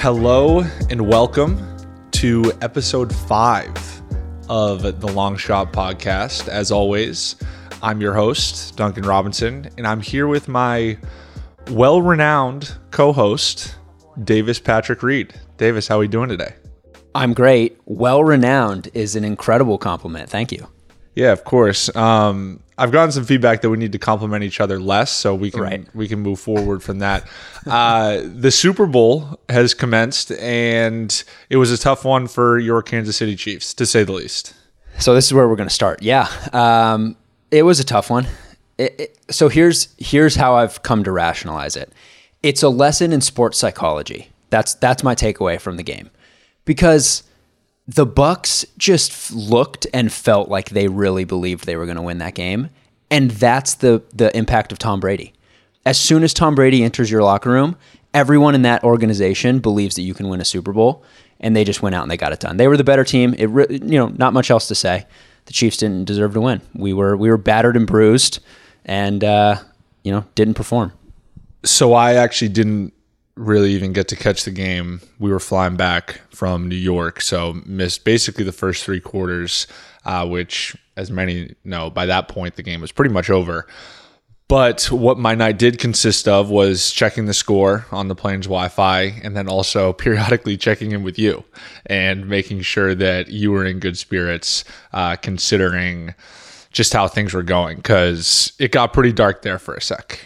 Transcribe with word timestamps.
Hello 0.00 0.60
and 0.88 1.06
welcome 1.06 1.76
to 2.12 2.54
episode 2.62 3.14
five 3.14 3.76
of 4.48 4.98
the 4.98 5.06
Long 5.06 5.36
Shot 5.36 5.74
Podcast. 5.74 6.48
As 6.48 6.72
always, 6.72 7.36
I'm 7.82 8.00
your 8.00 8.14
host, 8.14 8.78
Duncan 8.78 9.02
Robinson, 9.02 9.68
and 9.76 9.86
I'm 9.86 10.00
here 10.00 10.26
with 10.26 10.48
my 10.48 10.96
well 11.72 12.00
renowned 12.00 12.74
co 12.90 13.12
host, 13.12 13.76
Davis 14.24 14.58
Patrick 14.58 15.02
Reed. 15.02 15.34
Davis, 15.58 15.86
how 15.86 15.96
are 15.96 15.98
we 15.98 16.08
doing 16.08 16.30
today? 16.30 16.54
I'm 17.14 17.34
great. 17.34 17.78
Well 17.84 18.24
renowned 18.24 18.88
is 18.94 19.16
an 19.16 19.24
incredible 19.24 19.76
compliment. 19.76 20.30
Thank 20.30 20.50
you. 20.50 20.66
Yeah, 21.14 21.32
of 21.32 21.44
course. 21.44 21.94
Um, 21.94 22.62
I've 22.80 22.92
gotten 22.92 23.12
some 23.12 23.24
feedback 23.24 23.60
that 23.60 23.70
we 23.70 23.76
need 23.76 23.92
to 23.92 23.98
compliment 23.98 24.42
each 24.42 24.60
other 24.60 24.80
less, 24.80 25.10
so 25.12 25.34
we 25.34 25.50
can 25.50 25.60
Right. 25.60 25.86
we 25.94 26.08
can 26.08 26.20
move 26.20 26.40
forward 26.40 26.82
from 26.82 26.98
that. 27.00 27.28
Uh, 27.66 28.20
the 28.24 28.50
Super 28.50 28.86
Bowl 28.86 29.38
has 29.48 29.74
commenced, 29.74 30.32
and 30.32 31.22
it 31.50 31.56
was 31.58 31.70
a 31.70 31.78
tough 31.78 32.04
one 32.04 32.26
for 32.26 32.58
your 32.58 32.82
Kansas 32.82 33.16
City 33.16 33.36
Chiefs, 33.36 33.74
to 33.74 33.84
say 33.86 34.02
the 34.02 34.12
least. 34.12 34.54
So 34.98 35.14
this 35.14 35.26
is 35.26 35.34
where 35.34 35.46
we're 35.48 35.56
going 35.56 35.68
to 35.68 35.74
start. 35.74 36.02
Yeah, 36.02 36.28
um, 36.52 37.16
it 37.50 37.62
was 37.62 37.80
a 37.80 37.84
tough 37.84 38.10
one. 38.10 38.26
It, 38.78 38.94
it, 38.98 39.18
so 39.30 39.48
here's 39.48 39.88
here's 39.98 40.36
how 40.36 40.54
I've 40.54 40.82
come 40.82 41.04
to 41.04 41.12
rationalize 41.12 41.76
it. 41.76 41.92
It's 42.42 42.62
a 42.62 42.70
lesson 42.70 43.12
in 43.12 43.20
sports 43.20 43.58
psychology. 43.58 44.30
That's 44.48 44.72
that's 44.74 45.02
my 45.04 45.14
takeaway 45.14 45.60
from 45.60 45.76
the 45.76 45.82
game, 45.82 46.08
because 46.64 47.22
the 47.94 48.06
Bucs 48.06 48.64
just 48.78 49.32
looked 49.32 49.86
and 49.92 50.12
felt 50.12 50.48
like 50.48 50.70
they 50.70 50.86
really 50.86 51.24
believed 51.24 51.66
they 51.66 51.76
were 51.76 51.86
going 51.86 51.96
to 51.96 52.02
win 52.02 52.18
that 52.18 52.34
game, 52.34 52.70
and 53.10 53.32
that's 53.32 53.74
the 53.74 54.02
the 54.14 54.34
impact 54.36 54.70
of 54.70 54.78
Tom 54.78 55.00
Brady. 55.00 55.32
As 55.84 55.98
soon 55.98 56.22
as 56.22 56.32
Tom 56.32 56.54
Brady 56.54 56.84
enters 56.84 57.10
your 57.10 57.22
locker 57.22 57.50
room, 57.50 57.76
everyone 58.14 58.54
in 58.54 58.62
that 58.62 58.84
organization 58.84 59.58
believes 59.58 59.96
that 59.96 60.02
you 60.02 60.14
can 60.14 60.28
win 60.28 60.40
a 60.40 60.44
Super 60.44 60.72
Bowl, 60.72 61.02
and 61.40 61.56
they 61.56 61.64
just 61.64 61.82
went 61.82 61.96
out 61.96 62.02
and 62.02 62.10
they 62.10 62.16
got 62.16 62.32
it 62.32 62.38
done. 62.38 62.58
They 62.58 62.68
were 62.68 62.76
the 62.76 62.84
better 62.84 63.04
team. 63.04 63.34
It 63.36 63.46
re- 63.46 63.66
you 63.70 63.98
know 63.98 64.08
not 64.08 64.32
much 64.32 64.52
else 64.52 64.68
to 64.68 64.76
say. 64.76 65.06
The 65.46 65.52
Chiefs 65.52 65.78
didn't 65.78 66.04
deserve 66.04 66.34
to 66.34 66.40
win. 66.40 66.60
We 66.74 66.92
were 66.92 67.16
we 67.16 67.28
were 67.28 67.38
battered 67.38 67.76
and 67.76 67.88
bruised, 67.88 68.38
and 68.84 69.24
uh, 69.24 69.56
you 70.04 70.12
know 70.12 70.24
didn't 70.36 70.54
perform. 70.54 70.92
So 71.64 71.92
I 71.92 72.14
actually 72.14 72.50
didn't 72.50 72.92
really 73.40 73.72
even 73.72 73.92
get 73.92 74.06
to 74.08 74.16
catch 74.16 74.44
the 74.44 74.50
game. 74.50 75.00
We 75.18 75.30
were 75.30 75.40
flying 75.40 75.76
back 75.76 76.20
from 76.30 76.68
New 76.68 76.76
York, 76.76 77.20
so 77.22 77.54
missed 77.64 78.04
basically 78.04 78.44
the 78.44 78.52
first 78.52 78.84
three 78.84 79.00
quarters, 79.00 79.66
uh, 80.04 80.28
which, 80.28 80.76
as 80.96 81.10
many 81.10 81.54
know, 81.64 81.88
by 81.88 82.06
that 82.06 82.28
point 82.28 82.56
the 82.56 82.62
game 82.62 82.80
was 82.80 82.92
pretty 82.92 83.12
much 83.12 83.30
over. 83.30 83.66
But 84.46 84.90
what 84.90 85.16
my 85.16 85.34
night 85.34 85.58
did 85.58 85.78
consist 85.78 86.26
of 86.28 86.50
was 86.50 86.90
checking 86.90 87.26
the 87.26 87.34
score 87.34 87.86
on 87.92 88.08
the 88.08 88.16
plane's 88.16 88.46
Wi 88.46 88.68
Fi 88.68 89.02
and 89.22 89.36
then 89.36 89.48
also 89.48 89.92
periodically 90.04 90.56
checking 90.56 90.92
in 90.92 91.02
with 91.02 91.18
you 91.18 91.44
and 91.86 92.28
making 92.28 92.60
sure 92.62 92.94
that 92.94 93.28
you 93.28 93.52
were 93.52 93.64
in 93.64 93.78
good 93.78 93.96
spirits, 93.96 94.64
uh, 94.92 95.16
considering 95.16 96.14
just 96.72 96.92
how 96.92 97.08
things 97.08 97.32
were 97.32 97.42
going, 97.42 97.76
because 97.76 98.52
it 98.58 98.70
got 98.70 98.92
pretty 98.92 99.12
dark 99.12 99.42
there 99.42 99.58
for 99.58 99.74
a 99.74 99.80
sec. 99.80 100.20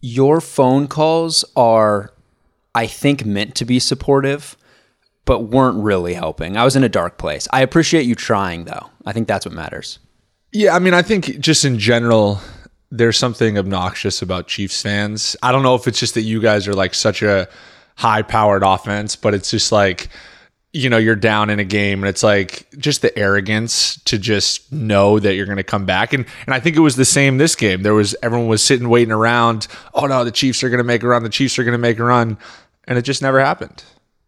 your 0.00 0.40
phone 0.40 0.86
calls 0.86 1.44
are 1.56 2.12
i 2.78 2.86
think 2.86 3.24
meant 3.24 3.54
to 3.54 3.64
be 3.64 3.78
supportive 3.78 4.56
but 5.24 5.40
weren't 5.54 5.82
really 5.82 6.14
helping 6.14 6.56
i 6.56 6.64
was 6.64 6.76
in 6.76 6.84
a 6.84 6.88
dark 6.88 7.18
place 7.18 7.46
i 7.52 7.60
appreciate 7.60 8.04
you 8.06 8.14
trying 8.14 8.64
though 8.64 8.86
i 9.06 9.12
think 9.12 9.26
that's 9.28 9.44
what 9.46 9.54
matters 9.54 9.98
Yeah, 10.52 10.74
I 10.74 10.78
mean, 10.78 10.94
I 10.94 11.02
think 11.02 11.40
just 11.40 11.64
in 11.66 11.78
general, 11.78 12.40
there's 12.90 13.18
something 13.18 13.58
obnoxious 13.58 14.22
about 14.22 14.48
Chiefs 14.48 14.80
fans. 14.80 15.36
I 15.42 15.52
don't 15.52 15.62
know 15.62 15.74
if 15.74 15.86
it's 15.86 16.00
just 16.00 16.14
that 16.14 16.22
you 16.22 16.40
guys 16.40 16.66
are 16.66 16.72
like 16.74 16.94
such 16.94 17.20
a 17.22 17.46
high 17.96 18.22
powered 18.22 18.62
offense, 18.62 19.14
but 19.14 19.34
it's 19.34 19.50
just 19.50 19.72
like, 19.72 20.08
you 20.72 20.88
know, 20.88 20.96
you're 20.96 21.16
down 21.16 21.50
in 21.50 21.58
a 21.60 21.64
game 21.64 22.02
and 22.02 22.08
it's 22.08 22.22
like 22.22 22.66
just 22.78 23.02
the 23.02 23.12
arrogance 23.18 24.00
to 24.04 24.16
just 24.16 24.72
know 24.72 25.18
that 25.18 25.34
you're 25.34 25.44
going 25.52 25.58
to 25.58 25.62
come 25.74 25.84
back. 25.84 26.14
And 26.14 26.24
and 26.46 26.54
I 26.54 26.60
think 26.60 26.76
it 26.76 26.80
was 26.80 26.96
the 26.96 27.04
same 27.04 27.36
this 27.36 27.54
game. 27.54 27.82
There 27.82 27.94
was 27.94 28.16
everyone 28.22 28.48
was 28.48 28.62
sitting 28.62 28.88
waiting 28.88 29.12
around. 29.12 29.66
Oh 29.92 30.06
no, 30.06 30.24
the 30.24 30.30
Chiefs 30.32 30.62
are 30.62 30.70
going 30.70 30.78
to 30.78 30.90
make 30.92 31.02
a 31.02 31.08
run. 31.08 31.22
The 31.24 31.28
Chiefs 31.28 31.58
are 31.58 31.64
going 31.64 31.72
to 31.72 31.86
make 31.88 31.98
a 31.98 32.04
run. 32.04 32.38
And 32.88 32.98
it 32.98 33.02
just 33.02 33.22
never 33.22 33.38
happened. 33.40 33.84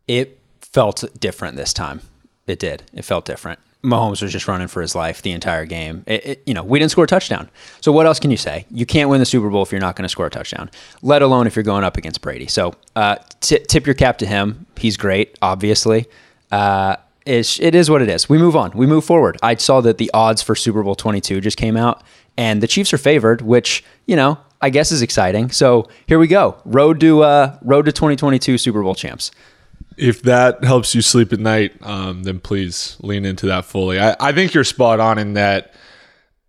it 0.06 0.38
felt 0.60 1.02
different 1.18 1.56
this 1.56 1.72
time 1.72 2.00
it 2.46 2.60
did 2.60 2.84
it 2.94 3.04
felt 3.04 3.24
different 3.24 3.58
Mahomes 3.82 4.22
was 4.22 4.30
just 4.30 4.46
running 4.46 4.68
for 4.68 4.82
his 4.82 4.94
life 4.94 5.22
the 5.22 5.32
entire 5.32 5.64
game. 5.64 6.04
It, 6.06 6.26
it- 6.26 6.42
you 6.46 6.52
know, 6.52 6.62
we 6.62 6.78
didn't 6.78 6.90
score 6.90 7.04
a 7.04 7.06
touchdown. 7.06 7.48
So 7.80 7.90
what 7.92 8.04
else 8.04 8.20
can 8.20 8.30
you 8.30 8.36
say? 8.36 8.66
You 8.70 8.84
can't 8.84 9.08
win 9.08 9.20
the 9.20 9.24
Super 9.24 9.48
Bowl 9.48 9.62
if 9.62 9.72
you're 9.72 9.80
not 9.80 9.96
going 9.96 10.02
to 10.02 10.08
score 10.10 10.26
a 10.26 10.30
touchdown, 10.30 10.70
let 11.00 11.22
alone 11.22 11.46
if 11.46 11.56
you're 11.56 11.62
going 11.62 11.82
up 11.82 11.96
against 11.96 12.20
Brady. 12.20 12.46
So 12.46 12.74
uh, 12.94 13.16
t- 13.40 13.58
tip 13.60 13.86
your 13.86 13.94
cap 13.94 14.18
to 14.18 14.26
him. 14.26 14.66
He's 14.76 14.98
great, 14.98 15.38
obviously. 15.40 16.08
Uh, 16.52 16.96
it 17.24 17.74
is 17.74 17.88
what 17.88 18.02
it 18.02 18.10
is. 18.10 18.28
We 18.28 18.36
move 18.36 18.54
on. 18.54 18.70
We 18.74 18.86
move 18.86 19.04
forward. 19.06 19.38
I 19.42 19.54
saw 19.54 19.80
that 19.80 19.96
the 19.96 20.10
odds 20.12 20.42
for 20.42 20.54
Super 20.54 20.82
Bowl 20.82 20.94
22 20.94 21.40
just 21.40 21.56
came 21.56 21.78
out, 21.78 22.02
and 22.36 22.62
the 22.62 22.66
Chiefs 22.68 22.92
are 22.92 22.98
favored, 22.98 23.40
which 23.40 23.82
you 24.04 24.14
know 24.16 24.36
I 24.62 24.70
guess 24.70 24.92
is 24.92 25.02
exciting. 25.02 25.50
So 25.50 25.88
here 26.06 26.18
we 26.18 26.26
go. 26.26 26.60
Road 26.64 27.00
to 27.00 27.22
uh, 27.22 27.58
road 27.62 27.86
to 27.86 27.92
2022 27.92 28.58
Super 28.58 28.82
Bowl 28.82 28.94
champs. 28.94 29.30
if 29.96 30.22
that 30.22 30.64
helps 30.64 30.94
you 30.94 31.02
sleep 31.02 31.32
at 31.32 31.38
night, 31.38 31.74
um, 31.82 32.22
then 32.22 32.40
please 32.40 32.96
lean 33.00 33.24
into 33.24 33.46
that 33.46 33.64
fully. 33.64 34.00
I, 34.00 34.16
I 34.18 34.32
think 34.32 34.54
you're 34.54 34.64
spot 34.64 34.98
on 35.00 35.18
in 35.18 35.34
that 35.34 35.74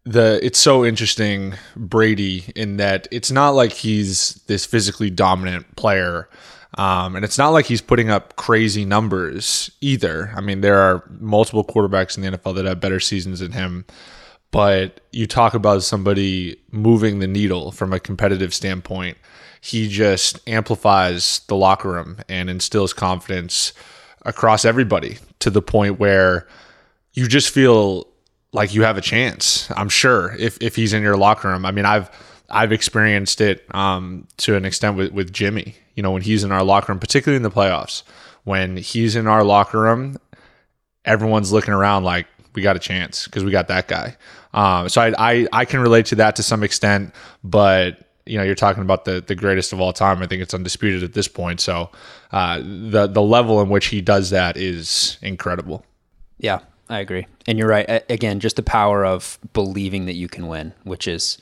the 0.04 0.40
it's 0.44 0.58
so 0.58 0.84
interesting 0.84 1.54
Brady 1.76 2.46
in 2.56 2.78
that 2.78 3.08
it's 3.12 3.30
not 3.32 3.52
like 3.52 3.72
he's 3.72 4.36
this 4.48 4.66
physically 4.66 5.10
dominant 5.10 5.76
player. 5.76 6.28
Um, 6.78 7.18
and 7.18 7.26
it's 7.26 7.38
not 7.38 7.50
like 7.50 7.66
he's 7.66 7.82
putting 7.82 8.10
up 8.10 8.38
crazy 8.38 8.86
numbers 8.86 9.70
either. 9.82 10.32
I 10.36 10.40
mean, 10.40 10.62
there 10.62 10.78
are 10.78 11.04
multiple 11.20 11.66
quarterbacks 11.66 12.16
in 12.18 12.24
the 12.24 12.38
NFL 12.38 12.56
that 12.56 12.66
have 12.66 12.80
better 12.80 13.02
seasons 13.02 13.42
than 13.42 13.52
him. 13.52 13.84
But 14.52 15.02
you 15.12 15.28
talk 15.28 15.54
about 15.54 15.84
somebody 15.84 16.58
moving 16.72 17.20
the 17.20 17.28
needle 17.28 17.72
from 17.72 17.94
a 17.94 18.00
competitive 18.00 18.54
standpoint. 18.54 19.18
He 19.62 19.88
just 19.88 20.48
amplifies 20.48 21.40
the 21.48 21.56
locker 21.56 21.90
room 21.90 22.18
and 22.28 22.50
instills 22.50 22.94
confidence 22.94 23.74
across 24.24 24.66
everybody 24.66 25.18
to 25.40 25.50
the 25.50 25.62
point 25.62 26.00
where 26.00 26.48
you 27.14 27.28
just 27.28 27.50
feel 27.50 28.08
like 28.54 28.74
you 28.74 28.84
have 28.84 28.98
a 28.98 29.02
chance. 29.02 29.72
I'm 29.76 29.90
sure 29.90 30.36
if, 30.38 30.58
if 30.62 30.76
he's 30.76 30.94
in 30.94 31.02
your 31.02 31.18
locker 31.18 31.48
room. 31.48 31.66
I 31.66 31.72
mean, 31.72 31.86
I've 31.86 32.10
I've 32.50 32.74
experienced 32.74 33.40
it 33.40 33.64
um, 33.74 34.28
to 34.38 34.56
an 34.56 34.66
extent 34.66 34.98
with, 34.98 35.14
with 35.14 35.32
Jimmy. 35.32 35.76
You 35.96 36.04
know, 36.04 36.12
when 36.12 36.22
he's 36.22 36.44
in 36.44 36.52
our 36.52 36.64
locker 36.64 36.92
room, 36.92 37.00
particularly 37.00 37.38
in 37.38 37.44
the 37.44 37.52
playoffs, 37.52 38.04
when 38.44 38.78
he's 38.78 39.16
in 39.16 39.28
our 39.28 39.44
locker 39.44 39.80
room, 39.80 40.18
everyone's 41.06 41.52
looking 41.52 41.74
around 41.74 42.04
like 42.04 42.28
we 42.54 42.62
got 42.62 42.76
a 42.76 42.80
chance 42.80 43.26
because 43.26 43.44
we 43.44 43.52
got 43.52 43.68
that 43.70 43.88
guy. 43.88 44.18
Um, 44.54 44.90
so 44.90 45.02
I, 45.02 45.14
I 45.18 45.48
I 45.54 45.66
can 45.66 45.80
relate 45.80 46.08
to 46.08 46.16
that 46.16 46.36
to 46.38 46.44
some 46.44 46.64
extent, 46.64 47.14
but 47.44 48.08
you 48.26 48.38
know, 48.38 48.44
you're 48.44 48.56
talking 48.56 48.84
about 48.84 49.06
the 49.06 49.22
the 49.22 49.36
greatest 49.36 49.74
of 49.74 49.80
all 49.80 49.94
time. 49.94 50.22
I 50.22 50.28
think 50.28 50.42
it's 50.42 50.54
undisputed 50.54 51.04
at 51.04 51.14
this 51.14 51.28
point. 51.28 51.60
So 51.60 51.90
uh, 52.32 52.60
the 52.60 53.08
the 53.08 53.22
level 53.22 53.62
in 53.62 53.70
which 53.70 53.88
he 53.88 54.02
does 54.02 54.30
that 54.30 54.58
is 54.58 55.18
incredible. 55.22 55.86
Yeah, 56.38 56.60
I 56.90 57.00
agree. 57.00 57.28
And 57.48 57.58
you're 57.58 57.68
right. 57.68 58.04
Again, 58.10 58.40
just 58.40 58.56
the 58.56 58.64
power 58.64 59.06
of 59.06 59.40
believing 59.54 60.06
that 60.06 60.16
you 60.16 60.28
can 60.28 60.48
win, 60.48 60.74
which 60.84 61.08
is 61.08 61.38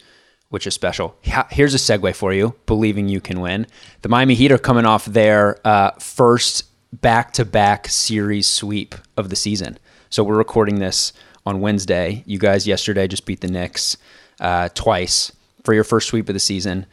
which 0.49 0.65
is 0.65 0.73
special. 0.73 1.15
Here's 1.21 1.75
a 1.75 1.77
segue 1.77 2.15
for 2.15 2.33
you: 2.33 2.55
believing 2.65 3.09
you 3.09 3.21
can 3.21 3.39
win. 3.39 3.67
The 4.01 4.09
Miami 4.09 4.35
Heat 4.35 4.51
are 4.51 4.57
coming 4.57 4.85
off 4.85 5.05
their 5.05 5.59
uh, 5.65 5.91
first 5.99 6.65
back-to-back 6.91 7.87
series 7.87 8.47
sweep 8.47 8.95
of 9.15 9.29
the 9.29 9.35
season. 9.35 9.77
So 10.09 10.23
we're 10.23 10.37
recording 10.37 10.79
this 10.79 11.13
on 11.49 11.59
Wednesday. 11.59 12.23
You 12.25 12.39
guys 12.39 12.65
yesterday 12.67 13.07
just 13.07 13.25
beat 13.25 13.41
the 13.41 13.47
Knicks 13.47 13.97
uh, 14.39 14.69
twice 14.69 15.31
for 15.63 15.73
your 15.73 15.83
first 15.83 16.07
sweep 16.07 16.29
of 16.29 16.33
the 16.33 16.39
season. 16.39 16.85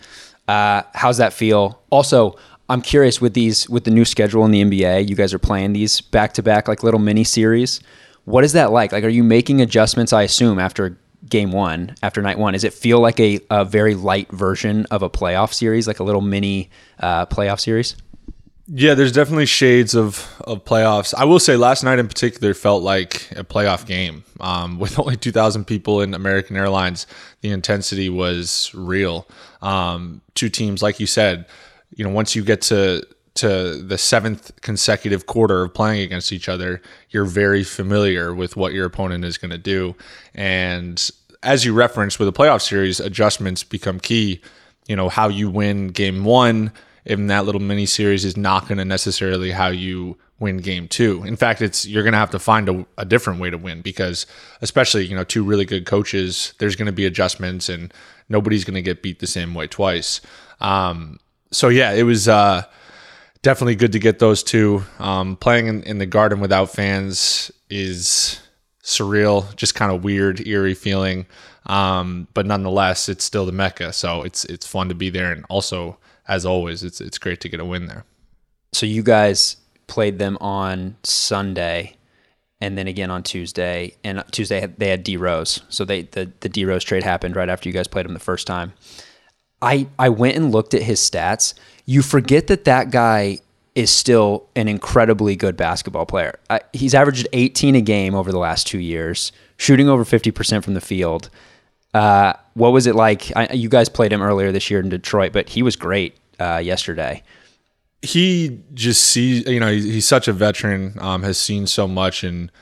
Uh, 0.49 0.83
how's 0.95 1.19
that 1.19 1.33
feel? 1.33 1.83
Also, 1.91 2.36
I'm 2.69 2.83
curious 2.83 3.21
with 3.21 3.34
these 3.34 3.69
with 3.69 3.84
the 3.84 3.91
new 3.91 4.04
schedule 4.04 4.45
in 4.45 4.51
the 4.51 4.63
NBA. 4.63 5.09
You 5.09 5.15
guys 5.15 5.33
are 5.33 5.39
playing 5.39 5.72
these 5.72 6.01
back 6.01 6.34
to 6.34 6.42
back 6.42 6.66
like 6.66 6.83
little 6.83 7.01
mini 7.01 7.22
series. 7.22 7.80
What 8.25 8.42
is 8.42 8.54
that 8.54 8.72
like? 8.72 8.91
Like, 8.91 9.04
are 9.04 9.09
you 9.09 9.22
making 9.22 9.60
adjustments? 9.60 10.13
I 10.13 10.22
assume 10.22 10.59
after 10.59 10.98
game 11.28 11.53
one, 11.53 11.95
after 12.03 12.22
night 12.22 12.39
one, 12.39 12.54
does 12.54 12.65
it 12.65 12.75
feel 12.75 13.01
like 13.01 13.21
a, 13.21 13.41
a 13.51 13.65
very 13.65 13.95
light 13.95 14.30
version 14.33 14.86
of 14.91 15.03
a 15.03 15.10
playoff 15.10 15.53
series, 15.53 15.86
like 15.86 16.01
a 16.01 16.04
little 16.04 16.21
mini 16.21 16.71
uh, 16.98 17.27
playoff 17.27 17.60
series? 17.60 17.95
Yeah, 18.68 18.95
there's 18.95 19.13
definitely 19.13 19.47
shades 19.47 19.95
of 19.95 20.34
of 20.41 20.65
playoffs. 20.65 21.15
I 21.15 21.24
will 21.24 21.39
say, 21.39 21.57
last 21.57 21.84
night 21.84 22.01
in 22.01 22.09
particular 22.09 22.53
felt 22.53 22.83
like 22.83 23.30
a 23.36 23.45
playoff 23.45 23.86
game. 23.86 24.24
Um, 24.41 24.78
with 24.80 24.98
only 24.98 25.16
2,000 25.16 25.65
people 25.65 26.01
in 26.01 26.15
American 26.15 26.57
Airlines, 26.57 27.07
the 27.42 27.51
intensity 27.51 28.09
was 28.09 28.72
real. 28.74 29.28
Um, 29.63 30.21
two 30.34 30.48
teams, 30.48 30.83
like 30.83 30.98
you 31.01 31.07
said, 31.07 31.47
you 31.95 32.04
know, 32.04 32.10
once 32.10 32.34
you 32.34 32.42
get 32.45 32.60
to 32.63 33.07
to 33.34 33.83
the 33.83 33.98
seventh 33.98 34.51
consecutive 34.63 35.27
quarter 35.27 35.63
of 35.63 35.74
playing 35.74 36.01
against 36.01 36.33
each 36.33 36.48
other, 36.48 36.80
you're 37.10 37.27
very 37.27 37.63
familiar 37.63 38.34
with 38.34 38.57
what 38.57 38.72
your 38.72 38.86
opponent 38.86 39.24
is 39.24 39.36
going 39.39 39.51
to 39.51 39.59
do. 39.59 39.95
And 40.34 41.10
as 41.42 41.65
you 41.65 41.74
referenced 41.74 42.18
with 42.18 42.28
a 42.28 42.33
playoff 42.33 42.63
series, 42.63 42.98
adjustments 42.98 43.63
become 43.63 44.01
key. 44.01 44.41
You 44.89 44.97
know, 44.97 45.09
how 45.09 45.28
you 45.28 45.51
win 45.51 45.89
game 45.89 46.24
one 46.24 46.72
in 47.06 47.28
that 47.28 47.47
little 47.47 47.60
mini 47.60 47.86
series 47.86 48.24
is 48.24 48.36
not 48.36 48.66
going 48.66 48.78
to 48.78 48.84
necessarily 48.84 49.53
how 49.53 49.68
you 49.68 50.18
win 50.41 50.58
game 50.58 50.88
two. 50.88 51.22
In 51.24 51.36
fact, 51.36 51.62
it's 51.62 51.86
you're 51.86 52.03
going 52.03 52.12
to 52.12 52.18
have 52.18 52.30
to 52.30 52.38
find 52.38 52.68
a, 52.68 52.86
a, 52.98 53.04
different 53.04 53.41
way 53.41 53.48
to 53.48 53.56
win 53.56 53.80
because, 53.80 54.26
especially 54.60 55.06
you 55.06 55.14
know, 55.14 55.24
two 55.24 55.44
really 55.44 55.64
good 55.64 55.86
coaches, 55.86 56.53
there's 56.58 56.76
going 56.76 56.86
to 56.86 56.92
be 56.92 57.06
adjustments, 57.06 57.68
and 57.68 57.94
nobody's 58.28 58.64
going 58.64 58.74
to 58.74 58.82
get 58.82 59.03
beat 59.03 59.20
the 59.20 59.26
same 59.26 59.54
way 59.54 59.66
twice. 59.68 60.20
Um, 60.60 61.20
so 61.53 61.68
yeah, 61.68 61.92
it 61.92 62.03
was 62.03 62.28
uh, 62.28 62.64
definitely 63.42 63.76
good 63.76 63.92
to 63.92 64.00
get 64.00 64.18
those 64.18 64.42
two. 64.42 64.82
Um, 64.98 65.36
playing 65.36 65.68
in, 65.68 65.82
in 65.84 65.98
the 65.98 66.06
Garden 66.06 66.41
without 66.41 66.70
fans 66.70 67.53
is 67.70 68.41
surreal, 68.82 69.54
just 69.54 69.76
kind 69.76 69.92
of 69.92 70.03
weird, 70.03 70.47
eerie 70.47 70.74
feeling. 70.74 71.26
Um, 71.66 72.26
but 72.34 72.47
nonetheless, 72.47 73.08
it's 73.08 73.24
still 73.24 73.47
the 73.47 73.53
Mecca, 73.53 73.92
so 73.92 74.22
it's 74.22 74.44
it's 74.47 74.66
fun 74.66 74.88
to 74.88 74.94
be 74.94 75.08
there, 75.08 75.32
and 75.32 75.44
also 75.48 75.98
as 76.28 76.45
always, 76.47 76.83
it's 76.83 77.01
it's 77.01 77.19
great 77.19 77.41
to 77.41 77.49
get 77.49 77.61
a 77.61 77.65
win 77.65 77.87
there. 77.87 78.05
So 78.73 78.87
you 78.87 79.03
guys 79.03 79.57
played 79.87 80.19
them 80.19 80.37
on 80.41 80.97
Sunday, 81.03 81.97
and 82.61 82.77
then 82.77 82.87
again 82.87 83.11
on 83.11 83.23
Tuesday. 83.23 83.95
And 84.05 84.23
Tuesday 84.31 84.67
they 84.78 84.89
had 84.89 85.05
D 85.05 85.17
Rose, 85.17 85.63
so 85.69 85.84
they 85.84 86.03
the 86.03 86.33
the 86.41 86.49
D 86.49 86.65
Rose 86.65 86.84
trade 86.84 87.03
happened 87.03 87.37
right 87.37 87.49
after 87.49 87.69
you 87.69 87.73
guys 87.73 87.89
played 87.89 88.07
him 88.07 88.15
the 88.15 88.21
first 88.21 88.47
time. 88.47 88.73
I 89.63 89.89
I 89.99 90.09
went 90.09 90.37
and 90.37 90.53
looked 90.53 90.75
at 90.75 90.83
his 90.83 91.01
stats. 91.01 91.55
You 91.84 92.03
forget 92.03 92.49
that 92.49 92.65
that 92.65 92.91
guy 92.91 93.39
is 93.77 93.91
still 93.91 94.49
an 94.57 94.69
incredibly 94.69 95.37
good 95.37 95.55
basketball 95.57 96.07
player. 96.07 96.39
Uh, 96.49 96.59
he's 96.73 96.95
averaged 96.95 97.28
18 97.34 97.75
a 97.75 97.81
game 97.83 98.15
over 98.15 98.33
the 98.33 98.39
last 98.39 98.67
two 98.67 98.78
years, 98.78 99.33
shooting 99.59 99.87
over 99.87 100.03
50% 100.03 100.65
from 100.65 100.73
the 100.73 100.81
field. 100.81 101.28
Uh, 101.94 102.34
what 102.54 102.72
was 102.72 102.86
it 102.86 102.94
like? 102.94 103.34
I, 103.36 103.53
you 103.53 103.68
guys 103.68 103.88
played 103.88 104.12
him 104.12 104.22
earlier 104.22 104.53
this 104.53 104.71
year 104.71 104.80
in 104.80 104.88
Detroit, 104.88 105.33
but 105.33 105.48
he 105.48 105.62
was 105.62 105.77
great 105.77 106.16
uh, 106.38 106.59
yesterday. 106.59 107.22
He 108.03 108.60
just 108.74 109.03
sees, 109.03 109.47
you 109.47 109.60
know, 109.60 109.72
he's 109.72 110.06
such 110.06 110.28
a 110.28 110.33
veteran, 110.33 110.97
um, 111.00 111.22
has 111.22 111.38
seen 111.38 111.66
so 111.66 111.88
much 111.88 112.22
and 112.22 112.53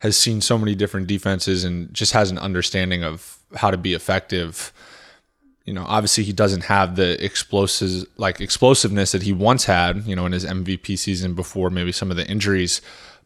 has 0.00 0.16
seen 0.16 0.40
so 0.40 0.58
many 0.58 0.74
different 0.74 1.06
defenses 1.06 1.64
and 1.64 1.92
just 1.92 2.12
has 2.12 2.30
an 2.30 2.38
understanding 2.38 3.02
of 3.02 3.38
how 3.56 3.70
to 3.70 3.76
be 3.76 3.94
effective. 3.94 4.72
You 5.64 5.72
know, 5.72 5.84
obviously 5.86 6.24
he 6.24 6.32
doesn't 6.32 6.64
have 6.64 6.96
the 6.96 7.22
explosives 7.24 8.06
like 8.16 8.40
explosiveness 8.40 9.12
that 9.12 9.22
he 9.22 9.32
once 9.32 9.64
had, 9.64 10.06
you 10.06 10.14
know, 10.14 10.26
in 10.26 10.32
his 10.32 10.44
MVP 10.44 10.98
season 10.98 11.34
before 11.34 11.70
maybe 11.70 11.92
some 11.92 12.10
of 12.10 12.16
the 12.16 12.26
injuries. 12.26 12.80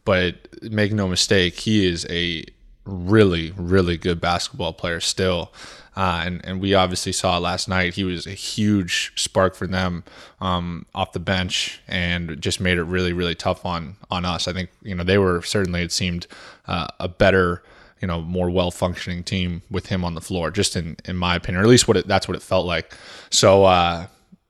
But 0.05 0.35
make 0.63 0.91
no 0.91 1.07
mistake, 1.07 1.59
he 1.59 1.85
is 1.85 2.07
a 2.09 2.43
really, 2.85 3.53
really 3.55 3.97
good 3.97 4.19
basketball 4.19 4.73
player 4.73 4.99
still. 4.99 5.51
Uh, 5.95 6.23
and, 6.25 6.45
and 6.45 6.61
we 6.61 6.73
obviously 6.73 7.11
saw 7.11 7.37
last 7.37 7.67
night. 7.67 7.95
He 7.95 8.03
was 8.03 8.25
a 8.25 8.31
huge 8.31 9.11
spark 9.15 9.55
for 9.55 9.67
them 9.67 10.03
um, 10.39 10.85
off 10.95 11.11
the 11.11 11.19
bench 11.19 11.81
and 11.87 12.39
just 12.41 12.61
made 12.61 12.77
it 12.77 12.83
really, 12.83 13.11
really 13.11 13.35
tough 13.35 13.65
on 13.65 13.97
on 14.09 14.23
us. 14.23 14.47
I 14.47 14.53
think 14.53 14.69
you 14.81 14.95
know 14.95 15.03
they 15.03 15.17
were 15.17 15.41
certainly 15.41 15.81
it 15.81 15.91
seemed 15.91 16.27
uh, 16.67 16.87
a 16.99 17.09
better, 17.09 17.61
you 17.99 18.07
know, 18.07 18.21
more 18.21 18.49
well 18.49 18.71
functioning 18.71 19.23
team 19.23 19.63
with 19.69 19.87
him 19.87 20.05
on 20.05 20.15
the 20.15 20.21
floor. 20.21 20.49
Just 20.49 20.77
in 20.77 20.95
in 21.03 21.17
my 21.17 21.35
opinion, 21.35 21.59
or 21.59 21.65
at 21.65 21.69
least 21.69 21.89
what 21.89 21.97
it, 21.97 22.07
that's 22.07 22.25
what 22.25 22.37
it 22.37 22.41
felt 22.41 22.65
like. 22.65 22.93
So 23.29 23.65
uh, 23.65 24.07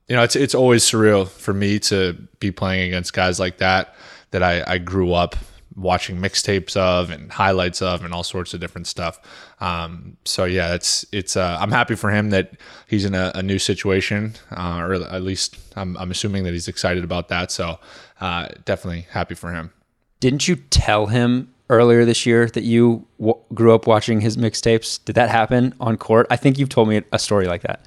you 0.07 0.15
know, 0.15 0.21
it's 0.21 0.35
it's 0.35 0.53
always 0.53 0.83
surreal 0.83 1.27
for 1.27 1.55
me 1.55 1.79
to 1.79 2.13
be 2.39 2.51
playing 2.51 2.87
against 2.87 3.13
guys 3.13 3.39
like 3.39 3.57
that 3.57 3.95
that 4.29 4.43
I, 4.43 4.63
I 4.67 4.77
grew 4.77 5.13
up 5.13 5.35
watching 5.75 6.17
mixtapes 6.17 6.75
of 6.75 7.09
and 7.09 7.31
highlights 7.31 7.81
of 7.81 8.03
and 8.03 8.13
all 8.13 8.23
sorts 8.23 8.53
of 8.53 8.59
different 8.59 8.87
stuff. 8.87 9.19
Um, 9.59 10.17
so 10.25 10.45
yeah, 10.45 10.73
it's 10.73 11.05
it's. 11.11 11.37
Uh, 11.37 11.57
I'm 11.59 11.71
happy 11.71 11.95
for 11.95 12.11
him 12.11 12.29
that 12.31 12.53
he's 12.87 13.05
in 13.05 13.15
a, 13.15 13.31
a 13.35 13.43
new 13.43 13.59
situation, 13.59 14.35
uh, 14.51 14.79
or 14.79 14.93
at 14.93 15.23
least 15.23 15.57
I'm, 15.75 15.95
I'm 15.97 16.11
assuming 16.11 16.43
that 16.43 16.53
he's 16.53 16.67
excited 16.67 17.03
about 17.03 17.29
that. 17.29 17.51
So 17.51 17.79
uh, 18.19 18.49
definitely 18.65 19.07
happy 19.11 19.35
for 19.35 19.51
him. 19.53 19.71
Didn't 20.19 20.47
you 20.47 20.55
tell 20.55 21.07
him 21.07 21.53
earlier 21.69 22.05
this 22.05 22.25
year 22.25 22.47
that 22.47 22.63
you 22.63 23.07
w- 23.19 23.39
grew 23.53 23.73
up 23.73 23.87
watching 23.87 24.21
his 24.21 24.37
mixtapes? 24.37 25.03
Did 25.05 25.15
that 25.15 25.29
happen 25.29 25.73
on 25.79 25.97
court? 25.97 26.27
I 26.29 26.35
think 26.35 26.59
you've 26.59 26.69
told 26.69 26.89
me 26.89 27.01
a 27.11 27.19
story 27.19 27.47
like 27.47 27.61
that. 27.61 27.85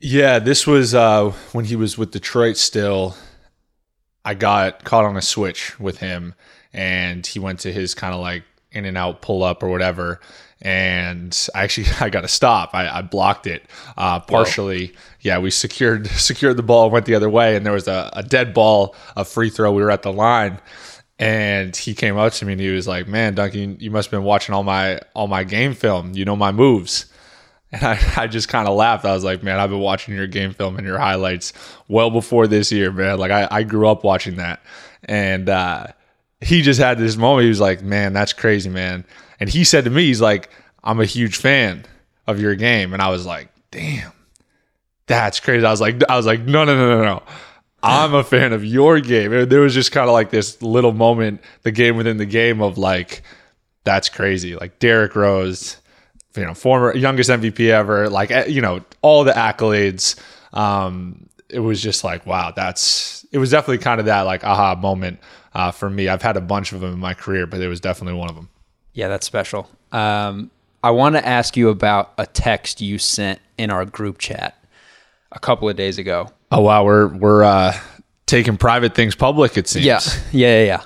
Yeah, 0.00 0.38
this 0.38 0.66
was 0.66 0.94
uh, 0.94 1.32
when 1.52 1.64
he 1.64 1.76
was 1.76 1.96
with 1.96 2.10
Detroit 2.10 2.56
still. 2.58 3.16
I 4.24 4.34
got 4.34 4.84
caught 4.84 5.04
on 5.04 5.16
a 5.16 5.22
switch 5.22 5.78
with 5.78 5.98
him 5.98 6.34
and 6.72 7.26
he 7.26 7.38
went 7.38 7.60
to 7.60 7.72
his 7.72 7.94
kind 7.94 8.14
of 8.14 8.20
like 8.20 8.42
in 8.72 8.84
and 8.84 8.98
out 8.98 9.22
pull 9.22 9.44
up 9.44 9.62
or 9.62 9.68
whatever 9.68 10.20
and 10.64 11.48
I 11.54 11.62
actually 11.62 11.86
I 12.00 12.08
got 12.08 12.22
to 12.22 12.28
stop. 12.28 12.70
I, 12.72 12.88
I, 12.88 13.02
blocked 13.02 13.46
it 13.46 13.64
uh, 13.96 14.20
partially. 14.20 14.88
Whoa. 14.88 14.94
Yeah, 15.20 15.38
we 15.38 15.50
secured 15.50 16.06
secured 16.08 16.56
the 16.56 16.62
ball, 16.62 16.90
went 16.90 17.06
the 17.06 17.14
other 17.14 17.30
way, 17.30 17.54
and 17.54 17.64
there 17.64 17.72
was 17.72 17.86
a, 17.86 18.10
a, 18.14 18.22
dead 18.22 18.54
ball, 18.54 18.96
a 19.16 19.24
free 19.24 19.50
throw. 19.50 19.72
We 19.72 19.82
were 19.82 19.90
at 19.90 20.02
the 20.02 20.12
line, 20.12 20.58
and 21.18 21.76
he 21.76 21.94
came 21.94 22.16
up 22.16 22.32
to 22.34 22.46
me 22.46 22.52
and 22.52 22.60
he 22.60 22.70
was 22.70 22.88
like, 22.88 23.06
"Man, 23.06 23.34
Duncan, 23.34 23.76
you 23.78 23.90
must 23.90 24.10
have 24.10 24.18
been 24.18 24.24
watching 24.24 24.54
all 24.54 24.64
my 24.64 25.00
all 25.14 25.28
my 25.28 25.44
game 25.44 25.74
film. 25.74 26.14
You 26.14 26.24
know 26.24 26.36
my 26.36 26.50
moves." 26.50 27.06
And 27.74 27.82
I, 27.84 27.98
I 28.22 28.26
just 28.28 28.48
kind 28.48 28.68
of 28.68 28.76
laughed. 28.76 29.04
I 29.04 29.12
was 29.12 29.24
like, 29.24 29.42
"Man, 29.42 29.58
I've 29.58 29.70
been 29.70 29.80
watching 29.80 30.14
your 30.14 30.26
game 30.26 30.54
film 30.54 30.76
and 30.76 30.86
your 30.86 30.98
highlights 30.98 31.52
well 31.88 32.10
before 32.10 32.46
this 32.46 32.70
year, 32.70 32.92
man. 32.92 33.18
Like 33.18 33.30
I, 33.30 33.48
I 33.50 33.62
grew 33.64 33.88
up 33.88 34.04
watching 34.04 34.36
that." 34.36 34.62
And 35.04 35.48
uh, 35.48 35.88
he 36.40 36.62
just 36.62 36.80
had 36.80 36.98
this 36.98 37.16
moment. 37.16 37.44
He 37.44 37.48
was 37.48 37.60
like, 37.60 37.82
"Man, 37.82 38.12
that's 38.12 38.32
crazy, 38.32 38.70
man." 38.70 39.04
And 39.40 39.50
he 39.50 39.64
said 39.64 39.84
to 39.84 39.90
me, 39.90 40.06
"He's 40.06 40.20
like, 40.20 40.50
I'm 40.82 41.00
a 41.00 41.04
huge 41.04 41.36
fan 41.36 41.84
of 42.26 42.40
your 42.40 42.54
game," 42.54 42.92
and 42.92 43.02
I 43.02 43.10
was 43.10 43.26
like, 43.26 43.48
"Damn, 43.70 44.12
that's 45.06 45.40
crazy." 45.40 45.66
I 45.66 45.70
was 45.70 45.80
like, 45.80 46.00
"I 46.08 46.16
was 46.16 46.26
like, 46.26 46.40
no, 46.40 46.64
no, 46.64 46.76
no, 46.76 46.98
no, 46.98 47.04
no." 47.04 47.22
I'm 47.82 48.14
a 48.14 48.24
fan 48.24 48.54
of 48.54 48.64
your 48.64 48.98
game. 49.00 49.46
There 49.46 49.60
was 49.60 49.74
just 49.74 49.92
kind 49.92 50.08
of 50.08 50.14
like 50.14 50.30
this 50.30 50.62
little 50.62 50.94
moment, 50.94 51.42
the 51.64 51.70
game 51.70 51.98
within 51.98 52.16
the 52.16 52.24
game 52.24 52.62
of 52.62 52.78
like, 52.78 53.22
that's 53.84 54.08
crazy. 54.08 54.56
Like 54.56 54.78
Derrick 54.78 55.14
Rose, 55.14 55.76
you 56.36 56.44
know, 56.44 56.54
former 56.54 56.94
youngest 56.96 57.30
MVP 57.30 57.70
ever, 57.70 58.08
like, 58.08 58.30
eh, 58.30 58.46
you 58.46 58.60
know, 58.60 58.82
all 59.02 59.24
the 59.24 59.32
accolades. 59.32 60.18
Um, 60.52 61.28
it 61.48 61.60
was 61.60 61.82
just 61.82 62.04
like, 62.04 62.26
wow, 62.26 62.52
that's, 62.54 63.24
it 63.32 63.38
was 63.38 63.50
definitely 63.50 63.78
kind 63.78 64.00
of 64.00 64.06
that 64.06 64.22
like 64.22 64.44
aha 64.44 64.74
moment 64.74 65.20
uh, 65.54 65.70
for 65.70 65.88
me. 65.88 66.08
I've 66.08 66.22
had 66.22 66.36
a 66.36 66.40
bunch 66.40 66.72
of 66.72 66.80
them 66.80 66.92
in 66.92 66.98
my 66.98 67.14
career, 67.14 67.46
but 67.46 67.60
it 67.60 67.68
was 67.68 67.80
definitely 67.80 68.18
one 68.18 68.28
of 68.28 68.34
them. 68.34 68.48
Yeah, 68.92 69.08
that's 69.08 69.26
special. 69.26 69.68
Um, 69.92 70.50
I 70.82 70.90
want 70.90 71.14
to 71.16 71.26
ask 71.26 71.56
you 71.56 71.68
about 71.68 72.12
a 72.18 72.26
text 72.26 72.80
you 72.80 72.98
sent 72.98 73.40
in 73.56 73.70
our 73.70 73.84
group 73.84 74.18
chat 74.18 74.56
a 75.32 75.38
couple 75.38 75.68
of 75.68 75.76
days 75.76 75.98
ago. 75.98 76.30
Oh 76.50 76.60
wow, 76.60 76.84
we're 76.84 77.08
we're 77.08 77.42
uh, 77.42 77.76
taking 78.26 78.56
private 78.56 78.94
things 78.94 79.14
public. 79.14 79.56
It 79.56 79.66
seems. 79.68 79.84
Yeah, 79.84 80.00
yeah, 80.32 80.58
yeah. 80.58 80.64
yeah. 80.64 80.82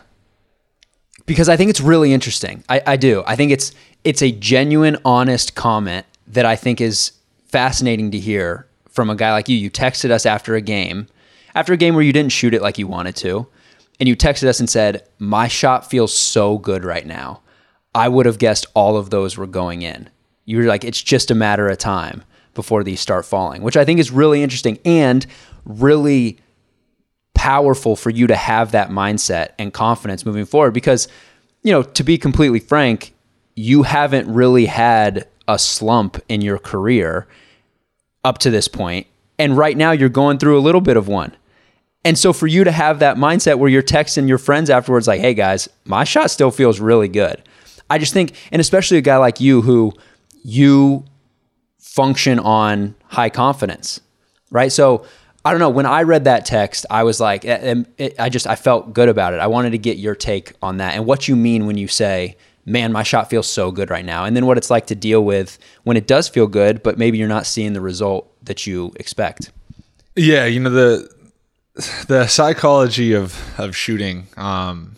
Because 1.26 1.48
I 1.48 1.56
think 1.58 1.68
it's 1.68 1.80
really 1.80 2.14
interesting. 2.14 2.64
I, 2.68 2.80
I 2.86 2.96
do. 2.96 3.22
I 3.26 3.36
think 3.36 3.52
it's 3.52 3.72
it's 4.04 4.22
a 4.22 4.32
genuine, 4.32 4.96
honest 5.04 5.54
comment 5.54 6.06
that 6.26 6.44
I 6.44 6.56
think 6.56 6.80
is 6.80 7.12
fascinating 7.46 8.10
to 8.12 8.18
hear 8.18 8.66
from 8.88 9.10
a 9.10 9.16
guy 9.16 9.32
like 9.32 9.48
you. 9.48 9.56
You 9.56 9.70
texted 9.70 10.10
us 10.10 10.26
after 10.26 10.54
a 10.54 10.60
game, 10.60 11.08
after 11.54 11.72
a 11.72 11.76
game 11.76 11.94
where 11.94 12.04
you 12.04 12.12
didn't 12.12 12.32
shoot 12.32 12.54
it 12.54 12.62
like 12.62 12.78
you 12.78 12.86
wanted 12.86 13.16
to, 13.16 13.46
and 14.00 14.08
you 14.08 14.16
texted 14.16 14.46
us 14.46 14.60
and 14.60 14.70
said, 14.70 15.06
My 15.18 15.48
shot 15.48 15.88
feels 15.88 16.14
so 16.14 16.58
good 16.58 16.84
right 16.84 17.06
now. 17.06 17.40
I 17.94 18.08
would 18.08 18.26
have 18.26 18.38
guessed 18.38 18.66
all 18.74 18.96
of 18.96 19.10
those 19.10 19.36
were 19.36 19.46
going 19.46 19.82
in. 19.82 20.08
You 20.44 20.58
were 20.58 20.64
like, 20.64 20.84
It's 20.84 21.02
just 21.02 21.30
a 21.30 21.34
matter 21.34 21.68
of 21.68 21.78
time 21.78 22.24
before 22.54 22.84
these 22.84 23.00
start 23.00 23.24
falling, 23.24 23.62
which 23.62 23.76
I 23.76 23.84
think 23.84 24.00
is 24.00 24.10
really 24.10 24.42
interesting 24.42 24.78
and 24.84 25.26
really 25.64 26.38
powerful 27.34 27.94
for 27.94 28.10
you 28.10 28.26
to 28.26 28.34
have 28.34 28.72
that 28.72 28.90
mindset 28.90 29.50
and 29.58 29.72
confidence 29.72 30.26
moving 30.26 30.44
forward. 30.44 30.74
Because, 30.74 31.08
you 31.62 31.72
know, 31.72 31.82
to 31.82 32.02
be 32.02 32.18
completely 32.18 32.58
frank, 32.58 33.14
you 33.58 33.82
haven't 33.82 34.32
really 34.32 34.66
had 34.66 35.26
a 35.48 35.58
slump 35.58 36.20
in 36.28 36.40
your 36.40 36.58
career 36.58 37.26
up 38.24 38.38
to 38.38 38.50
this. 38.50 38.68
And 39.38 39.56
right 39.56 39.76
now 39.76 39.90
you're 39.90 40.08
going 40.08 40.38
through 40.38 40.56
a 40.58 40.60
little 40.60 40.80
bit 40.80 40.96
of 40.96 41.08
one. 41.08 41.34
And 42.04 42.16
so 42.16 42.32
for 42.32 42.46
you 42.46 42.62
to 42.62 42.70
have 42.70 43.00
that 43.00 43.16
mindset 43.16 43.58
where 43.58 43.68
you're 43.68 43.82
texting 43.82 44.28
your 44.28 44.38
friends 44.38 44.70
afterwards, 44.70 45.08
like, 45.08 45.20
hey 45.20 45.34
guys, 45.34 45.68
my 45.84 46.04
shot 46.04 46.30
still 46.30 46.52
feels 46.52 46.78
really 46.78 47.08
good. 47.08 47.42
I 47.90 47.98
just 47.98 48.12
think, 48.12 48.34
and 48.52 48.60
especially 48.60 48.98
a 48.98 49.02
guy 49.02 49.16
like 49.16 49.40
you 49.40 49.62
who 49.62 49.92
you 50.44 51.04
function 51.80 52.38
on 52.38 52.94
high 53.06 53.30
confidence, 53.30 54.00
right? 54.52 54.70
So 54.70 55.04
I 55.44 55.50
don't 55.50 55.60
know. 55.60 55.70
When 55.70 55.86
I 55.86 56.02
read 56.02 56.24
that 56.24 56.46
text, 56.46 56.86
I 56.90 57.02
was 57.02 57.18
like, 57.18 57.44
eh, 57.44 57.58
eh, 57.60 57.84
eh, 57.98 58.10
I 58.18 58.28
just, 58.28 58.46
I 58.46 58.54
felt 58.54 58.92
good 58.92 59.08
about 59.08 59.34
it. 59.34 59.40
I 59.40 59.48
wanted 59.48 59.70
to 59.70 59.78
get 59.78 59.96
your 59.96 60.14
take 60.14 60.52
on 60.62 60.76
that 60.76 60.94
and 60.94 61.06
what 61.06 61.26
you 61.26 61.34
mean 61.34 61.66
when 61.66 61.76
you 61.76 61.88
say, 61.88 62.36
man, 62.68 62.92
my 62.92 63.02
shot 63.02 63.30
feels 63.30 63.48
so 63.48 63.70
good 63.70 63.90
right 63.90 64.04
now. 64.04 64.24
And 64.24 64.36
then 64.36 64.46
what 64.46 64.58
it's 64.58 64.70
like 64.70 64.86
to 64.88 64.94
deal 64.94 65.24
with 65.24 65.58
when 65.84 65.96
it 65.96 66.06
does 66.06 66.28
feel 66.28 66.46
good, 66.46 66.82
but 66.82 66.98
maybe 66.98 67.18
you're 67.18 67.28
not 67.28 67.46
seeing 67.46 67.72
the 67.72 67.80
result 67.80 68.32
that 68.44 68.66
you 68.66 68.92
expect. 68.96 69.50
Yeah. 70.16 70.44
You 70.46 70.60
know, 70.60 70.70
the, 70.70 71.18
the 72.08 72.26
psychology 72.26 73.12
of 73.14 73.38
of 73.58 73.76
shooting 73.76 74.26
um, 74.36 74.96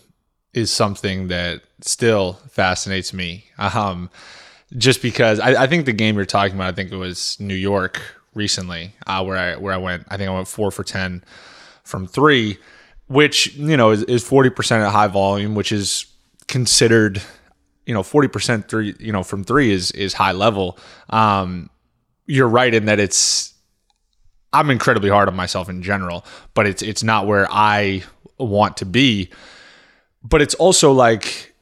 is 0.53 0.71
something 0.71 1.27
that 1.27 1.61
still 1.81 2.33
fascinates 2.49 3.13
me. 3.13 3.45
Um, 3.57 4.09
just 4.77 5.01
because 5.01 5.39
I, 5.39 5.63
I, 5.63 5.67
think 5.67 5.85
the 5.85 5.93
game 5.93 6.15
you're 6.15 6.25
talking 6.25 6.55
about, 6.55 6.73
I 6.73 6.75
think 6.75 6.91
it 6.91 6.97
was 6.97 7.37
New 7.39 7.55
York 7.55 8.01
recently, 8.33 8.95
uh, 9.05 9.23
where 9.23 9.37
I 9.37 9.55
where 9.57 9.73
I 9.73 9.77
went. 9.77 10.05
I 10.09 10.17
think 10.17 10.29
I 10.29 10.33
went 10.33 10.47
four 10.47 10.71
for 10.71 10.83
ten 10.83 11.23
from 11.83 12.07
three, 12.07 12.57
which 13.07 13.55
you 13.55 13.77
know 13.77 13.91
is 13.91 14.23
forty 14.23 14.49
percent 14.49 14.83
at 14.83 14.91
high 14.91 15.07
volume, 15.07 15.55
which 15.55 15.71
is 15.71 16.05
considered 16.47 17.21
you 17.85 17.93
know 17.93 18.03
40% 18.03 18.67
three 18.67 18.95
you 18.99 19.11
know 19.11 19.23
from 19.23 19.43
three 19.43 19.71
is 19.71 19.91
is 19.91 20.13
high 20.13 20.33
level. 20.33 20.77
Um 21.09 21.69
you're 22.27 22.47
right 22.47 22.73
in 22.73 22.85
that 22.85 22.99
it's 22.99 23.53
i'm 24.53 24.69
incredibly 24.69 25.09
hard 25.09 25.27
on 25.27 25.35
myself 25.35 25.67
in 25.67 25.81
general 25.81 26.23
but 26.53 26.67
it's 26.67 26.81
it's 26.81 27.03
not 27.03 27.25
where 27.25 27.47
i 27.51 28.01
want 28.41 28.77
to 28.77 28.85
be. 28.85 29.29
But 30.23 30.41
it's 30.41 30.53
also 30.55 30.91
like 30.91 31.53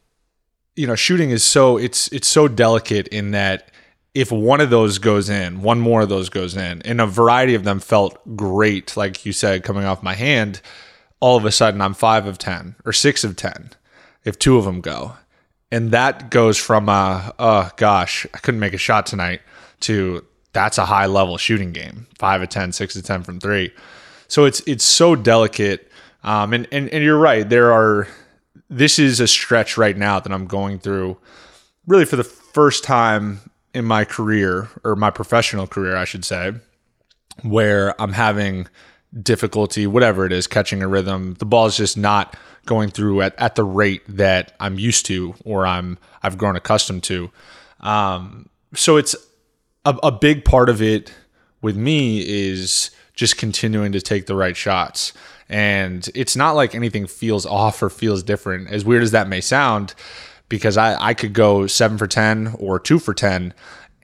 you 0.76 0.88
know 0.88 0.96
shooting 0.96 1.32
is 1.32 1.44
so 1.44 1.78
it's 1.78 2.08
it's 2.10 2.28
so 2.28 2.48
delicate 2.48 3.08
in 3.10 3.32
that 3.32 3.72
if 4.14 4.32
one 4.32 4.60
of 4.60 4.70
those 4.70 4.98
goes 4.98 5.30
in 5.30 5.62
one 5.62 5.80
more 5.80 6.02
of 6.02 6.10
those 6.10 6.30
goes 6.30 6.56
in 6.56 6.82
and 6.84 7.00
a 7.00 7.06
variety 7.06 7.54
of 7.56 7.64
them 7.64 7.80
felt 7.80 8.18
great 8.36 8.96
like 8.98 9.26
you 9.26 9.32
said 9.32 9.64
coming 9.64 9.86
off 9.86 10.02
my 10.04 10.14
hand 10.14 10.62
all 11.20 11.38
of 11.38 11.46
a 11.46 11.52
sudden 11.52 11.82
i'm 11.82 11.94
5 11.94 12.26
of 12.26 12.38
10 12.38 12.76
or 12.86 12.94
6 12.94 13.24
of 13.24 13.36
10 13.36 13.72
if 14.24 14.40
two 14.40 14.58
of 14.58 14.66
them 14.66 14.82
go 14.82 15.14
and 15.72 15.92
that 15.92 16.30
goes 16.30 16.58
from 16.58 16.90
uh 16.90 17.32
oh 17.40 17.70
gosh 17.78 18.26
i 18.34 18.38
couldn't 18.40 18.60
make 18.60 18.74
a 18.74 18.78
shot 18.78 19.06
tonight 19.06 19.42
to 19.80 20.26
that's 20.54 20.78
a 20.78 20.86
high 20.86 21.06
level 21.06 21.38
shooting 21.38 21.72
game 21.72 22.08
5 22.18 22.44
of 22.44 22.50
10 22.50 22.72
6 22.72 22.96
of 22.96 23.04
10 23.04 23.24
from 23.24 23.40
3 23.40 23.72
so 24.30 24.46
it's 24.46 24.62
it's 24.68 24.86
so 24.86 25.16
delicate. 25.16 25.92
Um 26.24 26.54
and 26.54 26.68
and, 26.72 26.88
and 26.90 27.04
you're 27.04 27.20
right. 27.20 27.50
There 27.50 27.74
are 27.74 28.08
this 28.70 29.00
is 29.00 29.20
a 29.20 29.28
stretch 29.28 29.78
right 29.78 29.98
now 29.98 30.20
that 30.20 30.32
i'm 30.32 30.46
going 30.46 30.78
through 30.78 31.18
really 31.88 32.06
for 32.06 32.16
the 32.16 32.24
first 32.24 32.84
time 32.84 33.40
in 33.74 33.84
my 33.84 34.06
career 34.06 34.70
or 34.84 34.96
my 34.96 35.10
professional 35.10 35.66
career 35.66 35.96
i 35.96 36.06
should 36.06 36.24
say 36.24 36.54
where 37.42 38.00
i'm 38.00 38.14
having 38.14 38.68
difficulty 39.22 39.88
whatever 39.88 40.26
it 40.26 40.32
is 40.32 40.48
catching 40.48 40.82
a 40.82 40.88
rhythm. 40.88 41.36
The 41.36 41.46
ball 41.46 41.66
is 41.66 41.78
just 41.78 41.98
not 41.98 42.36
going 42.70 42.92
through 42.92 43.24
at, 43.24 43.34
at 43.40 43.56
the 43.56 43.64
rate 43.64 44.04
that 44.08 44.54
I'm 44.60 44.78
used 44.78 45.08
to 45.08 45.34
or 45.44 45.66
I'm 45.66 45.98
I've 46.22 46.38
grown 46.38 46.56
accustomed 46.56 47.04
to. 47.06 47.32
Um, 47.80 48.48
so 48.76 48.96
it's 48.98 49.16
a, 49.86 49.98
a 50.04 50.12
big 50.12 50.46
part 50.46 50.70
of 50.70 50.80
it 50.80 51.12
with 51.64 51.76
me 51.76 52.20
is 52.20 52.92
just 53.16 53.38
continuing 53.38 53.92
to 53.94 54.00
take 54.00 54.28
the 54.28 54.36
right 54.36 54.56
shots. 54.56 55.14
And 55.50 56.08
it's 56.14 56.36
not 56.36 56.52
like 56.52 56.76
anything 56.76 57.08
feels 57.08 57.48
off 57.48 57.82
or 57.82 57.90
feels 57.90 58.22
different, 58.22 58.70
as 58.70 58.86
weird 58.86 59.02
as 59.02 59.12
that 59.12 59.28
may 59.28 59.42
sound, 59.42 59.96
because 60.48 60.78
I, 60.78 60.96
I 61.10 61.14
could 61.16 61.34
go 61.34 61.66
seven 61.66 61.98
for 61.98 62.06
10 62.06 62.56
or 62.60 62.80
two 62.80 63.00
for 63.00 63.16
10, 63.16 63.56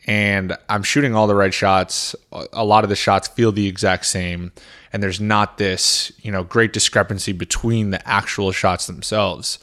and 0.08 0.58
I'm 0.70 0.82
shooting 0.82 1.14
all 1.16 1.28
the 1.28 1.36
right 1.36 1.54
shots. 1.54 2.16
A 2.52 2.66
lot 2.66 2.84
of 2.84 2.90
the 2.90 2.96
shots 2.96 3.28
feel 3.28 3.52
the 3.52 3.68
exact 3.68 4.08
same 4.08 4.52
and 4.96 5.04
there's 5.04 5.20
not 5.20 5.58
this 5.58 6.10
you 6.20 6.32
know 6.32 6.46
great 6.46 6.72
discrepancy 6.72 7.34
between 7.34 7.90
the 7.90 8.08
actual 8.08 8.54
shots 8.54 8.88
themselves. 8.88 9.60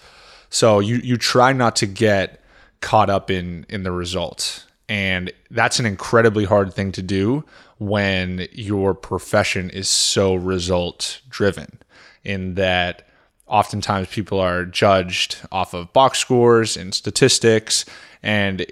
So 0.51 0.79
you 0.79 0.97
you 0.97 1.17
try 1.17 1.55
not 1.55 1.75
to 1.77 1.87
get 1.87 2.45
caught 2.83 3.09
up 3.09 3.31
in 3.31 3.65
in 3.71 3.83
the 3.83 3.93
results. 3.93 4.67
And 4.91 5.33
that's 5.51 5.79
an 5.79 5.87
incredibly 5.87 6.45
hard 6.45 6.75
thing 6.75 6.93
to 6.93 7.03
do 7.03 7.45
when 7.79 8.47
your 8.53 8.93
profession 8.93 9.71
is 9.71 9.89
so 9.89 10.35
result 10.35 11.23
driven 11.31 11.79
in 12.25 12.57
that 12.57 13.09
oftentimes 13.47 14.09
people 14.09 14.39
are 14.39 14.67
judged 14.67 15.39
off 15.51 15.73
of 15.73 15.95
box 15.95 16.19
scores 16.19 16.77
and 16.77 16.95
statistics. 16.95 17.87
And 18.23 18.67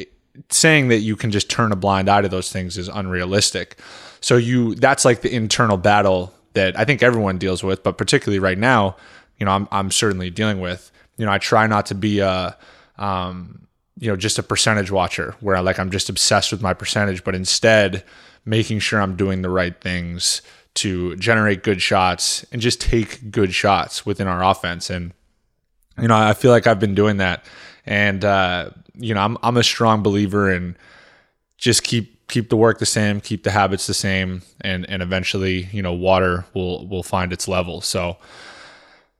saying 0.50 0.88
that 0.88 0.98
you 0.98 1.16
can 1.16 1.30
just 1.30 1.48
turn 1.48 1.72
a 1.72 1.76
blind 1.76 2.10
eye 2.10 2.20
to 2.20 2.28
those 2.28 2.52
things 2.52 2.76
is 2.76 2.88
unrealistic. 2.88 3.78
So 4.20 4.36
you 4.36 4.74
that's 4.74 5.06
like 5.06 5.22
the 5.22 5.34
internal 5.34 5.78
battle 5.78 6.34
that 6.54 6.78
I 6.78 6.84
think 6.84 7.02
everyone 7.02 7.38
deals 7.38 7.62
with, 7.62 7.82
but 7.82 7.98
particularly 7.98 8.38
right 8.38 8.58
now, 8.58 8.96
you 9.38 9.46
know, 9.46 9.52
I'm 9.52 9.68
I'm 9.70 9.90
certainly 9.90 10.30
dealing 10.30 10.60
with. 10.60 10.90
You 11.16 11.26
know, 11.26 11.32
I 11.32 11.38
try 11.38 11.66
not 11.66 11.86
to 11.86 11.94
be 11.94 12.20
a 12.20 12.56
um, 12.98 13.66
you 13.98 14.08
know, 14.08 14.16
just 14.16 14.38
a 14.38 14.42
percentage 14.42 14.90
watcher 14.90 15.34
where 15.40 15.56
I 15.56 15.60
like 15.60 15.78
I'm 15.78 15.90
just 15.90 16.08
obsessed 16.08 16.52
with 16.52 16.62
my 16.62 16.74
percentage, 16.74 17.24
but 17.24 17.34
instead 17.34 18.04
making 18.44 18.78
sure 18.78 19.00
I'm 19.00 19.16
doing 19.16 19.42
the 19.42 19.50
right 19.50 19.78
things 19.80 20.42
to 20.74 21.16
generate 21.16 21.62
good 21.62 21.82
shots 21.82 22.44
and 22.52 22.62
just 22.62 22.80
take 22.80 23.30
good 23.30 23.52
shots 23.52 24.06
within 24.06 24.26
our 24.26 24.42
offense. 24.42 24.88
And 24.88 25.12
you 26.00 26.08
know, 26.08 26.16
I 26.16 26.32
feel 26.32 26.50
like 26.50 26.66
I've 26.66 26.80
been 26.80 26.94
doing 26.94 27.18
that. 27.18 27.44
And 27.84 28.24
uh, 28.24 28.70
you 28.94 29.14
know, 29.14 29.20
I'm 29.20 29.36
I'm 29.42 29.56
a 29.56 29.64
strong 29.64 30.02
believer 30.02 30.50
in 30.50 30.76
just 31.58 31.82
keep 31.82 32.19
keep 32.30 32.48
the 32.48 32.56
work 32.56 32.78
the 32.78 32.86
same, 32.86 33.20
keep 33.20 33.42
the 33.42 33.50
habits 33.50 33.86
the 33.86 33.94
same, 33.94 34.42
and 34.60 34.88
and 34.88 35.02
eventually, 35.02 35.68
you 35.72 35.82
know, 35.82 35.92
water 35.92 36.46
will 36.54 36.86
will 36.86 37.02
find 37.02 37.32
its 37.32 37.48
level. 37.48 37.80
So, 37.80 38.16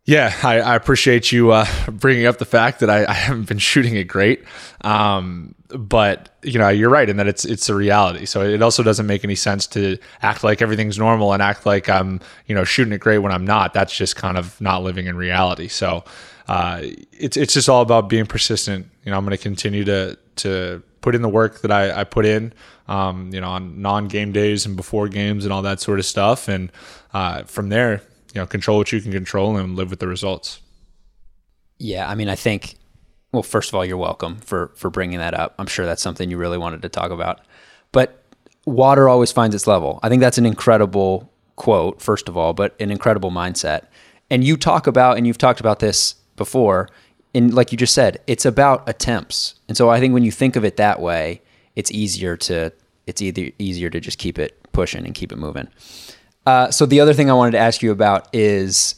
yeah, 0.04 0.34
I, 0.42 0.60
I 0.60 0.76
appreciate 0.76 1.30
you 1.30 1.52
uh, 1.52 1.66
bringing 1.90 2.26
up 2.26 2.38
the 2.38 2.44
fact 2.44 2.80
that 2.80 2.88
I, 2.88 3.04
I, 3.04 3.12
haven't 3.12 3.48
been 3.48 3.58
shooting 3.70 3.96
it 3.96 4.04
great, 4.04 4.44
um, 4.82 5.54
but 5.68 6.34
you 6.42 6.58
know, 6.58 6.68
you're 6.68 6.90
right 6.90 7.08
in 7.08 7.16
that 7.18 7.26
it's 7.26 7.44
it's 7.44 7.68
a 7.68 7.74
reality. 7.74 8.24
So 8.24 8.42
it 8.42 8.62
also 8.62 8.82
doesn't 8.82 9.06
make 9.06 9.24
any 9.24 9.36
sense 9.36 9.66
to 9.68 9.98
act 10.22 10.42
like 10.42 10.62
everything's 10.62 10.98
normal 10.98 11.32
and 11.32 11.42
act 11.42 11.66
like 11.66 11.88
I'm 11.88 12.20
you 12.46 12.54
know 12.54 12.64
shooting 12.64 12.92
it 12.92 13.00
great 13.00 13.18
when 13.18 13.32
I'm 13.32 13.44
not. 13.44 13.74
That's 13.74 13.94
just 13.94 14.16
kind 14.16 14.38
of 14.38 14.58
not 14.60 14.82
living 14.82 15.06
in 15.06 15.16
reality. 15.16 15.68
So. 15.68 16.04
Uh, 16.48 16.82
it's 17.12 17.36
it's 17.36 17.54
just 17.54 17.68
all 17.68 17.80
about 17.80 18.08
being 18.08 18.26
persistent. 18.26 18.90
You 19.04 19.12
know, 19.12 19.18
I'm 19.18 19.24
going 19.24 19.36
to 19.36 19.40
continue 19.40 19.84
to 19.84 20.18
to 20.36 20.82
put 21.00 21.14
in 21.14 21.22
the 21.22 21.28
work 21.28 21.60
that 21.62 21.70
I, 21.70 22.00
I 22.00 22.04
put 22.04 22.26
in, 22.26 22.52
um, 22.88 23.30
you 23.32 23.40
know, 23.40 23.48
on 23.48 23.80
non-game 23.80 24.32
days 24.32 24.66
and 24.66 24.76
before 24.76 25.08
games 25.08 25.44
and 25.44 25.52
all 25.52 25.62
that 25.62 25.80
sort 25.80 25.98
of 25.98 26.06
stuff. 26.06 26.48
And 26.48 26.70
uh, 27.14 27.44
from 27.44 27.68
there, 27.68 28.02
you 28.34 28.40
know, 28.40 28.46
control 28.46 28.78
what 28.78 28.92
you 28.92 29.00
can 29.00 29.12
control 29.12 29.56
and 29.56 29.76
live 29.76 29.90
with 29.90 29.98
the 29.98 30.08
results. 30.08 30.60
Yeah, 31.78 32.08
I 32.08 32.14
mean, 32.14 32.28
I 32.28 32.36
think. 32.36 32.76
Well, 33.32 33.42
first 33.44 33.70
of 33.70 33.76
all, 33.76 33.84
you're 33.84 33.96
welcome 33.96 34.36
for 34.36 34.72
for 34.74 34.90
bringing 34.90 35.18
that 35.18 35.34
up. 35.34 35.54
I'm 35.58 35.66
sure 35.66 35.86
that's 35.86 36.02
something 36.02 36.30
you 36.30 36.36
really 36.36 36.58
wanted 36.58 36.82
to 36.82 36.88
talk 36.88 37.10
about. 37.12 37.40
But 37.92 38.24
water 38.66 39.08
always 39.08 39.32
finds 39.32 39.54
its 39.54 39.66
level. 39.66 40.00
I 40.02 40.08
think 40.08 40.20
that's 40.20 40.38
an 40.38 40.46
incredible 40.46 41.32
quote, 41.56 42.00
first 42.02 42.28
of 42.28 42.36
all, 42.36 42.52
but 42.52 42.74
an 42.80 42.90
incredible 42.90 43.30
mindset. 43.30 43.86
And 44.30 44.42
you 44.44 44.56
talk 44.56 44.86
about, 44.86 45.16
and 45.16 45.26
you've 45.26 45.38
talked 45.38 45.60
about 45.60 45.78
this 45.78 46.14
before 46.36 46.88
and 47.34 47.54
like 47.54 47.72
you 47.72 47.78
just 47.78 47.94
said, 47.94 48.20
it's 48.26 48.44
about 48.44 48.88
attempts. 48.88 49.54
And 49.68 49.76
so 49.76 49.88
I 49.88 50.00
think 50.00 50.14
when 50.14 50.24
you 50.24 50.32
think 50.32 50.56
of 50.56 50.64
it 50.64 50.76
that 50.76 51.00
way, 51.00 51.42
it's 51.76 51.90
easier 51.90 52.36
to 52.38 52.72
it's 53.06 53.22
either 53.22 53.50
easier 53.58 53.90
to 53.90 54.00
just 54.00 54.18
keep 54.18 54.38
it 54.38 54.56
pushing 54.72 55.04
and 55.04 55.14
keep 55.14 55.32
it 55.32 55.38
moving. 55.38 55.68
Uh, 56.46 56.70
so 56.70 56.86
the 56.86 57.00
other 57.00 57.14
thing 57.14 57.30
I 57.30 57.34
wanted 57.34 57.52
to 57.52 57.58
ask 57.58 57.82
you 57.82 57.90
about 57.92 58.28
is 58.34 58.94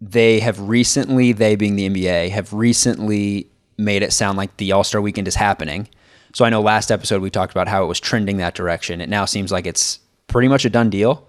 they 0.00 0.40
have 0.40 0.58
recently, 0.60 1.32
they 1.32 1.54
being 1.56 1.76
the 1.76 1.88
NBA, 1.88 2.30
have 2.30 2.52
recently 2.52 3.48
made 3.78 4.02
it 4.02 4.12
sound 4.12 4.36
like 4.36 4.56
the 4.56 4.72
All 4.72 4.84
Star 4.84 5.00
Weekend 5.00 5.28
is 5.28 5.36
happening. 5.36 5.88
So 6.34 6.44
I 6.44 6.50
know 6.50 6.60
last 6.60 6.90
episode 6.90 7.22
we 7.22 7.30
talked 7.30 7.52
about 7.52 7.68
how 7.68 7.84
it 7.84 7.86
was 7.86 8.00
trending 8.00 8.38
that 8.38 8.54
direction. 8.54 9.00
It 9.00 9.08
now 9.08 9.24
seems 9.24 9.52
like 9.52 9.66
it's 9.66 10.00
pretty 10.26 10.48
much 10.48 10.64
a 10.64 10.70
done 10.70 10.90
deal. 10.90 11.28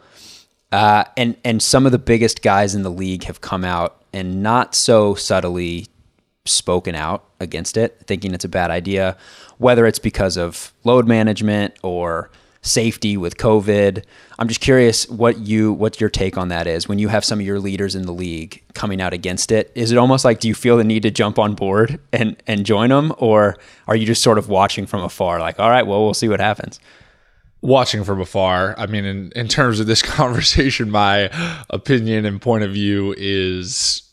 Uh, 0.72 1.04
and 1.18 1.38
and 1.46 1.62
some 1.62 1.86
of 1.86 1.92
the 1.92 2.00
biggest 2.00 2.42
guys 2.42 2.74
in 2.74 2.82
the 2.82 2.90
league 2.90 3.26
have 3.26 3.42
come 3.42 3.64
out 3.64 4.04
and 4.12 4.42
not 4.42 4.74
so 4.74 5.14
subtly 5.14 5.88
spoken 6.46 6.96
out 6.96 7.26
against 7.40 7.78
it, 7.78 8.02
thinking 8.06 8.34
it's 8.34 8.46
a 8.46 8.50
bad 8.50 8.70
idea, 8.70 9.18
whether 9.58 9.86
it's 9.86 10.00
because 10.00 10.38
of 10.38 10.74
load 10.84 11.08
management 11.08 11.74
or 11.84 12.30
safety 12.62 13.18
with 13.18 13.38
COVID. 13.38 14.04
I'm 14.40 14.48
just 14.48 14.62
curious 14.62 15.08
what 15.10 15.38
you 15.40 15.74
what 15.74 16.00
your 16.02 16.10
take 16.10 16.38
on 16.38 16.48
that 16.48 16.66
is 16.66 16.88
when 16.88 16.98
you 16.98 17.10
have 17.10 17.24
some 17.24 17.40
of 17.40 17.46
your 17.46 17.60
leaders 17.60 17.94
in 17.94 18.04
the 18.04 18.14
league 18.14 18.64
coming 18.74 19.02
out 19.02 19.14
against 19.14 19.52
it. 19.52 19.72
Is 19.76 19.92
it 19.92 19.98
almost 19.98 20.26
like 20.26 20.40
do 20.40 20.48
you 20.48 20.56
feel 20.56 20.78
the 20.78 20.84
need 20.84 21.04
to 21.04 21.12
jump 21.12 21.38
on 21.38 21.56
board 21.56 22.00
and 22.12 22.42
and 22.48 22.66
join 22.66 22.90
them 22.90 23.14
or 23.18 23.58
are 23.88 23.96
you 23.96 24.06
just 24.06 24.24
sort 24.24 24.38
of 24.38 24.50
watching 24.50 24.86
from 24.86 25.04
afar 25.04 25.40
like 25.40 25.60
all 25.60 25.70
right, 25.70 25.86
well 25.86 26.04
we'll 26.04 26.14
see 26.14 26.30
what 26.30 26.40
happens? 26.40 26.80
Watching 27.62 28.04
from 28.04 28.22
afar. 28.22 28.76
I 28.78 28.88
mean 28.88 29.06
in 29.06 29.32
in 29.36 29.48
terms 29.50 29.82
of 29.82 29.88
this 29.88 30.02
conversation 30.02 30.90
my 30.90 31.30
opinion 31.70 32.26
and 32.26 32.42
point 32.42 32.64
of 32.64 32.72
view 32.72 33.14
is 33.18 34.04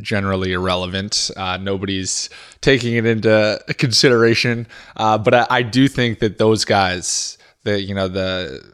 generally 0.00 0.52
irrelevant. 0.52 1.30
Uh, 1.36 1.58
nobody's 1.58 2.30
taking 2.60 2.94
it 2.94 3.06
into 3.06 3.62
consideration. 3.78 4.66
Uh, 4.96 5.18
but 5.18 5.34
I, 5.34 5.46
I, 5.50 5.62
do 5.62 5.88
think 5.88 6.20
that 6.20 6.38
those 6.38 6.64
guys, 6.64 7.36
that 7.64 7.82
you 7.82 7.94
know, 7.94 8.08
the 8.08 8.72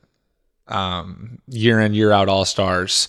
um, 0.69 1.41
year 1.49 1.81
in 1.81 1.95
year 1.95 2.13
out 2.13 2.29
all 2.29 2.45
stars, 2.45 3.09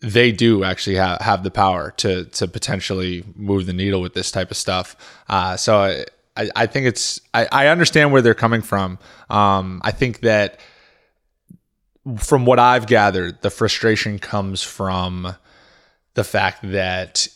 they 0.00 0.32
do 0.32 0.64
actually 0.64 0.96
have, 0.96 1.20
have 1.20 1.44
the 1.44 1.50
power 1.50 1.92
to 1.98 2.24
to 2.24 2.48
potentially 2.48 3.24
move 3.36 3.66
the 3.66 3.72
needle 3.72 4.00
with 4.00 4.14
this 4.14 4.30
type 4.30 4.50
of 4.50 4.56
stuff. 4.56 4.96
Uh, 5.28 5.56
so 5.56 5.78
I, 5.78 6.04
I, 6.36 6.50
I, 6.56 6.66
think 6.66 6.86
it's 6.86 7.20
I, 7.34 7.46
I 7.52 7.66
understand 7.68 8.12
where 8.12 8.22
they're 8.22 8.34
coming 8.34 8.62
from. 8.62 8.98
Um, 9.28 9.80
I 9.84 9.90
think 9.90 10.20
that 10.20 10.58
from 12.18 12.46
what 12.46 12.58
I've 12.58 12.86
gathered, 12.86 13.42
the 13.42 13.50
frustration 13.50 14.18
comes 14.18 14.62
from 14.62 15.36
the 16.14 16.24
fact 16.24 16.58
that 16.62 17.28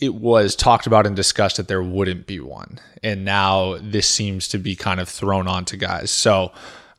it 0.00 0.14
was 0.14 0.54
talked 0.54 0.86
about 0.86 1.06
and 1.06 1.16
discussed 1.16 1.56
that 1.56 1.68
there 1.68 1.82
wouldn't 1.82 2.26
be 2.26 2.38
one. 2.40 2.78
And 3.02 3.24
now 3.24 3.78
this 3.80 4.06
seems 4.06 4.48
to 4.48 4.58
be 4.58 4.76
kind 4.76 5.00
of 5.00 5.08
thrown 5.08 5.48
onto 5.48 5.76
guys. 5.76 6.10
So, 6.10 6.52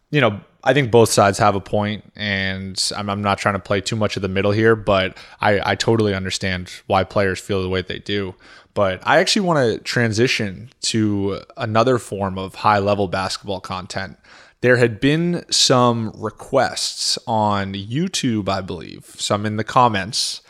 you 0.09 0.19
know, 0.21 0.41
I 0.63 0.73
think 0.73 0.91
both 0.91 1.09
sides 1.09 1.37
have 1.37 1.55
a 1.55 1.61
point, 1.61 2.11
and 2.15 2.91
I'm, 2.95 3.09
I'm 3.09 3.21
not 3.21 3.37
trying 3.37 3.53
to 3.55 3.59
play 3.59 3.79
too 3.81 3.95
much 3.95 4.15
of 4.15 4.21
the 4.21 4.27
middle 4.27 4.51
here, 4.51 4.75
but 4.75 5.15
I, 5.39 5.71
I 5.71 5.75
totally 5.75 6.13
understand 6.13 6.69
why 6.87 7.03
players 7.03 7.39
feel 7.39 7.61
the 7.61 7.69
way 7.69 7.81
they 7.81 7.99
do. 7.99 8.35
But 8.73 8.99
I 9.03 9.19
actually 9.19 9.45
want 9.45 9.59
to 9.59 9.83
transition 9.83 10.69
to 10.81 11.41
another 11.55 11.97
form 11.97 12.37
of 12.37 12.55
high 12.55 12.79
level 12.79 13.07
basketball 13.07 13.61
content. 13.61 14.17
There 14.61 14.77
had 14.77 14.99
been 14.99 15.45
some 15.49 16.11
requests 16.15 17.17
on 17.27 17.73
YouTube, 17.73 18.49
I 18.49 18.61
believe, 18.61 19.15
some 19.17 19.45
in 19.45 19.57
the 19.57 19.63
comments, 19.63 20.41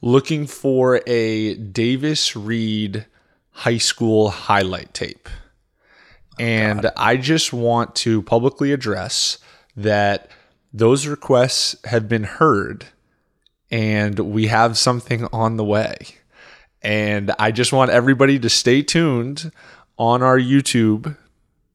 looking 0.00 0.46
for 0.46 1.00
a 1.06 1.54
Davis 1.54 2.34
Reed 2.34 3.06
high 3.50 3.78
school 3.78 4.30
highlight 4.30 4.94
tape. 4.94 5.28
Oh, 5.28 6.42
and 6.42 6.90
I 6.96 7.16
just 7.16 7.52
want 7.52 7.94
to 7.96 8.22
publicly 8.22 8.72
address 8.72 9.38
that 9.76 10.30
those 10.72 11.06
requests 11.06 11.76
have 11.84 12.08
been 12.08 12.24
heard 12.24 12.86
and 13.70 14.18
we 14.18 14.46
have 14.46 14.78
something 14.78 15.26
on 15.32 15.56
the 15.56 15.64
way. 15.64 15.96
And 16.82 17.32
I 17.38 17.50
just 17.50 17.72
want 17.72 17.90
everybody 17.90 18.38
to 18.38 18.48
stay 18.48 18.82
tuned 18.82 19.52
on 19.98 20.22
our 20.22 20.38
YouTube 20.38 21.16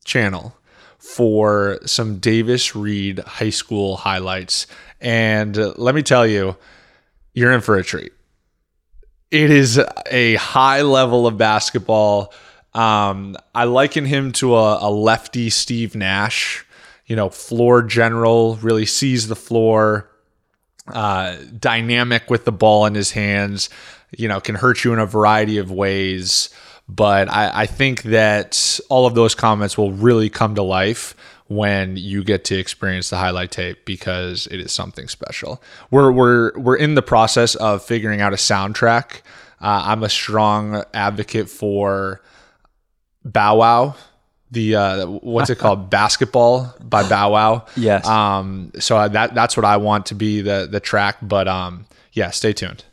channel 0.03 0.57
for 0.97 1.79
some 1.85 2.17
Davis 2.17 2.75
Reed 2.75 3.19
high 3.19 3.51
school 3.51 3.97
highlights. 3.97 4.65
And 4.99 5.55
let 5.77 5.93
me 5.93 6.01
tell 6.01 6.25
you, 6.25 6.57
you're 7.35 7.51
in 7.51 7.61
for 7.61 7.77
a 7.77 7.83
treat. 7.83 8.13
It 9.29 9.51
is 9.51 9.79
a 10.09 10.35
high 10.35 10.81
level 10.81 11.27
of 11.27 11.37
basketball. 11.37 12.33
Um, 12.73 13.35
I 13.53 13.65
liken 13.65 14.05
him 14.05 14.31
to 14.33 14.55
a, 14.55 14.87
a 14.87 14.89
lefty 14.89 15.49
Steve 15.49 15.95
Nash, 15.95 16.65
you 17.05 17.15
know, 17.15 17.29
floor 17.29 17.83
general, 17.83 18.55
really 18.57 18.85
sees 18.85 19.27
the 19.27 19.35
floor, 19.35 20.09
uh, 20.87 21.35
dynamic 21.59 22.29
with 22.29 22.45
the 22.45 22.51
ball 22.51 22.85
in 22.85 22.95
his 22.95 23.11
hands, 23.11 23.69
you 24.17 24.27
know, 24.27 24.39
can 24.39 24.55
hurt 24.55 24.83
you 24.83 24.93
in 24.93 24.99
a 24.99 25.05
variety 25.05 25.57
of 25.57 25.69
ways. 25.71 26.49
But 26.87 27.29
I, 27.29 27.61
I 27.61 27.65
think 27.65 28.03
that 28.03 28.79
all 28.89 29.05
of 29.05 29.15
those 29.15 29.35
comments 29.35 29.77
will 29.77 29.91
really 29.91 30.29
come 30.29 30.55
to 30.55 30.63
life 30.63 31.15
when 31.47 31.95
you 31.95 32.23
get 32.23 32.43
to 32.45 32.55
experience 32.57 33.09
the 33.09 33.17
highlight 33.17 33.51
tape 33.51 33.85
because 33.85 34.47
it 34.47 34.59
is 34.59 34.71
something 34.71 35.07
special. 35.07 35.61
We're 35.91 36.11
we're 36.11 36.57
we're 36.57 36.75
in 36.75 36.95
the 36.95 37.01
process 37.01 37.55
of 37.55 37.83
figuring 37.83 38.21
out 38.21 38.33
a 38.33 38.37
soundtrack. 38.37 39.21
Uh, 39.61 39.83
I'm 39.85 40.03
a 40.03 40.09
strong 40.09 40.83
advocate 40.93 41.49
for 41.49 42.21
Bow 43.23 43.57
Wow, 43.57 43.95
the 44.51 44.75
uh, 44.75 45.05
what's 45.05 45.49
it 45.49 45.59
called, 45.59 45.89
Basketball 45.89 46.75
by 46.81 47.07
Bow 47.07 47.31
Wow. 47.31 47.65
Yes. 47.75 48.07
Um. 48.07 48.71
So 48.79 49.07
that 49.07 49.35
that's 49.35 49.55
what 49.55 49.65
I 49.65 49.77
want 49.77 50.07
to 50.07 50.15
be 50.15 50.41
the 50.41 50.67
the 50.69 50.79
track. 50.79 51.17
But 51.21 51.47
um. 51.47 51.85
Yeah. 52.11 52.31
Stay 52.31 52.53
tuned. 52.53 52.85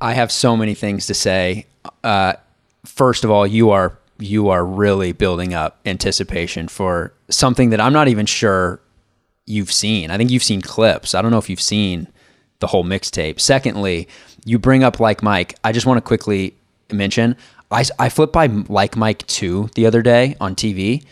I 0.00 0.12
have 0.12 0.30
so 0.30 0.56
many 0.56 0.74
things 0.74 1.06
to 1.06 1.14
say. 1.14 1.66
Uh, 2.02 2.34
first 2.84 3.24
of 3.24 3.30
all, 3.30 3.46
you 3.46 3.70
are 3.70 3.98
you 4.18 4.50
are 4.50 4.64
really 4.64 5.12
building 5.12 5.54
up 5.54 5.78
anticipation 5.86 6.68
for 6.68 7.13
something 7.28 7.70
that 7.70 7.80
I'm 7.80 7.92
not 7.92 8.08
even 8.08 8.26
sure 8.26 8.80
you've 9.46 9.72
seen. 9.72 10.10
I 10.10 10.16
think 10.16 10.30
you've 10.30 10.42
seen 10.42 10.60
clips. 10.60 11.14
I 11.14 11.22
don't 11.22 11.30
know 11.30 11.38
if 11.38 11.50
you've 11.50 11.60
seen 11.60 12.08
the 12.60 12.66
whole 12.66 12.84
mixtape. 12.84 13.40
Secondly, 13.40 14.08
you 14.44 14.58
bring 14.58 14.84
up 14.84 15.00
like 15.00 15.22
Mike. 15.22 15.56
I 15.64 15.72
just 15.72 15.86
want 15.86 15.98
to 15.98 16.02
quickly 16.02 16.54
mention 16.92 17.36
I, 17.70 17.84
I 17.98 18.08
flipped 18.08 18.32
by 18.32 18.46
like 18.46 18.96
Mike 18.96 19.26
2 19.26 19.70
the 19.74 19.86
other 19.86 20.02
day 20.02 20.36
on 20.40 20.54
TV 20.54 21.04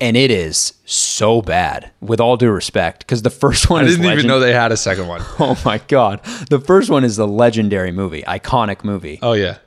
and 0.00 0.16
it 0.16 0.30
is 0.30 0.72
so 0.86 1.42
bad 1.42 1.90
with 2.00 2.20
all 2.20 2.36
due 2.36 2.50
respect 2.50 3.00
because 3.00 3.22
the 3.22 3.30
first 3.30 3.68
one 3.68 3.84
I 3.84 3.88
didn't 3.88 4.06
even 4.06 4.26
know 4.26 4.40
they 4.40 4.54
had 4.54 4.72
a 4.72 4.76
second 4.76 5.08
one. 5.08 5.22
Oh 5.38 5.60
my 5.64 5.78
god. 5.88 6.22
The 6.48 6.60
first 6.60 6.90
one 6.90 7.04
is 7.04 7.16
the 7.16 7.26
legendary 7.26 7.92
movie, 7.92 8.22
iconic 8.22 8.82
movie. 8.84 9.18
Oh 9.20 9.32
yeah. 9.32 9.58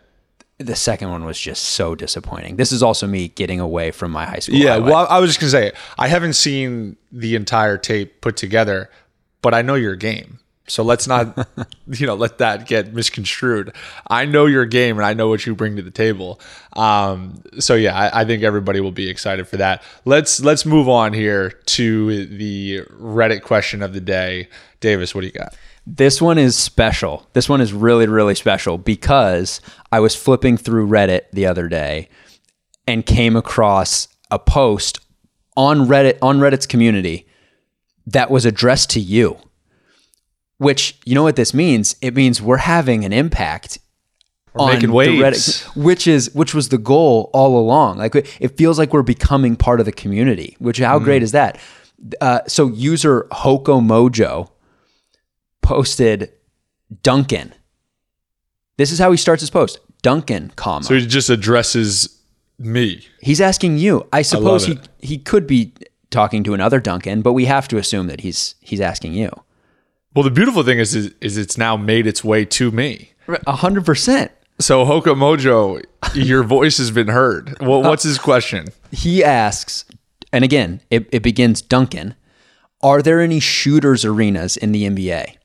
The 0.66 0.76
second 0.76 1.10
one 1.10 1.26
was 1.26 1.40
just 1.40 1.64
so 1.64 1.96
disappointing. 1.96 2.56
This 2.56 2.72
is 2.72 2.82
also 2.84 3.08
me 3.08 3.30
getting 3.30 3.60
away 3.60 3.92
from 3.92 4.12
my 4.12 4.26
high 4.26 4.40
school. 4.40 4.56
Yeah, 4.56 4.74
highlight. 4.74 4.92
well, 4.92 5.08
I 5.10 5.20
was 5.20 5.30
just 5.30 5.40
gonna 5.40 5.52
say 5.52 5.72
I 5.98 6.08
haven't 6.08 6.34
seen 6.34 6.98
the 7.12 7.36
entire 7.36 7.78
tape 7.78 8.22
put 8.22 8.38
together, 8.38 8.90
but 9.42 9.54
I 9.54 9.62
know 9.62 9.76
your 9.76 9.96
game. 9.96 10.40
So 10.68 10.82
let's 10.82 11.08
not, 11.08 11.48
you 11.88 12.08
know, 12.08 12.16
let 12.16 12.38
that 12.38 12.68
get 12.68 12.94
misconstrued. 12.94 13.76
I 14.08 14.26
know 14.26 14.46
your 14.46 14.66
game 14.66 14.98
and 14.98 15.06
I 15.06 15.14
know 15.14 15.28
what 15.28 15.46
you 15.46 15.56
bring 15.56 15.76
to 15.76 15.82
the 15.82 15.92
table. 15.92 16.40
Um, 16.74 17.44
so 17.60 17.76
yeah, 17.76 17.98
I, 17.98 18.22
I 18.22 18.26
think 18.26 18.44
everybody 18.44 18.80
will 18.80 18.92
be 18.92 19.10
excited 19.10 19.48
for 19.48 19.58
that. 19.58 19.84
Let's 20.06 20.42
let's 20.42 20.66
move 20.66 20.88
on 20.88 21.14
here 21.14 21.50
to 21.50 22.26
the 22.26 22.82
Reddit 23.00 23.42
question 23.42 23.82
of 23.82 23.94
the 23.94 24.02
day. 24.02 24.48
Davis, 24.80 25.14
what 25.14 25.22
do 25.22 25.28
you 25.28 25.34
got? 25.34 25.56
This 25.86 26.22
one 26.22 26.38
is 26.38 26.56
special. 26.56 27.28
This 27.34 27.50
one 27.50 27.60
is 27.62 27.74
really, 27.74 28.08
really 28.08 28.36
special 28.36 28.78
because 28.78 29.60
I 29.92 30.00
was 30.00 30.16
flipping 30.16 30.56
through 30.58 30.88
Reddit 30.88 31.24
the 31.34 31.46
other 31.46 31.68
day 31.68 32.08
and 32.88 33.06
came 33.06 33.36
across 33.36 34.08
a 34.32 34.40
post 34.40 35.00
on 35.58 35.88
Reddit, 35.88 36.18
on 36.22 36.40
Reddit's 36.40 36.66
community 36.66 37.28
that 38.08 38.32
was 38.32 38.46
addressed 38.46 38.90
to 38.92 39.00
you. 39.00 39.38
Which, 40.58 40.98
you 41.04 41.16
know 41.16 41.24
what 41.24 41.36
this 41.36 41.54
means? 41.54 41.96
It 42.02 42.16
means 42.16 42.42
we're 42.42 42.58
having 42.58 43.04
an 43.04 43.12
impact 43.12 43.80
We're 44.54 44.68
making 44.74 44.90
the 44.90 44.96
waves. 44.96 45.64
which 45.76 46.08
is 46.08 46.34
which 46.34 46.54
was 46.54 46.70
the 46.70 46.78
goal 46.78 47.30
all 47.34 47.60
along. 47.60 47.98
Like 47.98 48.16
it 48.16 48.56
feels 48.58 48.80
like 48.80 48.94
we're 48.94 49.02
becoming 49.02 49.58
part 49.58 49.82
of 49.82 49.86
the 49.86 49.92
community. 49.92 50.56
Which 50.60 50.78
how 50.80 51.00
Mm. 51.00 51.04
great 51.04 51.24
is 51.24 51.34
that? 51.34 51.58
Uh, 52.22 52.40
so 52.48 52.68
user 52.68 53.28
Hoka 53.32 53.82
Mojo 53.82 54.50
posted 55.64 56.32
Duncan. 57.02 57.54
This 58.78 58.92
is 58.92 59.00
how 59.00 59.10
he 59.12 59.18
starts 59.18 59.42
his 59.42 59.50
post. 59.50 59.80
Duncan, 60.04 60.52
comma. 60.56 60.84
So 60.84 60.94
he 60.96 61.06
just 61.08 61.30
addresses 61.30 62.20
me. 62.60 63.06
he's 63.22 63.42
asking 63.42 63.78
you. 63.78 64.08
I 64.14 64.22
suppose 64.22 64.66
he, 64.66 64.78
he 65.00 65.18
could 65.18 65.48
be 65.48 65.74
talking 66.12 66.44
to 66.44 66.54
another 66.54 66.80
Duncan, 66.80 67.22
but 67.22 67.34
we 67.34 67.46
have 67.46 67.68
to 67.70 67.78
assume 67.78 68.08
that 68.08 68.22
he's 68.22 68.56
he's 68.62 68.82
asking 68.82 69.14
you. 69.14 69.32
Well, 70.16 70.24
the 70.24 70.32
beautiful 70.32 70.62
thing 70.62 70.78
is, 70.78 70.94
is, 70.94 71.12
is 71.22 71.38
it's 71.38 71.58
now 71.58 71.76
made 71.76 72.06
its 72.06 72.24
way 72.24 72.46
to 72.46 72.70
me. 72.72 73.14
A 73.48 73.56
hundred 73.56 73.86
percent. 73.86 74.32
So 74.60 74.86
Hoka 74.86 75.16
Mojo, 75.16 75.84
your 76.14 76.44
voice 76.44 76.78
has 76.78 76.92
been 76.92 77.08
heard. 77.08 77.58
Well, 77.60 77.84
uh, 77.84 77.90
what's 77.90 78.04
his 78.04 78.20
question? 78.20 78.68
He 78.92 79.24
asks, 79.24 79.86
and 80.32 80.44
again, 80.44 80.82
it, 80.92 81.08
it 81.12 81.24
begins 81.24 81.62
Duncan. 81.62 82.16
Are 82.82 83.02
there 83.02 83.20
any 83.20 83.40
shooters 83.40 84.06
arenas 84.06 84.58
in 84.58 84.72
the 84.72 84.84
NBA? 84.84 85.38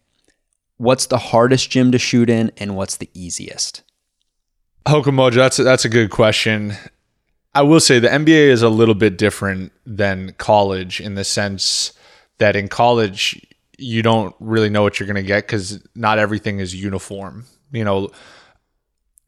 What's 0.79 1.07
the 1.07 1.19
hardest 1.19 1.71
gym 1.71 1.93
to 1.93 1.99
shoot 1.99 2.31
in, 2.31 2.51
and 2.57 2.75
what's 2.75 2.97
the 2.97 3.11
easiest? 3.15 3.83
Hoka 4.87 5.13
Mojo, 5.13 5.35
that's 5.35 5.59
a, 5.59 5.65
that's 5.65 5.85
a 5.85 5.89
good 5.89 6.11
question. 6.11 6.75
I 7.55 7.63
will 7.63 7.81
say 7.81 7.99
the 7.99 8.09
NBA 8.09 8.49
is 8.49 8.63
a 8.63 8.69
little 8.69 8.95
bit 8.95 9.19
different 9.19 9.73
than 9.85 10.35
college 10.39 11.01
in 11.01 11.15
the 11.15 11.25
sense 11.25 11.93
that 12.39 12.57
in 12.57 12.69
college 12.69 13.45
you 13.79 14.03
don't 14.03 14.35
really 14.41 14.69
know 14.69 14.83
what 14.83 14.99
you're 14.99 15.07
going 15.07 15.17
to 15.17 15.23
get 15.23 15.47
because 15.47 15.81
not 15.95 16.19
everything 16.19 16.59
is 16.59 16.75
uniform. 16.75 17.47
You 17.73 17.85
know, 17.85 18.11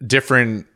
different 0.04 0.66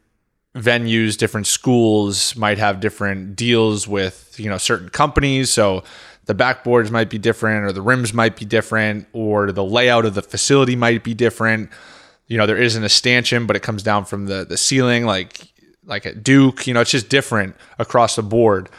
venues, 0.54 1.16
different 1.16 1.46
schools 1.46 2.36
might 2.36 2.58
have 2.58 2.80
different 2.80 3.34
deals 3.36 3.88
with, 3.88 4.34
you 4.38 4.48
know, 4.48 4.58
certain 4.58 4.88
companies. 4.88 5.50
So 5.50 5.82
the 6.26 6.34
backboards 6.34 6.90
might 6.90 7.10
be 7.10 7.18
different 7.18 7.64
or 7.64 7.72
the 7.72 7.82
rims 7.82 8.14
might 8.14 8.36
be 8.36 8.44
different 8.44 9.06
or 9.12 9.52
the 9.52 9.64
layout 9.64 10.04
of 10.04 10.14
the 10.14 10.22
facility 10.22 10.76
might 10.76 11.04
be 11.04 11.14
different. 11.14 11.70
You 12.26 12.38
know, 12.38 12.46
there 12.46 12.56
isn't 12.56 12.82
a 12.82 12.88
stanchion, 12.88 13.46
but 13.46 13.56
it 13.56 13.62
comes 13.62 13.82
down 13.82 14.04
from 14.04 14.26
the 14.26 14.44
the 14.44 14.56
ceiling 14.56 15.04
like 15.04 15.52
like 15.84 16.06
at 16.06 16.22
Duke, 16.22 16.66
you 16.66 16.74
know, 16.74 16.80
it's 16.80 16.90
just 16.90 17.08
different 17.08 17.56
across 17.78 18.16
the 18.16 18.22
board. 18.22 18.70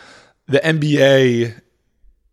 The 0.47 0.59
NBA 0.59 1.61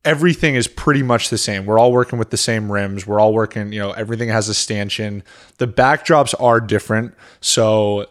everything 0.04 0.56
is 0.56 0.66
pretty 0.66 1.02
much 1.02 1.28
the 1.28 1.38
same. 1.38 1.64
We're 1.64 1.78
all 1.78 1.92
working 1.92 2.18
with 2.18 2.30
the 2.30 2.36
same 2.36 2.70
rims. 2.70 3.06
We're 3.06 3.20
all 3.20 3.32
working, 3.32 3.72
you 3.72 3.78
know, 3.78 3.92
everything 3.92 4.28
has 4.30 4.48
a 4.48 4.54
stanchion. 4.54 5.22
The 5.58 5.68
backdrops 5.68 6.34
are 6.40 6.60
different. 6.60 7.14
So 7.40 8.06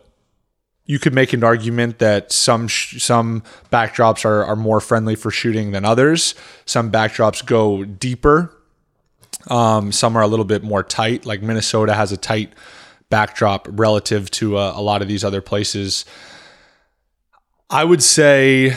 you 0.92 1.00
could 1.00 1.14
make 1.14 1.32
an 1.32 1.42
argument 1.42 2.00
that 2.00 2.34
some 2.34 2.68
sh- 2.68 3.02
some 3.02 3.44
backdrops 3.72 4.26
are, 4.26 4.44
are 4.44 4.58
more 4.58 4.82
friendly 4.82 5.16
for 5.16 5.32
shooting 5.32 5.72
than 5.72 5.86
others. 5.86 6.36
Some 6.66 6.92
backdrops 6.92 7.46
go 7.46 7.86
deeper. 7.86 8.54
Um, 9.48 9.94
some 9.94 10.18
are 10.18 10.22
a 10.22 10.28
little 10.28 10.44
bit 10.44 10.64
more 10.64 10.84
tight. 10.84 11.26
Like 11.26 11.42
Minnesota 11.42 11.94
has 11.94 12.12
a 12.12 12.18
tight 12.18 12.52
backdrop 13.10 13.70
relative 13.72 14.30
to 14.32 14.58
uh, 14.58 14.74
a 14.76 14.82
lot 14.82 15.02
of 15.02 15.08
these 15.08 15.24
other 15.24 15.40
places. 15.40 16.04
I 17.70 17.86
would 17.86 18.04
say, 18.04 18.76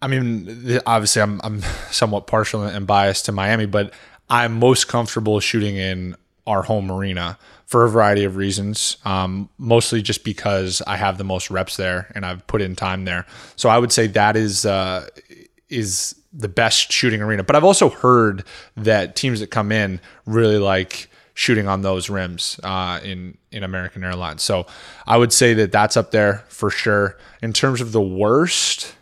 I 0.00 0.06
mean, 0.06 0.78
obviously, 0.86 1.20
I'm 1.20 1.40
I'm 1.42 1.62
somewhat 1.90 2.28
partial 2.28 2.62
and 2.62 2.86
biased 2.86 3.24
to 3.24 3.32
Miami, 3.32 3.66
but 3.66 3.92
I'm 4.28 4.52
most 4.52 4.86
comfortable 4.86 5.40
shooting 5.40 5.74
in 5.74 6.14
our 6.50 6.62
home 6.62 6.90
arena 6.90 7.38
for 7.66 7.84
a 7.84 7.88
variety 7.88 8.24
of 8.24 8.36
reasons. 8.36 8.96
Um, 9.04 9.48
mostly 9.56 10.02
just 10.02 10.24
because 10.24 10.82
I 10.86 10.96
have 10.96 11.18
the 11.18 11.24
most 11.24 11.50
reps 11.50 11.76
there 11.76 12.10
and 12.14 12.26
I've 12.26 12.46
put 12.46 12.60
in 12.60 12.74
time 12.74 13.04
there. 13.04 13.26
So 13.56 13.68
I 13.68 13.78
would 13.78 13.92
say 13.92 14.08
that 14.08 14.36
is 14.36 14.66
uh, 14.66 15.06
is 15.68 16.16
the 16.32 16.48
best 16.48 16.92
shooting 16.92 17.22
arena. 17.22 17.42
But 17.44 17.56
I've 17.56 17.64
also 17.64 17.88
heard 17.88 18.44
that 18.76 19.16
teams 19.16 19.40
that 19.40 19.48
come 19.48 19.72
in 19.72 20.00
really 20.26 20.58
like 20.58 21.08
shooting 21.34 21.68
on 21.68 21.82
those 21.82 22.10
rims 22.10 22.58
uh, 22.62 23.00
in 23.02 23.38
in 23.52 23.62
American 23.62 24.04
Airlines. 24.04 24.42
So 24.42 24.66
I 25.06 25.16
would 25.16 25.32
say 25.32 25.54
that 25.54 25.72
that's 25.72 25.96
up 25.96 26.10
there 26.10 26.44
for 26.48 26.70
sure. 26.70 27.16
In 27.40 27.52
terms 27.52 27.80
of 27.80 27.92
the 27.92 28.02
worst, 28.02 28.94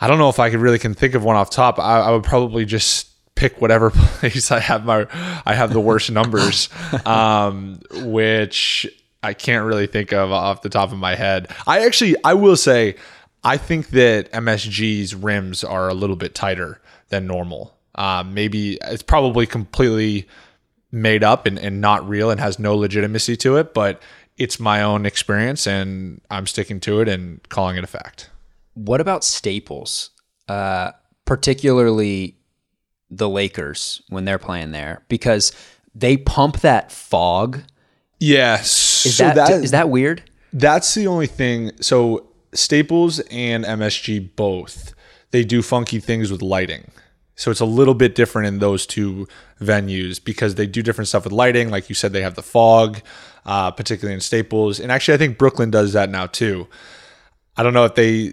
I 0.00 0.08
don't 0.08 0.18
know 0.18 0.28
if 0.28 0.38
I 0.38 0.50
could 0.50 0.60
really 0.60 0.78
can 0.78 0.94
think 0.94 1.14
of 1.14 1.24
one 1.24 1.36
off 1.36 1.50
top. 1.50 1.78
I, 1.78 2.00
I 2.00 2.10
would 2.10 2.24
probably 2.24 2.64
just 2.64 3.08
pick 3.38 3.60
whatever 3.60 3.90
place 3.94 4.50
I 4.50 4.58
have 4.58 4.84
my 4.84 5.06
I 5.46 5.54
have 5.54 5.72
the 5.72 5.80
worst 5.80 6.10
numbers, 6.10 6.68
um, 7.06 7.80
which 7.92 8.86
I 9.22 9.32
can't 9.32 9.64
really 9.64 9.86
think 9.86 10.12
of 10.12 10.32
off 10.32 10.62
the 10.62 10.68
top 10.68 10.92
of 10.92 10.98
my 10.98 11.14
head. 11.14 11.48
I 11.66 11.86
actually 11.86 12.16
I 12.24 12.34
will 12.34 12.56
say 12.56 12.96
I 13.44 13.56
think 13.56 13.90
that 13.90 14.30
MSG's 14.32 15.14
rims 15.14 15.62
are 15.64 15.88
a 15.88 15.94
little 15.94 16.16
bit 16.16 16.34
tighter 16.34 16.80
than 17.08 17.26
normal. 17.26 17.74
Um, 17.94 18.34
maybe 18.34 18.78
it's 18.82 19.02
probably 19.02 19.46
completely 19.46 20.28
made 20.90 21.22
up 21.22 21.46
and, 21.46 21.58
and 21.58 21.80
not 21.80 22.08
real 22.08 22.30
and 22.30 22.40
has 22.40 22.58
no 22.58 22.76
legitimacy 22.76 23.36
to 23.36 23.56
it, 23.56 23.74
but 23.74 24.02
it's 24.36 24.58
my 24.60 24.82
own 24.82 25.04
experience 25.04 25.66
and 25.66 26.20
I'm 26.30 26.46
sticking 26.46 26.80
to 26.80 27.00
it 27.00 27.08
and 27.08 27.46
calling 27.48 27.76
it 27.76 27.84
a 27.84 27.88
fact. 27.88 28.30
What 28.74 29.00
about 29.00 29.24
Staples? 29.24 30.10
Uh, 30.48 30.92
particularly 31.24 32.37
the 33.10 33.28
Lakers 33.28 34.02
when 34.08 34.24
they're 34.24 34.38
playing 34.38 34.72
there 34.72 35.02
because 35.08 35.52
they 35.94 36.16
pump 36.16 36.60
that 36.60 36.92
fog. 36.92 37.62
Yes. 38.20 39.06
Is 39.06 39.16
so 39.16 39.24
that, 39.24 39.34
that 39.34 39.64
is 39.64 39.70
that 39.70 39.90
weird? 39.90 40.22
That's 40.52 40.94
the 40.94 41.06
only 41.06 41.26
thing. 41.26 41.72
So 41.80 42.26
Staples 42.52 43.20
and 43.30 43.64
MSG 43.64 44.30
both 44.36 44.94
they 45.30 45.44
do 45.44 45.62
funky 45.62 46.00
things 46.00 46.30
with 46.30 46.42
lighting. 46.42 46.90
So 47.36 47.50
it's 47.50 47.60
a 47.60 47.66
little 47.66 47.94
bit 47.94 48.14
different 48.14 48.48
in 48.48 48.58
those 48.58 48.86
two 48.86 49.28
venues 49.60 50.22
because 50.22 50.56
they 50.56 50.66
do 50.66 50.82
different 50.82 51.08
stuff 51.08 51.24
with 51.24 51.32
lighting. 51.32 51.70
Like 51.70 51.88
you 51.88 51.94
said, 51.94 52.12
they 52.12 52.22
have 52.22 52.34
the 52.34 52.42
fog, 52.42 53.00
uh, 53.46 53.70
particularly 53.70 54.14
in 54.14 54.20
Staples, 54.20 54.80
and 54.80 54.90
actually 54.90 55.14
I 55.14 55.18
think 55.18 55.38
Brooklyn 55.38 55.70
does 55.70 55.92
that 55.92 56.10
now 56.10 56.26
too. 56.26 56.66
I 57.56 57.62
don't 57.62 57.74
know 57.74 57.84
if 57.84 57.94
they 57.94 58.32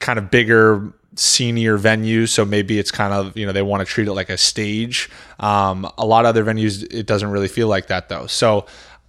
kind 0.00 0.18
of 0.18 0.30
bigger 0.30 0.92
senior 1.20 1.78
venues, 1.78 2.30
so 2.30 2.44
maybe 2.44 2.78
it's 2.78 2.90
kind 2.90 3.12
of 3.12 3.36
you 3.36 3.44
know 3.46 3.52
they 3.52 3.62
want 3.62 3.80
to 3.80 3.84
treat 3.84 4.08
it 4.08 4.12
like 4.12 4.30
a 4.30 4.38
stage. 4.38 5.10
Um, 5.38 5.90
a 5.98 6.06
lot 6.06 6.24
of 6.24 6.30
other 6.30 6.44
venues, 6.44 6.82
it 6.92 7.06
doesn't 7.06 7.30
really 7.30 7.48
feel 7.48 7.68
like 7.68 7.88
that 7.88 8.08
though. 8.08 8.26
So 8.26 8.66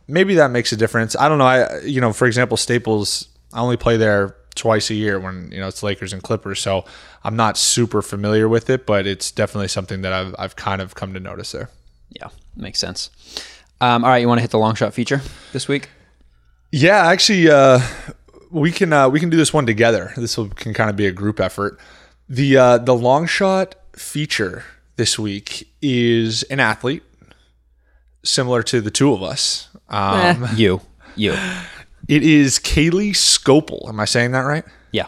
maybe 0.07 0.35
that 0.35 0.51
makes 0.51 0.71
a 0.71 0.77
difference. 0.77 1.15
I 1.15 1.29
don't 1.29 1.37
know. 1.37 1.45
I 1.45 1.79
you 1.81 2.01
know, 2.01 2.13
for 2.13 2.27
example, 2.27 2.57
Staples, 2.57 3.29
I 3.53 3.61
only 3.61 3.77
play 3.77 3.97
there 3.97 4.35
twice 4.55 4.89
a 4.89 4.93
year 4.93 5.19
when 5.19 5.49
you 5.51 5.59
know 5.59 5.67
it's 5.67 5.83
Lakers 5.83 6.11
and 6.11 6.21
Clippers. 6.21 6.59
So 6.59 6.85
I'm 7.23 7.35
not 7.35 7.57
super 7.57 8.01
familiar 8.01 8.49
with 8.49 8.69
it, 8.69 8.85
but 8.85 9.07
it's 9.07 9.31
definitely 9.31 9.69
something 9.69 10.01
that 10.01 10.11
I've 10.11 10.35
I've 10.37 10.55
kind 10.55 10.81
of 10.81 10.95
come 10.95 11.13
to 11.13 11.19
notice 11.19 11.53
there. 11.53 11.69
Yeah, 12.09 12.27
makes 12.55 12.79
sense. 12.79 13.09
Um, 13.79 14.03
all 14.03 14.11
right, 14.11 14.21
you 14.21 14.27
want 14.27 14.37
to 14.37 14.41
hit 14.41 14.51
the 14.51 14.59
long 14.59 14.75
shot 14.75 14.93
feature 14.93 15.21
this 15.53 15.67
week? 15.67 15.89
Yeah, 16.71 17.07
actually, 17.07 17.49
uh, 17.49 17.79
we 18.51 18.71
can 18.71 18.91
uh, 18.91 19.07
we 19.09 19.19
can 19.21 19.29
do 19.29 19.37
this 19.37 19.53
one 19.53 19.65
together. 19.65 20.11
This 20.17 20.37
will, 20.37 20.49
can 20.49 20.73
kind 20.73 20.89
of 20.89 20.97
be 20.97 21.07
a 21.07 21.11
group 21.11 21.39
effort. 21.39 21.79
The 22.31 22.55
uh, 22.55 22.77
the 22.77 22.95
long 22.95 23.27
shot 23.27 23.75
feature 23.91 24.63
this 24.95 25.19
week 25.19 25.67
is 25.81 26.43
an 26.43 26.61
athlete 26.61 27.03
similar 28.23 28.63
to 28.63 28.79
the 28.79 28.89
two 28.89 29.11
of 29.11 29.21
us. 29.21 29.67
Um, 29.89 30.45
eh, 30.45 30.47
you, 30.55 30.79
you. 31.17 31.33
It 32.07 32.23
is 32.23 32.57
Kaylee 32.57 33.11
Skopel. 33.11 33.89
Am 33.89 33.99
I 33.99 34.05
saying 34.05 34.31
that 34.31 34.43
right? 34.43 34.63
Yeah. 34.93 35.07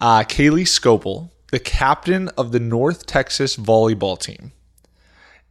Uh, 0.00 0.20
Kaylee 0.20 0.68
Skopel, 0.68 1.30
the 1.50 1.58
captain 1.58 2.28
of 2.38 2.52
the 2.52 2.60
North 2.60 3.06
Texas 3.06 3.56
volleyball 3.56 4.16
team. 4.16 4.52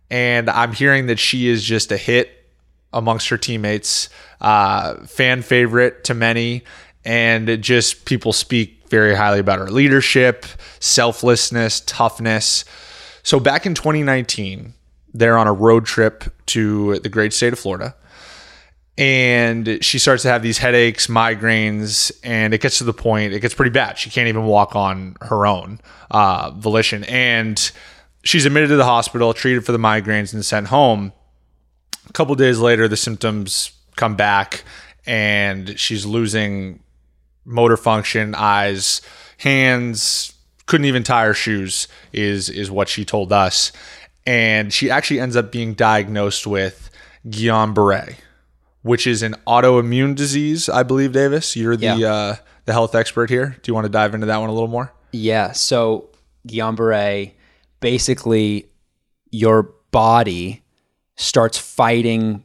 And 0.09 0.49
I'm 0.49 0.71
hearing 0.71 1.07
that 1.07 1.19
she 1.19 1.49
is 1.49 1.61
just 1.61 1.91
a 1.91 1.97
hit 1.97 2.49
amongst 2.93 3.27
her 3.27 3.37
teammates, 3.37 4.07
uh, 4.39 4.95
fan 5.07 5.41
favorite 5.41 6.05
to 6.05 6.13
many, 6.13 6.63
and 7.03 7.61
just 7.61 8.05
people 8.05 8.31
speak 8.31 8.79
very 8.97 9.15
highly 9.15 9.39
about 9.39 9.59
her 9.59 9.69
leadership, 9.69 10.45
selflessness, 10.79 11.81
toughness. 11.81 12.65
So 13.23 13.39
back 13.39 13.65
in 13.65 13.73
2019, 13.73 14.73
they're 15.13 15.37
on 15.37 15.47
a 15.47 15.53
road 15.53 15.85
trip 15.85 16.25
to 16.47 16.99
the 16.99 17.09
great 17.09 17.33
state 17.33 17.53
of 17.53 17.59
Florida 17.59 17.95
and 18.97 19.83
she 19.83 19.97
starts 19.97 20.21
to 20.23 20.29
have 20.29 20.43
these 20.43 20.59
headaches, 20.59 21.07
migraines, 21.07 22.11
and 22.23 22.53
it 22.53 22.61
gets 22.61 22.77
to 22.77 22.83
the 22.83 22.93
point 22.93 23.33
it 23.33 23.39
gets 23.39 23.53
pretty 23.53 23.71
bad. 23.71 23.97
She 23.97 24.09
can't 24.09 24.27
even 24.27 24.45
walk 24.45 24.75
on 24.75 25.15
her 25.21 25.47
own 25.47 25.79
uh, 26.11 26.51
volition, 26.51 27.03
and 27.05 27.71
she's 28.23 28.45
admitted 28.45 28.67
to 28.67 28.75
the 28.75 28.85
hospital, 28.85 29.33
treated 29.33 29.65
for 29.65 29.71
the 29.71 29.79
migraines, 29.79 30.33
and 30.33 30.45
sent 30.45 30.67
home. 30.67 31.11
A 32.07 32.13
couple 32.13 32.35
days 32.35 32.59
later, 32.59 32.87
the 32.87 32.97
symptoms 32.97 33.71
come 33.95 34.15
back, 34.15 34.63
and 35.07 35.79
she's 35.79 36.05
losing 36.05 36.83
motor 37.45 37.77
function, 37.77 38.35
eyes, 38.35 39.01
hands, 39.37 40.33
couldn't 40.65 40.85
even 40.85 41.03
tie 41.03 41.25
her 41.25 41.33
shoes. 41.33 41.87
Is 42.11 42.49
is 42.49 42.69
what 42.71 42.89
she 42.89 43.05
told 43.05 43.31
us, 43.31 43.71
and 44.25 44.73
she 44.73 44.89
actually 44.89 45.19
ends 45.19 45.35
up 45.35 45.51
being 45.51 45.73
diagnosed 45.73 46.47
with 46.47 46.89
Guillain 47.25 47.73
Barre 47.73 48.17
which 48.83 49.07
is 49.07 49.23
an 49.23 49.35
autoimmune 49.47 50.13
disease, 50.13 50.69
I 50.69 50.83
believe, 50.83 51.13
Davis. 51.13 51.55
You're 51.55 51.75
the 51.75 51.97
yeah. 51.97 52.13
uh, 52.13 52.35
the 52.65 52.73
health 52.73 52.93
expert 52.93 53.29
here. 53.29 53.57
Do 53.61 53.69
you 53.69 53.73
want 53.73 53.85
to 53.85 53.89
dive 53.89 54.13
into 54.13 54.27
that 54.27 54.37
one 54.37 54.49
a 54.49 54.53
little 54.53 54.67
more? 54.67 54.93
Yeah. 55.11 55.53
So 55.53 56.09
Guillain-Barré, 56.47 57.31
basically, 57.79 58.67
your 59.31 59.73
body 59.91 60.63
starts 61.15 61.57
fighting. 61.57 62.43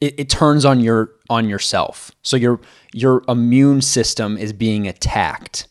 It, 0.00 0.18
it 0.18 0.28
turns 0.28 0.64
on 0.64 0.80
your 0.80 1.12
on 1.28 1.48
yourself. 1.48 2.10
So 2.22 2.36
your 2.36 2.60
your 2.92 3.22
immune 3.28 3.82
system 3.82 4.36
is 4.36 4.52
being 4.52 4.86
attacked. 4.88 5.68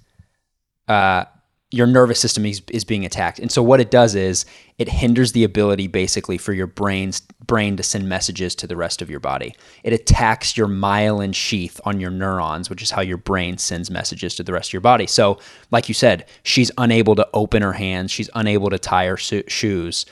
Uh, 0.88 1.26
your 1.72 1.88
nervous 1.88 2.20
system 2.20 2.46
is, 2.46 2.62
is 2.70 2.86
being 2.86 3.06
attacked. 3.06 3.40
And 3.40 3.52
so 3.52 3.62
what 3.62 3.82
it 3.82 3.92
does 3.92 4.16
is 4.16 4.46
it 4.78 4.88
hinders 4.88 5.34
the 5.34 5.44
ability 5.44 5.88
basically 5.88 6.38
for 6.38 6.54
your 6.54 6.68
brain's 6.68 7.20
brain 7.46 7.76
to 7.76 7.84
send 7.84 8.08
messages 8.08 8.56
to 8.56 8.68
the 8.68 8.78
rest 8.78 9.02
of 9.02 9.10
your 9.10 9.20
body. 9.20 9.54
It 9.84 9.92
attacks 9.92 10.56
your 10.56 10.68
myelin 10.68 11.36
sheath 11.36 11.82
on 11.84 12.00
your 12.00 12.10
neurons, 12.10 12.70
which 12.70 12.82
is 12.82 12.92
how 12.92 13.02
your 13.02 13.18
brain 13.18 13.58
sends 13.58 13.92
messages 13.92 14.34
to 14.36 14.44
the 14.44 14.54
rest 14.54 14.70
of 14.70 14.74
your 14.74 14.82
body. 14.82 15.08
So, 15.08 15.40
like 15.70 15.90
you 15.90 15.94
said, 15.94 16.26
she's 16.44 16.72
unable 16.78 17.16
to 17.16 17.28
open 17.34 17.62
her 17.62 17.74
hands, 17.74 18.12
she's 18.12 18.30
unable 18.34 18.70
to 18.70 18.80
tie 18.80 19.08
her 19.08 19.18
shoes. 19.18 20.06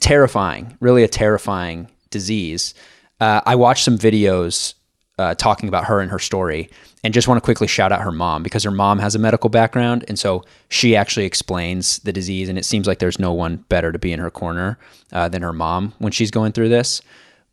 Terrifying, 0.00 0.76
really 0.80 1.02
a 1.02 1.08
terrifying 1.08 1.90
disease. 2.10 2.74
Uh, 3.20 3.40
I 3.44 3.54
watched 3.56 3.84
some 3.84 3.98
videos 3.98 4.74
uh, 5.18 5.34
talking 5.34 5.68
about 5.68 5.84
her 5.84 6.00
and 6.00 6.10
her 6.10 6.18
story. 6.18 6.70
And 7.04 7.14
just 7.14 7.28
want 7.28 7.38
to 7.38 7.44
quickly 7.44 7.66
shout 7.66 7.92
out 7.92 8.00
her 8.02 8.12
mom 8.12 8.42
because 8.42 8.64
her 8.64 8.70
mom 8.70 8.98
has 8.98 9.14
a 9.14 9.18
medical 9.18 9.50
background. 9.50 10.04
And 10.08 10.18
so 10.18 10.44
she 10.68 10.96
actually 10.96 11.26
explains 11.26 11.98
the 12.00 12.12
disease. 12.12 12.48
And 12.48 12.58
it 12.58 12.64
seems 12.64 12.86
like 12.86 12.98
there's 12.98 13.18
no 13.18 13.32
one 13.32 13.58
better 13.68 13.92
to 13.92 13.98
be 13.98 14.12
in 14.12 14.20
her 14.20 14.30
corner 14.30 14.78
uh, 15.12 15.28
than 15.28 15.42
her 15.42 15.52
mom 15.52 15.94
when 15.98 16.12
she's 16.12 16.30
going 16.30 16.52
through 16.52 16.70
this. 16.70 17.00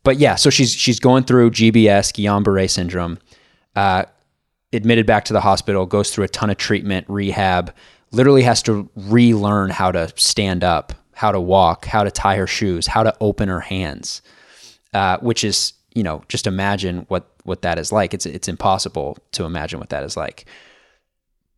But 0.02 0.18
yeah, 0.18 0.36
so 0.36 0.50
she's 0.50 0.72
she's 0.72 1.00
going 1.00 1.24
through 1.24 1.50
GBS, 1.50 2.12
Guillain-Barré 2.12 2.70
syndrome, 2.70 3.18
uh, 3.74 4.04
admitted 4.72 5.04
back 5.04 5.24
to 5.24 5.32
the 5.32 5.40
hospital, 5.40 5.84
goes 5.84 6.12
through 6.12 6.24
a 6.24 6.28
ton 6.28 6.48
of 6.48 6.58
treatment, 6.58 7.06
rehab, 7.08 7.74
literally 8.12 8.42
has 8.42 8.62
to 8.64 8.88
relearn 8.94 9.70
how 9.70 9.90
to 9.90 10.12
stand 10.14 10.62
up, 10.62 10.92
how 11.12 11.32
to 11.32 11.40
walk, 11.40 11.86
how 11.86 12.04
to 12.04 12.10
tie 12.12 12.36
her 12.36 12.46
shoes, 12.46 12.86
how 12.86 13.02
to 13.02 13.16
open 13.20 13.48
her 13.48 13.58
hands, 13.58 14.22
uh, 14.94 15.18
which 15.18 15.44
is 15.44 15.72
you 15.96 16.02
know, 16.02 16.22
just 16.28 16.46
imagine 16.46 17.06
what 17.08 17.26
what 17.44 17.62
that 17.62 17.78
is 17.78 17.90
like. 17.90 18.12
It's 18.12 18.26
it's 18.26 18.48
impossible 18.48 19.16
to 19.32 19.44
imagine 19.44 19.80
what 19.80 19.88
that 19.88 20.04
is 20.04 20.14
like. 20.14 20.44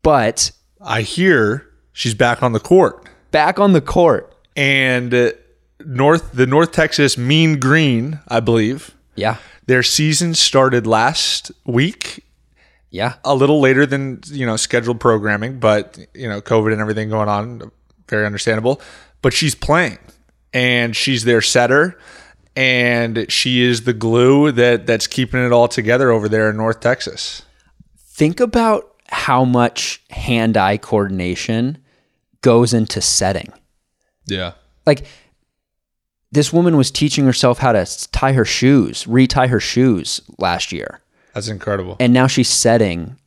But 0.02 0.52
I 0.80 1.02
hear 1.02 1.68
she's 1.92 2.14
back 2.14 2.40
on 2.40 2.52
the 2.52 2.60
court. 2.60 3.08
Back 3.32 3.58
on 3.58 3.72
the 3.72 3.80
court. 3.80 4.32
And 4.54 5.12
uh, 5.12 5.32
North 5.84 6.32
the 6.32 6.46
North 6.46 6.70
Texas 6.70 7.18
Mean 7.18 7.58
Green, 7.58 8.20
I 8.28 8.38
believe. 8.38 8.94
Yeah. 9.16 9.38
Their 9.66 9.82
season 9.82 10.34
started 10.34 10.86
last 10.86 11.50
week. 11.66 12.24
Yeah. 12.90 13.16
A 13.24 13.34
little 13.34 13.60
later 13.60 13.86
than, 13.86 14.20
you 14.26 14.46
know, 14.46 14.56
scheduled 14.56 15.00
programming, 15.00 15.58
but, 15.58 15.98
you 16.14 16.28
know, 16.28 16.40
COVID 16.40 16.72
and 16.72 16.80
everything 16.80 17.10
going 17.10 17.28
on, 17.28 17.70
very 18.08 18.24
understandable. 18.24 18.80
But 19.20 19.34
she's 19.34 19.54
playing 19.54 19.98
and 20.54 20.96
she's 20.96 21.24
their 21.24 21.42
setter 21.42 21.98
and 22.58 23.30
she 23.30 23.62
is 23.62 23.84
the 23.84 23.92
glue 23.92 24.50
that 24.50 24.84
that's 24.84 25.06
keeping 25.06 25.38
it 25.46 25.52
all 25.52 25.68
together 25.68 26.10
over 26.10 26.28
there 26.28 26.50
in 26.50 26.56
North 26.56 26.80
Texas. 26.80 27.42
Think 27.96 28.40
about 28.40 28.96
how 29.06 29.44
much 29.44 30.02
hand-eye 30.10 30.78
coordination 30.78 31.78
goes 32.40 32.74
into 32.74 33.00
setting. 33.00 33.52
Yeah. 34.26 34.54
Like 34.86 35.06
this 36.32 36.52
woman 36.52 36.76
was 36.76 36.90
teaching 36.90 37.24
herself 37.24 37.58
how 37.58 37.70
to 37.70 37.86
tie 38.10 38.32
her 38.32 38.44
shoes, 38.44 39.06
retie 39.06 39.46
her 39.46 39.60
shoes 39.60 40.20
last 40.38 40.72
year. 40.72 41.00
That's 41.34 41.46
incredible. 41.46 41.96
And 42.00 42.12
now 42.12 42.26
she's 42.26 42.48
setting 42.48 43.18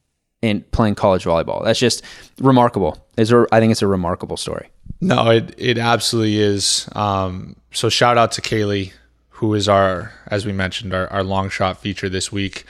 and 0.43 0.69
playing 0.71 0.95
college 0.95 1.23
volleyball. 1.23 1.63
That's 1.63 1.79
just 1.79 2.03
remarkable. 2.39 2.97
Is 3.15 3.31
I 3.31 3.61
think 3.61 3.71
it's 3.71 3.81
a 3.81 3.87
remarkable 3.87 4.35
story. 4.35 4.67
No, 4.99 5.29
it 5.29 5.55
it 5.57 5.77
absolutely 5.77 6.37
is. 6.37 6.89
Um, 6.93 7.55
so 7.71 7.87
shout 7.87 8.17
out 8.17 8.33
to 8.33 8.41
Kaylee, 8.41 8.91
who 9.41 9.55
is 9.55 9.67
our, 9.67 10.13
as 10.27 10.45
we 10.45 10.53
mentioned, 10.53 10.93
our, 10.93 11.07
our 11.07 11.23
long 11.23 11.49
shot 11.49 11.81
feature 11.81 12.07
this 12.07 12.31
week. 12.31 12.63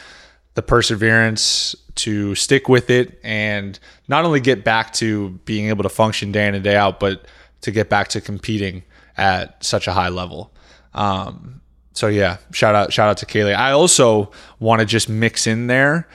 The 0.53 0.61
perseverance 0.61 1.75
to 1.95 2.33
stick 2.35 2.69
with 2.69 2.89
it 2.89 3.19
and 3.25 3.77
not 4.07 4.23
only 4.23 4.39
get 4.39 4.63
back 4.63 4.93
to 4.93 5.31
being 5.43 5.67
able 5.67 5.83
to 5.83 5.89
function 5.89 6.31
day 6.31 6.47
in 6.47 6.55
and 6.55 6.63
day 6.63 6.77
out, 6.77 6.97
but 6.97 7.25
to 7.59 7.71
get 7.71 7.89
back 7.89 8.07
to 8.07 8.21
competing 8.21 8.83
at 9.17 9.61
such 9.61 9.85
a 9.85 9.91
high 9.91 10.07
level. 10.07 10.53
Um, 10.93 11.59
so 11.91 12.07
yeah, 12.07 12.37
shout 12.53 12.73
out 12.73 12.93
shout 12.93 13.09
out 13.09 13.17
to 13.17 13.25
Kaylee. 13.25 13.53
I 13.53 13.71
also 13.71 14.31
want 14.59 14.79
to 14.79 14.85
just 14.85 15.09
mix 15.09 15.47
in 15.47 15.67
there. 15.67 16.07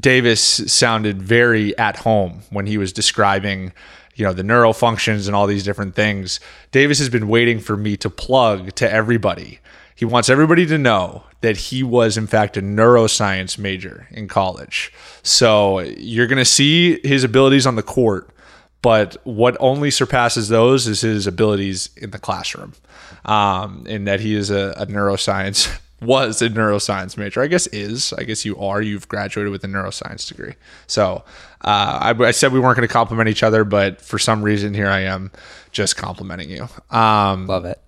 Davis 0.00 0.40
sounded 0.40 1.20
very 1.20 1.76
at 1.76 1.98
home 1.98 2.40
when 2.48 2.64
he 2.64 2.78
was 2.78 2.90
describing, 2.90 3.74
you 4.18 4.24
know, 4.24 4.32
the 4.32 4.42
neural 4.42 4.72
functions 4.72 5.26
and 5.26 5.34
all 5.34 5.46
these 5.46 5.64
different 5.64 5.94
things. 5.94 6.40
Davis 6.72 6.98
has 6.98 7.08
been 7.08 7.28
waiting 7.28 7.60
for 7.60 7.76
me 7.76 7.96
to 7.96 8.10
plug 8.10 8.74
to 8.74 8.90
everybody. 8.90 9.60
He 9.94 10.04
wants 10.04 10.28
everybody 10.28 10.66
to 10.66 10.78
know 10.78 11.24
that 11.40 11.56
he 11.56 11.82
was 11.82 12.16
in 12.16 12.26
fact 12.26 12.56
a 12.56 12.60
neuroscience 12.60 13.58
major 13.58 14.08
in 14.10 14.28
college. 14.28 14.92
So 15.22 15.80
you're 15.80 16.26
going 16.26 16.38
to 16.38 16.44
see 16.44 17.00
his 17.06 17.24
abilities 17.24 17.66
on 17.66 17.76
the 17.76 17.82
court 17.82 18.30
but 18.82 19.16
what 19.24 19.56
only 19.60 19.90
surpasses 19.90 20.48
those 20.48 20.86
is 20.86 21.00
his 21.00 21.26
abilities 21.26 21.90
in 21.96 22.10
the 22.10 22.18
classroom, 22.18 22.74
um, 23.24 23.84
in 23.86 24.04
that 24.04 24.20
he 24.20 24.34
is 24.34 24.50
a, 24.50 24.74
a, 24.76 24.86
neuroscience 24.86 25.78
was 26.00 26.40
a 26.42 26.48
neuroscience 26.48 27.16
major. 27.16 27.42
I 27.42 27.46
guess 27.46 27.66
is. 27.68 28.12
I 28.12 28.24
guess 28.24 28.44
you 28.44 28.58
are. 28.58 28.80
You've 28.80 29.08
graduated 29.08 29.50
with 29.50 29.64
a 29.64 29.66
neuroscience 29.66 30.28
degree. 30.28 30.54
So 30.86 31.24
uh, 31.62 32.14
I, 32.18 32.22
I, 32.22 32.30
said 32.30 32.52
we 32.52 32.60
weren't 32.60 32.76
going 32.76 32.86
to 32.86 32.92
compliment 32.92 33.28
each 33.28 33.42
other, 33.42 33.64
but 33.64 34.00
for 34.00 34.18
some 34.18 34.42
reason 34.42 34.74
here 34.74 34.88
I 34.88 35.00
am, 35.00 35.32
just 35.72 35.96
complimenting 35.96 36.50
you. 36.50 36.68
Um, 36.90 37.46
Love 37.46 37.64
it. 37.64 37.80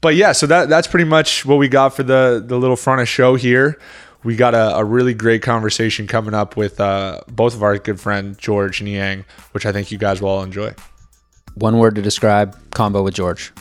But 0.00 0.14
yeah, 0.14 0.32
so 0.32 0.46
that 0.46 0.68
that's 0.68 0.88
pretty 0.88 1.04
much 1.04 1.44
what 1.44 1.56
we 1.56 1.68
got 1.68 1.94
for 1.94 2.02
the 2.02 2.42
the 2.44 2.58
little 2.58 2.76
front 2.76 3.00
of 3.00 3.08
show 3.08 3.34
here 3.34 3.78
we 4.22 4.36
got 4.36 4.54
a, 4.54 4.76
a, 4.76 4.84
really 4.84 5.14
great 5.14 5.42
conversation 5.42 6.06
coming 6.06 6.34
up 6.34 6.56
with 6.56 6.80
uh, 6.80 7.20
both 7.28 7.54
of 7.54 7.62
our 7.62 7.78
good 7.78 8.00
friend 8.00 8.36
Georges 8.38 8.82
Niang, 8.82 9.24
which 9.52 9.64
I 9.64 9.72
think 9.72 9.90
you 9.90 9.98
guys 9.98 10.20
will 10.20 10.28
all 10.28 10.42
enjoy. 10.42 10.74
One 11.54 11.78
word 11.78 11.94
to 11.94 12.02
describe 12.02 12.56
combo 12.70 13.02
with 13.02 13.14
Georges. 13.14 13.52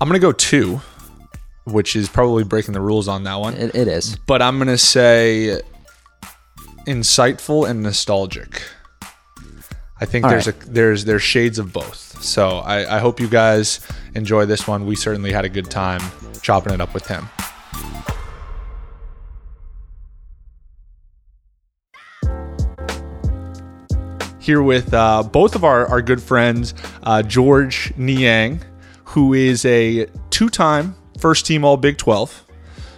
I'm 0.00 0.08
gonna 0.08 0.18
go 0.18 0.32
two, 0.32 0.80
which 1.72 1.96
is 1.96 2.08
probably 2.08 2.44
breaking 2.44 2.74
the 2.74 2.80
rules 2.80 3.08
on 3.08 3.24
that 3.24 3.36
one. 3.36 3.54
it, 3.54 3.74
it 3.74 3.88
is, 3.88 4.16
but 4.26 4.42
I'm 4.42 4.58
gonna 4.58 4.78
say 4.78 5.60
insightful 6.86 7.68
and 7.68 7.82
nostalgic. 7.82 8.62
I 10.00 10.04
think 10.04 10.24
all 10.24 10.30
there's 10.30 10.46
right. 10.46 10.62
a 10.64 10.68
there's 10.70 11.04
there's 11.04 11.22
shades 11.22 11.58
of 11.58 11.72
both. 11.72 12.22
So 12.22 12.58
I, 12.58 12.96
I 12.96 12.98
hope 12.98 13.20
you 13.20 13.28
guys 13.28 13.80
enjoy 14.14 14.46
this 14.46 14.66
one. 14.66 14.86
We 14.86 14.96
certainly 14.96 15.32
had 15.32 15.44
a 15.44 15.48
good 15.48 15.70
time 15.70 16.00
chopping 16.42 16.72
it 16.72 16.80
up 16.80 16.94
with 16.94 17.06
him. 17.06 17.28
here 24.48 24.62
with 24.62 24.94
uh, 24.94 25.22
both 25.22 25.54
of 25.54 25.62
our, 25.62 25.86
our 25.88 26.00
good 26.00 26.22
friends, 26.22 26.72
uh, 27.02 27.22
Georges 27.22 27.92
Niang, 27.98 28.58
who 29.04 29.34
is 29.34 29.62
a 29.66 30.06
two 30.30 30.48
time 30.48 30.96
first 31.18 31.46
team 31.46 31.64
All 31.64 31.76
Big 31.76 31.98
12, 31.98 32.44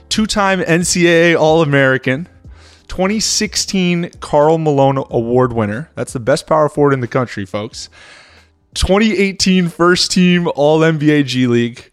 two 0.08 0.26
time 0.26 0.60
NCAA 0.60 1.38
All 1.38 1.62
American, 1.62 2.28
2016 2.88 4.10
Karl 4.20 4.58
Malone 4.58 4.98
Award 5.10 5.52
winner. 5.52 5.90
That's 5.94 6.12
the 6.12 6.20
best 6.20 6.46
power 6.46 6.68
forward 6.68 6.92
in 6.92 7.00
the 7.00 7.08
country, 7.08 7.46
folks. 7.46 7.88
2018 8.74 9.68
first 9.68 10.12
team 10.12 10.48
All 10.54 10.80
NBA 10.80 11.26
G 11.26 11.46
League, 11.46 11.90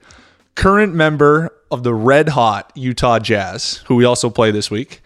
current 0.55 0.93
member 0.93 1.51
of 1.71 1.83
the 1.83 1.93
red 1.93 2.29
hot 2.29 2.71
Utah 2.75 3.19
Jazz, 3.19 3.77
who 3.87 3.95
we 3.95 4.05
also 4.05 4.29
play 4.29 4.51
this 4.51 4.69
week, 4.69 5.01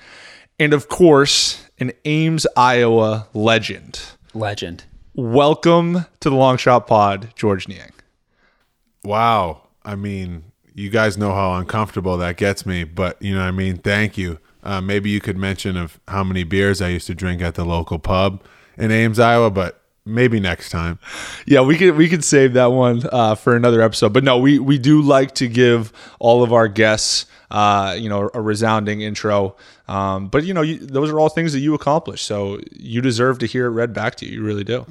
and 0.60 0.74
of 0.74 0.90
course, 0.90 1.66
an 1.80 1.92
Ames, 2.06 2.46
Iowa 2.58 3.28
legend. 3.34 4.02
Legend. 4.34 4.84
Welcome 5.14 6.06
to 6.20 6.30
the 6.30 6.36
Long 6.36 6.58
Shot 6.58 6.88
Pod, 6.88 7.34
Georges 7.36 7.68
Niang. 7.68 7.92
Wow. 9.04 9.64
I 9.84 9.96
mean, 9.96 10.51
you 10.74 10.90
guys 10.90 11.18
know 11.18 11.34
how 11.34 11.54
uncomfortable 11.54 12.18
that 12.18 12.38
gets 12.38 12.66
me, 12.66 12.84
but 12.84 13.22
you 13.22 13.34
know 13.34 13.42
what 13.42 13.48
I 13.48 13.52
mean? 13.52 13.78
Thank 13.78 14.18
you. 14.18 14.40
Uh, 14.64 14.80
maybe 14.80 15.10
you 15.10 15.20
could 15.20 15.38
mention 15.38 15.76
of 15.76 16.00
how 16.08 16.24
many 16.24 16.44
beers 16.44 16.82
I 16.82 16.90
used 16.90 17.08
to 17.08 17.16
drink 17.16 17.42
at 17.42 17.56
the 17.56 17.66
local 17.66 18.00
pub 18.00 18.44
in 18.78 18.92
Ames, 18.92 19.20
Iowa, 19.20 19.50
but 19.50 19.82
maybe 20.06 20.40
next 20.40 20.70
time. 20.70 21.00
Yeah, 21.46 21.62
we 21.62 21.78
could 21.78 21.96
we 21.96 22.08
could 22.08 22.24
save 22.24 22.54
that 22.54 22.68
one 22.68 23.02
uh, 23.12 23.36
for 23.36 23.56
another 23.56 23.82
episode. 23.82 24.14
But 24.14 24.24
no, 24.24 24.38
we 24.38 24.60
we 24.60 24.78
do 24.78 25.02
like 25.02 25.34
to 25.36 25.48
give 25.48 25.92
all 26.20 26.44
of 26.44 26.54
our 26.54 26.68
guests 26.68 27.26
uh, 27.52 27.96
you 28.00 28.10
know, 28.10 28.30
a 28.34 28.42
resounding 28.42 29.02
intro. 29.02 29.56
Um, 29.88 30.30
but 30.30 30.46
you 30.46 30.54
know, 30.54 30.62
you, 30.62 30.80
those 30.80 31.10
are 31.10 31.20
all 31.20 31.30
things 31.30 31.54
that 31.54 31.60
you 31.60 31.74
accomplished. 31.74 32.26
So 32.26 32.60
you 32.72 33.02
deserve 33.02 33.40
to 33.40 33.46
hear 33.46 33.66
it 33.66 33.72
read 33.72 33.94
back 33.94 34.16
to 34.16 34.26
you. 34.26 34.40
You 34.40 34.44
really 34.44 34.64
do. 34.64 34.86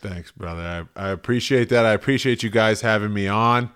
Thanks, 0.00 0.32
brother. 0.32 0.88
I, 0.96 1.06
I 1.06 1.08
appreciate 1.10 1.68
that. 1.70 1.86
I 1.86 1.92
appreciate 1.92 2.42
you 2.42 2.50
guys 2.50 2.80
having 2.80 3.14
me 3.14 3.28
on. 3.28 3.70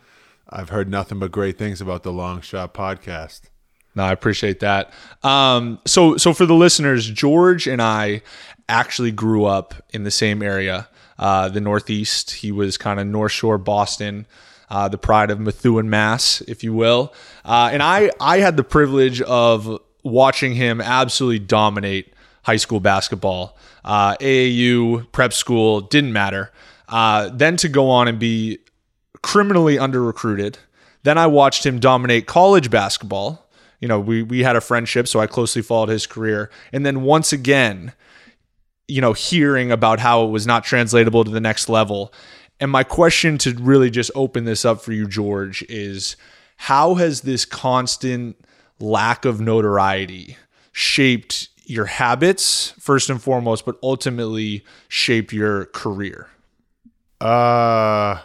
I've 0.51 0.71
heard 0.71 0.89
nothing 0.89 1.19
but 1.19 1.31
great 1.31 1.59
things 1.59 1.81
about 1.81 2.03
the 2.03 2.13
Long 2.13 2.41
Shot 2.41 2.75
podcast. 2.75 3.43
No, 3.95 4.05
I 4.05 4.13
appreciate 4.13 4.61
that. 4.61 4.93
Um, 5.23 5.81
so, 5.85 6.17
so 6.17 6.33
for 6.33 6.47
the 6.47 6.55
listeners, 6.55 7.11
Georges 7.11 7.67
and 7.67 7.83
I 7.83 8.23
actually 8.69 9.11
grew 9.11 9.45
up 9.45 9.75
in 9.91 10.05
the 10.05 10.11
same 10.11 10.43
area, 10.43 10.89
uh, 11.19 11.49
the 11.49 11.61
Northeast. 11.61 12.31
He 12.33 12.53
was 12.53 12.79
kind 12.79 13.01
of 13.01 13.07
North 13.07 13.33
Shore 13.33 13.59
Boston 13.59 14.27
uh, 14.71 14.89
the 14.89 14.99
pride 14.99 15.31
of 15.31 15.41
Methuen, 15.41 15.89
Mass, 15.91 16.41
if 16.43 16.63
you 16.63 16.73
will. 16.73 17.13
Uh, 17.45 17.71
and 17.73 17.83
I, 17.83 18.11
I 18.21 18.39
had 18.39 18.57
the 18.57 18.65
privilege 18.65 19.21
of 19.23 19.81
watching 20.03 20.55
him 20.55 20.81
absolutely 20.81 21.41
dominate 21.41 22.13
high 22.43 22.57
school 22.57 22.81
basketball. 22.81 23.57
Uh, 23.85 24.17
AAU, 24.17 25.11
prep 25.13 25.33
school, 25.33 25.81
didn't 25.81 26.13
matter. 26.13 26.53
Uh, 26.89 27.31
then 27.33 27.57
to 27.59 27.69
go 27.69 27.91
on 27.91 28.09
and 28.09 28.19
be 28.19 28.59
criminally 29.23 29.79
under 29.79 30.03
recruited. 30.03 30.59
Then 31.03 31.19
I 31.19 31.27
watched 31.27 31.65
him 31.65 31.79
dominate 31.79 32.27
college 32.27 32.71
basketball. 32.71 33.49
You 33.81 33.89
know, 33.89 34.01
we 34.01 34.23
we 34.23 34.43
had 34.43 34.57
a 34.57 34.61
friendship, 34.61 35.07
so 35.07 35.21
I 35.21 35.27
closely 35.27 35.63
followed 35.63 35.89
his 35.89 36.07
career. 36.07 36.51
And 36.73 36.85
then 36.85 37.03
once 37.03 37.33
again, 37.33 37.93
you 38.89 39.01
know, 39.01 39.13
hearing 39.13 39.71
about 39.71 40.01
how 40.01 40.25
it 40.25 40.29
was 40.29 40.47
not 40.47 40.65
translatable 40.65 41.25
to 41.25 41.31
the 41.31 41.41
next 41.41 41.69
level. 41.69 42.13
And 42.61 42.71
my 42.71 42.83
question 42.83 43.39
to 43.39 43.55
really 43.55 43.91
just 43.91 44.11
open 44.15 44.45
this 44.45 44.65
up 44.65 44.81
for 44.81 44.93
you, 44.93 45.07
Georges, 45.07 45.63
is 45.69 46.17
how 46.57 46.95
has 46.95 47.21
this 47.21 47.45
constant 47.45 48.37
lack 48.81 49.25
of 49.25 49.41
notoriety 49.41 50.37
shaped 50.73 51.49
your 51.65 51.85
habits, 51.85 52.71
first 52.81 53.11
and 53.11 53.23
foremost, 53.23 53.65
but 53.65 53.79
ultimately 53.83 54.65
shaped 54.89 55.33
your 55.33 55.67
career? 55.67 56.29
Uh 57.21 58.19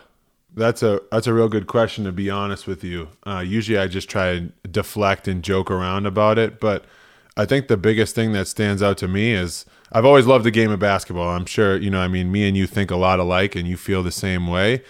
that's 0.56 0.84
a 0.84 1.02
that's 1.12 1.28
a 1.28 1.34
real 1.34 1.50
good 1.50 1.68
question 1.68 2.04
to 2.06 2.12
be 2.12 2.30
honest 2.30 2.68
with 2.68 2.84
you. 2.84 3.10
Uh, 3.26 3.44
usually 3.46 3.78
I 3.78 3.88
just 3.88 4.10
try 4.10 4.39
to 4.39 4.42
deflect 4.70 5.28
and 5.28 5.44
joke 5.44 5.72
around 5.72 6.06
about 6.06 6.38
it, 6.38 6.60
but 6.60 6.86
I 7.36 7.46
think 7.46 7.68
the 7.68 7.78
biggest 7.78 8.13
thing 8.16 8.34
that 8.34 8.48
stands 8.48 8.84
out 8.84 8.98
to 9.00 9.08
me 9.08 9.34
is 9.34 9.66
I've 9.92 10.06
always 10.06 10.26
loved 10.26 10.46
the 10.46 10.52
game 10.52 10.72
of 10.72 10.80
basketball. 10.80 11.30
I'm 11.30 11.46
sure, 11.46 11.78
you 11.78 11.89
know, 11.89 12.00
I 12.00 12.08
mean, 12.08 12.32
me 12.32 12.48
and 12.48 12.56
you 12.56 12.68
think 12.68 12.92
a 12.92 12.96
lot 12.96 13.20
alike 13.20 13.56
and 13.56 13.68
you 13.68 13.78
feel 13.78 14.04
the 14.04 14.12
same 14.12 14.48
way. 14.48 14.84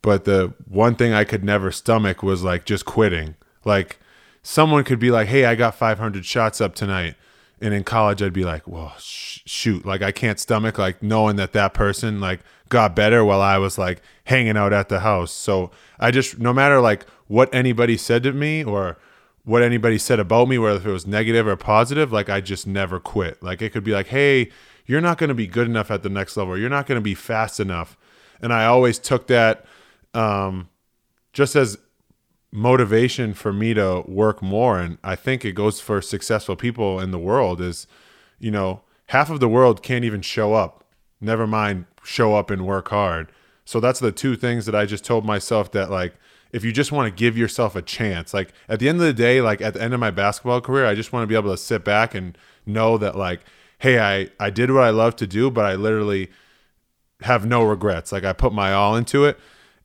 But 0.00 0.24
the 0.24 0.52
one 0.68 0.94
thing 0.96 1.12
I 1.12 1.24
could 1.24 1.44
never 1.44 1.70
stomach 1.70 2.22
was 2.22 2.42
like 2.42 2.64
just 2.64 2.84
quitting. 2.84 3.36
Like 3.64 3.98
someone 4.42 4.84
could 4.84 4.98
be 4.98 5.10
like, 5.10 5.28
"Hey, 5.28 5.44
I 5.44 5.54
got 5.54 5.74
500 5.74 6.24
shots 6.24 6.60
up 6.60 6.74
tonight." 6.74 7.14
And 7.62 7.72
in 7.72 7.84
college 7.84 8.20
I'd 8.20 8.32
be 8.32 8.44
like, 8.44 8.66
"Well, 8.66 8.92
sh- 8.98 9.40
shoot, 9.46 9.86
like 9.86 10.02
I 10.02 10.12
can't 10.12 10.38
stomach 10.40 10.78
like 10.78 11.02
knowing 11.02 11.36
that 11.36 11.52
that 11.52 11.72
person 11.74 12.20
like 12.20 12.40
got 12.68 12.96
better 12.96 13.24
while 13.24 13.40
I 13.40 13.58
was 13.58 13.78
like 13.78 14.02
hanging 14.24 14.56
out 14.56 14.72
at 14.72 14.88
the 14.88 15.00
house." 15.00 15.32
So, 15.32 15.70
I 16.00 16.10
just 16.10 16.38
no 16.38 16.52
matter 16.52 16.80
like 16.80 17.06
what 17.28 17.54
anybody 17.54 17.96
said 17.96 18.22
to 18.24 18.32
me 18.32 18.64
or 18.64 18.98
what 19.44 19.62
anybody 19.62 19.98
said 19.98 20.20
about 20.20 20.48
me, 20.48 20.58
whether 20.58 20.88
it 20.88 20.92
was 20.92 21.06
negative 21.06 21.46
or 21.46 21.56
positive, 21.56 22.12
like 22.12 22.28
I 22.28 22.40
just 22.40 22.66
never 22.66 23.00
quit. 23.00 23.42
Like 23.42 23.60
it 23.60 23.70
could 23.72 23.84
be 23.84 23.92
like, 23.92 24.08
hey, 24.08 24.50
you're 24.86 25.00
not 25.00 25.18
going 25.18 25.28
to 25.28 25.34
be 25.34 25.46
good 25.46 25.66
enough 25.66 25.90
at 25.90 26.02
the 26.02 26.08
next 26.08 26.36
level. 26.36 26.56
You're 26.56 26.70
not 26.70 26.86
going 26.86 26.96
to 26.96 27.02
be 27.02 27.14
fast 27.14 27.58
enough. 27.58 27.96
And 28.40 28.52
I 28.52 28.66
always 28.66 28.98
took 28.98 29.26
that 29.28 29.64
um, 30.14 30.68
just 31.32 31.56
as 31.56 31.78
motivation 32.52 33.32
for 33.32 33.52
me 33.52 33.72
to 33.74 34.04
work 34.06 34.42
more. 34.42 34.78
And 34.78 34.98
I 35.02 35.16
think 35.16 35.44
it 35.44 35.52
goes 35.52 35.80
for 35.80 36.02
successful 36.02 36.54
people 36.54 37.00
in 37.00 37.10
the 37.10 37.18
world 37.18 37.60
is, 37.60 37.86
you 38.38 38.50
know, 38.50 38.82
half 39.06 39.30
of 39.30 39.40
the 39.40 39.48
world 39.48 39.82
can't 39.82 40.04
even 40.04 40.20
show 40.20 40.52
up. 40.52 40.84
Never 41.20 41.46
mind 41.46 41.86
show 42.04 42.34
up 42.34 42.50
and 42.50 42.66
work 42.66 42.88
hard. 42.88 43.32
So 43.64 43.80
that's 43.80 44.00
the 44.00 44.12
two 44.12 44.36
things 44.36 44.66
that 44.66 44.74
I 44.74 44.84
just 44.84 45.04
told 45.04 45.24
myself 45.24 45.72
that 45.72 45.90
like 45.90 46.14
if 46.52 46.62
you 46.64 46.72
just 46.72 46.92
want 46.92 47.06
to 47.06 47.18
give 47.18 47.38
yourself 47.38 47.74
a 47.74 47.82
chance. 47.82 48.34
Like 48.34 48.52
at 48.68 48.78
the 48.78 48.88
end 48.88 49.00
of 49.00 49.06
the 49.06 49.14
day, 49.14 49.40
like 49.40 49.62
at 49.62 49.74
the 49.74 49.82
end 49.82 49.94
of 49.94 50.00
my 50.00 50.10
basketball 50.10 50.60
career, 50.60 50.84
I 50.84 50.94
just 50.94 51.12
want 51.12 51.22
to 51.22 51.26
be 51.26 51.34
able 51.34 51.50
to 51.50 51.56
sit 51.56 51.84
back 51.84 52.14
and 52.14 52.36
know 52.66 52.98
that 52.98 53.16
like, 53.16 53.40
hey, 53.78 53.98
I 53.98 54.28
I 54.38 54.50
did 54.50 54.70
what 54.70 54.84
I 54.84 54.90
love 54.90 55.16
to 55.16 55.26
do, 55.26 55.50
but 55.50 55.64
I 55.64 55.74
literally 55.74 56.30
have 57.22 57.46
no 57.46 57.62
regrets. 57.62 58.12
Like 58.12 58.24
I 58.24 58.32
put 58.32 58.52
my 58.52 58.72
all 58.72 58.96
into 58.96 59.24
it. 59.24 59.38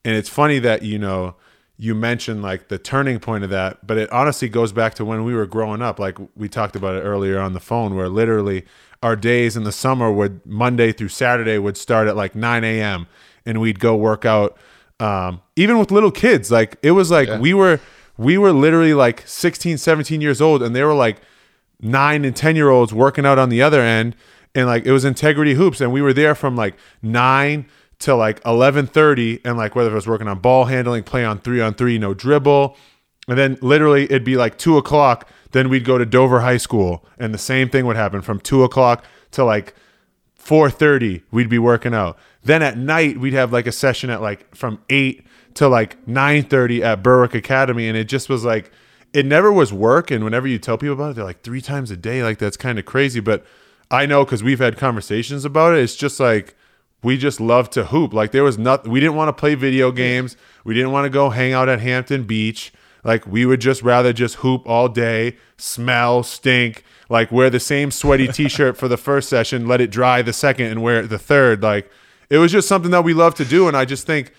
And 0.04 0.16
it's 0.16 0.30
funny 0.30 0.60
that, 0.60 0.84
you 0.84 1.00
know, 1.00 1.36
you 1.78 1.94
mentioned 1.94 2.42
like 2.42 2.70
the 2.70 2.78
turning 2.80 3.20
point 3.20 3.44
of 3.44 3.50
that, 3.52 3.86
but 3.86 3.98
it 3.98 4.12
honestly 4.12 4.50
goes 4.50 4.72
back 4.72 4.96
to 4.96 5.06
when 5.06 5.24
we 5.24 5.34
were 5.36 5.46
growing 5.46 5.82
up. 5.82 6.00
Like 6.00 6.18
we 6.36 6.50
talked 6.50 6.76
about 6.76 6.96
it 6.96 7.02
earlier 7.02 7.40
on 7.40 7.54
the 7.54 7.60
phone, 7.60 7.96
where 7.96 8.10
literally 8.10 8.66
our 9.04 9.16
days 9.16 9.56
in 9.56 9.63
the 9.63 9.72
summer 9.72 10.12
would 10.12 10.44
Monday 10.46 10.92
through 10.92 11.10
Saturday 11.10 11.60
would 11.60 11.78
start 11.78 12.08
at 12.08 12.16
like 12.16 12.34
9 12.34 12.63
a.m. 12.63 13.06
and 13.46 13.62
we'd 13.62 13.80
go 13.80 13.96
work 13.96 14.26
out. 14.26 14.58
Um, 15.00 15.42
even 15.56 15.78
with 15.78 15.92
little 15.92 16.10
kids, 16.10 16.50
like 16.50 16.78
it 16.82 16.92
was 16.92 17.12
like 17.12 17.28
Yeah. 17.28 17.40
we 17.40 17.54
were 17.54 17.80
we 18.18 18.40
were 18.40 18.52
literally 18.52 18.96
like 18.96 19.22
16, 19.28 19.78
17 19.78 20.20
years 20.22 20.42
old, 20.42 20.63
and 20.63 20.76
they 20.76 20.84
were 20.84 20.96
like 20.96 21.18
nine 21.80 22.26
and 22.26 22.36
10 22.36 22.56
year 22.56 22.70
olds 22.70 22.92
working 22.92 23.24
out 23.24 23.38
on 23.38 23.50
the 23.50 23.62
other 23.62 23.82
end. 23.82 24.16
And 24.56 24.66
like 24.66 24.88
it 24.88 24.92
was 24.92 25.06
integrity 25.06 25.54
hoops, 25.54 25.80
and 25.80 25.94
we 25.94 26.02
were 26.02 26.13
there 26.13 26.34
from 26.34 26.56
like 26.56 26.74
nine 27.04 27.68
to 28.00 28.16
like 28.16 28.42
11:30, 28.44 29.42
and 29.44 29.58
like 29.58 29.76
whether 29.76 29.92
it 29.92 29.96
was 29.96 30.08
working 30.08 30.28
on 30.28 30.40
ball 30.40 30.66
handling, 30.66 31.04
play 31.04 31.26
on 31.26 31.40
three 31.40 31.62
on 31.62 31.74
three, 31.74 31.98
no 31.98 32.14
dribble, 32.14 32.78
and 33.28 33.38
then 33.38 33.58
literally 33.62 34.04
it'd 34.04 34.24
be 34.24 34.38
like 34.38 34.58
two 34.58 34.78
o'clock. 34.78 35.28
Then 35.52 35.70
we'd 35.70 35.86
go 35.86 35.98
to 35.98 36.06
Dover 36.06 36.42
High 36.42 36.58
School, 36.58 37.06
and 37.18 37.34
the 37.34 37.40
same 37.40 37.70
thing 37.70 37.86
would 37.86 37.96
happen 37.96 38.22
from 38.22 38.40
two 38.40 38.64
o'clock 38.64 39.04
to 39.32 39.44
like 39.44 39.74
4:30. 40.40 41.24
We'd 41.32 41.50
be 41.50 41.60
working 41.60 41.94
out. 41.94 42.18
Then 42.44 42.62
at 42.62 42.78
night 42.78 43.18
we'd 43.18 43.34
have 43.34 43.52
like 43.52 43.68
a 43.68 43.72
session 43.72 44.10
at 44.10 44.22
like 44.22 44.56
from 44.56 44.80
eight 44.90 45.26
to 45.56 45.68
like 45.68 46.04
9:30 46.06 46.82
at 46.82 47.04
Berwick 47.04 47.34
Academy, 47.34 47.88
and 47.88 47.98
it 47.98 48.08
just 48.08 48.30
was 48.30 48.46
like 48.46 48.72
it 49.14 49.26
never 49.26 49.52
was 49.52 49.74
work. 49.74 50.12
And 50.12 50.24
whenever 50.24 50.48
you 50.48 50.60
tell 50.60 50.78
people 50.78 50.94
about 50.94 51.12
it, 51.12 51.16
they're 51.16 51.26
like 51.26 51.42
three 51.42 51.62
times 51.62 51.92
a 51.92 51.98
day. 51.98 52.24
Like 52.24 52.38
that's 52.38 52.58
kind 52.58 52.78
of 52.78 52.86
crazy, 52.86 53.20
but 53.20 53.44
I 53.90 54.06
know 54.06 54.24
because 54.24 54.44
we've 54.44 54.60
had 54.60 54.78
conversations 54.78 55.46
about 55.46 55.74
it. 55.74 55.80
It's 55.80 55.96
just 55.96 56.20
like 56.20 56.56
we 57.04 57.18
just 57.18 57.40
love 57.40 57.70
to 57.72 57.86
hoop. 57.86 58.14
Like 58.14 58.32
there 58.32 58.44
was 58.44 58.58
nothing. 58.58 58.92
We 58.92 59.00
didn't 59.00 59.16
want 59.16 59.30
to 59.30 59.34
play 59.34 59.56
video 59.56 59.92
games. 59.92 60.36
We 60.64 60.74
didn't 60.74 60.92
want 60.92 61.06
to 61.06 61.10
go 61.10 61.30
hang 61.30 61.54
out 61.54 61.70
at 61.70 61.80
Hampton 61.80 62.24
Beach. 62.24 62.74
Like 63.04 63.26
we 63.26 63.46
would 63.46 63.62
just 63.62 63.82
rather 63.84 64.12
just 64.12 64.36
hoop 64.36 64.68
all 64.68 64.90
day, 64.90 65.38
smell, 65.58 66.24
stink, 66.24 66.84
like 67.10 67.32
wear 67.32 67.50
the 67.50 67.60
same 67.60 67.92
sweaty 67.92 68.28
t-shirt 68.34 68.78
for 68.78 68.88
the 68.88 68.98
first 68.98 69.30
session, 69.30 69.68
let 69.68 69.82
it 69.82 69.92
dry 69.92 70.22
the 70.22 70.34
second 70.34 70.68
and 70.68 70.82
wear 70.82 71.02
it 71.02 71.08
the 71.08 71.20
third. 71.20 71.64
Like 71.64 71.90
it 72.30 72.38
was 72.40 72.52
just 72.52 72.68
something 72.68 72.92
that 72.92 73.04
we 73.04 73.14
love 73.14 73.36
to 73.36 73.46
do. 73.46 73.68
And 73.68 73.78
I 73.78 73.86
just 73.86 74.06
think 74.06 74.34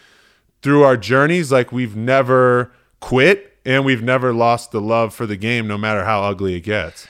through 0.62 0.82
our 0.82 0.96
journeys, 0.96 1.50
like 1.52 1.72
we've 1.72 1.96
never 1.96 2.72
quit 3.00 3.56
and 3.64 3.84
we've 3.84 4.02
never 4.02 4.32
lost 4.32 4.72
the 4.72 4.80
love 4.80 5.14
for 5.14 5.26
the 5.26 5.36
game, 5.36 5.66
no 5.66 5.78
matter 5.78 6.04
how 6.04 6.22
ugly 6.22 6.54
it 6.54 6.60
gets. 6.60 7.06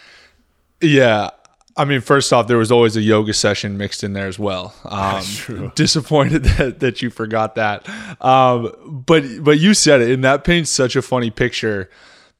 Yeah. 0.80 1.30
I 1.78 1.84
mean, 1.84 2.00
first 2.00 2.32
off, 2.32 2.48
there 2.48 2.58
was 2.58 2.72
always 2.72 2.96
a 2.96 3.00
yoga 3.00 3.32
session 3.32 3.78
mixed 3.78 4.02
in 4.02 4.12
there 4.12 4.26
as 4.26 4.38
well. 4.38 4.74
Um, 4.88 5.22
true. 5.22 5.72
Disappointed 5.76 6.44
that, 6.56 6.80
that 6.80 7.02
you 7.02 7.10
forgot 7.10 7.54
that. 7.54 7.88
Um, 8.20 9.02
but 9.06 9.22
but 9.42 9.58
you 9.60 9.74
said 9.74 10.00
it, 10.00 10.10
and 10.10 10.24
that 10.24 10.44
paints 10.44 10.70
such 10.70 10.96
a 10.96 11.02
funny 11.02 11.30
picture 11.30 11.88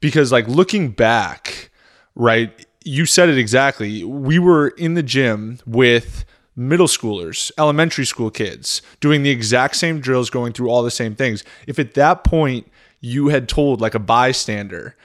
because, 0.01 0.33
like, 0.33 0.49
looking 0.49 0.91
back, 0.91 1.71
right? 2.15 2.67
You 2.85 3.07
said 3.07 3.29
it 3.29 3.39
exactly. 3.39 4.03
We 4.03 4.39
were 4.39 4.69
in 4.69 4.95
the 4.95 5.03
gym 5.03 5.61
with 5.67 6.25
middle 6.57 6.89
schoolers, 6.89 7.53
elementary 7.59 8.07
school 8.07 8.31
kids, 8.31 8.83
doing 9.01 9.23
the 9.23 9.31
exact 9.31 9.77
same 9.77 10.01
drills, 10.01 10.31
going 10.31 10.53
through 10.53 10.69
all 10.69 10.83
the 10.83 10.91
same 10.91 11.15
things. 11.15 11.45
If 11.67 11.79
at 11.79 11.95
that 11.95 12.25
point 12.25 12.67
you 13.01 13.29
had 13.29 13.49
told 13.49 13.81
like 13.81 13.95
a 13.95 14.01
bystander, 14.01 14.97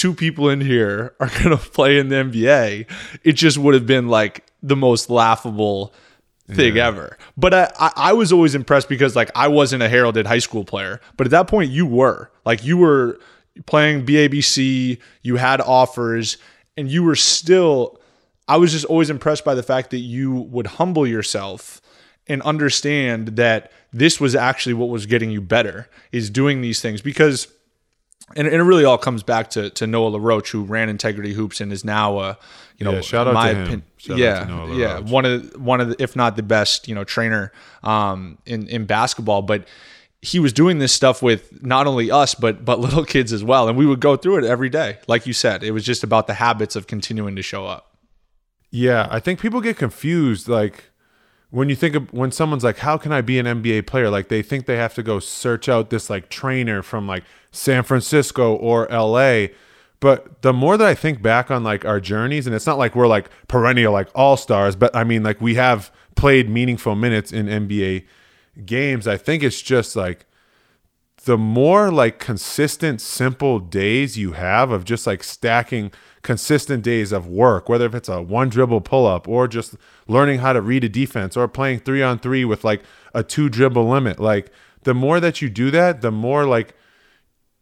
two 0.00 0.14
people 0.14 0.48
in 0.48 0.62
here 0.62 1.14
are 1.20 1.28
going 1.28 1.50
to 1.50 1.58
play 1.58 1.98
in 1.98 2.08
the 2.08 2.16
NBA, 2.16 2.86
it 3.22 3.32
just 3.32 3.58
would 3.58 3.74
have 3.74 3.86
been 3.86 4.08
like 4.08 4.46
the 4.62 4.76
most 4.76 5.10
laughable 5.10 5.92
thing 6.48 6.78
ever. 6.78 7.16
But 7.36 7.54
I, 7.54 7.72
I, 7.78 7.92
I 7.96 8.12
was 8.14 8.32
always 8.32 8.54
impressed 8.54 8.88
because 8.88 9.14
like 9.14 9.30
I 9.34 9.48
wasn't 9.48 9.82
a 9.82 9.88
heralded 9.88 10.26
high 10.26 10.38
school 10.38 10.64
player, 10.64 11.00
but 11.16 11.26
at 11.26 11.30
that 11.30 11.46
point 11.46 11.70
you 11.70 11.86
were 11.86 12.30
like 12.44 12.64
you 12.64 12.76
were 12.78 13.20
playing 13.66 14.06
BABC, 14.06 14.98
you 15.22 15.36
had 15.36 15.60
offers, 15.60 16.38
and 16.76 16.90
you 16.90 17.02
were 17.02 17.16
still. 17.16 17.98
I 18.48 18.56
was 18.56 18.72
just 18.72 18.86
always 18.86 19.10
impressed 19.10 19.44
by 19.44 19.54
the 19.54 19.62
fact 19.62 19.90
that 19.90 19.98
you 19.98 20.32
would 20.32 20.66
humble 20.66 21.06
yourself 21.06 21.80
and 22.26 22.42
understand 22.42 23.36
that 23.36 23.70
this 23.92 24.18
was 24.18 24.34
actually 24.34 24.74
what 24.74 24.88
was 24.88 25.06
getting 25.06 25.30
you 25.30 25.40
better 25.40 25.88
is 26.10 26.30
doing 26.30 26.60
these 26.60 26.80
things 26.80 27.00
because 27.00 27.46
and, 28.36 28.46
and 28.46 28.56
it 28.56 28.62
really 28.62 28.84
all 28.84 28.98
comes 28.98 29.22
back 29.22 29.50
to, 29.50 29.70
to 29.70 29.86
Noah 29.86 30.08
LaRoche, 30.10 30.50
who 30.50 30.62
ran 30.64 30.88
Integrity 30.88 31.32
Hoops 31.32 31.60
and 31.60 31.72
is 31.72 31.84
now, 31.84 32.18
uh, 32.18 32.34
you 32.78 32.84
know, 32.84 32.94
Yeah, 32.94 33.00
shout 33.00 33.26
out 33.26 33.34
my 33.34 33.52
to 33.52 33.58
him. 33.58 33.66
opin- 33.66 33.82
yeah, 34.18 34.40
to 34.40 34.46
Noah 34.46 34.74
yeah, 34.76 34.98
one 35.00 35.24
of 35.24 35.52
the, 35.52 35.58
one 35.58 35.80
of 35.80 35.88
the, 35.90 36.02
if 36.02 36.16
not 36.16 36.36
the 36.36 36.42
best, 36.42 36.88
you 36.88 36.94
know, 36.94 37.04
trainer 37.04 37.52
um, 37.82 38.38
in 38.46 38.66
in 38.68 38.86
basketball. 38.86 39.42
But 39.42 39.66
he 40.22 40.38
was 40.38 40.52
doing 40.52 40.78
this 40.78 40.92
stuff 40.92 41.22
with 41.22 41.62
not 41.62 41.86
only 41.86 42.10
us, 42.10 42.34
but 42.34 42.64
but 42.64 42.78
little 42.86 43.04
kids 43.04 43.32
as 43.32 43.42
well, 43.44 43.68
and 43.68 43.76
we 43.76 43.86
would 43.86 44.00
go 44.00 44.16
through 44.16 44.38
it 44.38 44.44
every 44.44 44.68
day. 44.68 44.98
Like 45.08 45.26
you 45.26 45.32
said, 45.32 45.62
it 45.62 45.72
was 45.72 45.84
just 45.84 46.02
about 46.04 46.26
the 46.26 46.34
habits 46.34 46.76
of 46.76 46.86
continuing 46.86 47.36
to 47.36 47.42
show 47.42 47.66
up. 47.66 47.96
Yeah, 48.70 49.08
I 49.10 49.18
think 49.20 49.40
people 49.40 49.60
get 49.60 49.76
confused. 49.76 50.46
Like 50.48 50.89
when 51.50 51.68
you 51.68 51.76
think 51.76 51.94
of 51.94 52.12
when 52.12 52.30
someone's 52.30 52.64
like, 52.64 52.78
"How 52.78 52.96
can 52.96 53.12
I 53.12 53.20
be 53.20 53.38
an 53.38 53.46
NBA 53.46 53.86
player?" 53.86 54.08
Like 54.10 54.28
they 54.28 54.42
think 54.42 54.66
they 54.66 54.76
have 54.76 54.94
to 54.94 55.02
go 55.02 55.18
search 55.18 55.68
out 55.68 55.90
this 55.90 56.08
like 56.08 56.28
trainer 56.28 56.82
from 56.82 57.06
like 57.06 57.24
San 57.50 57.82
Francisco 57.82 58.54
or 58.54 58.86
LA. 58.90 59.48
But 59.98 60.42
the 60.42 60.52
more 60.52 60.78
that 60.78 60.86
I 60.86 60.94
think 60.94 61.20
back 61.20 61.50
on 61.50 61.62
like 61.62 61.84
our 61.84 62.00
journeys, 62.00 62.46
and 62.46 62.54
it's 62.54 62.66
not 62.66 62.78
like 62.78 62.94
we're 62.94 63.08
like 63.08 63.28
perennial 63.48 63.92
like 63.92 64.08
all 64.14 64.36
stars, 64.36 64.76
but 64.76 64.94
I 64.94 65.04
mean 65.04 65.22
like 65.22 65.40
we 65.40 65.56
have 65.56 65.92
played 66.14 66.48
meaningful 66.48 66.94
minutes 66.94 67.32
in 67.32 67.46
NBA 67.46 68.06
games. 68.64 69.06
I 69.06 69.16
think 69.16 69.42
it's 69.42 69.60
just 69.60 69.96
like 69.96 70.26
the 71.24 71.36
more 71.36 71.90
like 71.90 72.18
consistent 72.18 73.00
simple 73.00 73.58
days 73.58 74.16
you 74.16 74.32
have 74.32 74.70
of 74.70 74.84
just 74.84 75.06
like 75.06 75.22
stacking 75.22 75.92
consistent 76.22 76.82
days 76.82 77.12
of 77.12 77.26
work 77.26 77.68
whether 77.68 77.86
if 77.86 77.94
it's 77.94 78.08
a 78.08 78.20
one 78.20 78.48
dribble 78.50 78.82
pull 78.82 79.06
up 79.06 79.26
or 79.26 79.48
just 79.48 79.74
learning 80.06 80.40
how 80.40 80.52
to 80.52 80.60
read 80.60 80.84
a 80.84 80.88
defense 80.88 81.36
or 81.36 81.48
playing 81.48 81.78
3 81.78 82.02
on 82.02 82.18
3 82.18 82.44
with 82.44 82.62
like 82.62 82.82
a 83.14 83.22
two 83.22 83.48
dribble 83.48 83.88
limit. 83.88 84.20
Like 84.20 84.52
the 84.82 84.94
more 84.94 85.18
that 85.20 85.40
you 85.40 85.48
do 85.48 85.70
that 85.70 86.02
the 86.02 86.10
more 86.10 86.44
like 86.44 86.74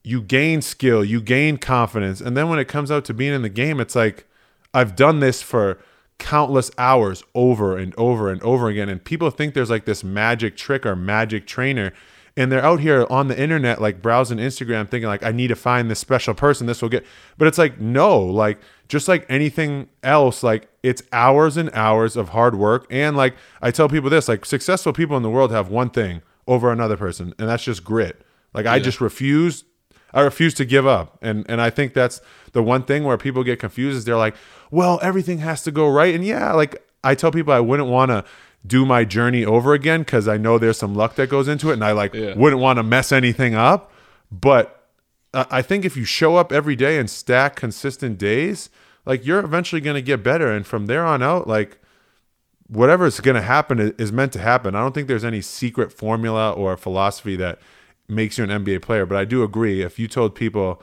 you 0.02 0.20
gain 0.20 0.60
skill 0.60 1.04
you 1.04 1.20
gain 1.20 1.56
confidence. 1.56 2.20
And 2.20 2.36
then 2.36 2.48
when 2.48 2.58
it 2.58 2.66
comes 2.66 2.90
out 2.90 3.04
to 3.06 3.14
being 3.14 3.32
in 3.32 3.42
the 3.42 3.48
game 3.48 3.78
it's 3.78 3.94
like 3.94 4.26
I've 4.74 4.96
done 4.96 5.20
this 5.20 5.40
for 5.40 5.78
countless 6.18 6.70
hours 6.78 7.22
over 7.34 7.76
and 7.76 7.94
over 7.96 8.30
and 8.30 8.42
over 8.42 8.68
again. 8.68 8.88
And 8.88 9.02
people 9.02 9.30
think 9.30 9.54
there's 9.54 9.70
like 9.70 9.84
this 9.84 10.02
magic 10.02 10.56
trick 10.56 10.84
or 10.84 10.96
magic 10.96 11.46
trainer 11.46 11.92
and 12.38 12.52
they're 12.52 12.64
out 12.64 12.80
here 12.80 13.06
on 13.10 13.28
the 13.28 13.38
internet 13.38 13.80
like 13.80 14.00
browsing 14.00 14.38
Instagram 14.38 14.88
thinking 14.88 15.08
like 15.08 15.22
I 15.22 15.32
need 15.32 15.48
to 15.48 15.56
find 15.56 15.90
this 15.90 15.98
special 15.98 16.34
person 16.34 16.66
this 16.66 16.80
will 16.80 16.88
get 16.88 17.04
but 17.36 17.48
it's 17.48 17.58
like 17.58 17.80
no 17.80 18.18
like 18.18 18.58
just 18.88 19.08
like 19.08 19.26
anything 19.28 19.88
else 20.02 20.42
like 20.42 20.68
it's 20.82 21.02
hours 21.12 21.56
and 21.56 21.68
hours 21.74 22.16
of 22.16 22.30
hard 22.30 22.54
work 22.54 22.86
and 22.90 23.16
like 23.16 23.34
I 23.60 23.70
tell 23.70 23.88
people 23.88 24.08
this 24.08 24.28
like 24.28 24.46
successful 24.46 24.92
people 24.92 25.16
in 25.16 25.22
the 25.22 25.30
world 25.30 25.50
have 25.50 25.68
one 25.68 25.90
thing 25.90 26.22
over 26.46 26.72
another 26.72 26.96
person 26.96 27.34
and 27.38 27.48
that's 27.48 27.64
just 27.64 27.84
grit 27.84 28.22
like 28.54 28.66
I 28.66 28.78
just 28.78 29.00
refuse 29.00 29.64
I 30.12 30.22
refuse 30.22 30.54
to 30.54 30.64
give 30.64 30.86
up. 30.86 31.18
And 31.22 31.44
and 31.48 31.60
I 31.60 31.70
think 31.70 31.94
that's 31.94 32.20
the 32.52 32.62
one 32.62 32.82
thing 32.82 33.04
where 33.04 33.18
people 33.18 33.44
get 33.44 33.58
confused 33.58 33.98
is 33.98 34.04
they're 34.04 34.16
like, 34.16 34.36
well, 34.70 34.98
everything 35.02 35.38
has 35.38 35.62
to 35.64 35.70
go 35.70 35.88
right. 35.88 36.14
And 36.14 36.24
yeah, 36.24 36.52
like 36.52 36.82
I 37.04 37.14
tell 37.14 37.30
people 37.30 37.52
I 37.52 37.60
wouldn't 37.60 37.88
want 37.88 38.10
to 38.10 38.24
do 38.66 38.84
my 38.84 39.04
journey 39.04 39.44
over 39.44 39.72
again 39.74 40.00
because 40.00 40.28
I 40.28 40.36
know 40.36 40.58
there's 40.58 40.76
some 40.78 40.94
luck 40.94 41.14
that 41.16 41.28
goes 41.30 41.48
into 41.48 41.70
it 41.70 41.74
and 41.74 41.84
I 41.84 41.92
like 41.92 42.12
Yeah. 42.14 42.34
wouldn't 42.36 42.60
want 42.60 42.78
to 42.78 42.82
mess 42.82 43.12
anything 43.12 43.54
up. 43.54 43.92
But 44.30 44.74
I 45.34 45.62
think 45.62 45.84
if 45.84 45.96
you 45.96 46.04
show 46.04 46.36
up 46.36 46.52
every 46.52 46.74
day 46.76 46.98
and 46.98 47.08
stack 47.08 47.54
consistent 47.56 48.18
days, 48.18 48.68
like 49.06 49.24
you're 49.24 49.40
eventually 49.40 49.80
going 49.80 49.94
to 49.94 50.02
get 50.02 50.22
better. 50.22 50.50
And 50.50 50.66
from 50.66 50.86
there 50.86 51.04
on 51.04 51.22
out, 51.22 51.46
like 51.46 51.78
whatever 52.66 53.06
is 53.06 53.20
going 53.20 53.34
to 53.36 53.42
happen 53.42 53.94
is 53.98 54.12
meant 54.12 54.32
to 54.34 54.38
happen. 54.40 54.74
I 54.74 54.80
don't 54.80 54.94
think 54.94 55.08
there's 55.08 55.24
any 55.24 55.40
secret 55.40 55.92
formula 55.92 56.52
or 56.52 56.76
philosophy 56.76 57.36
that 57.36 57.58
makes 58.08 58.38
you 58.38 58.44
an 58.44 58.50
NBA 58.50 58.82
player. 58.82 59.06
But 59.06 59.16
I 59.18 59.24
do 59.24 59.42
agree. 59.42 59.82
If 59.82 59.98
you 59.98 60.08
told 60.08 60.34
people 60.34 60.82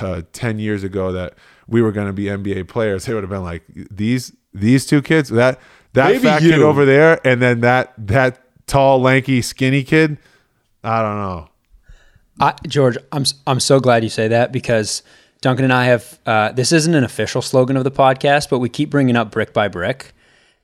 uh, 0.00 0.22
ten 0.32 0.58
years 0.58 0.84
ago 0.84 1.12
that 1.12 1.34
we 1.66 1.82
were 1.82 1.92
going 1.92 2.06
to 2.06 2.12
be 2.12 2.24
NBA 2.24 2.68
players, 2.68 3.04
they 3.06 3.14
would 3.14 3.22
have 3.22 3.30
been 3.30 3.42
like, 3.42 3.62
"These 3.90 4.32
these 4.54 4.86
two 4.86 5.02
kids, 5.02 5.28
that 5.30 5.58
that 5.94 6.08
Maybe 6.12 6.24
fat 6.24 6.40
kid 6.40 6.60
over 6.60 6.84
there, 6.84 7.20
and 7.26 7.40
then 7.42 7.60
that 7.60 7.94
that 8.06 8.40
tall, 8.66 9.00
lanky, 9.00 9.42
skinny 9.42 9.82
kid." 9.84 10.18
I 10.84 11.02
don't 11.02 11.16
know. 11.16 11.48
I, 12.40 12.54
Georges, 12.68 13.02
I'm 13.10 13.22
s- 13.22 13.34
I'm 13.46 13.60
so 13.60 13.80
glad 13.80 14.04
you 14.04 14.10
say 14.10 14.28
that 14.28 14.52
because 14.52 15.02
Duncan 15.40 15.64
and 15.64 15.72
I 15.72 15.86
have 15.86 16.18
uh, 16.24 16.52
this 16.52 16.70
isn't 16.72 16.94
an 16.94 17.04
official 17.04 17.42
slogan 17.42 17.76
of 17.76 17.84
the 17.84 17.90
podcast, 17.90 18.48
but 18.48 18.58
we 18.60 18.68
keep 18.68 18.90
bringing 18.90 19.16
up 19.16 19.30
brick 19.32 19.52
by 19.52 19.66
brick, 19.68 20.12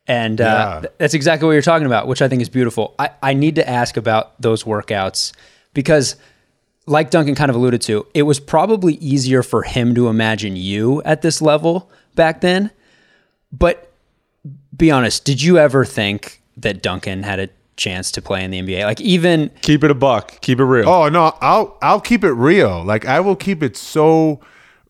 and 0.06 0.40
uh, 0.40 0.44
Yeah. 0.44 0.80
th- 0.82 0.92
that's 0.98 1.14
exactly 1.14 1.46
what 1.46 1.52
you're 1.52 1.62
talking 1.62 1.86
about, 1.86 2.06
which 2.06 2.22
I 2.22 2.28
think 2.28 2.42
is 2.42 2.48
beautiful. 2.48 2.94
I, 2.98 3.10
I 3.22 3.34
need 3.34 3.56
to 3.56 3.68
ask 3.68 3.96
about 3.96 4.40
those 4.40 4.62
workouts 4.64 5.32
because, 5.72 6.14
like 6.86 7.10
Duncan 7.10 7.34
kind 7.34 7.50
of 7.50 7.56
alluded 7.56 7.80
to, 7.82 8.06
it 8.14 8.22
was 8.22 8.38
probably 8.38 8.94
easier 8.94 9.42
for 9.42 9.62
him 9.64 9.94
to 9.96 10.06
imagine 10.08 10.54
you 10.54 11.02
at 11.04 11.22
this 11.22 11.42
level 11.42 11.90
back 12.14 12.40
then, 12.40 12.70
but 13.50 13.90
be 14.76 14.90
honest, 14.90 15.24
did 15.24 15.42
you 15.42 15.58
ever 15.58 15.84
think 15.84 16.42
that 16.56 16.82
Duncan 16.82 17.22
had 17.22 17.40
a 17.40 17.48
chance 17.76 18.10
to 18.12 18.22
play 18.22 18.44
in 18.44 18.50
the 18.50 18.60
NBA? 18.60 18.84
Like 18.84 19.00
even 19.00 19.50
Keep 19.62 19.84
it 19.84 19.90
a 19.90 19.94
buck. 19.94 20.40
Keep 20.40 20.60
it 20.60 20.64
real. 20.64 20.88
Oh 20.88 21.08
no, 21.08 21.36
I'll 21.40 21.78
I'll 21.82 22.00
keep 22.00 22.24
it 22.24 22.32
real. 22.32 22.84
Like 22.84 23.06
I 23.06 23.20
will 23.20 23.36
keep 23.36 23.62
it 23.62 23.76
so 23.76 24.40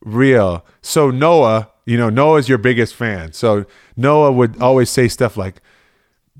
real. 0.00 0.64
So 0.82 1.10
Noah, 1.10 1.70
you 1.86 1.96
know, 1.96 2.10
Noah's 2.10 2.48
your 2.48 2.58
biggest 2.58 2.94
fan. 2.94 3.32
So 3.32 3.66
Noah 3.96 4.32
would 4.32 4.60
always 4.60 4.90
say 4.90 5.08
stuff 5.08 5.36
like 5.36 5.60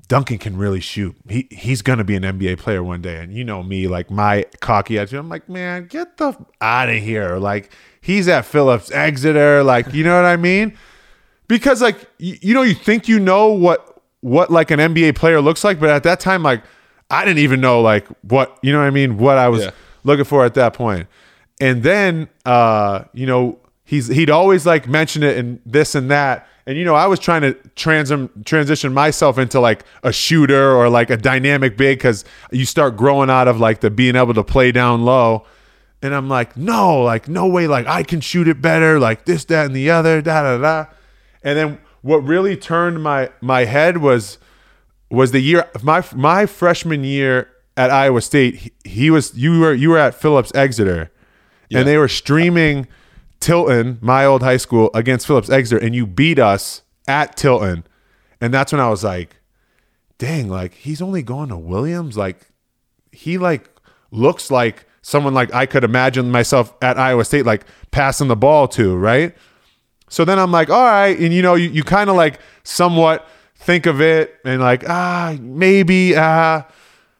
Duncan 0.07 0.37
can 0.37 0.57
really 0.57 0.79
shoot. 0.79 1.15
He 1.27 1.47
he's 1.51 1.81
gonna 1.81 2.03
be 2.03 2.15
an 2.15 2.23
NBA 2.23 2.59
player 2.59 2.83
one 2.83 3.01
day. 3.01 3.17
And 3.17 3.33
you 3.33 3.43
know 3.43 3.63
me, 3.63 3.87
like 3.87 4.11
my 4.11 4.45
cocky 4.59 4.99
attitude. 4.99 5.19
I'm 5.19 5.29
like, 5.29 5.49
man, 5.49 5.87
get 5.87 6.17
the 6.17 6.37
out 6.61 6.89
of 6.89 6.95
here. 6.95 7.37
Like 7.37 7.71
he's 8.01 8.27
at 8.27 8.45
Phillips 8.45 8.91
Exeter. 8.91 9.63
Like 9.63 9.93
you 9.93 10.03
know 10.03 10.15
what 10.15 10.25
I 10.25 10.37
mean? 10.37 10.77
Because 11.47 11.81
like 11.81 12.09
you, 12.17 12.37
you 12.41 12.53
know, 12.53 12.61
you 12.63 12.73
think 12.73 13.07
you 13.07 13.19
know 13.19 13.47
what 13.51 14.01
what 14.21 14.49
like 14.51 14.71
an 14.71 14.79
NBA 14.79 15.15
player 15.15 15.41
looks 15.41 15.63
like, 15.63 15.79
but 15.79 15.89
at 15.89 16.03
that 16.03 16.19
time, 16.19 16.43
like 16.43 16.63
I 17.09 17.23
didn't 17.25 17.39
even 17.39 17.61
know 17.61 17.81
like 17.81 18.07
what 18.23 18.57
you 18.61 18.71
know 18.71 18.79
what 18.79 18.85
I 18.87 18.91
mean, 18.91 19.17
what 19.17 19.37
I 19.37 19.47
was 19.49 19.63
Yeah. 19.63 19.71
looking 20.03 20.25
for 20.25 20.43
at 20.45 20.53
that 20.55 20.73
point. 20.73 21.07
And 21.61 21.83
then 21.83 22.27
uh, 22.45 23.03
you 23.13 23.25
know, 23.25 23.59
he's 23.83 24.07
he'd 24.07 24.29
always 24.29 24.65
like 24.65 24.87
mention 24.87 25.23
it 25.23 25.37
and 25.37 25.59
this 25.65 25.95
and 25.95 26.09
that. 26.11 26.47
And 26.67 26.79
you 26.79 26.83
know, 26.83 26.95
I 26.95 27.05
was 27.05 27.19
trying 27.19 27.41
to 27.41 27.53
trans 27.75 28.11
transition 28.43 28.91
myself 28.91 29.37
into 29.37 29.59
like 29.59 29.85
a 30.01 30.11
shooter 30.11 30.71
or 30.75 30.89
like 30.89 31.11
a 31.11 31.17
dynamic 31.17 31.77
big 31.77 31.99
because 31.99 32.25
you 32.51 32.65
start 32.65 32.97
growing 32.97 33.29
out 33.29 33.47
of 33.47 33.59
like 33.59 33.81
the 33.81 33.91
being 33.91 34.15
able 34.15 34.33
to 34.33 34.43
play 34.43 34.71
down 34.71 35.05
low. 35.05 35.45
And 36.01 36.13
I'm 36.15 36.27
like, 36.27 36.57
no, 36.57 37.01
like 37.03 37.27
no 37.27 37.45
way, 37.47 37.67
like 37.67 37.85
I 37.85 38.01
can 38.01 38.19
shoot 38.19 38.47
it 38.47 38.61
better, 38.63 38.99
like 38.99 39.25
this, 39.25 39.45
that, 39.45 39.67
and 39.67 39.75
the 39.75 39.91
other, 39.91 40.21
da 40.23 40.41
da 40.41 40.57
da. 40.57 40.91
And 41.45 41.57
then 41.57 41.77
what 42.01 42.17
really 42.17 42.57
turned 42.57 43.01
my 43.01 43.29
my 43.39 43.63
head 43.63 43.97
was 43.97 44.39
was 45.09 45.31
the 45.31 45.39
year 45.39 45.69
my 45.81 46.03
my 46.13 46.45
freshman 46.45 47.03
year 47.05 47.49
at 47.77 47.91
Iowa 47.91 48.21
State. 48.21 48.55
He, 48.55 48.71
he 48.83 49.11
was 49.11 49.33
you 49.35 49.59
were 49.59 49.73
you 49.73 49.91
were 49.91 49.97
at 49.97 50.15
Phillips 50.15 50.53
Exeter, 50.55 51.11
and 51.71 51.87
they 51.87 51.97
were 51.97 52.07
streaming 52.07 52.87
Tilton, 53.39 53.99
my 54.01 54.25
old 54.25 54.41
high 54.41 54.57
school, 54.57 54.89
against 54.93 55.27
Phillips 55.27 55.49
Exeter, 55.49 55.83
and 55.83 55.95
you 55.95 56.07
beat 56.07 56.39
us 56.39 56.81
at 57.07 57.37
Tilton, 57.37 57.85
and 58.41 58.53
that's 58.53 58.71
when 58.71 58.81
I 58.81 58.89
was 58.89 59.03
like, 59.03 59.37
dang, 60.17 60.49
like 60.49 60.73
he's 60.73 61.01
only 61.01 61.21
going 61.21 61.49
to 61.49 61.57
Williams, 61.57 62.17
like 62.17 62.47
he 63.11 63.37
like 63.37 63.69
looks 64.11 64.49
like 64.49 64.85
someone 65.03 65.35
like 65.35 65.53
I 65.53 65.67
could 65.67 65.83
imagine 65.83 66.31
myself 66.31 66.73
at 66.81 66.97
Iowa 66.97 67.23
State 67.23 67.45
like 67.45 67.65
passing 67.91 68.27
the 68.29 68.35
ball 68.35 68.67
to, 68.69 68.95
right? 68.95 69.35
So 70.07 70.23
then 70.25 70.39
I'm 70.39 70.51
like, 70.51 70.69
all 70.69 70.85
right, 70.85 71.17
and 71.17 71.33
you 71.33 71.41
know, 71.41 71.55
you, 71.55 71.69
you 71.69 71.83
kind 71.83 72.09
of 72.09 72.15
like 72.15 72.39
somewhat 72.63 73.27
think 73.55 73.85
of 73.85 74.01
it 74.01 74.35
and 74.45 74.61
like, 74.61 74.87
ah, 74.87 75.35
maybe, 75.39 76.15
ah. 76.15 76.65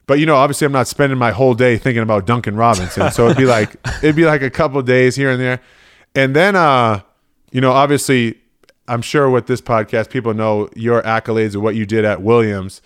But 0.07 0.19
you 0.19 0.25
know, 0.25 0.36
obviously 0.36 0.65
I'm 0.65 0.71
not 0.71 0.88
spending 0.88 1.17
my 1.17 1.31
whole 1.31 1.55
day 1.55 1.77
thinking 1.77 2.03
about 2.03 2.27
Duncan 2.27 2.55
Robinson. 2.55 3.11
So 3.11 3.25
it'd 3.25 3.38
be 3.38 3.45
like 3.45 3.75
it'd 4.03 4.15
be 4.15 4.25
like 4.25 4.43
a 4.43 4.51
couple 4.51 4.81
days 4.83 5.15
here 5.15 5.31
and 5.31 5.41
there. 5.41 5.61
And 6.13 6.36
then 6.36 6.55
uh, 6.55 7.01
you 7.51 7.59
know, 7.59 7.71
obviously 7.71 8.38
I'm 8.88 9.01
sure 9.01 9.29
with 9.29 9.47
this 9.47 9.61
podcast, 9.61 10.09
people 10.09 10.33
know 10.33 10.69
your 10.75 11.01
accolades 11.01 11.55
of 11.55 11.63
what 11.63 11.75
you 11.75 11.86
did 11.86 12.05
at 12.05 12.21
Williams. 12.21 12.81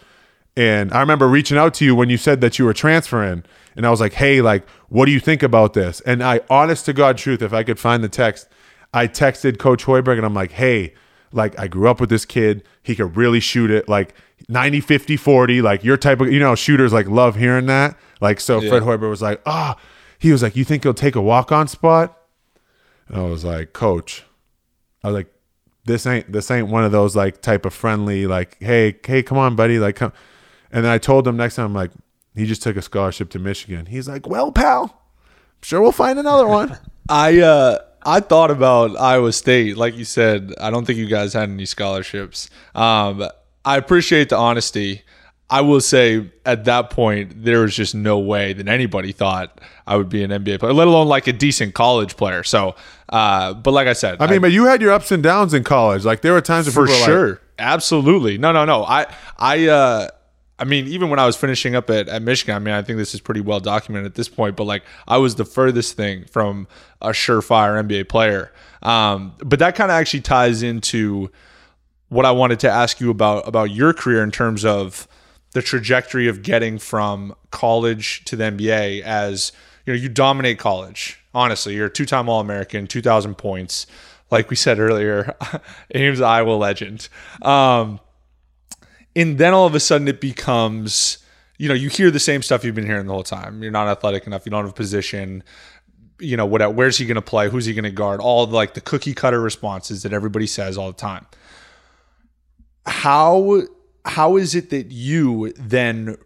And 0.56 0.92
I 0.94 1.02
remember 1.02 1.28
reaching 1.28 1.58
out 1.58 1.74
to 1.76 1.86
you 1.86 1.96
when 1.96 2.10
you 2.10 2.18
said 2.18 2.42
that 2.42 2.58
you 2.58 2.66
were 2.66 2.74
transferring. 2.74 3.44
And 3.76 3.86
I 3.86 3.90
was 3.90 4.00
like, 4.00 4.14
hey, 4.14 4.42
like, 4.42 4.68
what 4.90 5.06
do 5.06 5.12
you 5.12 5.20
think 5.20 5.44
about 5.44 5.74
this? 5.74 6.02
And 6.02 6.24
I, 6.24 6.42
honest 6.50 6.86
to 6.86 6.94
God 6.94 7.18
truth, 7.18 7.42
if 7.42 7.54
I 7.54 7.64
could 7.64 7.80
find 7.80 8.04
the 8.04 8.10
text, 8.10 8.48
I 8.94 9.08
texted 9.08 9.60
Coach 9.60 9.86
Hoiberg 9.86 10.18
and 10.18 10.26
I'm 10.26 10.34
like, 10.34 10.52
hey, 10.52 10.94
like, 11.32 11.58
I 11.60 11.68
grew 11.68 11.88
up 11.90 12.00
with 12.00 12.10
this 12.10 12.26
kid. 12.26 12.64
He 12.82 12.96
could 12.96 13.16
really 13.16 13.40
shoot 13.40 13.70
it. 13.70 13.88
Like, 13.88 14.16
90, 14.48 14.82
50, 14.82 15.16
40. 15.16 15.62
Like, 15.62 15.84
your 15.84 15.98
type 15.98 16.22
of, 16.22 16.32
you 16.32 16.40
know, 16.40 16.56
shooters 16.56 16.92
like 16.92 17.08
love 17.08 17.36
hearing 17.36 17.68
that. 17.68 17.96
Like, 18.20 18.40
so 18.40 18.60
Fred 18.60 18.84
Hoiberg 18.84 19.10
was 19.10 19.22
like, 19.22 19.42
ah, 19.46 19.78
he 20.18 20.32
was 20.32 20.42
like, 20.42 20.56
you 20.56 20.66
think 20.66 20.84
he'll 20.84 20.94
take 20.94 21.16
a 21.16 21.22
walk 21.22 21.52
on 21.52 21.68
spot? 21.68 22.18
And 23.08 23.18
I 23.18 23.24
was 23.24 23.46
like, 23.46 23.74
Coach, 23.74 24.24
I 25.04 25.10
was 25.10 25.16
like, 25.16 25.34
this 25.86 26.06
ain't 26.06 26.32
this 26.32 26.52
ain't 26.52 26.68
one 26.68 26.84
of 26.84 26.92
those 26.92 27.16
like 27.16 27.42
type 27.42 27.66
of 27.66 27.74
friendly 27.74 28.28
like 28.28 28.58
hey 28.60 28.96
hey 29.06 29.24
come 29.24 29.38
on 29.38 29.56
buddy 29.56 29.80
like 29.80 29.96
come 29.96 30.14
and 30.72 30.86
then 30.86 30.92
I 30.92 31.00
told 31.00 31.28
him 31.28 31.36
next 31.36 31.56
time 31.56 31.66
I'm 31.66 31.74
like 31.74 31.92
he 32.36 32.46
just 32.46 32.62
took 32.62 32.78
a 32.78 32.82
scholarship 32.82 33.30
to 33.32 33.40
Michigan 33.40 33.88
he's 33.88 34.08
like 34.08 34.28
well 34.28 34.52
pal 34.52 34.84
I'm 34.84 35.64
sure 35.64 35.82
we'll 35.82 35.92
find 35.92 36.20
another 36.20 36.48
one 36.48 36.78
I 37.10 37.40
uh 37.40 37.80
I 38.10 38.22
thought 38.22 38.50
about 38.50 39.00
Iowa 39.00 39.32
State. 39.32 39.78
Like 39.78 39.96
you 39.96 40.04
said, 40.04 40.56
I 40.60 40.72
don't 40.72 40.84
think 40.84 40.98
you 40.98 41.06
guys 41.06 41.34
had 41.34 41.48
any 41.48 41.66
scholarships. 41.66 42.50
Um, 42.74 43.30
I 43.64 43.78
appreciate 43.78 44.30
the 44.30 44.38
honesty. 44.38 45.04
I 45.48 45.62
will 45.62 45.80
say 45.82 46.32
at 46.44 46.66
that 46.66 46.90
point 46.90 47.44
there 47.44 47.62
was 47.62 47.76
just 47.76 47.94
no 47.94 48.18
way 48.18 48.54
that 48.54 48.68
anybody 48.68 49.12
thought 49.12 49.62
I 49.86 49.96
would 49.96 50.10
be 50.10 50.24
an 50.24 50.32
NBA 50.32 50.60
player, 50.60 50.74
let 50.74 50.88
alone 50.88 51.08
like 51.08 51.28
a 51.28 51.34
decent 51.34 51.76
college 51.76 52.18
player. 52.18 52.44
So, 52.44 52.76
uh, 53.10 53.54
but 53.54 53.72
like 53.72 53.88
I 53.88 53.94
said, 53.94 54.20
I 54.20 54.28
mean 54.28 54.42
but 54.42 54.52
you 54.52 54.66
had 54.66 54.82
your 54.82 54.92
ups 54.92 55.12
and 55.12 55.22
downs 55.22 55.54
in 55.54 55.64
college 55.64 56.04
like 56.04 56.22
there 56.22 56.34
were 56.34 56.42
times 56.42 56.72
for 56.74 56.88
sure, 56.88 57.30
like, 57.30 57.40
absolutely. 57.60 58.40
No, 58.40 58.52
no, 58.52 58.66
no. 58.66 58.84
I, 58.86 59.06
I, 59.38 59.68
uh, 59.68 60.08
I 60.60 60.66
mean, 60.66 60.88
even 60.88 61.10
when 61.10 61.20
I 61.20 61.26
was 61.26 61.38
finishing 61.38 61.76
up 61.76 61.90
at, 61.90 62.10
at 62.10 62.22
Michigan, 62.22 62.56
I 62.56 62.60
mean, 62.60 62.74
I 62.74 62.82
think 62.82 62.98
this 62.98 63.14
is 63.14 63.22
pretty 63.22 63.42
well 63.42 63.62
documented 63.62 64.08
at 64.08 64.16
this 64.16 64.28
point, 64.28 64.56
but 64.58 64.66
like 64.66 64.84
I 65.08 65.18
was 65.18 65.36
the 65.36 65.46
furthest 65.46 65.96
thing 65.96 66.26
from 66.26 66.68
a 67.02 67.10
surefire 67.10 67.82
NBA 67.82 68.10
player. 68.10 68.52
Um, 68.84 69.34
but 69.40 69.60
that 69.60 69.76
kind 69.76 69.90
of 69.90 69.96
actually 69.96 70.22
ties 70.22 70.62
into 70.62 71.32
what 72.10 72.26
I 72.26 72.32
wanted 72.32 72.60
to 72.62 72.70
ask 72.70 73.00
you 73.00 73.10
about 73.10 73.48
about 73.48 73.72
your 73.72 73.94
career 73.94 74.22
in 74.24 74.32
terms 74.32 74.66
of 74.66 75.08
the 75.52 75.62
trajectory 75.62 76.28
of 76.28 76.44
getting 76.44 76.78
from 76.78 77.36
college 77.52 78.24
to 78.26 78.36
the 78.36 78.46
NBA 78.46 79.02
as 79.02 79.52
you 79.86 79.94
know 79.94 80.00
you 80.00 80.10
dominate 80.10 80.60
college. 80.60 81.20
Honestly, 81.34 81.76
you're 81.76 81.86
a 81.86 81.92
two-time 81.92 82.28
All-American, 82.28 82.88
2,000 82.88 83.36
points. 83.36 83.86
Like 84.32 84.50
we 84.50 84.56
said 84.56 84.80
earlier, 84.80 85.36
Ames 85.94 86.22
Iowa 86.22 86.54
legend. 86.54 87.08
Um, 87.44 88.00
and 89.20 89.38
then 89.38 89.54
all 89.54 89.66
of 89.66 89.76
a 89.76 89.80
sudden 89.80 90.08
it 90.08 90.22
becomes 90.22 91.18
you 91.58 91.68
know 91.68 91.74
you 91.74 91.90
hear 91.90 92.10
the 92.10 92.20
same 92.20 92.42
stuff 92.42 92.64
you've 92.64 92.76
been 92.76 92.86
hearing 92.86 93.06
the 93.06 93.14
whole 93.14 93.24
time. 93.24 93.62
You're 93.62 93.72
not 93.72 93.88
athletic 93.88 94.26
enough. 94.26 94.46
You 94.46 94.52
don't 94.52 94.64
have 94.64 94.72
a 94.72 94.76
position. 94.76 95.44
You 96.20 96.38
know 96.38 96.46
what 96.46 96.74
where's 96.74 96.98
he 96.98 97.06
going 97.06 97.16
to 97.16 97.22
play? 97.22 97.50
Who's 97.50 97.66
he 97.66 97.74
going 97.74 97.84
to 97.84 97.92
guard? 97.92 98.22
All 98.22 98.46
the, 98.48 98.56
like 98.56 98.74
the 98.74 98.82
cookie 98.82 99.14
cutter 99.14 99.40
responses 99.40 100.04
that 100.04 100.14
everybody 100.14 100.48
says 100.48 100.78
all 100.78 100.88
the 100.88 100.98
time. 100.98 101.26
How 102.86 103.64
how 104.06 104.38
is 104.38 104.56
it 104.56 104.70
that 104.70 104.92
you 104.92 105.54
then 105.58 106.18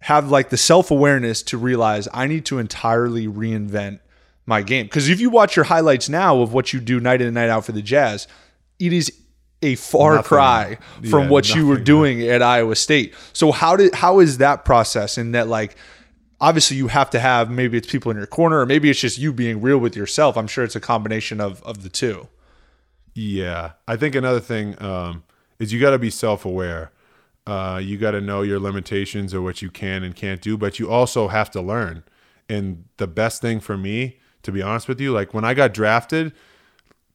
have 0.00 0.30
like 0.30 0.50
the 0.50 0.56
self-awareness 0.56 1.42
to 1.42 1.58
realize 1.58 2.06
i 2.12 2.26
need 2.28 2.44
to 2.46 2.58
entirely 2.58 3.26
reinvent 3.26 3.98
my 4.46 4.62
game? 4.62 4.86
Because 4.86 5.08
if 5.08 5.20
you 5.20 5.30
watch 5.30 5.56
your 5.56 5.64
highlights 5.64 6.08
now 6.08 6.40
of 6.40 6.52
what 6.52 6.72
you 6.72 6.80
do 6.80 7.00
night 7.00 7.20
in 7.20 7.26
and 7.26 7.34
night 7.34 7.48
out 7.48 7.64
for 7.64 7.72
the 7.72 7.82
jazz 7.82 8.28
it 8.78 8.92
is 8.92 9.12
a 9.66 9.74
far 9.74 10.16
Nothing. 10.16 10.28
cry 10.28 10.78
from 11.10 11.24
Yeah, 11.24 11.28
what 11.30 11.54
you 11.54 11.66
were 11.66 11.74
nothing, 11.74 11.84
doing 11.84 12.22
at 12.22 12.42
Iowa 12.42 12.76
State. 12.76 13.14
So 13.32 13.52
how 13.52 13.76
did 13.76 13.94
how 13.94 14.20
is 14.20 14.38
that 14.38 14.64
process 14.64 15.18
in 15.18 15.32
that 15.32 15.48
like 15.48 15.76
obviously 16.40 16.76
you 16.76 16.88
have 16.88 17.10
to 17.10 17.18
have 17.18 17.50
maybe 17.50 17.78
it's 17.78 17.90
people 17.90 18.10
in 18.10 18.16
your 18.16 18.26
corner 18.26 18.60
or 18.60 18.66
maybe 18.66 18.90
it's 18.90 19.00
just 19.00 19.18
you 19.18 19.32
being 19.32 19.60
real 19.60 19.78
with 19.78 19.96
yourself. 19.96 20.36
I'm 20.36 20.46
sure 20.46 20.64
it's 20.64 20.76
a 20.76 20.80
combination 20.80 21.40
of 21.40 21.62
of 21.64 21.82
the 21.82 21.88
two. 21.88 22.28
Yeah, 23.14 23.72
I 23.88 23.96
think 23.96 24.14
another 24.14 24.40
thing 24.40 24.80
um, 24.82 25.24
is 25.58 25.72
you 25.72 25.80
got 25.80 25.90
to 25.92 25.98
be 25.98 26.10
self-aware. 26.10 26.90
Uh, 27.46 27.80
you 27.82 27.96
got 27.96 28.10
to 28.10 28.20
know 28.20 28.42
your 28.42 28.58
limitations 28.60 29.32
or 29.32 29.40
what 29.40 29.62
you 29.62 29.70
can 29.70 30.02
and 30.02 30.14
can't 30.14 30.42
do, 30.42 30.58
but 30.58 30.78
you 30.78 30.90
also 30.90 31.28
have 31.28 31.50
to 31.52 31.62
learn. 31.62 32.02
And 32.48 32.84
the 32.98 33.06
best 33.06 33.40
thing 33.40 33.60
for 33.60 33.76
me, 33.78 34.18
to 34.42 34.52
be 34.52 34.60
honest 34.62 34.86
with 34.88 35.00
you, 35.00 35.12
like 35.12 35.32
when 35.32 35.44
I 35.44 35.54
got 35.54 35.72
drafted, 35.72 36.32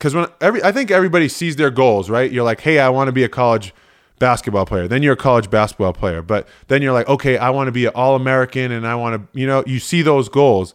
because 0.02 0.16
when 0.16 0.26
every 0.42 0.64
I 0.64 0.72
think 0.72 0.90
everybody 0.90 1.30
sees 1.30 1.58
their 1.58 1.70
goals, 1.70 2.10
right? 2.10 2.32
You're 2.32 2.44
like, 2.44 2.62
hey, 2.62 2.80
I 2.80 2.90
want 2.90 3.10
to 3.10 3.12
be 3.12 3.24
a 3.24 3.30
college 3.30 3.72
basketball 4.18 4.66
player. 4.66 4.88
Then 4.88 5.04
you're 5.04 5.14
a 5.14 5.18
college 5.18 5.52
basketball 5.52 5.94
player, 5.94 6.24
but 6.24 6.48
then 6.70 6.82
you're 6.82 6.92
like, 6.92 7.08
okay, 7.08 7.38
I 7.38 7.52
want 7.52 7.68
to 7.68 7.72
be 7.72 7.86
an 7.86 7.92
All 7.94 8.16
American, 8.16 8.72
and 8.72 8.88
I 8.88 8.96
want 8.96 9.22
to, 9.22 9.40
you 9.40 9.46
know, 9.46 9.64
you 9.68 9.78
see 9.78 10.02
those 10.02 10.28
goals. 10.28 10.74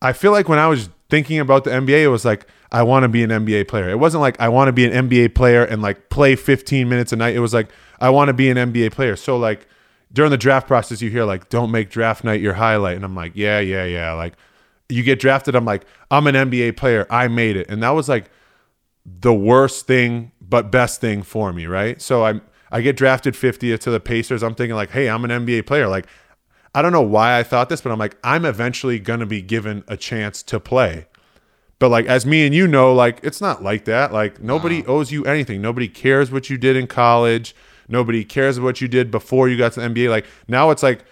I 0.00 0.14
feel 0.14 0.32
like 0.32 0.48
when 0.48 0.58
I 0.58 0.68
was 0.68 0.88
thinking 1.10 1.38
about 1.38 1.64
the 1.64 1.70
NBA, 1.70 2.04
it 2.04 2.08
was 2.08 2.24
like 2.24 2.46
I 2.72 2.82
want 2.82 3.02
to 3.02 3.10
be 3.10 3.22
an 3.22 3.28
NBA 3.28 3.68
player. 3.68 3.90
It 3.90 3.98
wasn't 3.98 4.22
like 4.22 4.40
I 4.40 4.48
want 4.48 4.68
to 4.68 4.72
be 4.72 4.86
an 4.86 5.06
NBA 5.06 5.34
player 5.34 5.62
and 5.62 5.82
like 5.82 6.08
play 6.08 6.34
15 6.34 6.88
minutes 6.88 7.12
a 7.12 7.16
night. 7.16 7.36
It 7.36 7.40
was 7.40 7.52
like 7.52 7.68
I 8.00 8.08
want 8.08 8.28
to 8.28 8.34
be 8.34 8.48
an 8.48 8.56
NBA 8.56 8.92
player. 8.92 9.16
So 9.16 9.36
like 9.36 9.68
during 10.14 10.30
the 10.30 10.38
draft 10.38 10.66
process, 10.66 11.02
you 11.02 11.10
hear 11.10 11.24
like 11.24 11.50
don't 11.50 11.70
make 11.70 11.90
draft 11.90 12.24
night 12.24 12.40
your 12.40 12.54
highlight, 12.54 12.96
and 12.96 13.04
I'm 13.04 13.14
like, 13.14 13.32
yeah, 13.34 13.60
yeah, 13.60 13.84
yeah. 13.84 14.14
Like 14.14 14.32
you 14.88 15.02
get 15.02 15.20
drafted, 15.20 15.54
I'm 15.54 15.66
like, 15.66 15.84
I'm 16.10 16.26
an 16.26 16.34
NBA 16.34 16.78
player. 16.78 17.06
I 17.10 17.28
made 17.28 17.58
it, 17.58 17.68
and 17.68 17.82
that 17.82 17.90
was 17.90 18.08
like 18.08 18.30
the 19.06 19.32
worst 19.32 19.86
thing 19.86 20.32
but 20.40 20.70
best 20.70 21.00
thing 21.00 21.22
for 21.22 21.52
me, 21.52 21.66
right? 21.66 22.00
So 22.02 22.24
I'm 22.24 22.42
I 22.70 22.80
get 22.80 22.96
drafted 22.96 23.34
50th 23.34 23.78
to 23.80 23.90
the 23.90 24.00
Pacers. 24.00 24.42
I'm 24.42 24.54
thinking 24.54 24.74
like, 24.74 24.90
hey, 24.90 25.08
I'm 25.08 25.24
an 25.24 25.30
NBA 25.30 25.66
player. 25.66 25.86
Like 25.86 26.06
I 26.74 26.82
don't 26.82 26.92
know 26.92 27.02
why 27.02 27.38
I 27.38 27.42
thought 27.42 27.68
this, 27.68 27.80
but 27.80 27.92
I'm 27.92 27.98
like, 27.98 28.16
I'm 28.22 28.44
eventually 28.44 28.98
going 28.98 29.20
to 29.20 29.26
be 29.26 29.40
given 29.40 29.82
a 29.88 29.96
chance 29.96 30.42
to 30.42 30.60
play. 30.60 31.06
But 31.78 31.90
like 31.90 32.06
as 32.06 32.26
me 32.26 32.44
and 32.44 32.54
you 32.54 32.66
know, 32.66 32.92
like 32.92 33.20
it's 33.22 33.40
not 33.40 33.62
like 33.62 33.84
that. 33.84 34.12
Like 34.12 34.42
nobody 34.42 34.84
owes 34.86 35.12
you 35.12 35.24
anything. 35.24 35.62
Nobody 35.62 35.88
cares 35.88 36.30
what 36.30 36.50
you 36.50 36.58
did 36.58 36.76
in 36.76 36.86
college. 36.86 37.54
Nobody 37.88 38.24
cares 38.24 38.58
what 38.58 38.80
you 38.80 38.88
did 38.88 39.10
before 39.10 39.48
you 39.48 39.56
got 39.56 39.72
to 39.72 39.80
the 39.80 39.88
NBA. 39.88 40.10
Like 40.10 40.26
now 40.48 40.70
it's 40.70 40.82
like 40.82 41.04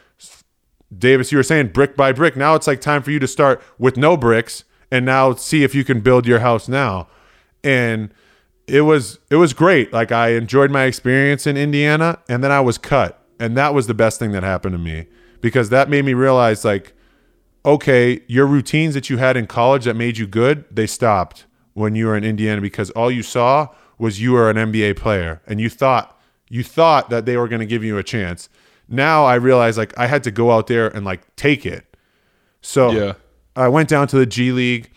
Davis, 0.97 1.32
you 1.32 1.38
were 1.38 1.45
saying 1.45 1.68
brick 1.68 1.97
by 1.97 2.12
brick. 2.12 2.36
Now 2.36 2.55
it's 2.55 2.66
like 2.66 2.80
time 2.80 3.03
for 3.03 3.11
you 3.11 3.18
to 3.18 3.28
start 3.28 3.62
with 3.78 3.97
no 3.97 4.16
bricks 4.16 4.64
and 4.90 5.05
now 5.05 5.34
see 5.34 5.64
if 5.64 5.74
you 5.74 5.84
can 5.84 6.01
build 6.01 6.26
your 6.26 6.40
house 6.40 6.68
now. 6.68 7.09
And 7.64 8.12
it 8.66 8.82
was 8.82 9.18
it 9.30 9.36
was 9.36 9.52
great. 9.52 9.92
Like 9.92 10.12
I 10.12 10.28
enjoyed 10.30 10.70
my 10.70 10.84
experience 10.84 11.46
in 11.46 11.56
Indiana 11.56 12.18
and 12.28 12.44
then 12.44 12.52
I 12.52 12.60
was 12.60 12.78
cut. 12.78 13.20
And 13.40 13.56
that 13.56 13.74
was 13.74 13.86
the 13.86 13.94
best 13.94 14.18
thing 14.18 14.32
that 14.32 14.42
happened 14.42 14.74
to 14.74 14.78
me 14.78 15.06
because 15.40 15.70
that 15.70 15.88
made 15.88 16.04
me 16.04 16.14
realize 16.14 16.64
like 16.64 16.94
okay, 17.66 18.20
your 18.26 18.46
routines 18.46 18.92
that 18.92 19.08
you 19.08 19.16
had 19.16 19.38
in 19.38 19.46
college 19.46 19.84
that 19.86 19.94
made 19.96 20.18
you 20.18 20.26
good, 20.26 20.66
they 20.70 20.86
stopped 20.86 21.46
when 21.72 21.94
you 21.94 22.06
were 22.06 22.16
in 22.16 22.22
Indiana 22.22 22.60
because 22.60 22.90
all 22.90 23.10
you 23.10 23.22
saw 23.22 23.68
was 23.98 24.20
you 24.20 24.32
were 24.32 24.50
an 24.50 24.56
NBA 24.56 24.96
player 24.96 25.40
and 25.46 25.60
you 25.60 25.70
thought 25.70 26.20
you 26.48 26.62
thought 26.62 27.10
that 27.10 27.24
they 27.24 27.36
were 27.36 27.48
going 27.48 27.60
to 27.60 27.66
give 27.66 27.82
you 27.82 27.96
a 27.98 28.02
chance. 28.02 28.48
Now 28.88 29.24
I 29.24 29.36
realize 29.36 29.78
like 29.78 29.96
I 29.98 30.06
had 30.06 30.22
to 30.24 30.30
go 30.30 30.50
out 30.52 30.66
there 30.66 30.88
and 30.88 31.04
like 31.04 31.34
take 31.36 31.64
it. 31.64 31.96
So 32.60 32.90
Yeah. 32.90 33.14
I 33.56 33.68
went 33.68 33.88
down 33.88 34.08
to 34.08 34.16
the 34.16 34.26
G 34.26 34.52
League 34.52 34.90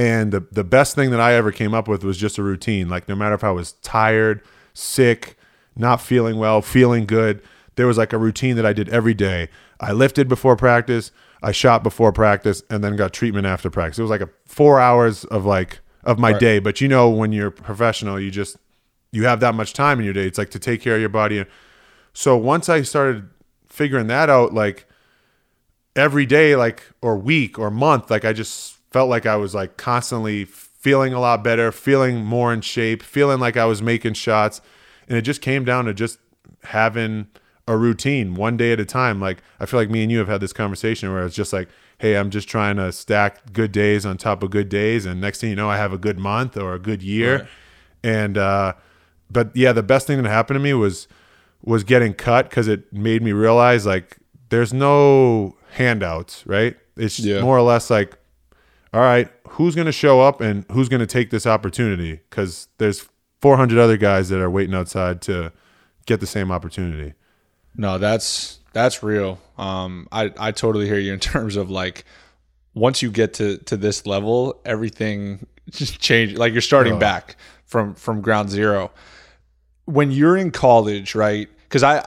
and 0.00 0.32
the 0.32 0.40
the 0.50 0.64
best 0.64 0.94
thing 0.94 1.10
that 1.10 1.20
I 1.20 1.34
ever 1.34 1.52
came 1.52 1.74
up 1.74 1.86
with 1.86 2.04
was 2.04 2.16
just 2.16 2.38
a 2.38 2.42
routine. 2.42 2.88
Like 2.88 3.06
no 3.06 3.14
matter 3.14 3.34
if 3.34 3.44
I 3.44 3.50
was 3.50 3.72
tired, 3.82 4.40
sick, 4.72 5.36
not 5.76 6.00
feeling 6.00 6.38
well, 6.38 6.62
feeling 6.62 7.04
good, 7.04 7.42
there 7.76 7.86
was 7.86 7.98
like 7.98 8.14
a 8.14 8.18
routine 8.18 8.56
that 8.56 8.64
I 8.64 8.72
did 8.72 8.88
every 8.88 9.12
day. 9.12 9.50
I 9.78 9.92
lifted 9.92 10.26
before 10.26 10.56
practice, 10.56 11.12
I 11.42 11.52
shot 11.52 11.82
before 11.82 12.12
practice, 12.12 12.62
and 12.70 12.82
then 12.82 12.96
got 12.96 13.12
treatment 13.12 13.46
after 13.46 13.68
practice. 13.68 13.98
It 13.98 14.02
was 14.02 14.10
like 14.10 14.22
a 14.22 14.30
four 14.46 14.80
hours 14.80 15.26
of 15.26 15.44
like 15.44 15.80
of 16.02 16.18
my 16.18 16.32
day. 16.32 16.60
But 16.60 16.80
you 16.80 16.88
know, 16.88 17.10
when 17.10 17.32
you're 17.32 17.50
professional, 17.50 18.18
you 18.18 18.30
just 18.30 18.56
you 19.12 19.26
have 19.26 19.40
that 19.40 19.54
much 19.54 19.74
time 19.74 19.98
in 19.98 20.06
your 20.06 20.14
day. 20.14 20.26
It's 20.26 20.38
like 20.38 20.50
to 20.50 20.58
take 20.58 20.80
care 20.80 20.94
of 20.94 21.00
your 21.00 21.10
body. 21.10 21.44
So 22.14 22.38
once 22.38 22.70
I 22.70 22.80
started 22.80 23.28
figuring 23.68 24.06
that 24.06 24.30
out, 24.30 24.54
like 24.54 24.86
every 25.94 26.24
day, 26.24 26.56
like 26.56 26.84
or 27.02 27.18
week 27.18 27.58
or 27.58 27.70
month, 27.70 28.10
like 28.10 28.24
I 28.24 28.32
just 28.32 28.79
felt 28.90 29.08
like 29.08 29.26
I 29.26 29.36
was 29.36 29.54
like 29.54 29.76
constantly 29.76 30.44
feeling 30.44 31.12
a 31.12 31.20
lot 31.20 31.44
better, 31.44 31.70
feeling 31.72 32.24
more 32.24 32.52
in 32.52 32.60
shape, 32.62 33.02
feeling 33.02 33.38
like 33.40 33.56
I 33.56 33.64
was 33.66 33.82
making 33.82 34.14
shots. 34.14 34.60
And 35.08 35.16
it 35.18 35.22
just 35.22 35.40
came 35.42 35.64
down 35.64 35.84
to 35.86 35.94
just 35.94 36.18
having 36.64 37.28
a 37.68 37.76
routine 37.76 38.34
one 38.34 38.56
day 38.56 38.72
at 38.72 38.80
a 38.80 38.84
time. 38.84 39.20
Like 39.20 39.42
I 39.60 39.66
feel 39.66 39.78
like 39.78 39.90
me 39.90 40.02
and 40.02 40.10
you 40.10 40.18
have 40.18 40.28
had 40.28 40.40
this 40.40 40.52
conversation 40.52 41.12
where 41.12 41.24
it's 41.24 41.36
just 41.36 41.52
like, 41.52 41.68
hey, 41.98 42.16
I'm 42.16 42.30
just 42.30 42.48
trying 42.48 42.76
to 42.76 42.90
stack 42.92 43.52
good 43.52 43.72
days 43.72 44.06
on 44.06 44.16
top 44.16 44.42
of 44.42 44.50
good 44.50 44.68
days. 44.68 45.04
And 45.06 45.20
next 45.20 45.40
thing 45.40 45.50
you 45.50 45.56
know, 45.56 45.68
I 45.70 45.76
have 45.76 45.92
a 45.92 45.98
good 45.98 46.18
month 46.18 46.56
or 46.56 46.74
a 46.74 46.78
good 46.78 47.02
year. 47.02 47.38
Right. 47.40 47.48
And 48.02 48.38
uh 48.38 48.72
but 49.30 49.54
yeah, 49.54 49.72
the 49.72 49.82
best 49.82 50.06
thing 50.06 50.20
that 50.22 50.28
happened 50.28 50.56
to 50.56 50.60
me 50.62 50.74
was 50.74 51.06
was 51.62 51.84
getting 51.84 52.14
cut 52.14 52.48
because 52.48 52.66
it 52.68 52.90
made 52.92 53.22
me 53.22 53.32
realize 53.32 53.84
like 53.86 54.16
there's 54.48 54.72
no 54.72 55.56
handouts, 55.72 56.44
right? 56.46 56.76
It's 56.96 57.20
Yeah. 57.20 57.42
more 57.42 57.56
or 57.56 57.62
less 57.62 57.90
like, 57.90 58.16
all 58.92 59.00
right, 59.00 59.30
who's 59.50 59.74
going 59.74 59.86
to 59.86 59.92
show 59.92 60.20
up 60.20 60.40
and 60.40 60.64
who's 60.72 60.88
going 60.88 61.00
to 61.00 61.06
take 61.06 61.30
this 61.30 61.46
opportunity? 61.46 62.20
Because 62.28 62.68
there's 62.78 63.08
400 63.40 63.78
other 63.78 63.96
guys 63.96 64.28
that 64.30 64.40
are 64.40 64.50
waiting 64.50 64.74
outside 64.74 65.22
to 65.22 65.52
get 66.06 66.20
the 66.20 66.26
same 66.26 66.50
opportunity. 66.50 67.14
No, 67.76 67.98
that's 67.98 68.58
that's 68.72 69.02
real. 69.02 69.40
Um, 69.58 70.08
I 70.10 70.32
I 70.38 70.52
totally 70.52 70.86
hear 70.86 70.98
you 70.98 71.12
in 71.12 71.20
terms 71.20 71.56
of 71.56 71.70
like 71.70 72.04
once 72.74 73.02
you 73.02 73.10
get 73.10 73.34
to 73.34 73.58
to 73.58 73.76
this 73.76 74.06
level, 74.06 74.60
everything 74.64 75.46
just 75.70 76.00
changes. 76.00 76.38
Like 76.38 76.52
you're 76.52 76.62
starting 76.62 76.98
back 76.98 77.36
from 77.64 77.94
from 77.94 78.20
ground 78.20 78.50
zero. 78.50 78.90
When 79.84 80.10
you're 80.10 80.36
in 80.36 80.50
college, 80.50 81.14
right? 81.14 81.48
Because 81.64 81.82
I 81.82 82.04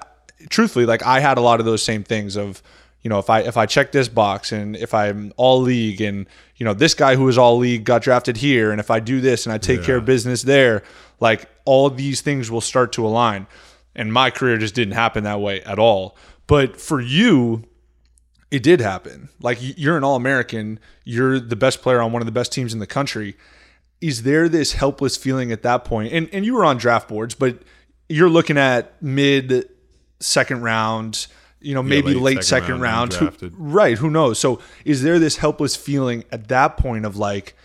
truthfully, 0.50 0.86
like 0.86 1.04
I 1.04 1.20
had 1.20 1.38
a 1.38 1.42
lot 1.42 1.60
of 1.60 1.66
those 1.66 1.82
same 1.82 2.04
things 2.04 2.36
of 2.36 2.62
you 3.02 3.10
know 3.10 3.20
if 3.20 3.30
I 3.30 3.42
if 3.42 3.58
I 3.58 3.66
check 3.66 3.92
this 3.92 4.08
box 4.08 4.52
and 4.52 4.76
if 4.76 4.94
I'm 4.94 5.34
all 5.38 5.62
league 5.62 6.02
and 6.02 6.28
you 6.64 6.66
know 6.70 6.74
this 6.74 6.94
guy 6.94 7.18
who 7.18 7.28
is 7.28 7.38
all 7.38 7.58
league 7.58 7.84
got 7.84 8.04
drafted 8.04 8.38
here 8.38 8.72
and 8.72 8.80
if 8.80 8.90
I 8.90 9.02
do 9.02 9.20
this 9.20 9.46
and 9.46 9.52
I 9.52 9.58
take 9.58 9.84
care 9.84 9.98
of 9.98 10.06
business 10.06 10.44
there, 10.44 10.84
like 11.20 11.50
all 11.66 11.90
these 11.90 12.22
things 12.22 12.50
will 12.50 12.62
start 12.62 12.94
to 12.94 13.06
align. 13.06 13.48
And 13.98 14.14
my 14.14 14.30
career 14.30 14.58
just 14.58 14.74
didn't 14.74 14.94
happen 14.94 15.26
that 15.26 15.42
way 15.42 15.62
at 15.64 15.78
all. 15.78 16.16
But 16.48 16.80
for 16.80 17.02
you, 17.02 17.66
it 18.50 18.64
did 18.64 18.80
happen. 18.80 19.28
Like 19.42 19.58
you're 19.60 19.98
an 19.98 20.06
All 20.06 20.16
American, 20.16 20.80
you're 21.04 21.38
the 21.38 21.58
best 21.58 21.82
player 21.82 22.02
on 22.02 22.14
one 22.14 22.22
of 22.22 22.28
the 22.28 22.32
best 22.32 22.54
teams 22.54 22.74
in 22.74 22.80
the 22.80 22.88
country. 22.88 23.36
Is 24.00 24.24
there 24.24 24.48
this 24.48 24.72
helpless 24.72 25.18
feeling 25.18 25.52
at 25.52 25.64
that 25.64 25.84
point? 25.84 26.14
And 26.14 26.30
and 26.32 26.46
you 26.46 26.54
were 26.54 26.64
on 26.64 26.78
draft 26.78 27.10
boards, 27.10 27.36
but 27.36 27.62
you're 28.08 28.30
looking 28.30 28.58
at 28.58 29.04
mid 29.04 29.68
second 30.22 30.62
round, 30.62 31.28
you 31.64 31.74
know, 31.74 31.82
maybe 31.84 32.14
late 32.14 32.22
late, 32.22 32.44
second 32.44 32.66
second, 32.68 32.82
round, 32.82 33.14
round. 33.14 33.36
Who- 33.40 33.50
right? 33.58 33.98
Who 33.98 34.10
knows? 34.10 34.38
So 34.40 34.60
is 34.86 35.02
there 35.02 35.18
this 35.20 35.38
helpless 35.38 35.76
feeling 35.76 36.24
at 36.32 36.48
that 36.50 36.78
point 36.78 37.06
of 37.06 37.16
like, 37.18 37.56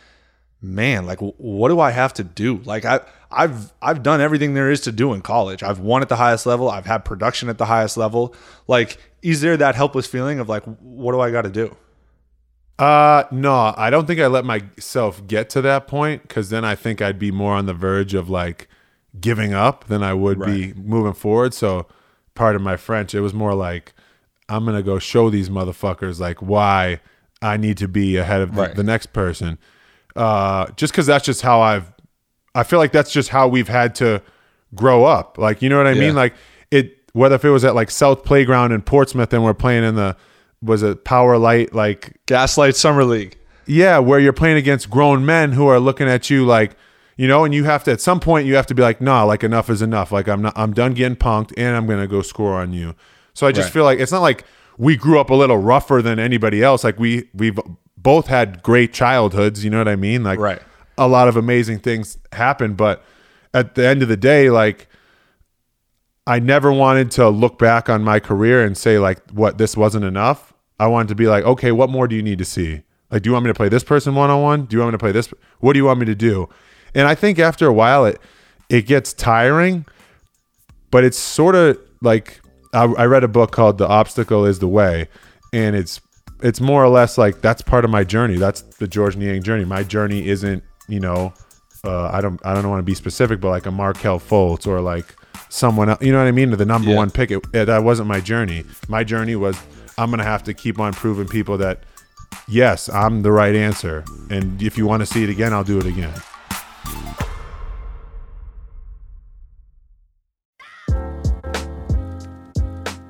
man, 0.63 1.05
like 1.07 1.19
what 1.21 1.69
do 1.69 1.81
I 1.81 1.91
have 1.91 2.15
to 2.15 2.25
do? 2.25 2.59
Like 2.65 2.85
I 2.85 3.01
I've 3.31 3.73
I've 3.83 4.03
done 4.03 4.21
everything 4.21 4.55
there 4.55 4.71
is 4.71 4.81
to 4.83 4.93
do 4.93 5.13
in 5.13 5.21
college. 5.21 5.63
I've 5.63 5.81
won 5.81 6.01
at 6.03 6.09
the 6.09 6.17
highest 6.17 6.47
level. 6.47 6.71
I've 6.71 6.87
had 6.87 7.05
production 7.05 7.49
at 7.49 7.59
the 7.59 7.67
highest 7.67 7.97
level. 7.97 8.35
Like 8.67 8.97
is 9.23 9.41
there 9.41 9.57
that 9.57 9.75
helpless 9.75 10.07
feeling 10.07 10.39
of 10.39 10.49
like 10.49 10.63
what 10.81 11.13
do 11.13 11.21
I 11.21 11.31
got 11.31 11.43
to 11.43 11.51
do? 11.51 11.77
Uh 12.79 13.25
no, 13.33 13.75
I 13.77 13.91
don't 13.91 14.07
think 14.07 14.21
I 14.21 14.29
let 14.29 14.45
myself 14.45 15.27
get 15.27 15.51
to 15.51 15.61
that 15.63 15.89
point 15.89 16.23
because 16.23 16.51
then 16.51 16.65
I 16.65 16.77
think 16.77 17.03
I'd 17.03 17.19
be 17.19 17.33
more 17.33 17.55
on 17.55 17.67
the 17.67 17.75
verge 17.75 18.15
of 18.15 18.31
like 18.31 18.69
giving 19.21 19.53
up 19.53 19.87
than 19.89 20.03
I 20.05 20.15
would 20.15 20.39
be 20.47 20.73
moving 20.75 21.13
forward. 21.15 21.55
So 21.55 21.87
part 22.39 22.57
of 22.57 22.63
my 22.63 22.77
French, 22.77 23.15
it 23.15 23.21
was 23.21 23.35
more 23.35 23.55
like 23.55 23.93
I'm 24.49 24.65
gonna 24.65 24.83
go 24.83 24.99
show 24.99 25.29
these 25.29 25.51
motherfuckers 25.51 26.19
like 26.21 26.41
why 26.41 27.01
I 27.43 27.57
need 27.59 27.77
to 27.79 27.89
be 27.89 28.17
ahead 28.17 28.41
of 28.41 28.55
the, 28.55 28.63
Right. 28.63 28.75
the 28.75 28.83
next 28.85 29.13
person. 29.13 29.59
Uh 30.17 30.67
just 30.77 30.93
because 30.93 31.07
that's 31.07 31.25
just 31.25 31.43
how 31.43 31.61
I've 31.61 31.93
I 32.55 32.63
feel 32.63 32.79
like 32.79 32.93
that's 32.93 33.13
just 33.13 33.29
how 33.29 33.47
we've 33.49 33.69
had 33.69 33.95
to 33.97 34.23
grow 34.75 35.05
up. 35.05 35.37
Like 35.39 35.61
you 35.63 35.69
know 35.69 35.77
what 35.77 35.87
I 35.87 35.93
Yeah. 35.93 36.01
mean? 36.07 36.15
Like 36.15 36.35
it 36.71 36.97
whether 37.13 37.35
if 37.35 37.45
it 37.45 37.51
was 37.51 37.65
at 37.65 37.75
like 37.75 37.91
South 37.91 38.25
Playground 38.25 38.73
in 38.73 38.81
Portsmouth 38.83 39.33
and 39.33 39.45
we're 39.45 39.55
playing 39.55 39.85
in 39.85 39.95
the 39.97 40.17
was 40.63 40.83
it 40.83 41.05
Power 41.05 41.39
Light 41.39 41.75
like 41.75 42.17
Gaslight 42.27 42.75
Summer 42.77 43.05
League. 43.05 43.37
yeah, 43.67 43.99
where 43.99 44.19
you're 44.19 44.33
playing 44.33 44.57
against 44.57 44.89
grown 44.91 45.25
men 45.27 45.53
who 45.53 45.67
are 45.69 45.79
looking 45.79 46.09
at 46.09 46.31
you 46.31 46.45
like, 46.47 46.75
you 47.19 47.29
know, 47.29 47.45
and 47.45 47.53
you 47.53 47.65
have 47.65 47.85
to 47.85 47.93
at 47.93 48.01
some 48.01 48.21
point 48.21 48.47
you 48.47 48.55
have 48.55 48.67
to 48.69 48.75
be 48.75 48.83
like, 48.83 49.01
nah, 49.03 49.25
like 49.25 49.45
enough 49.45 49.69
is 49.69 49.83
enough. 49.83 50.11
Like 50.13 50.29
I'm 50.29 50.41
not, 50.41 50.55
I'm 50.57 50.73
done 50.73 50.95
getting 50.95 51.17
punked, 51.17 51.53
and 51.59 51.77
I'm 51.77 51.87
gonna 51.87 52.07
go 52.07 52.23
score 52.23 52.55
on 52.55 52.73
you. 52.73 52.95
So 53.35 53.47
I 53.47 53.53
just 53.53 53.67
Right. 53.67 53.73
feel 53.75 53.85
like 53.85 53.99
it's 53.99 54.13
not 54.13 54.23
like 54.23 54.45
we 54.79 54.97
grew 54.97 55.21
up 55.21 55.29
a 55.29 55.35
little 55.35 55.59
rougher 55.59 56.01
than 56.01 56.19
anybody 56.19 56.63
else. 56.63 56.85
Like 56.85 56.99
we 56.99 57.29
we've 57.35 57.59
both 57.97 58.29
had 58.29 58.63
great 58.63 58.93
childhoods. 58.93 59.65
You 59.65 59.71
know 59.71 59.79
what 59.79 59.89
I 59.89 59.97
mean? 59.97 60.23
Like 60.23 60.39
Right. 60.39 60.63
a 60.97 61.09
lot 61.09 61.27
of 61.29 61.37
amazing 61.37 61.81
things 61.81 62.17
happen, 62.33 62.75
but 62.75 63.03
at 63.53 63.75
the 63.75 63.85
end 63.87 64.03
of 64.03 64.09
the 64.09 64.17
day, 64.17 64.49
like 64.51 64.87
I 66.27 66.39
never 66.39 66.71
wanted 66.73 67.11
to 67.13 67.29
look 67.29 67.59
back 67.59 67.89
on 67.89 68.05
my 68.05 68.21
career 68.21 68.63
and 68.65 68.77
say 68.77 68.99
like 68.99 69.19
what 69.31 69.59
this 69.59 69.77
wasn't 69.77 70.05
enough. 70.05 70.53
I 70.79 70.87
wanted 70.87 71.09
to 71.09 71.15
be 71.17 71.27
like, 71.27 71.45
okay, 71.45 71.73
what 71.73 71.91
more 71.91 72.07
do 72.07 72.15
you 72.15 72.23
need 72.23 72.39
to 72.39 72.45
see? 72.45 72.83
Like, 73.11 73.23
do 73.23 73.31
you 73.31 73.33
want 73.33 73.45
me 73.47 73.51
to 73.51 73.55
play 73.55 73.69
this 73.69 73.83
person 73.83 74.15
one 74.15 74.31
on 74.31 74.43
one? 74.43 74.67
Do 74.67 74.77
you 74.77 74.81
want 74.81 74.93
me 74.93 74.99
to 74.99 75.03
play 75.03 75.13
this? 75.13 75.33
What 75.61 75.73
do 75.73 75.79
you 75.79 75.87
want 75.87 75.99
me 75.99 76.07
to 76.07 76.15
do? 76.15 76.49
And 76.99 77.07
I 77.09 77.15
think 77.15 77.39
after 77.39 77.67
a 77.67 77.73
while, 77.73 78.05
it 78.05 78.21
it 78.69 78.83
gets 78.87 79.13
tiring, 79.15 79.87
but 80.91 81.05
it's 81.05 81.17
sort 81.19 81.55
of 81.55 81.79
like 82.03 82.41
I, 82.75 82.85
I 82.85 83.05
read 83.07 83.25
a 83.25 83.29
book 83.29 83.53
called 83.53 83.79
"The 83.79 83.89
Obstacle 83.89 84.45
Is 84.45 84.59
the 84.59 84.69
Way," 84.69 85.09
and 85.53 85.75
it's 85.77 86.01
it's 86.43 86.61
more 86.61 86.85
or 86.85 86.89
less 86.89 87.17
like 87.17 87.41
that's 87.41 87.63
part 87.63 87.85
of 87.85 87.91
my 87.91 88.05
journey. 88.05 88.37
That's 88.37 88.61
the 88.63 88.87
Georges 88.89 89.17
Niang 89.19 89.43
journey. 89.43 89.65
My 89.65 89.83
journey 89.83 90.29
isn't 90.29 90.63
you 90.89 91.01
know 91.01 91.33
uh, 91.85 92.11
I 92.13 92.21
don't 92.21 92.41
I 92.45 92.53
don't 92.55 92.69
want 92.69 92.81
to 92.81 92.85
be 92.85 92.95
specific, 92.95 93.41
but 93.41 93.49
like 93.51 93.67
a 93.67 93.71
Markelle 93.71 94.19
Fultz 94.21 94.67
or 94.67 94.81
like 94.81 95.15
someone 95.51 95.89
else. 95.89 96.03
You 96.03 96.13
know 96.13 96.19
what 96.19 96.29
I 96.29 96.33
mean? 96.33 96.51
The 96.51 96.67
number 96.67 96.91
Yeah. 96.91 96.97
one 96.97 97.11
pick. 97.11 97.31
It, 97.31 97.45
it- 97.55 97.67
that 97.67 97.85
wasn't 97.85 98.09
my 98.09 98.21
journey. 98.21 98.65
My 98.89 99.05
journey 99.05 99.37
was 99.37 99.57
I'm 99.97 100.11
gonna 100.11 100.25
have 100.25 100.43
to 100.45 100.53
keep 100.55 100.79
on 100.81 100.93
proving 100.95 101.29
people 101.29 101.57
that 101.59 101.85
yes, 102.49 102.89
I'm 102.89 103.23
the 103.23 103.33
right 103.33 103.55
answer. 103.55 104.05
And 104.31 104.61
if 104.63 104.77
you 104.77 104.87
want 104.87 105.01
to 105.01 105.07
see 105.07 105.23
it 105.25 105.31
again, 105.31 105.53
I'll 105.53 105.65
do 105.65 105.79
it 105.79 105.87
again. 105.87 106.13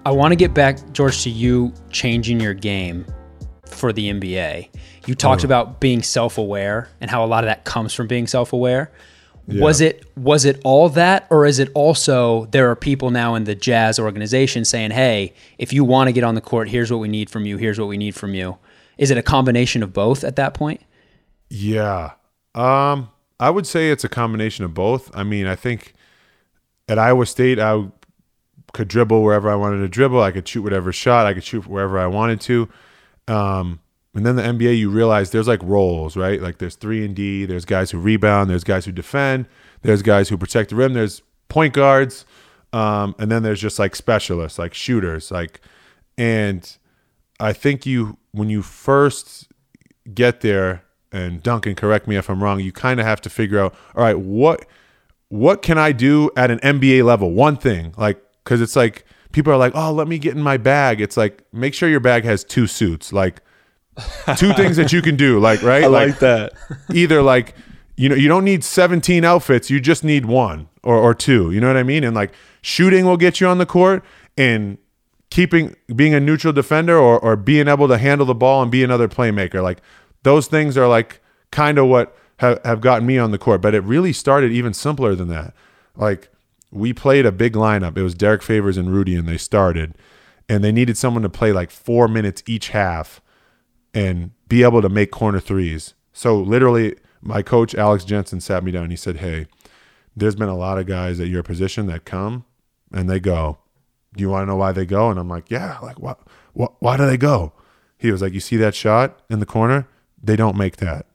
I 0.09 0.11
want 0.11 0.33
to 0.33 0.37
get 0.37 0.55
back, 0.55 0.79
Georges, 0.93 1.25
to 1.25 1.31
you 1.31 1.71
changing 1.91 2.41
your 2.41 2.55
game 2.55 3.05
for 3.67 3.93
the 3.93 4.11
NBA. 4.11 4.71
You 5.07 5.15
talked 5.15 5.45
about 5.45 5.81
being 5.81 6.03
self-aware 6.03 6.89
and 7.03 7.11
how 7.11 7.23
a 7.25 7.27
lot 7.27 7.45
of 7.45 7.49
that 7.49 7.65
comes 7.65 7.93
from 7.93 8.07
being 8.07 8.27
self-aware. 8.27 8.91
Was 9.49 9.81
it 9.81 10.05
was 10.17 10.45
it 10.45 10.61
all 10.65 10.89
that, 10.91 11.27
or 11.31 11.47
is 11.47 11.59
it 11.59 11.71
also 11.75 12.47
there 12.47 12.71
are 12.71 12.77
people 12.77 13.11
now 13.11 13.35
in 13.35 13.45
the 13.45 13.55
Jazz 13.55 13.99
organization 13.99 14.65
saying, 14.65 14.91
"Hey, 14.91 15.33
if 15.59 15.73
you 15.73 15.85
want 15.85 16.09
to 16.09 16.13
get 16.13 16.25
on 16.25 16.35
the 16.35 16.43
court, 16.43 16.69
here's 16.69 16.91
what 16.91 17.01
we 17.01 17.09
need 17.09 17.31
from 17.31 17.47
you. 17.47 17.57
Here's 17.57 17.79
what 17.79 17.89
we 17.89 17.97
need 17.97 18.15
from 18.15 18.35
you." 18.35 18.59
Is 18.99 19.11
it 19.11 19.17
a 19.17 19.23
combination 19.23 19.83
of 19.83 19.95
both 19.95 20.23
at 20.23 20.37
that 20.37 20.53
point? 20.53 20.83
Yeah. 21.49 22.13
Um, 22.55 23.09
I 23.41 23.51
would 23.51 23.67
say 23.67 23.91
it's 23.91 24.05
a 24.05 24.09
combination 24.09 24.65
of 24.65 24.75
both. 24.75 25.11
I 25.15 25.23
mean, 25.23 25.47
I 25.47 25.55
think 25.55 25.95
at 26.89 26.99
Iowa 26.99 27.27
State, 27.27 27.59
I 27.59 27.89
could 28.73 28.89
dribble 28.89 29.23
wherever 29.23 29.51
I 29.51 29.55
wanted 29.55 29.79
to 29.79 29.89
dribble. 29.89 30.21
I 30.21 30.33
could 30.33 30.47
shoot 30.47 30.63
whatever 30.63 30.93
shot. 30.93 31.27
I 31.27 31.35
could 31.35 31.45
shoot 31.45 31.67
wherever 31.67 31.99
I 31.99 32.07
wanted 32.07 32.41
to. 32.43 32.69
Um, 33.29 33.81
and 34.15 34.27
then 34.27 34.37
the 34.37 34.43
NBA, 34.43 34.79
you 34.79 34.91
realize 34.91 35.31
there's 35.31 35.49
like 35.49 35.63
roles, 35.63 36.17
right? 36.17 36.41
Like 36.41 36.59
there's 36.59 36.75
three 36.75 37.05
and 37.05 37.15
D. 37.15 37.45
There's 37.45 37.65
guys 37.65 37.91
who 37.91 38.01
rebound. 38.01 38.51
There's 38.51 38.65
guys 38.65 38.85
who 38.85 38.93
defend. 38.93 39.47
There's 39.83 40.03
guys 40.03 40.29
who 40.29 40.37
protect 40.37 40.71
the 40.71 40.77
rim. 40.77 40.95
There's 40.95 41.23
point 41.49 41.75
guards. 41.75 42.25
Um, 42.73 43.15
and 43.19 43.31
then 43.31 43.43
there's 43.43 43.61
just 43.61 43.79
like 43.79 43.97
specialists, 43.97 44.59
like 44.59 44.75
shooters, 44.75 45.31
like, 45.31 45.61
and 46.19 46.77
I 47.41 47.53
think 47.53 47.87
you 47.87 48.19
when 48.33 48.51
you 48.51 48.63
first 48.63 49.49
get 50.13 50.41
there, 50.43 50.85
and 51.13 51.43
Duncan, 51.43 51.75
correct 51.75 52.07
me 52.07 52.17
if 52.17 52.29
I'm 52.29 52.43
wrong, 52.43 52.61
you 52.61 52.73
kind 52.73 53.01
of 53.01 53.07
have 53.07 53.21
to 53.23 53.31
figure 53.31 53.59
out, 53.59 53.75
all 53.95 54.03
right, 54.03 54.19
what 54.19 54.67
what 55.29 55.61
can 55.63 55.77
I 55.77 55.93
do 55.93 56.31
at 56.37 56.51
an 56.51 56.59
NBA 56.61 57.05
level? 57.05 57.33
One 57.33 57.57
thing, 57.57 57.95
like, 57.99 58.23
because 58.45 58.63
it's 58.63 58.77
like 58.77 59.05
people 59.33 59.53
are 59.53 59.59
like, 59.59 59.73
oh, 59.75 59.93
let 59.93 60.09
me 60.09 60.19
get 60.19 60.35
in 60.35 60.43
my 60.43 60.57
bag. 60.57 61.01
It's 61.01 61.17
like 61.17 61.43
make 61.53 61.75
sure 61.75 61.89
your 61.89 62.01
bag 62.01 62.25
has 62.25 62.45
two 62.45 62.67
suits, 62.67 63.13
like 63.13 63.41
two 64.37 64.53
things 64.55 64.77
that 64.77 64.93
you 64.93 65.03
can 65.03 65.17
do, 65.17 65.39
like 65.39 65.63
right, 65.63 65.85
I 65.85 65.89
like 65.89 66.19
that. 66.21 66.53
either 66.95 67.23
like 67.23 67.55
you 67.99 68.09
know 68.09 68.15
you 68.15 68.29
don't 68.29 68.45
need 68.45 68.63
17 68.65 69.25
outfits 69.25 69.69
you 69.69 69.81
just 69.81 70.05
need 70.05 70.25
one 70.25 70.69
or, 70.85 70.97
or 70.97 71.15
two 71.15 71.51
you 71.51 71.61
know 71.61 71.67
what 71.67 71.77
i 71.77 71.83
mean 71.83 72.05
and 72.05 72.15
like 72.15 72.33
shooting 72.63 73.05
will 73.05 73.17
get 73.17 73.41
you 73.41 73.47
on 73.49 73.59
the 73.59 73.67
court 73.67 74.05
and 74.37 74.79
keeping 75.31 75.75
being 75.95 76.15
a 76.15 76.21
neutral 76.21 76.53
defender 76.53 76.97
or, 76.97 77.19
or 77.19 77.37
being 77.37 77.69
able 77.69 77.89
to 77.89 77.99
handle 77.99 78.25
the 78.25 78.35
ball 78.35 78.63
and 78.63 78.71
be 78.71 78.83
another 78.85 79.09
playmaker 79.09 79.63
like 79.63 79.81
those 80.23 80.47
things 80.47 80.77
are 80.77 80.89
like 80.89 81.21
kind 81.51 81.79
of 81.79 81.87
what 81.87 82.17
have, 82.39 82.61
have 82.65 82.81
gotten 82.81 83.07
me 83.07 83.19
on 83.19 83.31
the 83.31 83.39
court 83.39 83.61
but 83.61 83.75
it 83.75 83.81
really 83.81 84.13
started 84.13 84.53
even 84.53 84.73
simpler 84.73 85.15
than 85.15 85.29
that 85.29 85.55
like 85.97 86.31
we 86.71 86.93
played 86.93 87.25
a 87.27 87.33
big 87.33 87.55
lineup 87.55 87.97
it 87.97 88.03
was 88.03 88.15
derrick 88.15 88.43
favors 88.43 88.77
and 88.77 88.93
rudy 88.93 89.15
and 89.15 89.29
they 89.29 89.39
started 89.39 89.95
and 90.49 90.65
they 90.65 90.73
needed 90.73 90.97
someone 90.97 91.23
to 91.23 91.29
play 91.29 91.53
like 91.53 91.71
four 91.71 92.09
minutes 92.09 92.43
each 92.47 92.69
half 92.69 93.21
and 93.95 94.31
be 94.49 94.63
able 94.63 94.83
to 94.83 94.89
make 94.89 95.11
corner 95.11 95.41
threes. 95.41 95.95
So 96.13 96.41
literally, 96.41 96.97
my 97.21 97.43
coach 97.43 97.75
Alex 97.75 98.05
Jensen 98.05 98.41
sat 98.41 98.65
me 98.65 98.71
down. 98.71 98.85
and 98.85 98.93
He 98.93 98.97
said, 98.97 99.19
"Hey, 99.19 99.47
there's 100.17 100.37
been 100.37 100.49
a 100.49 100.57
lot 100.57 100.79
of 100.79 100.87
guys 100.87 101.21
at 101.21 101.29
your 101.29 101.43
position 101.43 101.87
that 101.87 102.05
come 102.05 102.45
and 102.93 103.09
they 103.09 103.21
go. 103.21 103.59
Do 104.15 104.23
you 104.23 104.31
want 104.31 104.43
to 104.43 104.47
know 104.47 104.57
why 104.57 104.73
they 104.73 104.87
go?" 104.87 105.11
And 105.11 105.19
I'm 105.19 105.29
like, 105.29 105.51
"Yeah, 105.51 105.79
like 105.83 106.01
what? 106.01 106.21
What? 106.55 106.75
Why 106.81 106.97
do 106.97 107.07
they 107.07 107.17
go?" 107.17 107.53
He 107.99 108.11
was 108.11 108.23
like, 108.23 108.33
"You 108.33 108.41
see 108.41 108.57
that 108.57 108.75
shot 108.75 109.21
in 109.29 109.41
the 109.41 109.47
corner? 109.47 109.87
They 110.23 110.37
don't 110.37 110.57
make 110.57 110.77
that, 110.77 111.07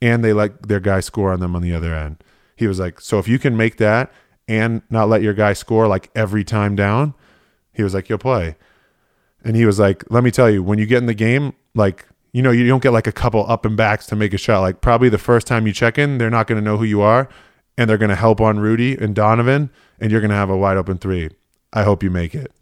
and 0.00 0.24
they 0.24 0.32
let 0.32 0.68
their 0.68 0.80
guy 0.80 1.00
score 1.00 1.32
on 1.32 1.40
them 1.40 1.54
on 1.54 1.62
the 1.62 1.74
other 1.74 1.94
end." 1.94 2.22
He 2.56 2.66
was 2.66 2.78
like, 2.78 3.00
"So 3.00 3.18
if 3.18 3.28
you 3.28 3.38
can 3.38 3.56
make 3.56 3.76
that 3.78 4.12
and 4.46 4.82
not 4.90 5.08
let 5.08 5.22
your 5.22 5.34
guy 5.34 5.52
score 5.52 5.86
like 5.88 6.10
every 6.14 6.44
time 6.44 6.76
down," 6.76 7.14
he 7.72 7.82
was 7.82 7.94
like, 7.94 8.08
"You'll 8.08 8.18
play." 8.18 8.56
And 9.44 9.56
he 9.56 9.66
was 9.66 9.78
like, 9.78 10.04
"Let 10.10 10.24
me 10.24 10.30
tell 10.30 10.50
you, 10.50 10.62
when 10.62 10.78
you 10.78 10.86
get 10.86 10.98
in 10.98 11.06
the 11.06 11.14
game, 11.14 11.54
like 11.74 12.06
you 12.32 12.42
know, 12.42 12.50
you 12.50 12.66
don't 12.66 12.82
get 12.82 12.90
like 12.90 13.06
a 13.06 13.12
couple 13.12 13.48
up 13.48 13.64
and 13.64 13.76
backs 13.76 14.06
to 14.06 14.16
make 14.16 14.34
a 14.34 14.38
shot. 14.38 14.60
Like 14.60 14.80
probably 14.80 15.08
the 15.08 15.18
first 15.18 15.46
time 15.46 15.68
you 15.68 15.72
check 15.72 15.98
in, 15.98 16.18
they're 16.18 16.30
not 16.30 16.48
going 16.48 16.60
to 16.60 16.64
know 16.64 16.76
who 16.76 16.84
you 16.84 17.00
are, 17.00 17.28
and 17.78 17.88
they're 17.88 17.98
going 17.98 18.10
to 18.10 18.16
help 18.16 18.40
on 18.40 18.58
Rudy 18.58 18.96
and 18.96 19.14
Donovan, 19.14 19.70
and 20.00 20.10
you're 20.10 20.20
going 20.20 20.30
to 20.30 20.36
have 20.36 20.50
a 20.50 20.56
wide 20.56 20.76
open 20.76 20.98
three. 20.98 21.30
I 21.72 21.84
hope 21.84 22.02
you 22.02 22.10
make 22.10 22.34
it." 22.34 22.52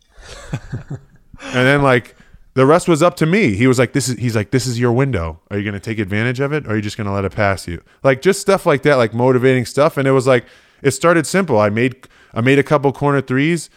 and 0.90 0.98
then 1.66 1.82
like 1.82 2.16
the 2.54 2.66
rest 2.66 2.88
was 2.88 3.02
up 3.02 3.16
to 3.16 3.26
me. 3.26 3.54
He 3.54 3.66
was 3.66 3.78
like, 3.78 3.92
"This 3.92 4.08
is." 4.08 4.18
He's 4.18 4.36
like, 4.36 4.50
"This 4.50 4.66
is 4.66 4.78
your 4.78 4.92
window. 4.92 5.40
Are 5.50 5.58
you 5.58 5.64
going 5.64 5.74
to 5.74 5.80
take 5.80 5.98
advantage 5.98 6.40
of 6.40 6.52
it, 6.52 6.66
or 6.66 6.70
are 6.70 6.76
you 6.76 6.82
just 6.82 6.96
going 6.96 7.06
to 7.06 7.12
let 7.12 7.24
it 7.24 7.32
pass 7.32 7.66
you?" 7.66 7.82
Like 8.02 8.22
just 8.22 8.40
stuff 8.40 8.66
like 8.66 8.82
that, 8.82 8.96
like 8.96 9.14
motivating 9.14 9.64
stuff. 9.64 9.96
And 9.96 10.06
it 10.06 10.12
was 10.12 10.26
like 10.26 10.44
it 10.82 10.90
started 10.90 11.26
simple. 11.26 11.58
I 11.58 11.70
made 11.70 12.06
I 12.34 12.40
made 12.40 12.58
a 12.58 12.62
couple 12.62 12.92
corner 12.92 13.20
threes. 13.20 13.70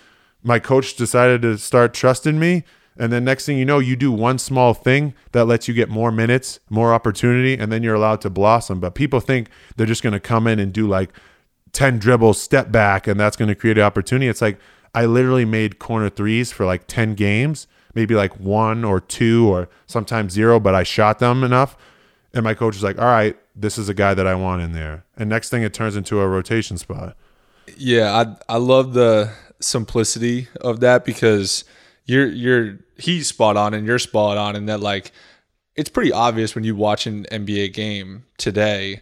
My 0.43 0.59
coach 0.59 0.95
decided 0.95 1.41
to 1.43 1.57
start 1.57 1.93
trusting 1.93 2.37
me. 2.37 2.63
And 2.97 3.11
then 3.11 3.25
next 3.25 3.45
thing 3.45 3.57
you 3.57 3.65
know, 3.65 3.79
you 3.79 3.95
do 3.95 4.11
one 4.11 4.37
small 4.37 4.73
thing 4.73 5.13
that 5.33 5.45
lets 5.45 5.67
you 5.67 5.73
get 5.73 5.89
more 5.89 6.11
minutes, 6.11 6.59
more 6.69 6.93
opportunity, 6.93 7.57
and 7.57 7.71
then 7.71 7.83
you're 7.83 7.95
allowed 7.95 8.21
to 8.21 8.29
blossom. 8.29 8.79
But 8.79 8.95
people 8.95 9.19
think 9.19 9.49
they're 9.75 9.85
just 9.85 10.01
going 10.01 10.13
to 10.13 10.19
come 10.19 10.47
in 10.47 10.59
and 10.59 10.71
do 10.71 10.87
like 10.87 11.11
10 11.73 11.99
dribbles, 11.99 12.41
step 12.41 12.71
back, 12.71 13.05
and 13.05 13.19
that's 13.19 13.35
going 13.35 13.49
to 13.49 13.55
create 13.55 13.77
an 13.77 13.83
opportunity. 13.83 14.29
It's 14.29 14.41
like 14.41 14.59
I 14.93 15.05
literally 15.05 15.43
made 15.43 15.77
corner 15.77 16.09
threes 16.09 16.53
for 16.53 16.65
like 16.65 16.87
10 16.87 17.15
games, 17.15 17.67
maybe 17.95 18.13
like 18.13 18.37
one 18.39 18.83
or 18.83 18.99
two 18.99 19.47
or 19.47 19.69
sometimes 19.87 20.33
zero, 20.33 20.59
but 20.59 20.75
I 20.75 20.83
shot 20.83 21.19
them 21.19 21.43
enough. 21.43 21.75
And 22.33 22.43
my 22.43 22.53
coach 22.53 22.75
was 22.75 22.83
like, 22.83 22.99
all 22.99 23.05
right, 23.05 23.37
this 23.55 23.77
is 23.77 23.87
a 23.87 23.93
guy 23.93 24.13
that 24.13 24.27
I 24.27 24.35
want 24.35 24.61
in 24.61 24.73
there. 24.73 25.05
And 25.15 25.29
next 25.29 25.49
thing 25.49 25.63
it 25.63 25.73
turns 25.73 25.95
into 25.95 26.19
a 26.19 26.27
rotation 26.27 26.77
spot. 26.77 27.15
Yeah, 27.77 28.35
I 28.47 28.55
I 28.55 28.57
love 28.57 28.93
the 28.93 29.31
simplicity 29.59 30.49
of 30.61 30.81
that 30.81 31.05
because 31.05 31.63
you're 32.05 32.27
you're 32.27 32.77
he's 32.97 33.27
spot 33.27 33.57
on 33.57 33.73
and 33.73 33.87
you're 33.87 33.99
spot 33.99 34.37
on 34.37 34.55
in 34.55 34.65
that 34.67 34.81
like 34.81 35.11
it's 35.75 35.89
pretty 35.89 36.11
obvious 36.11 36.55
when 36.55 36.63
you 36.63 36.75
watch 36.75 37.07
an 37.07 37.25
NBA 37.31 37.73
game 37.73 38.25
today. 38.37 39.01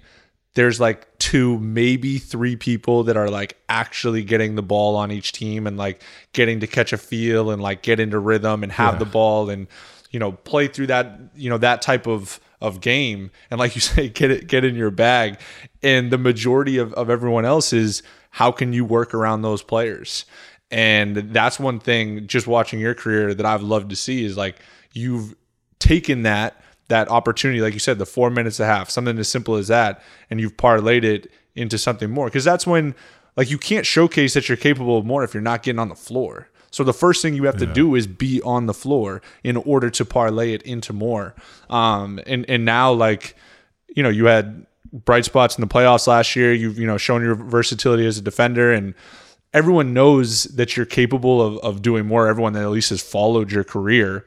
There's 0.55 0.79
like 0.79 1.17
two, 1.17 1.57
maybe 1.59 2.19
three 2.19 2.55
people 2.55 3.03
that 3.05 3.17
are 3.17 3.29
like 3.29 3.57
actually 3.69 4.23
getting 4.23 4.55
the 4.55 4.61
ball 4.61 4.95
on 4.95 5.11
each 5.11 5.31
team 5.31 5.65
and 5.65 5.77
like 5.77 6.01
getting 6.33 6.59
to 6.59 6.67
catch 6.67 6.93
a 6.93 6.97
feel 6.97 7.49
and 7.49 7.61
like 7.61 7.81
get 7.81 7.99
into 7.99 8.19
rhythm 8.19 8.61
and 8.63 8.71
have 8.71 8.95
Yeah. 8.95 8.99
the 8.99 9.05
ball 9.05 9.49
and 9.49 9.67
you 10.11 10.19
know 10.19 10.31
play 10.33 10.67
through 10.67 10.87
that 10.87 11.19
you 11.35 11.49
know 11.49 11.57
that 11.57 11.81
type 11.81 12.05
of 12.07 12.39
of 12.61 12.81
game. 12.81 13.31
And 13.49 13.59
like 13.59 13.75
you 13.75 13.81
say 13.91 14.09
get 14.09 14.29
it 14.31 14.47
get 14.47 14.63
in 14.63 14.75
your 14.75 14.91
bag. 14.91 15.39
And 15.81 16.11
the 16.11 16.17
majority 16.19 16.77
of, 16.77 16.93
of 16.93 17.09
everyone 17.09 17.45
else 17.45 17.73
is 17.73 18.03
how 18.29 18.51
can 18.51 18.73
you 18.73 18.85
work 18.85 19.13
around 19.13 19.41
those 19.41 19.63
players? 19.63 20.25
And 20.71 21.17
that's 21.17 21.59
one 21.59 21.79
thing 21.79 22.25
just 22.27 22.47
watching 22.47 22.79
your 22.79 22.95
career 22.95 23.33
that 23.33 23.45
I've 23.45 23.61
loved 23.63 23.89
to 23.91 23.95
see 23.95 24.23
is 24.23 24.37
like 24.37 24.59
you've 24.93 25.35
taken 25.79 26.23
that 26.23 26.63
that 26.93 27.09
opportunity, 27.09 27.59
like 27.59 27.73
you 27.73 27.79
said, 27.79 27.97
the 27.97 28.05
four 28.05 28.29
minutes 28.29 28.59
a 28.59 28.65
half, 28.65 28.87
something 28.87 29.17
as 29.17 29.27
simple 29.27 29.55
as 29.55 29.67
that, 29.67 30.03
and 30.29 30.39
you've 30.39 30.55
parlayed 30.57 31.03
it 31.03 31.31
into 31.55 31.79
something 31.79 32.11
more. 32.11 32.27
Because 32.27 32.43
that's 32.43 32.67
when 32.67 32.93
like 33.35 33.49
you 33.49 33.57
can't 33.57 33.83
showcase 33.83 34.35
that 34.35 34.47
you're 34.47 34.57
capable 34.57 34.99
of 34.99 35.03
more 35.03 35.23
if 35.23 35.33
you're 35.33 35.41
not 35.41 35.63
getting 35.63 35.79
on 35.79 35.89
the 35.89 35.95
floor. 35.95 36.49
So 36.69 36.83
the 36.83 36.93
first 36.93 37.23
thing 37.23 37.33
you 37.33 37.45
have 37.45 37.57
to 37.57 37.67
do 37.67 37.95
is 37.95 38.05
be 38.07 38.41
on 38.43 38.67
the 38.67 38.73
floor 38.73 39.21
in 39.43 39.57
order 39.57 39.89
to 39.91 40.05
parlay 40.05 40.53
it 40.53 40.61
into 40.63 40.93
more. 40.93 41.35
Um, 41.69 42.19
and 42.27 42.47
and 42.47 42.63
now 42.63 42.91
like 42.91 43.35
you 43.95 44.03
know 44.03 44.09
you 44.09 44.25
had 44.25 44.65
bright 44.91 45.25
spots 45.25 45.57
in 45.57 45.61
the 45.61 45.67
playoffs 45.67 46.05
last 46.05 46.35
year. 46.35 46.53
You've 46.53 46.77
you 46.77 46.85
know 46.85 46.97
shown 46.97 47.23
your 47.23 47.35
versatility 47.35 48.05
as 48.05 48.19
a 48.19 48.21
defender 48.21 48.71
and 48.71 48.93
everyone 49.51 49.93
knows 49.93 50.43
that 50.45 50.75
you're 50.77 50.85
capable 50.85 51.41
of, 51.41 51.57
of 51.59 51.81
doing 51.81 52.05
more. 52.05 52.27
Everyone 52.27 52.53
that 52.53 52.63
at 52.63 52.69
least 52.69 52.89
has 52.91 53.01
followed 53.01 53.51
your 53.51 53.63
career 53.63 54.25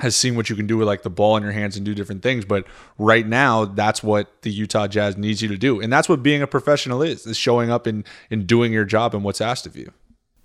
has 0.00 0.16
seen 0.16 0.34
what 0.34 0.50
you 0.50 0.56
can 0.56 0.66
do 0.66 0.76
with 0.76 0.86
like 0.86 1.02
the 1.02 1.10
ball 1.10 1.36
in 1.36 1.42
your 1.42 1.52
hands 1.52 1.76
and 1.76 1.84
do 1.84 1.94
different 1.94 2.22
things. 2.22 2.44
But 2.44 2.66
right 2.98 3.26
now, 3.26 3.64
that's 3.66 4.02
what 4.02 4.42
the 4.42 4.50
Utah 4.50 4.86
Jazz 4.86 5.16
needs 5.16 5.42
you 5.42 5.48
to 5.48 5.56
do. 5.56 5.80
And 5.80 5.92
that's 5.92 6.08
what 6.08 6.22
being 6.22 6.42
a 6.42 6.46
professional 6.46 7.02
is, 7.02 7.26
is 7.26 7.36
showing 7.36 7.70
up 7.70 7.86
and, 7.86 8.06
and 8.30 8.46
doing 8.46 8.72
your 8.72 8.84
job 8.84 9.14
and 9.14 9.22
what's 9.22 9.40
asked 9.40 9.66
of 9.66 9.76
you. 9.76 9.92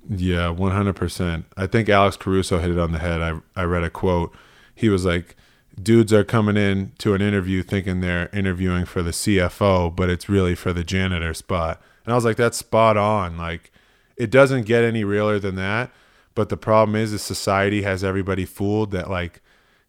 Yeah, 0.10 0.50
one 0.50 0.72
hundred 0.72 0.96
percent. 0.96 1.46
I 1.58 1.66
think 1.68 1.90
Alex 1.90 2.16
Caruso 2.16 2.60
hit 2.60 2.70
it 2.70 2.78
on 2.78 2.92
the 2.92 3.00
head. 3.00 3.22
I 3.22 3.40
I 3.56 3.64
read 3.64 3.84
a 3.84 3.90
quote. 3.90 4.36
He 4.76 4.88
was 4.88 5.04
like, 5.04 5.36
"Dudes 5.82 6.14
are 6.14 6.24
coming 6.24 6.58
in 6.58 6.92
to 7.00 7.16
an 7.16 7.22
interview 7.24 7.64
thinking 7.64 8.02
they're 8.02 8.30
interviewing 8.32 8.86
for 8.86 9.02
the 9.02 9.10
CFO, 9.10 9.96
but 9.96 10.10
it's 10.12 10.30
really 10.30 10.54
for 10.54 10.74
the 10.74 10.84
janitor 10.84 11.34
spot." 11.34 11.82
And 12.06 12.14
I 12.14 12.16
was 12.16 12.24
like, 12.24 12.38
"That's 12.38 12.58
spot 12.58 12.98
on." 12.98 13.36
Like, 13.36 13.72
it 14.16 14.30
doesn't 14.30 14.68
get 14.68 14.84
any 14.84 15.04
realer 15.04 15.40
than 15.40 15.56
that. 15.56 15.90
But 16.36 16.50
the 16.50 16.58
problem 16.58 16.96
is, 16.96 17.14
is 17.14 17.22
society 17.22 17.82
has 17.82 18.04
everybody 18.04 18.46
fooled 18.46 18.92
that 18.92 19.10
like, 19.10 19.42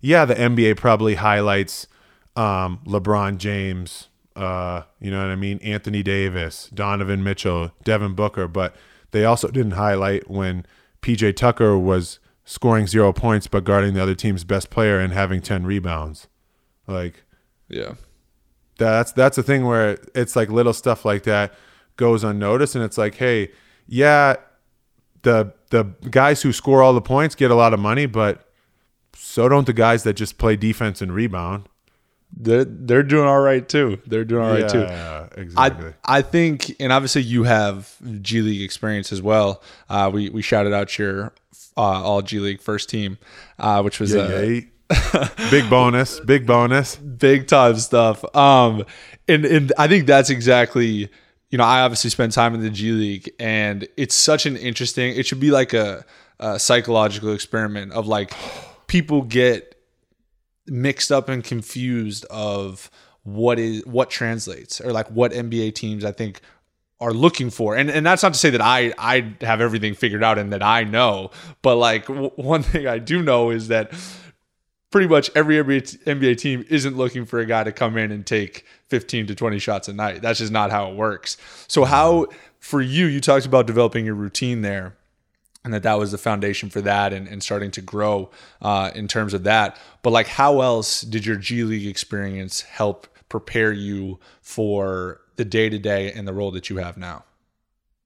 yeah, 0.06 0.24
the 0.24 0.36
NBA 0.36 0.76
probably 0.76 1.16
highlights 1.16 1.88
um, 2.36 2.78
LeBron 2.86 3.38
James, 3.38 4.08
uh, 4.36 4.82
you 5.00 5.10
know 5.10 5.18
what 5.20 5.32
I 5.32 5.36
mean, 5.36 5.58
Anthony 5.64 6.02
Davis, 6.04 6.70
Donovan 6.72 7.24
Mitchell, 7.24 7.72
Devin 7.82 8.14
Booker, 8.14 8.46
but 8.46 8.76
they 9.10 9.24
also 9.24 9.48
didn't 9.48 9.72
highlight 9.72 10.30
when 10.30 10.64
PJ 11.02 11.34
Tucker 11.34 11.76
was 11.76 12.20
scoring 12.44 12.86
zero 12.86 13.12
points 13.12 13.48
but 13.48 13.64
guarding 13.64 13.94
the 13.94 14.02
other 14.02 14.14
team's 14.14 14.44
best 14.44 14.70
player 14.70 15.00
and 15.00 15.12
having 15.12 15.40
ten 15.40 15.64
rebounds. 15.66 16.28
Like 16.86 17.24
Yeah. 17.68 17.94
that's 18.78 19.10
that's 19.10 19.34
the 19.34 19.42
thing 19.42 19.64
where 19.64 19.98
it's 20.14 20.36
like 20.36 20.50
little 20.50 20.72
stuff 20.72 21.04
like 21.04 21.24
that 21.24 21.52
goes 21.96 22.22
unnoticed 22.22 22.76
and 22.76 22.84
it's 22.84 22.96
like, 22.98 23.16
hey, 23.16 23.50
yeah, 23.88 24.36
the 25.22 25.52
the 25.70 25.84
guys 26.10 26.42
who 26.42 26.52
score 26.52 26.82
all 26.82 26.92
the 26.94 27.00
points 27.00 27.34
get 27.34 27.50
a 27.50 27.56
lot 27.56 27.74
of 27.74 27.80
money, 27.80 28.06
but 28.06 28.45
so 29.36 29.50
don't 29.50 29.66
the 29.66 29.74
guys 29.74 30.02
that 30.04 30.14
just 30.14 30.38
play 30.38 30.56
defense 30.56 31.02
and 31.02 31.12
rebound. 31.12 31.68
They're, 32.34 32.64
they're 32.64 33.02
doing 33.02 33.28
all 33.28 33.40
right 33.40 33.68
too. 33.68 34.00
They're 34.06 34.24
doing 34.24 34.42
all 34.42 34.50
right 34.50 34.66
too. 34.66 34.80
Yeah, 34.80 35.26
exactly. 35.36 35.92
I 36.06 36.18
I 36.18 36.22
think, 36.22 36.74
and 36.80 36.90
obviously 36.90 37.20
you 37.20 37.44
have 37.44 37.94
G 38.22 38.40
League 38.40 38.62
experience 38.62 39.12
as 39.12 39.20
well. 39.20 39.62
Uh, 39.90 40.10
we 40.10 40.30
we 40.30 40.40
shouted 40.40 40.72
out 40.72 40.98
your 40.98 41.34
uh, 41.76 41.80
all 41.80 42.22
G 42.22 42.38
League 42.38 42.62
first 42.62 42.88
team, 42.88 43.18
uh, 43.58 43.82
which 43.82 44.00
was 44.00 44.14
yeah, 44.14 44.22
uh, 44.22 44.40
yeah. 44.40 45.28
big 45.50 45.68
bonus, 45.68 46.18
big 46.20 46.46
bonus. 46.46 46.96
big 46.96 47.46
time 47.46 47.76
stuff. 47.76 48.24
Um, 48.34 48.86
and 49.28 49.44
and 49.44 49.70
I 49.76 49.86
think 49.86 50.06
that's 50.06 50.30
exactly. 50.30 51.10
You 51.50 51.58
know, 51.58 51.64
I 51.64 51.82
obviously 51.82 52.08
spent 52.08 52.32
time 52.32 52.54
in 52.54 52.62
the 52.62 52.70
G 52.70 52.92
League, 52.92 53.30
and 53.38 53.86
it's 53.98 54.14
such 54.14 54.46
an 54.46 54.56
interesting. 54.56 55.14
It 55.14 55.26
should 55.26 55.40
be 55.40 55.50
like 55.50 55.74
a, 55.74 56.06
a 56.40 56.58
psychological 56.58 57.34
experiment 57.34 57.92
of 57.92 58.06
like 58.06 58.32
people 58.86 59.22
get 59.22 59.74
mixed 60.66 61.12
up 61.12 61.28
and 61.28 61.44
confused 61.44 62.24
of 62.26 62.90
what 63.22 63.58
is 63.58 63.84
what 63.86 64.10
translates 64.10 64.80
or 64.80 64.92
like 64.92 65.08
what 65.10 65.32
NBA 65.32 65.74
teams 65.74 66.04
I 66.04 66.12
think 66.12 66.40
are 67.00 67.12
looking 67.12 67.50
for. 67.50 67.76
And 67.76 67.90
and 67.90 68.06
that's 68.06 68.22
not 68.22 68.32
to 68.32 68.38
say 68.38 68.50
that 68.50 68.60
I 68.60 68.92
I 68.98 69.34
have 69.40 69.60
everything 69.60 69.94
figured 69.94 70.22
out 70.22 70.38
and 70.38 70.52
that 70.52 70.62
I 70.62 70.84
know, 70.84 71.30
but 71.62 71.76
like 71.76 72.06
w- 72.06 72.30
one 72.36 72.62
thing 72.62 72.86
I 72.86 72.98
do 72.98 73.22
know 73.22 73.50
is 73.50 73.68
that 73.68 73.92
pretty 74.90 75.08
much 75.08 75.30
every 75.34 75.56
NBA, 75.56 76.04
NBA 76.04 76.38
team 76.38 76.64
isn't 76.70 76.96
looking 76.96 77.26
for 77.26 77.38
a 77.38 77.46
guy 77.46 77.64
to 77.64 77.72
come 77.72 77.98
in 77.98 78.12
and 78.12 78.24
take 78.24 78.64
15 78.88 79.26
to 79.26 79.34
20 79.34 79.58
shots 79.58 79.88
a 79.88 79.92
night. 79.92 80.22
That's 80.22 80.38
just 80.38 80.52
not 80.52 80.70
how 80.70 80.90
it 80.90 80.96
works. 80.96 81.36
So 81.68 81.84
how 81.84 82.26
for 82.60 82.80
you 82.80 83.06
you 83.06 83.20
talked 83.20 83.46
about 83.46 83.66
developing 83.66 84.06
your 84.06 84.14
routine 84.14 84.62
there 84.62 84.96
and 85.66 85.74
that 85.74 85.82
that 85.82 85.98
was 85.98 86.12
the 86.12 86.18
foundation 86.18 86.70
for 86.70 86.80
that 86.80 87.12
and, 87.12 87.28
and 87.28 87.42
starting 87.42 87.70
to 87.70 87.82
grow 87.82 88.30
uh, 88.62 88.90
in 88.94 89.06
terms 89.06 89.34
of 89.34 89.42
that 89.42 89.78
but 90.00 90.10
like 90.10 90.26
how 90.26 90.62
else 90.62 91.02
did 91.02 91.26
your 91.26 91.36
g 91.36 91.62
league 91.62 91.86
experience 91.86 92.62
help 92.62 93.06
prepare 93.28 93.72
you 93.72 94.18
for 94.40 95.20
the 95.36 95.44
day 95.44 95.68
to 95.68 95.78
day 95.78 96.12
and 96.12 96.26
the 96.26 96.32
role 96.32 96.50
that 96.50 96.70
you 96.70 96.78
have 96.78 96.96
now? 96.96 97.24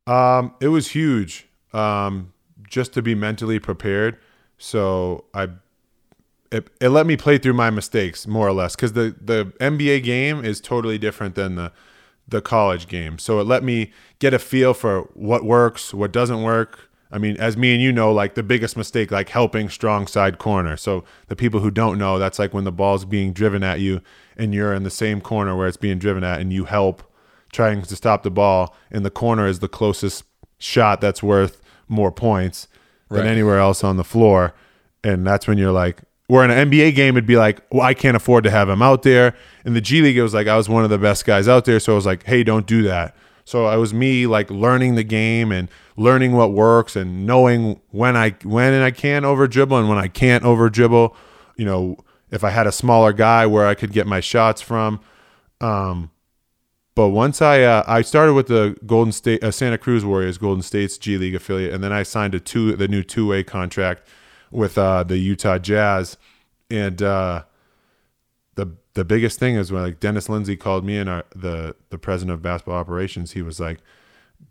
Um, 0.07 0.55
it 0.61 0.69
was 0.69 0.89
huge. 0.89 1.47
Um, 1.73 2.33
just 2.69 2.93
to 2.95 3.03
be 3.03 3.15
mentally 3.15 3.59
prepared. 3.59 4.19
So 4.59 5.25
I, 5.35 5.49
it, 6.53 6.69
it 6.81 6.89
let 6.89 7.07
me 7.07 7.17
play 7.17 7.39
through 7.39 7.53
my 7.55 7.71
mistakes 7.71 8.27
more 8.27 8.47
or 8.47 8.53
less 8.53 8.75
because 8.75 8.93
the 8.93 9.15
the 9.21 9.53
NBA 9.61 10.03
game 10.03 10.45
is 10.45 10.61
totally 10.61 10.99
different 10.99 11.37
than 11.37 11.55
the 11.55 11.73
the 12.27 12.41
college 12.41 12.87
game. 12.87 13.19
So 13.19 13.41
it 13.41 13.45
let 13.45 13.63
me 13.65 13.93
get 14.19 14.35
a 14.35 14.39
feel 14.39 14.75
for 14.75 15.03
what 15.15 15.45
works, 15.45 15.95
what 15.95 16.13
doesn't 16.13 16.43
work. 16.43 16.90
I 17.13 17.19
mean, 17.19 17.37
as 17.39 17.57
me 17.57 17.73
and 17.75 17.83
you 17.83 17.93
know, 17.93 18.13
like 18.13 18.35
the 18.35 18.43
biggest 18.43 18.77
mistake, 18.77 19.11
like 19.11 19.29
helping 19.31 19.69
strong 19.69 20.07
side 20.07 20.39
corner. 20.39 20.77
So 20.77 21.05
the 21.27 21.35
people 21.37 21.61
who 21.61 21.71
don't 21.71 21.99
know, 21.99 22.19
that's 22.19 22.39
like 22.39 22.55
when 22.55 22.65
the 22.65 22.73
ball's 22.73 23.05
being 23.05 23.33
driven 23.33 23.63
at 23.65 23.81
you 23.81 24.01
and 24.37 24.55
you're 24.55 24.73
in 24.73 24.85
the 24.85 24.91
same 24.91 25.21
corner 25.21 25.57
where 25.57 25.67
it's 25.67 25.77
being 25.77 25.99
driven 25.99 26.23
at 26.23 26.41
and 26.41 26.53
you 26.53 26.67
help 26.67 27.03
trying 27.53 27.83
to 27.83 27.97
stop 27.97 28.23
the 28.23 28.31
ball 28.31 28.77
and 28.93 29.05
the 29.05 29.11
corner 29.11 29.47
is 29.49 29.59
the 29.59 29.69
closest 29.69 30.23
shot 30.59 31.01
that's 31.01 31.23
worth 31.23 31.61
more 31.89 32.13
points 32.13 32.69
than 33.09 33.19
Right. 33.25 33.27
anywhere 33.27 33.59
else 33.59 33.83
on 33.83 33.97
the 33.97 34.05
floor. 34.05 34.55
And 35.03 35.27
that's 35.27 35.49
when 35.49 35.59
you're 35.59 35.73
like, 35.73 36.03
where 36.29 36.45
in 36.45 36.53
an 36.53 36.71
NBA 36.71 36.95
game, 36.95 37.17
it'd 37.17 37.27
be 37.27 37.37
like, 37.37 37.61
well, 37.73 37.83
I 37.83 37.93
can't 37.93 38.17
afford 38.17 38.45
to 38.45 38.51
have 38.53 38.69
him 38.69 38.83
out 38.83 39.03
there. 39.03 39.35
In 39.65 39.75
the 39.75 39.81
G 39.81 40.01
League, 40.01 40.17
it 40.17 40.23
was 40.23 40.33
like 40.33 40.47
I 40.47 40.57
was 40.57 40.69
one 40.69 40.85
of 40.85 40.91
the 40.91 40.99
best 40.99 41.25
guys 41.25 41.49
out 41.49 41.65
there. 41.65 41.81
So 41.81 41.93
I 41.93 41.97
was 41.97 42.07
like, 42.07 42.23
hey, 42.23 42.45
don't 42.45 42.67
do 42.69 42.83
that. 42.85 43.17
So 43.51 43.69
it 43.69 43.77
was 43.79 43.93
me 43.93 44.29
like 44.29 44.49
learning 44.49 44.95
the 44.95 45.03
game 45.03 45.51
and 45.51 45.69
learning 45.97 46.35
what 46.35 46.53
works 46.53 46.95
and 46.95 47.27
knowing 47.27 47.81
when 47.91 48.17
I 48.17 48.31
when 48.45 48.73
and 48.73 48.85
I 48.85 48.93
can 48.93 49.25
over 49.25 49.49
dribble 49.49 49.77
and 49.77 49.89
when 49.89 49.99
I 49.99 50.07
can't 50.07 50.45
over 50.45 50.71
dribble. 50.71 51.17
You 51.57 51.65
know, 51.65 51.97
if 52.31 52.45
I 52.45 52.51
had 52.51 52.69
a 52.69 52.73
smaller 52.73 53.13
guy 53.13 53.47
where 53.47 53.67
I 53.67 53.75
could 53.75 53.93
get 53.93 54.07
my 54.07 54.21
shots 54.21 54.63
from. 54.63 55.01
Um, 55.61 56.13
but 56.95 57.09
once 57.09 57.43
I 57.43 57.63
uh, 57.63 57.83
I 57.89 58.03
started 58.03 58.35
with 58.35 58.47
the 58.47 58.77
Golden 58.87 59.11
State 59.11 59.43
uh, 59.43 59.51
Santa 59.51 59.79
Cruz 59.79 60.05
Warriors, 60.05 60.39
Golden 60.39 60.63
State's 60.63 60.97
G 60.97 61.19
League 61.19 61.35
affiliate, 61.35 61.75
and 61.75 61.83
then 61.83 61.93
I 61.93 62.05
signed 62.05 62.37
a 62.37 62.41
two 62.41 62.77
the 62.77 62.87
new 62.87 63.03
two 63.03 63.27
way 63.27 63.43
contract 63.43 64.07
with 64.53 64.79
uh, 64.79 65.03
the 65.03 65.19
Utah 65.19 65.59
Jazz, 65.59 66.17
and 66.71 67.03
uh, 67.03 67.43
the 68.95 69.05
biggest 69.05 69.39
thing 69.39 69.55
is 69.57 69.71
when 69.73 69.83
like 69.83 70.01
Dennis 70.01 70.29
Lindsey 70.29 70.57
called 70.57 70.85
me 70.85 70.97
and 70.99 71.09
our, 71.09 71.25
the 71.35 71.77
the 71.91 71.99
president 71.99 72.35
of 72.35 72.43
basketball 72.43 72.77
operations, 72.77 73.33
he 73.33 73.43
was 73.43 73.61
like, 73.61 73.79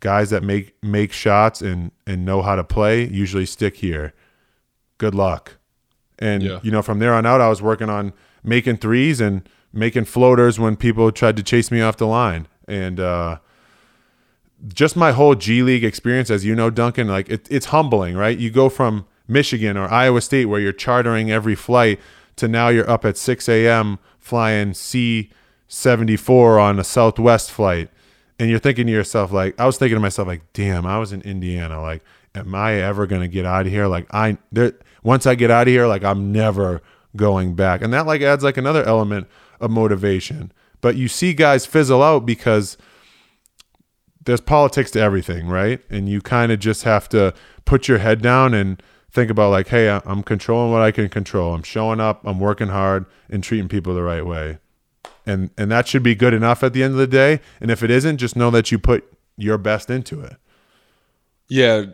guys 0.00 0.30
that 0.30 0.42
make 0.42 0.74
make 0.82 1.12
shots 1.12 1.60
and 1.62 1.90
and 2.06 2.24
know 2.24 2.42
how 2.42 2.54
to 2.56 2.64
play 2.64 3.06
usually 3.06 3.46
stick 3.46 3.76
here. 3.76 4.12
Good 4.98 5.14
luck. 5.14 5.56
And 6.18 6.42
Yeah. 6.42 6.60
you 6.62 6.70
know, 6.70 6.82
from 6.82 6.98
there 6.98 7.14
on 7.14 7.26
out, 7.26 7.40
I 7.40 7.48
was 7.48 7.60
working 7.62 7.88
on 7.90 8.12
making 8.44 8.78
threes 8.78 9.20
and 9.20 9.48
making 9.72 10.04
floaters 10.04 10.58
when 10.58 10.76
people 10.76 11.10
tried 11.12 11.36
to 11.36 11.42
chase 11.42 11.70
me 11.70 11.80
off 11.80 11.96
the 11.96 12.06
line. 12.06 12.46
And 12.66 12.98
uh, 13.00 13.38
just 14.74 14.96
my 14.96 15.12
whole 15.12 15.34
G 15.34 15.62
League 15.62 15.84
experience, 15.84 16.30
as 16.30 16.44
you 16.44 16.54
know, 16.54 16.70
Duncan, 16.70 17.08
like 17.08 17.28
it, 17.30 17.46
it's 17.50 17.66
humbling, 17.66 18.16
right? 18.16 18.36
You 18.36 18.50
go 18.50 18.68
from 18.68 19.06
Michigan 19.26 19.76
or 19.76 19.90
Iowa 19.90 20.20
State, 20.20 20.46
where 20.46 20.60
you're 20.60 20.72
chartering 20.72 21.30
every 21.30 21.54
flight, 21.54 21.98
to 22.36 22.48
now 22.48 22.68
you're 22.68 22.88
up 22.88 23.04
at 23.04 23.16
6 23.16 23.48
a.m. 23.48 23.98
flying 24.30 24.72
C 24.72 25.30
74 25.66 26.58
on 26.60 26.78
a 26.78 26.84
Southwest 26.84 27.50
flight. 27.50 27.90
And 28.38 28.48
you're 28.48 28.60
thinking 28.60 28.86
to 28.86 28.92
yourself, 28.92 29.32
like, 29.32 29.58
I 29.60 29.66
was 29.66 29.76
thinking 29.76 29.96
to 29.96 30.00
myself, 30.00 30.28
like, 30.28 30.42
damn, 30.52 30.86
I 30.86 30.98
was 30.98 31.12
in 31.12 31.20
Indiana. 31.22 31.82
Like, 31.82 32.02
am 32.34 32.54
I 32.54 32.74
ever 32.74 33.06
going 33.06 33.22
to 33.22 33.28
get 33.28 33.44
out 33.44 33.66
of 33.66 33.72
here? 33.72 33.86
Like, 33.86 34.06
I, 34.14 34.38
there, 34.50 34.72
once 35.02 35.26
I 35.26 35.34
get 35.34 35.50
out 35.50 35.66
of 35.66 35.72
here, 35.72 35.86
like, 35.86 36.04
I'm 36.04 36.32
never 36.32 36.80
going 37.16 37.54
back. 37.54 37.82
And 37.82 37.92
that, 37.92 38.06
like, 38.06 38.22
adds 38.22 38.42
like 38.44 38.56
another 38.56 38.84
element 38.84 39.26
of 39.60 39.70
motivation. 39.70 40.52
But 40.80 40.96
you 40.96 41.08
see 41.08 41.34
guys 41.34 41.66
fizzle 41.66 42.02
out 42.02 42.24
because 42.24 42.78
there's 44.24 44.40
politics 44.40 44.92
to 44.92 45.00
everything, 45.00 45.48
right? 45.48 45.80
And 45.90 46.08
you 46.08 46.20
kind 46.20 46.50
of 46.52 46.60
just 46.60 46.84
have 46.84 47.08
to 47.10 47.34
put 47.64 47.88
your 47.88 47.98
head 47.98 48.22
down 48.22 48.54
and 48.54 48.82
think 49.10 49.30
about 49.30 49.50
like, 49.50 49.68
hey, 49.68 49.88
I'm 50.04 50.22
controlling 50.22 50.72
what 50.72 50.82
I 50.82 50.90
can 50.90 51.08
control. 51.08 51.54
I'm 51.54 51.62
showing 51.62 52.00
up, 52.00 52.24
I'm 52.24 52.40
working 52.40 52.68
hard, 52.68 53.06
and 53.28 53.42
treating 53.42 53.68
people 53.68 53.94
the 53.94 54.02
right 54.02 54.24
way. 54.24 54.58
And 55.26 55.50
and 55.58 55.70
that 55.70 55.86
should 55.86 56.02
be 56.02 56.14
good 56.14 56.34
enough 56.34 56.62
at 56.62 56.72
the 56.72 56.82
end 56.82 56.92
of 56.92 56.98
the 56.98 57.06
day. 57.06 57.40
And 57.60 57.70
if 57.70 57.82
it 57.82 57.90
isn't, 57.90 58.18
just 58.18 58.36
know 58.36 58.50
that 58.50 58.72
you 58.72 58.78
put 58.78 59.04
your 59.36 59.58
best 59.58 59.90
into 59.90 60.20
it. 60.20 60.36
Yeah, 61.48 61.86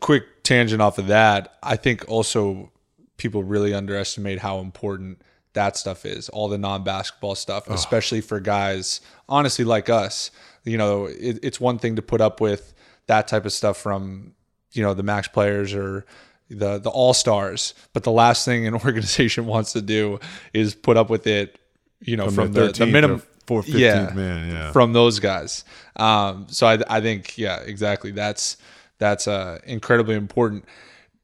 quick 0.00 0.42
tangent 0.42 0.80
off 0.82 0.98
of 0.98 1.06
that. 1.08 1.56
I 1.62 1.76
think 1.76 2.04
also 2.08 2.72
people 3.16 3.44
really 3.44 3.72
underestimate 3.72 4.40
how 4.40 4.58
important 4.58 5.22
that 5.52 5.76
stuff 5.76 6.04
is, 6.04 6.28
all 6.28 6.48
the 6.48 6.58
non 6.58 6.82
basketball 6.82 7.34
stuff, 7.34 7.68
especially 7.68 8.20
for 8.20 8.40
guys, 8.40 9.00
honestly, 9.28 9.64
like 9.64 9.88
us. 9.88 10.30
You 10.64 10.78
know, 10.78 11.06
it, 11.06 11.38
it's 11.42 11.60
one 11.60 11.78
thing 11.78 11.96
to 11.96 12.02
put 12.02 12.20
up 12.20 12.40
with 12.40 12.74
that 13.06 13.28
type 13.28 13.44
of 13.44 13.52
stuff 13.52 13.76
from, 13.76 14.34
you 14.72 14.82
know, 14.82 14.94
the 14.94 15.02
max 15.02 15.28
players 15.28 15.74
or 15.74 16.06
the 16.50 16.78
the 16.78 16.90
all 16.90 17.14
stars, 17.14 17.74
but 17.92 18.02
the 18.02 18.10
last 18.10 18.44
thing 18.44 18.66
an 18.66 18.74
organization 18.84 19.46
wants 19.46 19.72
to 19.72 19.82
do 19.82 20.18
is 20.52 20.74
put 20.74 20.96
up 20.96 21.10
with 21.10 21.26
it, 21.26 21.58
you 22.00 22.16
know, 22.16 22.30
from, 22.30 22.52
the, 22.52 22.66
the 22.66 22.72
13th 22.72 22.92
minimum 22.92 23.22
4th, 23.46 23.64
15th 23.64 23.78
yeah, 23.78 24.10
man. 24.14 24.50
Yeah. 24.50 24.72
from 24.72 24.92
those 24.92 25.18
guys. 25.18 25.64
Um, 25.96 26.46
so 26.48 26.66
I, 26.66 26.78
I 26.88 27.00
think, 27.00 27.36
yeah, 27.36 27.60
exactly. 27.60 28.10
That's 28.10 28.56
that's 28.98 29.28
uh, 29.28 29.58
incredibly 29.64 30.14
important. 30.14 30.64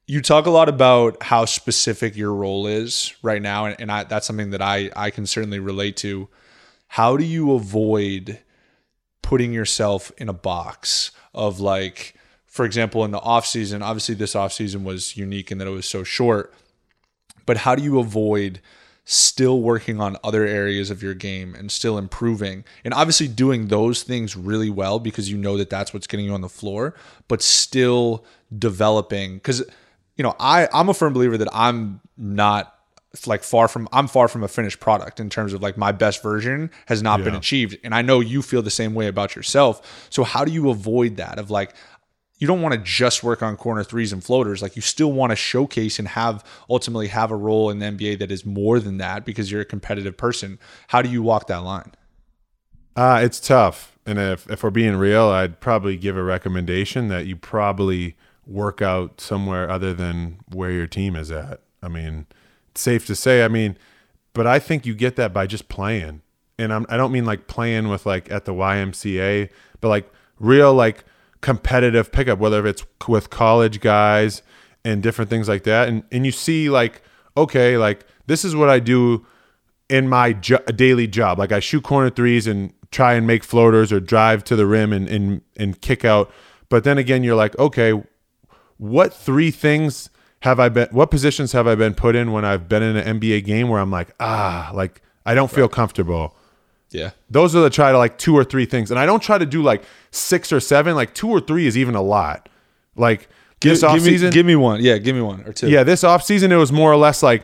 You 0.07 0.21
talk 0.21 0.45
a 0.45 0.49
lot 0.49 0.67
about 0.67 1.23
how 1.23 1.45
specific 1.45 2.17
your 2.17 2.33
role 2.33 2.67
is 2.67 3.13
right 3.21 3.41
now, 3.41 3.65
and, 3.65 3.75
and 3.79 3.91
I, 3.91 4.03
that's 4.03 4.27
something 4.27 4.51
that 4.51 4.61
I 4.61 4.91
I 4.95 5.09
can 5.09 5.25
certainly 5.25 5.59
relate 5.59 5.97
to. 5.97 6.27
How 6.87 7.15
do 7.15 7.23
you 7.23 7.53
avoid 7.53 8.39
putting 9.21 9.53
yourself 9.53 10.11
in 10.17 10.27
a 10.27 10.33
box 10.33 11.11
of 11.33 11.61
like, 11.61 12.15
for 12.51 12.65
example, 12.65 13.05
in 13.05 13.11
the 13.11 13.19
off 13.19 13.45
season? 13.45 13.81
Obviously, 13.81 14.13
this 14.13 14.35
off 14.35 14.51
season 14.51 14.83
was 14.83 15.15
unique 15.15 15.51
in 15.51 15.57
that 15.57 15.67
it 15.67 15.71
was 15.71 15.85
so 15.85 16.03
short. 16.03 16.53
But 17.45 17.57
how 17.57 17.75
do 17.75 17.81
you 17.81 17.97
avoid 17.97 18.59
still 19.05 19.61
working 19.61 20.01
on 20.01 20.17
other 20.23 20.45
areas 20.45 20.91
of 20.91 21.01
your 21.01 21.13
game 21.13 21.55
and 21.55 21.71
still 21.71 21.97
improving 21.97 22.63
and 22.85 22.93
obviously 22.93 23.27
doing 23.27 23.67
those 23.67 24.03
things 24.03 24.37
really 24.37 24.69
well 24.69 24.99
because 24.99 25.29
you 25.29 25.37
know 25.37 25.57
that 25.57 25.69
that's 25.69 25.93
what's 25.93 26.05
getting 26.05 26.27
you 26.27 26.33
on 26.33 26.41
the 26.41 26.47
floor 26.47 26.93
but 27.27 27.41
still 27.41 28.23
developing 28.59 29.39
cuz 29.39 29.63
you 30.17 30.23
know 30.23 30.35
I 30.39 30.67
I'm 30.71 30.87
a 30.87 30.93
firm 30.93 31.13
believer 31.13 31.37
that 31.39 31.49
I'm 31.51 31.99
not 32.15 32.75
like 33.25 33.43
far 33.43 33.67
from 33.67 33.89
I'm 33.91 34.07
far 34.07 34.27
from 34.27 34.43
a 34.43 34.47
finished 34.47 34.79
product 34.79 35.19
in 35.19 35.29
terms 35.29 35.51
of 35.51 35.61
like 35.61 35.77
my 35.77 35.91
best 35.91 36.23
version 36.23 36.69
has 36.85 37.01
not 37.01 37.23
been 37.23 37.35
achieved 37.35 37.77
and 37.83 37.93
I 37.93 38.01
know 38.01 38.19
you 38.19 38.41
feel 38.41 38.61
the 38.61 38.69
same 38.69 38.93
way 38.93 39.07
about 39.07 39.35
yourself 39.35 40.07
so 40.09 40.23
how 40.23 40.45
do 40.45 40.51
you 40.51 40.69
avoid 40.69 41.17
that 41.17 41.37
of 41.37 41.51
like 41.51 41.73
you 42.41 42.47
don't 42.47 42.63
want 42.63 42.73
to 42.73 42.79
just 42.79 43.23
work 43.23 43.43
on 43.43 43.55
corner 43.55 43.83
threes 43.83 44.11
and 44.11 44.23
floaters. 44.23 44.63
Like 44.63 44.75
you 44.75 44.81
still 44.81 45.11
want 45.11 45.29
to 45.29 45.35
showcase 45.35 45.99
and 45.99 46.07
have 46.07 46.43
ultimately 46.67 47.07
have 47.07 47.29
a 47.29 47.35
role 47.35 47.69
in 47.69 47.77
the 47.77 47.85
NBA 47.85 48.17
that 48.17 48.31
is 48.31 48.47
more 48.47 48.79
than 48.79 48.97
that 48.97 49.25
because 49.25 49.51
you're 49.51 49.61
a 49.61 49.65
competitive 49.65 50.17
person. 50.17 50.57
How 50.87 51.03
do 51.03 51.09
you 51.09 51.21
walk 51.21 51.45
that 51.47 51.59
line? 51.59 51.91
Uh, 52.95 53.21
it's 53.23 53.39
tough. 53.39 53.95
And 54.07 54.17
if, 54.17 54.49
if 54.49 54.63
we're 54.63 54.71
being 54.71 54.95
real, 54.95 55.25
I'd 55.25 55.59
probably 55.59 55.95
give 55.97 56.17
a 56.17 56.23
recommendation 56.23 57.09
that 57.09 57.27
you 57.27 57.35
probably 57.35 58.17
work 58.47 58.81
out 58.81 59.21
somewhere 59.21 59.69
other 59.69 59.93
than 59.93 60.39
where 60.51 60.71
your 60.71 60.87
team 60.87 61.15
is 61.15 61.29
at. 61.29 61.61
I 61.83 61.89
mean, 61.89 62.25
it's 62.71 62.81
safe 62.81 63.05
to 63.05 63.15
say, 63.15 63.45
I 63.45 63.49
mean, 63.49 63.77
but 64.33 64.47
I 64.47 64.57
think 64.57 64.87
you 64.87 64.95
get 64.95 65.15
that 65.17 65.31
by 65.31 65.45
just 65.45 65.69
playing. 65.69 66.23
And 66.57 66.73
I'm, 66.73 66.87
I 66.89 66.97
don't 66.97 67.11
mean 67.11 67.25
like 67.25 67.45
playing 67.45 67.87
with 67.87 68.07
like 68.07 68.31
at 68.31 68.45
the 68.45 68.53
YMCA, 68.53 69.51
but 69.79 69.89
like 69.89 70.11
real 70.39 70.73
like 70.73 71.05
competitive 71.41 72.11
pickup, 72.11 72.39
whether 72.39 72.65
it's 72.65 72.85
with 73.07 73.29
college 73.29 73.79
guys 73.79 74.41
and 74.85 75.03
different 75.03 75.29
things 75.29 75.47
like 75.47 75.63
that. 75.63 75.87
And, 75.87 76.03
and 76.11 76.25
you 76.25 76.31
see 76.31 76.69
like, 76.69 77.01
okay, 77.35 77.77
like 77.77 78.05
this 78.27 78.45
is 78.45 78.55
what 78.55 78.69
I 78.69 78.79
do 78.79 79.25
in 79.89 80.07
my 80.07 80.33
jo- 80.33 80.63
daily 80.75 81.07
job. 81.07 81.39
Like 81.39 81.51
I 81.51 81.59
shoot 81.59 81.83
corner 81.83 82.09
threes 82.09 82.47
and 82.47 82.73
try 82.91 83.13
and 83.13 83.25
make 83.25 83.43
floaters 83.43 83.91
or 83.91 83.99
drive 83.99 84.43
to 84.45 84.55
the 84.55 84.65
rim 84.65 84.93
and, 84.93 85.07
and, 85.07 85.41
and 85.57 85.79
kick 85.81 86.05
out. 86.05 86.31
But 86.69 86.83
then 86.83 86.97
again, 86.97 87.23
you're 87.23 87.35
like, 87.35 87.57
okay, 87.59 88.01
what 88.77 89.13
three 89.13 89.51
things 89.51 90.09
have 90.41 90.59
I 90.59 90.69
been, 90.69 90.87
what 90.91 91.11
positions 91.11 91.51
have 91.51 91.67
I 91.67 91.75
been 91.75 91.93
put 91.93 92.15
in 92.15 92.31
when 92.31 92.45
I've 92.45 92.67
been 92.67 92.81
in 92.83 92.95
an 92.95 93.19
NBA 93.19 93.45
game 93.45 93.69
where 93.69 93.79
I'm 93.79 93.91
like, 93.91 94.13
ah, 94.19 94.71
like 94.73 95.01
I 95.25 95.33
don't 95.33 95.51
feel 95.51 95.67
comfortable. 95.67 96.35
Yeah. 96.91 97.11
Those 97.29 97.55
are 97.55 97.61
the 97.61 97.69
try 97.69 97.91
to 97.91 97.97
like 97.97 98.17
two 98.17 98.37
or 98.37 98.43
three 98.43 98.65
things. 98.65 98.91
And 98.91 98.99
I 98.99 99.05
don't 99.05 99.21
try 99.21 99.37
to 99.37 99.45
do 99.45 99.63
like 99.63 99.83
six 100.11 100.51
or 100.51 100.59
seven. 100.59 100.95
Like 100.95 101.13
two 101.13 101.29
or 101.29 101.39
three 101.39 101.65
is 101.65 101.77
even 101.77 101.95
a 101.95 102.01
lot. 102.01 102.49
Like 102.95 103.29
Give, 103.61 103.79
this 103.79 103.81
give 103.81 104.21
me, 104.21 104.29
give 104.31 104.45
me 104.45 104.55
one. 104.55 104.81
Yeah, 104.81 104.97
give 104.97 105.15
me 105.15 105.21
one 105.21 105.43
or 105.45 105.53
two. 105.53 105.69
Yeah, 105.69 105.83
this 105.83 106.01
offseason 106.01 106.51
it 106.51 106.57
was 106.57 106.71
more 106.71 106.91
or 106.91 106.97
less 106.97 107.21
like 107.21 107.43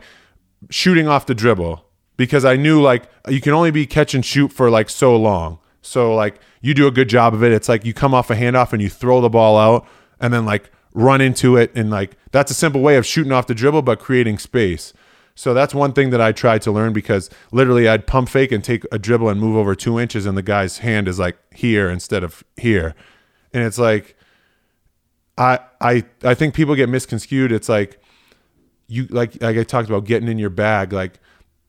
shooting 0.72 1.08
off 1.08 1.28
the 1.28 1.36
dribble 1.36 1.86
because 2.18 2.44
I 2.44 2.56
knew 2.56 2.82
like 2.82 3.04
you 3.30 3.40
can 3.40 3.54
only 3.54 3.70
be 3.70 3.86
catch 3.86 4.16
and 4.16 4.26
shoot 4.26 4.52
for 4.52 4.72
like 4.72 4.90
so 4.90 5.16
long. 5.16 5.60
So 5.84 6.16
like 6.16 6.40
you 6.60 6.74
do 6.74 6.88
a 6.88 6.92
good 6.92 7.08
job 7.08 7.36
of 7.36 7.44
it. 7.44 7.52
It's 7.52 7.70
like 7.70 7.86
you 7.86 7.94
come 7.94 8.16
off 8.16 8.32
a 8.32 8.36
handoff 8.36 8.74
and 8.74 8.82
you 8.82 8.90
throw 8.90 9.22
the 9.22 9.30
ball 9.30 9.58
out 9.58 9.88
and 10.20 10.34
then 10.34 10.44
like 10.44 10.72
run 10.96 11.22
into 11.22 11.56
it 11.56 11.72
and 11.76 11.92
like 11.92 12.18
that's 12.32 12.50
a 12.50 12.56
simple 12.56 12.82
way 12.82 12.98
of 12.98 13.06
shooting 13.06 13.32
off 13.32 13.46
the 13.46 13.54
dribble 13.54 13.84
but 13.84 14.00
creating 14.00 14.40
space. 14.40 14.94
So 15.38 15.54
that's 15.54 15.76
one 15.76 15.94
thing 15.94 16.10
that 16.10 16.20
I 16.20 16.32
tried 16.32 16.64
to 16.64 16.72
learn 16.72 16.94
because 16.94 17.30
literally 17.52 17.88
I'd 17.88 18.08
pump 18.08 18.28
fake 18.28 18.52
and 18.52 18.64
take 18.64 18.84
a 18.92 18.98
dribble 18.98 19.30
and 19.30 19.40
move 19.40 19.56
over 19.56 19.76
two 19.76 20.00
inches 20.00 20.26
and 20.26 20.36
the 20.36 20.42
guy's 20.42 20.80
hand 20.80 21.08
is 21.08 21.20
like 21.20 21.38
here 21.54 21.92
instead 21.92 22.24
of 22.24 22.44
here. 22.56 22.96
And 23.54 23.64
it's 23.64 23.78
like 23.78 24.16
I 25.38 25.60
I 25.80 26.04
I 26.24 26.34
think 26.34 26.56
people 26.56 26.74
get 26.74 26.90
misconstrued. 26.90 27.52
It's 27.52 27.70
like 27.70 28.02
you 28.88 29.06
like 29.12 29.40
like 29.40 29.58
I 29.58 29.64
talked 29.64 29.88
about 29.88 30.06
getting 30.06 30.28
in 30.28 30.40
your 30.40 30.50
bag. 30.50 30.92
Like 30.92 31.20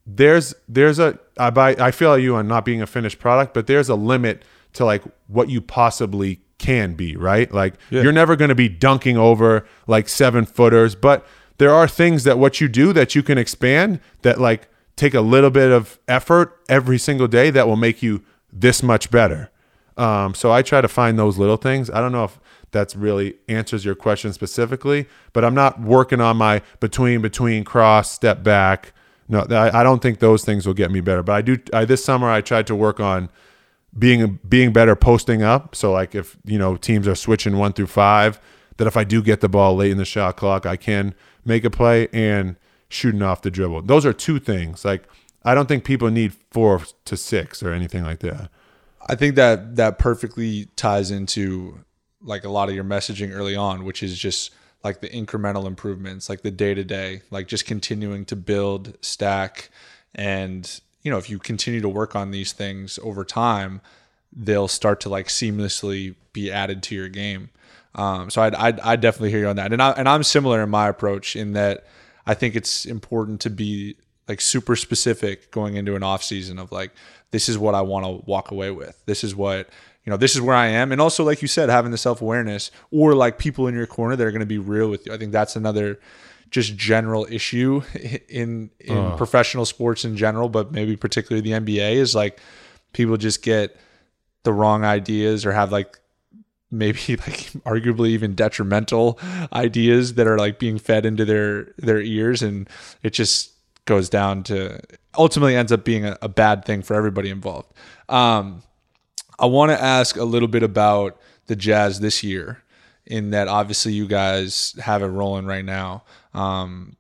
there's 0.06 0.54
there's 0.66 0.98
a 0.98 1.18
I 1.36 1.50
buy 1.50 1.76
I 1.78 1.90
feel 1.90 2.16
you 2.18 2.36
on 2.36 2.48
not 2.48 2.64
being 2.64 2.80
a 2.80 2.86
finished 2.86 3.18
product, 3.18 3.52
but 3.52 3.66
there's 3.66 3.90
a 3.90 3.94
limit 3.94 4.44
to 4.74 4.86
like 4.86 5.02
what 5.26 5.50
you 5.50 5.60
possibly 5.60 6.40
can 6.56 6.94
be, 6.94 7.16
right? 7.16 7.52
Like 7.52 7.74
Yeah. 7.90 8.00
you're 8.00 8.12
never 8.12 8.34
going 8.34 8.48
to 8.48 8.54
be 8.54 8.70
dunking 8.70 9.18
over 9.18 9.66
like 9.86 10.08
seven 10.08 10.46
footers, 10.46 10.94
but 10.94 11.26
there 11.58 11.72
are 11.72 11.86
things 11.86 12.24
that 12.24 12.38
what 12.38 12.60
you 12.60 12.68
do 12.68 12.92
that 12.92 13.14
you 13.14 13.22
can 13.22 13.36
expand 13.36 14.00
that 14.22 14.40
like 14.40 14.68
take 14.96 15.14
a 15.14 15.20
little 15.20 15.50
bit 15.50 15.70
of 15.70 15.98
effort 16.08 16.58
every 16.68 16.98
single 16.98 17.28
day 17.28 17.50
that 17.50 17.66
will 17.66 17.76
make 17.76 18.02
you 18.02 18.22
this 18.52 18.82
much 18.82 19.10
better. 19.10 19.50
Um, 19.96 20.34
so 20.34 20.52
I 20.52 20.62
try 20.62 20.80
to 20.80 20.88
find 20.88 21.18
those 21.18 21.38
little 21.38 21.56
things. 21.56 21.90
I 21.90 22.00
don't 22.00 22.12
know 22.12 22.24
if 22.24 22.38
that's 22.70 22.94
really 22.94 23.36
answers 23.48 23.84
your 23.84 23.94
question 23.94 24.32
specifically, 24.32 25.06
but 25.32 25.44
I'm 25.44 25.54
not 25.54 25.80
working 25.80 26.20
on 26.20 26.36
my 26.36 26.62
between 26.80 27.20
between 27.20 27.64
cross 27.64 28.10
step 28.10 28.42
back. 28.42 28.92
No, 29.28 29.46
I, 29.50 29.82
don't 29.82 30.00
think 30.00 30.20
those 30.20 30.42
things 30.42 30.66
will 30.66 30.74
get 30.74 30.90
me 30.90 31.00
better. 31.00 31.22
But 31.22 31.32
I 31.32 31.42
do. 31.42 31.58
I, 31.72 31.84
this 31.84 32.02
summer 32.02 32.30
I 32.30 32.40
tried 32.40 32.66
to 32.68 32.74
work 32.74 32.98
on 32.98 33.28
being 33.98 34.38
being 34.48 34.72
better 34.72 34.96
posting 34.96 35.42
up. 35.42 35.74
So 35.74 35.92
like 35.92 36.14
if 36.14 36.36
you 36.44 36.58
know 36.58 36.76
teams 36.76 37.06
are 37.06 37.14
switching 37.14 37.58
one 37.58 37.72
through 37.72 37.88
five, 37.88 38.40
that 38.78 38.86
if 38.86 38.96
I 38.96 39.04
do 39.04 39.22
get 39.22 39.40
the 39.40 39.48
ball 39.48 39.76
late 39.76 39.90
in 39.90 39.98
the 39.98 40.04
shot 40.04 40.36
clock, 40.36 40.64
I 40.64 40.76
can 40.76 41.14
make 41.48 41.64
a 41.64 41.70
play 41.70 42.08
and 42.12 42.56
shooting 42.88 43.22
off 43.22 43.42
the 43.42 43.50
dribble. 43.50 43.82
Those 43.82 44.06
are 44.06 44.12
two 44.12 44.38
things. 44.38 44.84
Like 44.84 45.04
I 45.42 45.54
don't 45.54 45.66
think 45.66 45.84
people 45.84 46.10
need 46.10 46.34
four 46.50 46.82
to 47.06 47.16
six 47.16 47.62
or 47.62 47.72
anything 47.72 48.04
like 48.04 48.20
that. 48.20 48.50
I 49.08 49.14
think 49.14 49.34
that 49.36 49.76
that 49.76 49.98
perfectly 49.98 50.68
ties 50.76 51.10
into 51.10 51.80
like 52.20 52.44
a 52.44 52.50
lot 52.50 52.68
of 52.68 52.74
your 52.74 52.84
messaging 52.84 53.34
early 53.34 53.56
on, 53.56 53.84
which 53.84 54.02
is 54.02 54.18
just 54.18 54.52
like 54.84 55.00
the 55.00 55.08
incremental 55.08 55.66
improvements, 55.66 56.28
like 56.28 56.42
the 56.42 56.50
day 56.50 56.74
to 56.74 56.84
day, 56.84 57.22
like 57.30 57.48
just 57.48 57.64
continuing 57.64 58.24
to 58.26 58.36
build, 58.36 58.96
stack, 59.00 59.70
and 60.14 60.80
you 61.02 61.10
know 61.10 61.18
if 61.18 61.30
you 61.30 61.38
continue 61.38 61.80
to 61.80 61.88
work 61.88 62.14
on 62.14 62.30
these 62.30 62.52
things 62.52 62.98
over 63.02 63.24
time, 63.24 63.80
they'll 64.32 64.68
start 64.68 65.00
to 65.00 65.08
like 65.08 65.28
seamlessly 65.28 66.14
be 66.32 66.50
added 66.52 66.82
to 66.84 66.94
your 66.94 67.08
game. 67.08 67.50
Um, 67.94 68.30
so 68.30 68.42
I'd, 68.42 68.54
I'd, 68.54 68.80
I'd 68.80 69.00
definitely 69.00 69.30
hear 69.30 69.40
you 69.40 69.48
on 69.48 69.56
that, 69.56 69.72
and 69.72 69.82
I 69.82 69.90
and 69.92 70.08
I'm 70.08 70.22
similar 70.22 70.62
in 70.62 70.70
my 70.70 70.88
approach 70.88 71.36
in 71.36 71.52
that 71.52 71.86
I 72.26 72.34
think 72.34 72.54
it's 72.54 72.84
important 72.84 73.40
to 73.42 73.50
be 73.50 73.96
like 74.28 74.40
super 74.40 74.76
specific 74.76 75.50
going 75.50 75.76
into 75.76 75.96
an 75.96 76.02
off 76.02 76.22
season 76.22 76.58
of 76.58 76.70
like 76.70 76.92
this 77.30 77.48
is 77.48 77.58
what 77.58 77.74
I 77.74 77.80
want 77.80 78.04
to 78.04 78.30
walk 78.30 78.50
away 78.50 78.70
with. 78.70 79.02
This 79.06 79.24
is 79.24 79.34
what 79.34 79.68
you 80.04 80.10
know. 80.10 80.16
This 80.16 80.34
is 80.34 80.40
where 80.40 80.54
I 80.54 80.66
am, 80.66 80.92
and 80.92 81.00
also 81.00 81.24
like 81.24 81.42
you 81.42 81.48
said, 81.48 81.70
having 81.70 81.90
the 81.90 81.98
self 81.98 82.20
awareness 82.20 82.70
or 82.90 83.14
like 83.14 83.38
people 83.38 83.66
in 83.66 83.74
your 83.74 83.86
corner 83.86 84.16
that 84.16 84.26
are 84.26 84.30
going 84.30 84.40
to 84.40 84.46
be 84.46 84.58
real 84.58 84.90
with 84.90 85.06
you. 85.06 85.12
I 85.12 85.16
think 85.16 85.32
that's 85.32 85.56
another 85.56 85.98
just 86.50 86.76
general 86.76 87.26
issue 87.30 87.82
in 88.28 88.70
in 88.80 89.16
professional 89.16 89.64
sports 89.64 90.04
in 90.04 90.16
general, 90.16 90.48
but 90.48 90.72
maybe 90.72 90.96
particularly 90.96 91.40
the 91.40 91.58
NBA 91.58 91.94
is 91.94 92.14
like 92.14 92.38
people 92.92 93.16
just 93.16 93.42
get 93.42 93.76
the 94.44 94.52
wrong 94.52 94.84
ideas 94.84 95.44
or 95.44 95.52
have 95.52 95.72
like 95.72 95.98
maybe 96.70 96.98
like 97.08 97.52
arguably 97.64 98.08
even 98.08 98.34
detrimental 98.34 99.18
ideas 99.52 100.14
that 100.14 100.26
are 100.26 100.38
like 100.38 100.58
being 100.58 100.78
fed 100.78 101.06
into 101.06 101.24
their 101.24 101.64
their 101.78 102.00
ears 102.00 102.42
and 102.42 102.68
it 103.02 103.10
just 103.12 103.52
goes 103.84 104.08
down 104.08 104.42
to 104.42 104.78
ultimately 105.16 105.56
ends 105.56 105.72
up 105.72 105.84
being 105.84 106.04
a, 106.04 106.16
a 106.20 106.28
bad 106.28 106.64
thing 106.64 106.82
for 106.82 106.94
everybody 106.94 107.30
involved 107.30 107.72
um 108.08 108.62
i 109.38 109.46
want 109.46 109.70
to 109.70 109.82
ask 109.82 110.16
a 110.16 110.24
little 110.24 110.48
bit 110.48 110.62
about 110.62 111.18
the 111.46 111.56
jazz 111.56 112.00
this 112.00 112.22
year 112.22 112.62
in 113.06 113.30
that 113.30 113.48
obviously 113.48 113.92
you 113.92 114.06
guys 114.06 114.74
have 114.80 115.02
it 115.02 115.06
rolling 115.06 115.46
right 115.46 115.64
now 115.64 116.02
um 116.34 116.94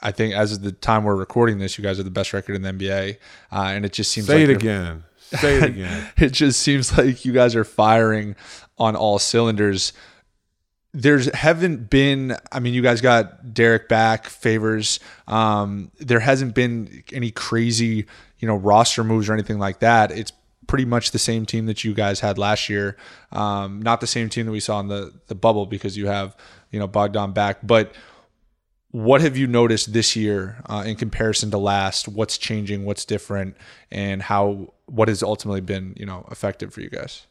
I 0.00 0.12
think 0.12 0.34
as 0.34 0.52
of 0.52 0.62
the 0.62 0.72
time 0.72 1.04
we're 1.04 1.16
recording 1.16 1.58
this, 1.58 1.76
you 1.76 1.82
guys 1.82 1.98
are 1.98 2.04
the 2.04 2.10
best 2.10 2.32
record 2.32 2.54
in 2.54 2.62
the 2.62 2.70
NBA, 2.70 3.16
uh, 3.50 3.72
and 3.74 3.84
it 3.84 3.92
just 3.92 4.12
seems 4.12 4.28
Say 4.28 4.46
like 4.46 4.50
it 4.50 4.56
again. 4.56 5.04
Say 5.18 5.56
it 5.56 5.64
again. 5.64 6.08
it 6.16 6.32
just 6.32 6.60
seems 6.60 6.96
like 6.96 7.24
you 7.24 7.32
guys 7.32 7.56
are 7.56 7.64
firing 7.64 8.36
on 8.78 8.96
all 8.96 9.18
cylinders. 9.18 9.92
There's 10.92 11.32
haven't 11.34 11.90
been. 11.90 12.36
I 12.50 12.60
mean, 12.60 12.74
you 12.74 12.82
guys 12.82 13.00
got 13.00 13.52
Derrick 13.52 13.88
back, 13.88 14.26
favors. 14.26 15.00
Um, 15.26 15.90
there 15.98 16.20
hasn't 16.20 16.54
been 16.54 17.04
any 17.12 17.30
crazy, 17.30 18.06
you 18.38 18.48
know, 18.48 18.56
roster 18.56 19.04
moves 19.04 19.28
or 19.28 19.34
anything 19.34 19.58
like 19.58 19.80
that. 19.80 20.10
It's 20.10 20.32
pretty 20.66 20.84
much 20.84 21.10
the 21.10 21.18
same 21.18 21.46
team 21.46 21.66
that 21.66 21.82
you 21.82 21.94
guys 21.94 22.20
had 22.20 22.38
last 22.38 22.68
year. 22.68 22.96
Um, 23.32 23.82
not 23.82 24.00
the 24.00 24.06
same 24.06 24.28
team 24.28 24.46
that 24.46 24.52
we 24.52 24.60
saw 24.60 24.80
in 24.80 24.88
the 24.88 25.12
the 25.26 25.34
bubble 25.34 25.66
because 25.66 25.96
you 25.96 26.06
have 26.06 26.36
you 26.70 26.78
know 26.78 26.86
Bogdan 26.86 27.32
back, 27.32 27.58
but 27.62 27.92
what 28.90 29.20
have 29.20 29.36
you 29.36 29.46
noticed 29.46 29.92
this 29.92 30.16
year 30.16 30.62
uh, 30.66 30.82
in 30.86 30.96
comparison 30.96 31.50
to 31.50 31.58
last? 31.58 32.08
What's 32.08 32.38
changing? 32.38 32.84
What's 32.84 33.04
different? 33.04 33.56
And 33.90 34.22
how 34.22 34.72
what 34.86 35.08
has 35.08 35.22
ultimately 35.22 35.60
been 35.60 35.94
you 35.96 36.06
know 36.06 36.26
effective 36.30 36.72
for 36.72 36.80
you 36.80 36.90
guys? 36.90 37.26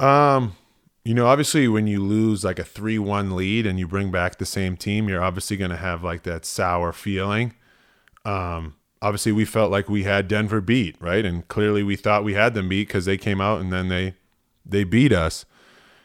Um, 0.00 0.56
you 1.04 1.14
know, 1.14 1.26
obviously 1.26 1.68
when 1.68 1.86
you 1.86 2.02
lose 2.02 2.44
like 2.44 2.58
a 2.58 2.64
3-1 2.64 3.34
lead 3.34 3.66
and 3.66 3.78
you 3.78 3.86
bring 3.86 4.10
back 4.10 4.38
the 4.38 4.46
same 4.46 4.76
team, 4.76 5.08
you're 5.08 5.22
obviously 5.22 5.56
going 5.56 5.70
to 5.70 5.76
have 5.76 6.02
like 6.02 6.22
that 6.22 6.44
sour 6.46 6.92
feeling. 6.92 7.54
Um, 8.24 8.74
obviously 9.02 9.32
we 9.32 9.44
felt 9.44 9.70
like 9.70 9.88
we 9.88 10.04
had 10.04 10.28
Denver 10.28 10.62
beat, 10.62 10.96
right? 11.00 11.24
And 11.26 11.46
clearly 11.48 11.82
we 11.82 11.94
thought 11.96 12.24
we 12.24 12.34
had 12.34 12.54
them 12.54 12.70
beat 12.70 12.88
cuz 12.88 13.04
they 13.04 13.18
came 13.18 13.40
out 13.40 13.60
and 13.60 13.70
then 13.70 13.88
they 13.88 14.14
they 14.64 14.82
beat 14.82 15.12
us. 15.12 15.44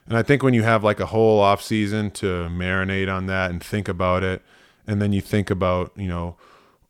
And 0.05 0.17
I 0.17 0.23
think 0.23 0.43
when 0.43 0.53
you 0.53 0.63
have 0.63 0.83
like 0.83 0.99
a 0.99 1.05
whole 1.05 1.39
off 1.39 1.61
season 1.61 2.11
to 2.11 2.49
marinate 2.49 3.13
on 3.13 3.27
that 3.27 3.51
and 3.51 3.63
think 3.63 3.87
about 3.87 4.23
it, 4.23 4.41
and 4.85 5.01
then 5.01 5.13
you 5.13 5.21
think 5.21 5.49
about, 5.49 5.93
you 5.95 6.07
know, 6.07 6.35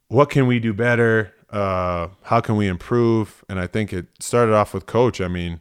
what 0.08 0.30
can 0.30 0.48
we 0.48 0.60
do 0.60 0.74
better? 0.74 1.34
Uh, 1.50 2.08
how 2.24 2.40
can 2.40 2.56
we 2.56 2.68
improve? 2.68 3.44
And 3.50 3.60
I 3.60 3.68
think 3.68 3.92
it 3.92 4.08
started 4.20 4.56
off 4.56 4.74
with 4.74 4.86
coach. 4.86 5.20
I 5.20 5.28
mean, 5.28 5.60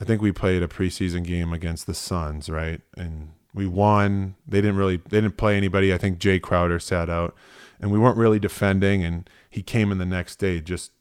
I 0.00 0.04
think 0.04 0.22
we 0.22 0.32
played 0.32 0.62
a 0.62 0.68
preseason 0.68 1.24
game 1.24 1.52
against 1.52 1.86
the 1.86 1.94
Suns, 1.94 2.48
right? 2.48 2.80
And 2.96 3.32
we 3.52 3.66
won. 3.66 4.36
They 4.46 4.60
didn't 4.60 4.76
really 4.76 4.96
they 4.96 5.20
didn't 5.20 5.36
play 5.36 5.56
anybody. 5.56 5.92
I 5.92 5.98
think 5.98 6.18
Jae 6.18 6.40
Crowder 6.40 6.78
sat 6.78 7.10
out. 7.10 7.34
And 7.82 7.90
we 7.90 7.98
weren't 7.98 8.18
really 8.18 8.38
defending 8.38 9.02
and 9.04 9.28
he 9.48 9.62
came 9.62 9.90
in 9.90 9.96
the 9.98 10.04
next 10.06 10.36
day 10.36 10.60
just 10.60 10.92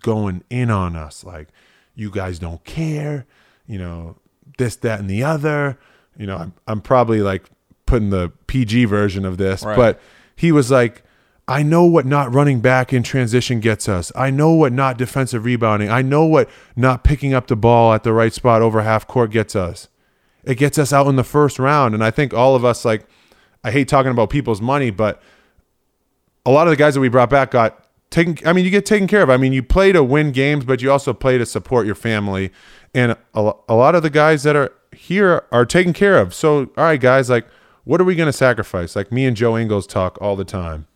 going 0.00 0.42
in 0.48 0.70
on 0.70 0.94
us 0.96 1.24
like 1.24 1.48
you 1.94 2.10
guys 2.10 2.38
don't 2.38 2.64
care, 2.64 3.26
you 3.66 3.78
know, 3.78 4.16
this 4.58 4.76
that 4.76 5.00
and 5.00 5.08
the 5.10 5.22
other. 5.22 5.78
You 6.16 6.26
know, 6.26 6.36
I'm 6.36 6.52
I'm 6.66 6.80
probably 6.80 7.20
like 7.20 7.44
putting 7.86 8.10
the 8.10 8.32
PG 8.46 8.86
version 8.86 9.24
of 9.24 9.36
this, 9.38 9.62
Right. 9.64 9.76
but 9.76 10.00
he 10.36 10.50
was 10.52 10.70
like 10.70 11.02
I 11.46 11.62
know 11.62 11.84
what 11.84 12.06
not 12.06 12.32
running 12.32 12.60
back 12.60 12.92
in 12.92 13.02
transition 13.02 13.60
gets 13.60 13.86
us. 13.88 14.10
I 14.16 14.30
know 14.30 14.52
what 14.52 14.72
not 14.72 14.96
defensive 14.96 15.44
rebounding. 15.44 15.90
I 15.90 16.00
know 16.00 16.24
what 16.24 16.48
not 16.74 17.04
picking 17.04 17.34
up 17.34 17.48
the 17.48 17.56
ball 17.56 17.92
at 17.92 18.02
the 18.02 18.14
right 18.14 18.32
spot 18.32 18.62
over 18.62 18.82
half 18.82 19.06
court 19.06 19.30
gets 19.30 19.54
us. 19.54 19.88
It 20.42 20.54
gets 20.56 20.78
us 20.78 20.92
out 20.92 21.06
in 21.06 21.16
the 21.16 21.24
first 21.24 21.58
round. 21.58 21.94
And 21.94 22.02
I 22.02 22.10
think 22.10 22.32
all 22.32 22.56
of 22.56 22.64
us, 22.64 22.84
like, 22.84 23.06
I 23.62 23.70
hate 23.70 23.88
talking 23.88 24.10
about 24.10 24.30
people's 24.30 24.62
money, 24.62 24.90
but 24.90 25.22
a 26.46 26.50
lot 26.50 26.66
of 26.66 26.70
the 26.70 26.76
guys 26.76 26.94
that 26.94 27.00
we 27.00 27.08
brought 27.08 27.30
back 27.30 27.50
got 27.50 27.88
taken. 28.10 28.38
I 28.46 28.54
mean, 28.54 28.64
you 28.64 28.70
get 28.70 28.86
taken 28.86 29.06
care 29.06 29.22
of. 29.22 29.28
I 29.28 29.36
mean, 29.36 29.52
you 29.52 29.62
play 29.62 29.92
to 29.92 30.02
win 30.02 30.32
games, 30.32 30.64
but 30.64 30.80
you 30.80 30.90
also 30.90 31.12
play 31.12 31.36
to 31.36 31.44
support 31.44 31.84
your 31.84 31.94
family. 31.94 32.52
And 32.94 33.16
a, 33.34 33.52
a 33.68 33.74
lot 33.74 33.94
of 33.94 34.02
the 34.02 34.10
guys 34.10 34.44
that 34.44 34.56
are 34.56 34.72
here 34.92 35.44
are 35.52 35.66
taken 35.66 35.92
care 35.92 36.18
of. 36.18 36.32
So, 36.32 36.70
all 36.76 36.84
right, 36.84 37.00
guys, 37.00 37.28
like, 37.28 37.46
what 37.84 38.00
are 38.00 38.04
we 38.04 38.14
going 38.14 38.28
to 38.28 38.32
sacrifice? 38.32 38.96
Like 38.96 39.12
me 39.12 39.26
and 39.26 39.36
Joe 39.36 39.58
Ingles 39.58 39.86
talk 39.86 40.16
all 40.22 40.36
the 40.36 40.44
time 40.44 40.86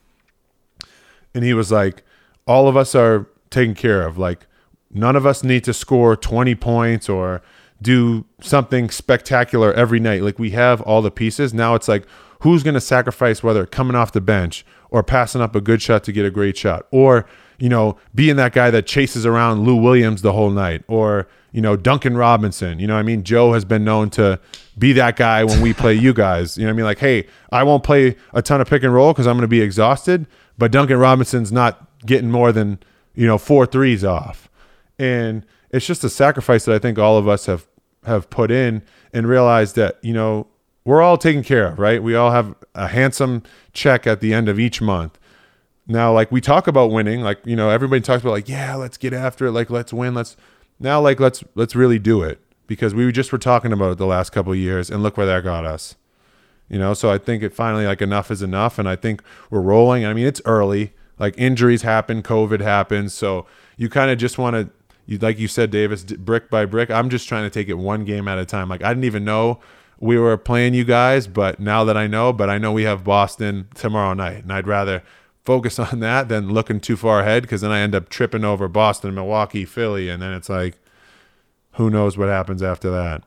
and 1.34 1.44
he 1.44 1.54
was 1.54 1.70
like, 1.70 2.02
"All 2.46 2.68
of 2.68 2.76
us 2.76 2.94
are 2.94 3.26
taken 3.50 3.74
care 3.74 4.06
of. 4.06 4.18
Like, 4.18 4.46
none 4.90 5.16
of 5.16 5.26
us 5.26 5.42
need 5.42 5.64
to 5.64 5.74
score 5.74 6.16
20 6.16 6.54
points 6.54 7.08
or 7.08 7.42
do 7.80 8.24
something 8.40 8.90
spectacular 8.90 9.72
every 9.72 10.00
night. 10.00 10.22
Like, 10.22 10.38
we 10.38 10.50
have 10.50 10.80
all 10.82 11.02
the 11.02 11.10
pieces. 11.10 11.54
Now 11.54 11.74
it's 11.74 11.88
like, 11.88 12.06
who's 12.40 12.62
going 12.62 12.74
to 12.74 12.80
sacrifice 12.80 13.42
whether 13.42 13.66
coming 13.66 13.96
off 13.96 14.12
the 14.12 14.20
bench 14.20 14.64
or 14.90 15.02
passing 15.02 15.40
up 15.40 15.54
a 15.54 15.60
good 15.60 15.82
shot 15.82 16.04
to 16.04 16.12
get 16.12 16.24
a 16.24 16.30
great 16.30 16.56
shot 16.56 16.86
or 16.90 17.26
you 17.58 17.68
know 17.68 17.96
being 18.14 18.36
that 18.36 18.52
guy 18.52 18.70
that 18.70 18.86
chases 18.86 19.26
around 19.26 19.64
Lou 19.64 19.76
Williams 19.76 20.22
the 20.22 20.32
whole 20.32 20.50
night 20.50 20.84
or 20.88 21.28
you 21.52 21.60
know 21.60 21.76
Duncan 21.76 22.16
Robinson 22.16 22.78
you 22.78 22.86
know 22.86 22.96
I 22.96 23.02
mean 23.02 23.22
Joe 23.24 23.52
has 23.52 23.64
been 23.64 23.84
known 23.84 24.10
to 24.10 24.40
be 24.78 24.92
that 24.94 25.16
guy 25.16 25.44
when 25.44 25.60
we 25.60 25.74
play 25.74 25.94
you 25.94 26.14
guys 26.14 26.56
you 26.56 26.64
know 26.64 26.70
I 26.70 26.72
mean 26.74 26.84
like 26.84 27.00
hey 27.00 27.26
I 27.50 27.64
won't 27.64 27.82
play 27.82 28.16
a 28.32 28.40
ton 28.40 28.60
of 28.60 28.68
pick 28.68 28.82
and 28.82 28.94
roll 28.94 29.12
cuz 29.12 29.26
I'm 29.26 29.34
going 29.34 29.42
to 29.42 29.48
be 29.48 29.60
exhausted 29.60 30.26
but 30.58 30.70
Duncan 30.72 30.98
Robinson's 30.98 31.52
not 31.52 31.88
getting 32.04 32.30
more 32.30 32.52
than 32.52 32.78
you 33.14 33.26
know 33.26 33.38
four 33.38 33.64
threes 33.64 34.04
off 34.04 34.48
and 34.98 35.44
it's 35.70 35.86
just 35.86 36.04
a 36.04 36.10
sacrifice 36.10 36.64
that 36.64 36.74
I 36.74 36.78
think 36.78 36.98
all 36.98 37.18
of 37.18 37.28
us 37.28 37.46
have 37.46 37.66
have 38.04 38.30
put 38.30 38.50
in 38.50 38.82
and 39.12 39.26
realized 39.26 39.76
that 39.76 39.98
you 40.02 40.12
know 40.12 40.46
we're 40.84 41.02
all 41.02 41.18
taken 41.18 41.42
care 41.42 41.66
of, 41.66 41.78
right? 41.78 42.02
We 42.02 42.14
all 42.14 42.30
have 42.30 42.54
a 42.74 42.88
handsome 42.88 43.42
check 43.74 44.06
at 44.06 44.20
the 44.20 44.32
end 44.32 44.48
of 44.48 44.58
each 44.58 44.80
month. 44.80 45.18
Now, 45.86 46.12
like 46.12 46.32
we 46.32 46.40
talk 46.40 46.66
about 46.66 46.90
winning, 46.90 47.20
like 47.20 47.40
you 47.44 47.56
know, 47.56 47.70
everybody 47.70 48.00
talks 48.00 48.22
about 48.22 48.32
like, 48.32 48.48
yeah, 48.48 48.74
let's 48.74 48.96
get 48.96 49.12
after 49.12 49.46
it, 49.46 49.52
like 49.52 49.70
let's 49.70 49.92
win, 49.92 50.14
let's 50.14 50.36
now 50.80 51.00
like 51.00 51.20
let's 51.20 51.44
let's 51.54 51.74
really 51.74 51.98
do 51.98 52.22
it 52.22 52.40
because 52.66 52.94
we 52.94 53.10
just 53.12 53.32
were 53.32 53.38
talking 53.38 53.72
about 53.72 53.92
it 53.92 53.98
the 53.98 54.06
last 54.06 54.30
couple 54.30 54.52
of 54.52 54.58
years, 54.58 54.90
and 54.90 55.02
look 55.02 55.16
where 55.16 55.26
that 55.26 55.44
got 55.44 55.64
us. 55.64 55.96
You 56.68 56.78
know, 56.78 56.94
so 56.94 57.10
I 57.10 57.18
think 57.18 57.42
it 57.42 57.54
finally 57.54 57.86
like 57.86 58.02
enough 58.02 58.30
is 58.30 58.42
enough, 58.42 58.78
and 58.78 58.88
I 58.88 58.96
think 58.96 59.22
we're 59.50 59.60
rolling. 59.60 60.04
I 60.04 60.12
mean, 60.12 60.26
it's 60.26 60.42
early, 60.44 60.92
like 61.18 61.34
injuries 61.38 61.82
happen, 61.82 62.22
COVID 62.22 62.60
happens, 62.60 63.14
so 63.14 63.46
you 63.76 63.88
kind 63.88 64.10
of 64.10 64.18
just 64.18 64.38
want 64.38 64.54
to. 64.54 64.70
You, 65.06 65.16
like 65.16 65.38
you 65.38 65.48
said, 65.48 65.70
Davis, 65.70 66.04
brick 66.04 66.50
by 66.50 66.66
brick. 66.66 66.90
I'm 66.90 67.08
just 67.08 67.26
trying 67.26 67.44
to 67.44 67.50
take 67.50 67.68
it 67.68 67.78
one 67.78 68.04
game 68.04 68.28
at 68.28 68.38
a 68.38 68.44
time. 68.44 68.68
Like 68.68 68.84
I 68.84 68.88
didn't 68.90 69.04
even 69.04 69.24
know 69.24 69.60
we 70.00 70.18
were 70.18 70.36
playing 70.36 70.74
you 70.74 70.84
guys, 70.84 71.26
but 71.26 71.58
now 71.58 71.84
that 71.84 71.96
I 71.96 72.06
know, 72.06 72.32
but 72.32 72.48
I 72.48 72.58
know 72.58 72.72
we 72.72 72.84
have 72.84 73.04
Boston 73.04 73.68
tomorrow 73.74 74.14
night, 74.14 74.42
and 74.42 74.52
I'd 74.52 74.66
rather 74.66 75.02
focus 75.44 75.78
on 75.78 76.00
that 76.00 76.28
than 76.28 76.50
looking 76.50 76.80
too 76.80 76.96
far 76.96 77.20
ahead 77.20 77.42
because 77.42 77.62
then 77.62 77.70
I 77.70 77.80
end 77.80 77.94
up 77.94 78.08
tripping 78.08 78.44
over 78.44 78.68
Boston, 78.68 79.14
Milwaukee, 79.14 79.64
Philly, 79.64 80.08
and 80.08 80.22
then 80.22 80.32
it's 80.32 80.48
like, 80.48 80.78
who 81.72 81.90
knows 81.90 82.16
what 82.18 82.28
happens 82.28 82.62
after 82.62 82.90
that. 82.90 83.22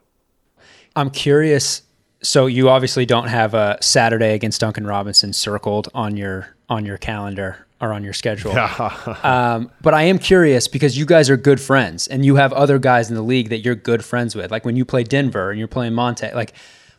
I'm 0.95 1.09
curious. 1.09 1.83
So 2.23 2.45
you 2.45 2.69
obviously 2.69 3.05
don't 3.05 3.27
have 3.27 3.53
a 3.53 3.77
Saturday 3.81 4.33
against 4.33 4.61
Duncan 4.61 4.85
Robinson 4.85 5.33
circled 5.33 5.89
on 5.93 6.17
your 6.17 6.55
on 6.69 6.85
your 6.85 6.97
calendar 6.97 7.65
or 7.81 7.91
on 7.93 8.03
your 8.03 8.13
schedule. 8.13 8.51
um, 9.23 9.71
but 9.81 9.93
I 9.93 10.03
am 10.03 10.19
curious 10.19 10.67
because 10.67 10.97
you 10.97 11.05
guys 11.05 11.29
are 11.29 11.37
good 11.37 11.59
friends 11.59 12.07
and 12.07 12.23
you 12.23 12.35
have 12.35 12.53
other 12.53 12.77
guys 12.77 13.09
in 13.09 13.15
the 13.15 13.23
league 13.23 13.49
that 13.49 13.59
you're 13.59 13.75
good 13.75 14.05
friends 14.05 14.35
with. 14.35 14.51
Like 14.51 14.65
when 14.65 14.75
you 14.75 14.85
play 14.85 15.03
Denver 15.03 15.49
and 15.49 15.57
you're 15.57 15.67
playing 15.67 15.93
Monte, 15.93 16.31
like 16.33 16.53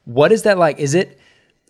what 0.05 0.33
is 0.33 0.43
that 0.43 0.59
like? 0.59 0.79
Is 0.79 0.95
it? 0.95 1.19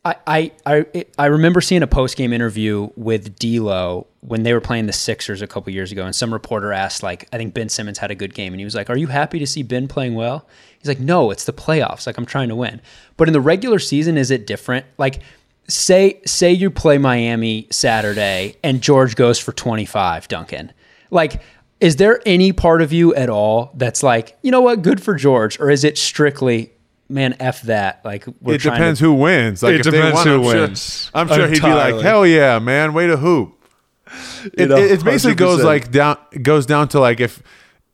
I 0.05 0.17
I 0.27 0.53
I, 0.67 1.05
I 1.19 1.27
remember 1.27 1.61
seeing 1.61 1.83
a 1.83 1.87
post 1.87 2.17
game 2.17 2.33
interview 2.33 2.91
with 2.97 3.39
D'Lo 3.39 4.07
when 4.21 4.43
they 4.43 4.53
were 4.53 4.61
playing 4.61 4.87
the 4.87 4.93
Sixers 4.93 5.43
a 5.43 5.47
couple 5.47 5.73
years 5.73 5.93
ago, 5.93 6.05
and 6.05 6.15
some 6.15 6.33
reporter 6.33 6.73
asked, 6.73 7.03
like, 7.03 7.29
I 7.33 7.37
think 7.37 7.55
Ben 7.55 7.69
Simmons 7.69 7.99
had 7.99 8.11
a 8.11 8.15
good 8.15 8.35
game, 8.35 8.53
and 8.53 8.61
he 8.61 8.65
was 8.65 8.75
like, 8.75 8.91
"Are 8.91 8.97
you 8.97 9.09
happy 9.09 9.39
to 9.39 9.47
see 9.47 9.63
Ben 9.63 9.89
playing 9.89 10.15
well?" 10.15 10.47
He's 10.79 10.89
like, 10.89 11.01
"No, 11.01 11.31
it's 11.31 11.45
the 11.45 11.53
playoffs. 11.53 12.07
Like 12.07 12.19
I'm 12.19 12.27
trying 12.27 12.49
to 12.49 12.57
win." 12.57 12.81
But 13.17 13.29
in 13.29 13.33
the 13.33 13.41
regular 13.41 13.79
season, 13.79 14.17
is 14.19 14.31
it 14.31 14.47
different? 14.47 14.87
Like 14.99 15.21
say 15.69 16.21
say 16.27 16.53
you 16.53 16.71
play 16.71 16.99
Miami 16.99 17.69
Saturday 17.71 18.57
and 18.65 18.83
Georges 18.83 19.15
goes 19.15 19.39
for 19.39 19.53
25, 19.53 20.29
Duncan. 20.29 20.73
Like 21.11 21.41
is 21.83 21.97
there 21.97 22.21
any 22.25 22.53
part 22.53 22.81
of 22.81 22.93
you 22.93 23.13
at 23.17 23.29
all 23.29 23.73
that's 23.75 24.05
like, 24.05 24.39
you 24.43 24.53
know 24.53 24.61
what, 24.61 24.83
good 24.83 25.03
for 25.03 25.17
Georges 25.17 25.59
or 25.61 25.69
is 25.69 25.83
it 25.83 25.99
strictly 25.99 26.73
man 27.13 27.35
f 27.41 27.63
that 27.63 28.05
like 28.05 28.27
it 28.27 28.63
depends 28.63 28.99
to- 28.99 29.07
who 29.07 29.13
wins 29.15 29.63
like 29.63 29.75
it 29.75 29.81
if 29.81 29.93
depends 29.93 30.25
they 30.25 30.31
won, 30.31 30.43
who 30.43 30.49
I'm 30.51 30.57
wins 30.57 31.05
sure, 31.05 31.11
I'm 31.15 31.29
sure 31.29 31.49
he'd 31.49 31.63
be 31.63 31.69
like 31.69 32.01
hell 32.01 32.27
yeah 32.27 32.59
man 32.59 32.95
way 32.95 33.07
to 33.07 33.17
hoop 33.17 33.59
it, 34.55 34.71
it, 34.71 34.71
it 34.71 35.05
basically 35.05 35.35
goes 35.35 35.63
like 35.63 35.91
down 35.91 36.17
goes 36.43 36.67
down 36.67 36.89
to 36.89 37.01
like 37.01 37.21
if 37.21 37.43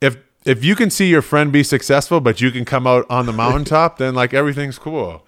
if 0.01 0.17
if 0.45 0.65
you 0.65 0.75
can 0.75 0.91
see 0.91 1.09
your 1.09 1.23
friend 1.23 1.53
be 1.53 1.63
successful 1.63 2.21
but 2.21 2.41
you 2.41 2.51
can 2.51 2.65
come 2.65 2.87
out 2.87 3.05
on 3.11 3.27
the 3.27 3.33
mountaintop 3.33 3.99
then 3.99 4.15
like 4.15 4.33
everything's 4.33 4.79
cool 4.79 5.25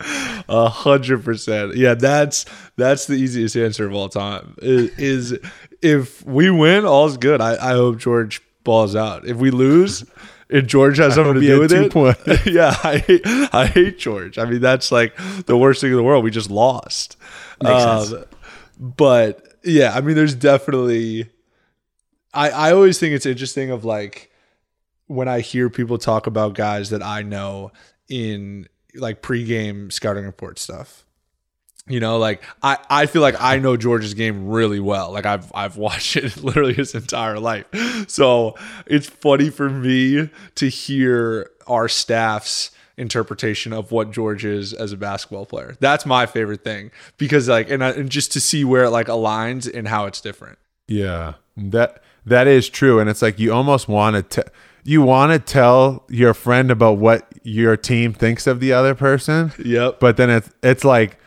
a 0.51 0.69
hundred 0.69 1.25
percent. 1.25 1.77
Yeah, 1.77 1.95
that's 1.95 2.45
that's 2.77 3.07
the 3.07 3.15
easiest 3.15 3.57
answer 3.57 3.87
of 3.87 3.95
all 3.95 4.09
time. 4.09 4.57
Is, 4.61 4.91
is 4.99 5.39
if 5.81 6.25
we 6.27 6.51
win, 6.51 6.85
all's 6.85 7.17
good. 7.17 7.41
I, 7.41 7.53
I 7.55 7.73
hope 7.75 7.99
Georges 7.99 8.41
balls 8.65 8.97
out. 8.97 9.27
If 9.27 9.37
we 9.37 9.51
lose, 9.51 10.05
if 10.51 10.67
Georges 10.67 10.99
has 10.99 11.15
something 11.15 11.35
to 11.35 11.41
do 11.41 11.61
with 11.61 11.73
it, 11.73 11.93
point. 11.93 12.19
yeah, 12.47 12.75
I 12.83 12.99
hate, 12.99 13.23
I 13.25 13.67
hate 13.67 13.99
Georges. 13.99 14.39
I 14.39 14.49
mean, 14.49 14.61
that's 14.61 14.91
like 14.91 15.17
the 15.47 15.57
worst 15.57 15.81
thing 15.81 15.91
in 15.91 15.97
the 15.97 16.03
world. 16.03 16.25
We 16.25 16.31
just 16.31 16.51
lost. 16.51 17.17
Um, 17.61 18.25
but 18.79 19.59
yeah, 19.65 19.93
I 19.95 20.01
mean, 20.01 20.17
there's 20.17 20.35
definitely. 20.35 21.31
I 22.33 22.51
I 22.51 22.73
always 22.73 22.99
think 22.99 23.15
it's 23.15 23.27
interesting 23.27 23.71
of 23.71 23.85
like 23.85 24.31
when 25.07 25.29
I 25.29 25.41
hear 25.41 25.69
people 25.69 25.99
talk 25.99 26.27
about 26.27 26.55
guys 26.55 26.91
that 26.91 27.03
I 27.03 27.23
know 27.23 27.73
in 28.09 28.69
like 28.95 29.23
pregame 29.23 29.93
scouting 29.93 30.25
report 30.25 30.59
stuff. 30.59 31.05
You 31.91 32.01
know, 32.01 32.19
like 32.19 32.43
I, 32.63 32.79
I 32.89 33.07
feel 33.07 33.23
like 33.23 33.37
I 33.41 33.59
know 33.59 33.77
George's 33.77 34.15
game 34.15 34.49
really 34.49 34.81
well. 34.81 35.13
Like 35.13 35.27
I've 35.27 35.51
I've 35.55 35.77
watched 35.79 36.17
it 36.17 36.37
literally 36.43 36.75
his 36.75 36.95
entire 36.95 37.39
life. 37.39 37.67
So 38.09 38.57
it's 38.87 39.09
funny 39.09 39.51
for 39.51 39.69
me 39.69 40.31
to 40.55 40.69
hear 40.69 41.51
our 41.67 41.89
staff's 41.89 42.71
interpretation 43.01 43.73
of 43.73 43.91
what 43.91 44.13
Georges 44.13 44.73
is 44.73 44.73
as 44.75 44.93
a 44.93 44.97
basketball 44.97 45.47
player. 45.47 45.77
That's 45.81 46.05
my 46.05 46.27
favorite 46.27 46.63
thing 46.63 46.91
because 47.17 47.49
like 47.49 47.71
and, 47.71 47.83
I, 47.83 47.91
and 47.91 48.11
just 48.11 48.33
to 48.33 48.41
see 48.41 48.65
where 48.65 48.85
it 48.85 48.91
like 48.91 49.07
aligns 49.07 49.73
and 49.73 49.89
how 49.89 50.07
it's 50.07 50.21
different. 50.21 50.59
Yeah. 50.87 51.35
That 51.57 52.03
that 52.27 52.47
is 52.47 52.69
true 52.69 53.01
and 53.01 53.09
it's 53.09 53.23
like 53.23 53.39
you 53.39 53.53
almost 53.53 53.89
want 53.89 54.31
to 54.31 54.45
you 54.85 55.03
want 55.03 55.33
to 55.33 55.39
tell 55.39 56.05
your 56.09 56.35
friend 56.35 56.71
about 56.71 56.99
what 56.99 57.27
your 57.43 57.77
team 57.77 58.13
thinks 58.13 58.47
of 58.47 58.61
the 58.61 58.73
other 58.73 58.95
person. 58.95 59.53
Yep. 59.65 60.01
But 60.01 60.17
then 60.17 60.31
it's 60.31 60.51
it's 60.63 60.85
like 60.85 61.19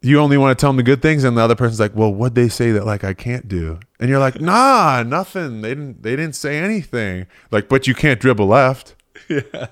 you 0.00 0.18
only 0.20 0.36
want 0.36 0.56
to 0.56 0.60
tell 0.60 0.70
them 0.70 0.76
the 0.76 0.82
good 0.82 1.02
things, 1.02 1.24
and 1.24 1.36
the 1.36 1.42
other 1.42 1.54
person's 1.54 1.80
like, 1.80 1.94
"Well, 1.94 2.12
what 2.12 2.34
they 2.34 2.48
say 2.48 2.70
that 2.72 2.86
like 2.86 3.04
I 3.04 3.14
can't 3.14 3.48
do?" 3.48 3.78
And 4.00 4.08
you're 4.08 4.18
like, 4.18 4.40
"Nah, 4.40 5.02
nothing. 5.02 5.62
They 5.62 5.70
didn't. 5.70 6.02
They 6.02 6.16
didn't 6.16 6.36
say 6.36 6.58
anything. 6.58 7.26
Like, 7.50 7.68
but 7.68 7.86
you 7.86 7.94
can't 7.94 8.20
dribble 8.20 8.46
left." 8.46 8.94
Yeah. 9.28 9.66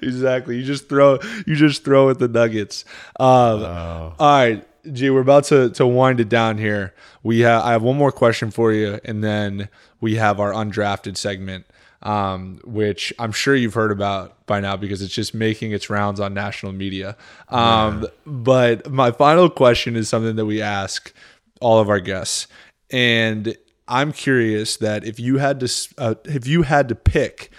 Exactly. 0.00 0.56
You 0.56 0.64
just 0.64 0.88
throw. 0.88 1.18
You 1.46 1.54
just 1.54 1.84
throw 1.84 2.08
at 2.08 2.18
the 2.18 2.26
Nuggets. 2.26 2.86
Um, 3.20 3.28
oh. 3.60 4.14
All 4.18 4.38
right, 4.38 4.66
G. 4.90 5.10
We're 5.10 5.20
about 5.20 5.44
to 5.44 5.68
to 5.68 5.86
wind 5.86 6.20
it 6.20 6.30
down 6.30 6.56
here. 6.56 6.94
We 7.22 7.40
have. 7.40 7.62
I 7.62 7.72
have 7.72 7.82
one 7.82 7.98
more 7.98 8.10
question 8.10 8.50
for 8.50 8.72
you, 8.72 8.98
and 9.04 9.22
then 9.22 9.68
we 10.00 10.14
have 10.14 10.40
our 10.40 10.52
undrafted 10.52 11.18
segment 11.18 11.66
um, 12.02 12.60
which 12.64 13.12
I'm 13.18 13.32
sure 13.32 13.54
you've 13.54 13.74
heard 13.74 13.90
about 13.90 14.36
by 14.48 14.58
now 14.58 14.76
because 14.76 15.00
it's 15.00 15.14
just 15.14 15.34
making 15.34 15.70
its 15.70 15.88
rounds 15.88 16.18
on 16.18 16.34
national 16.34 16.72
media. 16.72 17.16
Um, 17.48 18.02
yeah. 18.02 18.08
But 18.26 18.90
my 18.90 19.12
final 19.12 19.48
question 19.48 19.94
is 19.94 20.08
something 20.08 20.34
that 20.34 20.46
we 20.46 20.60
ask 20.60 21.12
all 21.60 21.78
of 21.78 21.88
our 21.88 22.00
guests, 22.00 22.48
and 22.90 23.56
I'm 23.86 24.12
curious 24.12 24.76
that 24.78 25.04
if 25.04 25.20
you 25.20 25.38
had 25.38 25.60
to, 25.60 25.88
uh, 25.98 26.14
if 26.24 26.46
you 26.46 26.62
had 26.62 26.88
to 26.88 26.94
pick 26.96 27.50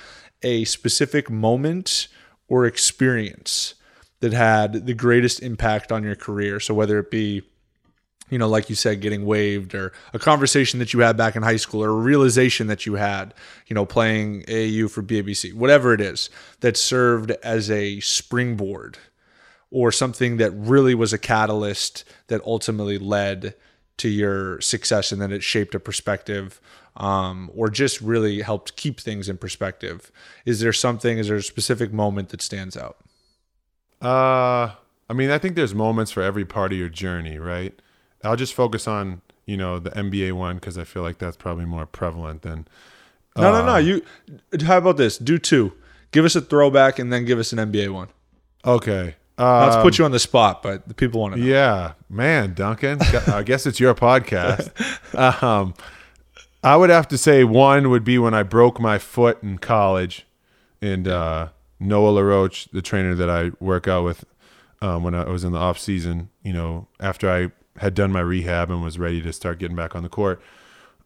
a 0.43 0.65
specific 0.65 1.29
moment 1.29 2.07
or 2.47 2.65
experience 2.65 3.75
that 4.19 4.33
had 4.33 4.85
the 4.85 4.93
greatest 4.93 5.41
impact 5.41 5.91
on 5.91 6.03
your 6.03 6.15
career, 6.15 6.59
so 6.59 6.73
whether 6.73 6.99
it 6.99 7.09
be 7.09 7.43
you 8.29 8.37
know, 8.37 8.47
like 8.47 8.69
you 8.69 8.75
said, 8.75 9.01
getting 9.01 9.25
waived 9.25 9.73
or 9.73 9.91
a 10.13 10.19
conversation 10.19 10.79
that 10.79 10.93
you 10.93 10.99
had 10.99 11.17
back 11.17 11.35
in 11.35 11.43
high 11.43 11.57
school 11.57 11.83
or 11.83 11.89
a 11.89 11.93
realization 11.93 12.67
that 12.67 12.85
you 12.85 12.95
had, 12.95 13.33
you 13.67 13.73
know, 13.73 13.85
playing 13.85 14.43
AU 14.47 14.87
for 14.87 15.01
BABC, 15.01 15.53
whatever 15.53 15.93
it 15.93 16.01
is 16.01 16.29
that 16.59 16.77
served 16.77 17.31
as 17.43 17.69
a 17.71 17.99
springboard 17.99 18.97
or 19.71 19.91
something 19.91 20.37
that 20.37 20.51
really 20.51 20.95
was 20.95 21.13
a 21.13 21.17
catalyst 21.17 22.03
that 22.27 22.41
ultimately 22.45 22.97
led 22.97 23.55
to 23.97 24.09
your 24.09 24.59
success 24.61 25.11
and 25.11 25.21
then 25.21 25.31
it 25.31 25.43
shaped 25.43 25.75
a 25.75 25.79
perspective 25.79 26.61
um, 26.95 27.51
or 27.53 27.69
just 27.69 28.01
really 28.01 28.41
helped 28.41 28.75
keep 28.75 28.99
things 28.99 29.29
in 29.29 29.37
perspective. 29.37 30.11
Is 30.45 30.59
there 30.59 30.73
something, 30.73 31.17
is 31.17 31.27
there 31.27 31.37
a 31.37 31.43
specific 31.43 31.93
moment 31.93 32.29
that 32.29 32.41
stands 32.41 32.75
out? 32.75 32.97
Uh, 34.01 34.71
I 35.09 35.13
mean, 35.13 35.29
I 35.29 35.37
think 35.37 35.55
there's 35.55 35.75
moments 35.75 36.11
for 36.11 36.21
every 36.21 36.45
part 36.45 36.71
of 36.71 36.77
your 36.77 36.89
journey, 36.89 37.37
right? 37.37 37.79
I'll 38.23 38.35
just 38.35 38.53
focus 38.53 38.87
on 38.87 39.21
you 39.45 39.57
know 39.57 39.79
the 39.79 39.91
NBA 39.91 40.33
one 40.33 40.55
because 40.55 40.77
I 40.77 40.83
feel 40.83 41.01
like 41.01 41.17
that's 41.17 41.37
probably 41.37 41.65
more 41.65 41.85
prevalent 41.85 42.43
than. 42.43 42.67
Uh, 43.35 43.41
no, 43.41 43.51
no, 43.51 43.65
no. 43.65 43.73
Uh, 43.73 43.77
you. 43.77 44.05
How 44.65 44.77
about 44.77 44.97
this? 44.97 45.17
Do 45.17 45.37
two. 45.37 45.73
Give 46.11 46.25
us 46.25 46.35
a 46.35 46.41
throwback 46.41 46.99
and 46.99 47.13
then 47.13 47.25
give 47.25 47.39
us 47.39 47.53
an 47.53 47.59
NBA 47.59 47.93
one. 47.93 48.09
Okay. 48.65 49.15
Um, 49.37 49.71
to 49.71 49.81
put 49.81 49.97
you 49.97 50.03
on 50.03 50.11
the 50.11 50.19
spot, 50.19 50.61
but 50.61 50.85
the 50.87 50.93
people 50.93 51.21
want 51.21 51.33
to 51.33 51.39
know. 51.39 51.45
Yeah, 51.45 51.93
man, 52.09 52.53
Duncan. 52.53 52.99
I 53.27 53.41
guess 53.43 53.65
it's 53.65 53.79
your 53.79 53.95
podcast. 53.95 54.71
Um, 55.41 55.73
I 56.63 56.75
would 56.75 56.91
have 56.91 57.07
to 57.07 57.17
say 57.17 57.43
one 57.43 57.89
would 57.89 58.03
be 58.03 58.19
when 58.19 58.35
I 58.35 58.43
broke 58.43 58.79
my 58.79 58.99
foot 58.99 59.41
in 59.41 59.57
college, 59.57 60.27
and 60.81 61.07
uh, 61.07 61.49
Noah 61.79 62.11
LaRoche, 62.11 62.67
the 62.71 62.81
trainer 62.81 63.15
that 63.15 63.29
I 63.29 63.51
work 63.59 63.87
out 63.87 64.03
with, 64.03 64.23
um, 64.81 65.03
when 65.03 65.15
I 65.15 65.27
was 65.27 65.43
in 65.43 65.51
the 65.51 65.57
off 65.57 65.79
season, 65.79 66.29
you 66.43 66.53
know, 66.53 66.87
after 66.99 67.29
I 67.29 67.51
had 67.79 67.93
done 67.93 68.11
my 68.11 68.21
rehab 68.21 68.69
and 68.69 68.83
was 68.83 68.99
ready 68.99 69.21
to 69.21 69.33
start 69.33 69.59
getting 69.59 69.75
back 69.75 69.95
on 69.95 70.03
the 70.03 70.09
court, 70.09 70.41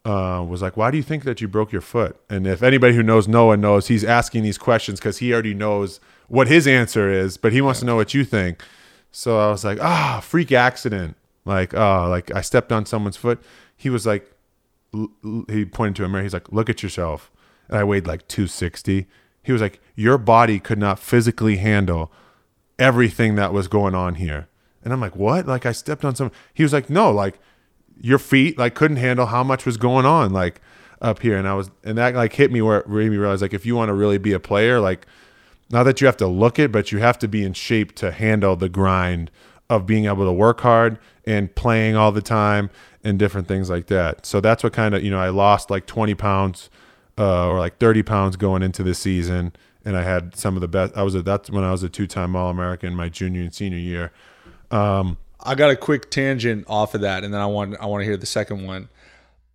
uh, 0.05 0.43
was 0.47 0.61
like, 0.61 0.75
"Why 0.75 0.91
do 0.91 0.97
you 0.97 1.03
think 1.03 1.23
that 1.23 1.41
you 1.41 1.47
broke 1.47 1.71
your 1.71 1.81
foot?" 1.81 2.17
And 2.29 2.45
if 2.45 2.61
anybody 2.61 2.95
who 2.95 3.03
knows 3.03 3.27
Noah 3.27 3.57
knows, 3.57 3.87
he's 3.87 4.03
asking 4.03 4.43
these 4.43 4.57
questions 4.57 4.99
because 4.99 5.17
he 5.19 5.31
already 5.33 5.53
knows 5.53 5.99
what 6.27 6.47
his 6.47 6.67
answer 6.67 7.11
is, 7.11 7.37
but 7.37 7.53
he 7.53 7.61
wants 7.61 7.79
to 7.79 7.85
know 7.85 7.95
what 7.95 8.13
you 8.13 8.25
think. 8.25 8.63
So 9.11 9.39
I 9.39 9.49
was 9.49 9.63
like, 9.63 9.79
"Ah, 9.81 10.19
freak 10.23 10.51
accident." 10.51 11.15
Like, 11.45 11.73
oh, 11.73 12.07
like 12.09 12.33
I 12.33 12.41
stepped 12.41 12.71
on 12.71 12.85
someone's 12.85 13.17
foot. 13.17 13.41
He 13.75 13.89
was 13.89 14.05
like, 14.05 14.31
l- 14.93 15.11
l- 15.23 15.45
he 15.49 15.65
pointed 15.65 15.95
to 15.97 16.05
a 16.05 16.09
mirror. 16.09 16.23
He's 16.23 16.33
like, 16.33 16.51
"Look 16.51 16.69
at 16.69 16.81
yourself." 16.83 17.31
And 17.69 17.77
I 17.77 17.83
weighed 17.83 18.07
like 18.07 18.27
260. 18.27 19.07
He 19.43 19.51
was 19.51 19.61
like, 19.61 19.79
"Your 19.95 20.17
body 20.17 20.59
could 20.59 20.79
not 20.79 20.99
physically 20.99 21.57
handle 21.57 22.11
everything 22.79 23.35
that 23.35 23.53
was 23.53 23.67
going 23.67 23.95
on 23.95 24.15
here." 24.15 24.47
And 24.83 24.93
I'm 24.93 24.99
like, 24.99 25.15
"What?" 25.15 25.47
Like 25.47 25.65
I 25.65 25.71
stepped 25.71 26.05
on 26.05 26.15
some. 26.15 26.31
He 26.53 26.63
was 26.63 26.73
like, 26.73 26.89
"No, 26.89 27.11
like 27.11 27.39
your 28.01 28.19
feet 28.19 28.57
like 28.57 28.75
couldn't 28.75 28.97
handle 28.97 29.27
how 29.27 29.43
much 29.43 29.65
was 29.65 29.77
going 29.77 30.05
on 30.05 30.33
like 30.33 30.61
up 31.01 31.19
here." 31.19 31.37
And 31.37 31.47
I 31.47 31.53
was, 31.53 31.71
and 31.83 31.97
that 31.97 32.15
like 32.15 32.33
hit 32.33 32.51
me 32.51 32.61
where 32.61 32.79
it 32.79 32.89
made 32.89 33.11
me 33.11 33.17
realize 33.17 33.41
like 33.41 33.53
if 33.53 33.65
you 33.65 33.75
want 33.75 33.89
to 33.89 33.93
really 33.93 34.17
be 34.17 34.33
a 34.33 34.39
player, 34.39 34.79
like 34.79 35.05
not 35.69 35.83
that 35.83 36.01
you 36.01 36.07
have 36.07 36.17
to 36.17 36.27
look 36.27 36.59
it, 36.59 36.71
but 36.71 36.91
you 36.91 36.99
have 36.99 37.17
to 37.19 37.27
be 37.27 37.43
in 37.43 37.53
shape 37.53 37.95
to 37.95 38.11
handle 38.11 38.55
the 38.55 38.69
grind 38.69 39.31
of 39.69 39.85
being 39.85 40.05
able 40.05 40.25
to 40.25 40.31
work 40.31 40.61
hard 40.61 40.99
and 41.25 41.53
playing 41.55 41.95
all 41.95 42.11
the 42.11 42.21
time 42.21 42.69
and 43.03 43.17
different 43.17 43.47
things 43.47 43.69
like 43.69 43.87
that. 43.87 44.25
So 44.25 44.39
that's 44.39 44.63
what 44.63 44.73
kind 44.73 44.93
of, 44.93 45.03
you 45.03 45.09
know, 45.11 45.19
I 45.19 45.29
lost 45.29 45.69
like 45.69 45.85
20 45.85 46.15
pounds 46.15 46.69
uh, 47.17 47.47
or 47.47 47.59
like 47.59 47.77
30 47.79 48.03
pounds 48.03 48.35
going 48.35 48.61
into 48.61 48.83
the 48.83 48.93
season. 48.93 49.53
And 49.85 49.97
I 49.97 50.03
had 50.03 50.35
some 50.35 50.55
of 50.55 50.61
the 50.61 50.67
best. 50.67 50.95
I 50.95 51.03
was 51.03 51.15
a, 51.15 51.21
that's 51.21 51.49
when 51.49 51.63
I 51.63 51.71
was 51.71 51.83
a 51.83 51.89
two 51.89 52.07
time 52.07 52.35
All 52.35 52.49
American 52.49 52.95
my 52.95 53.09
junior 53.09 53.41
and 53.41 53.53
senior 53.53 53.77
year. 53.77 54.11
I 55.39 55.55
got 55.55 55.71
a 55.71 55.75
quick 55.75 56.09
tangent 56.09 56.65
off 56.67 56.95
of 56.95 57.01
that, 57.01 57.23
and 57.23 57.33
then 57.33 57.41
I 57.41 57.45
want 57.45 57.75
I 57.79 57.85
want 57.85 58.01
to 58.01 58.05
hear 58.05 58.17
the 58.17 58.25
second 58.25 58.65
one. 58.65 58.89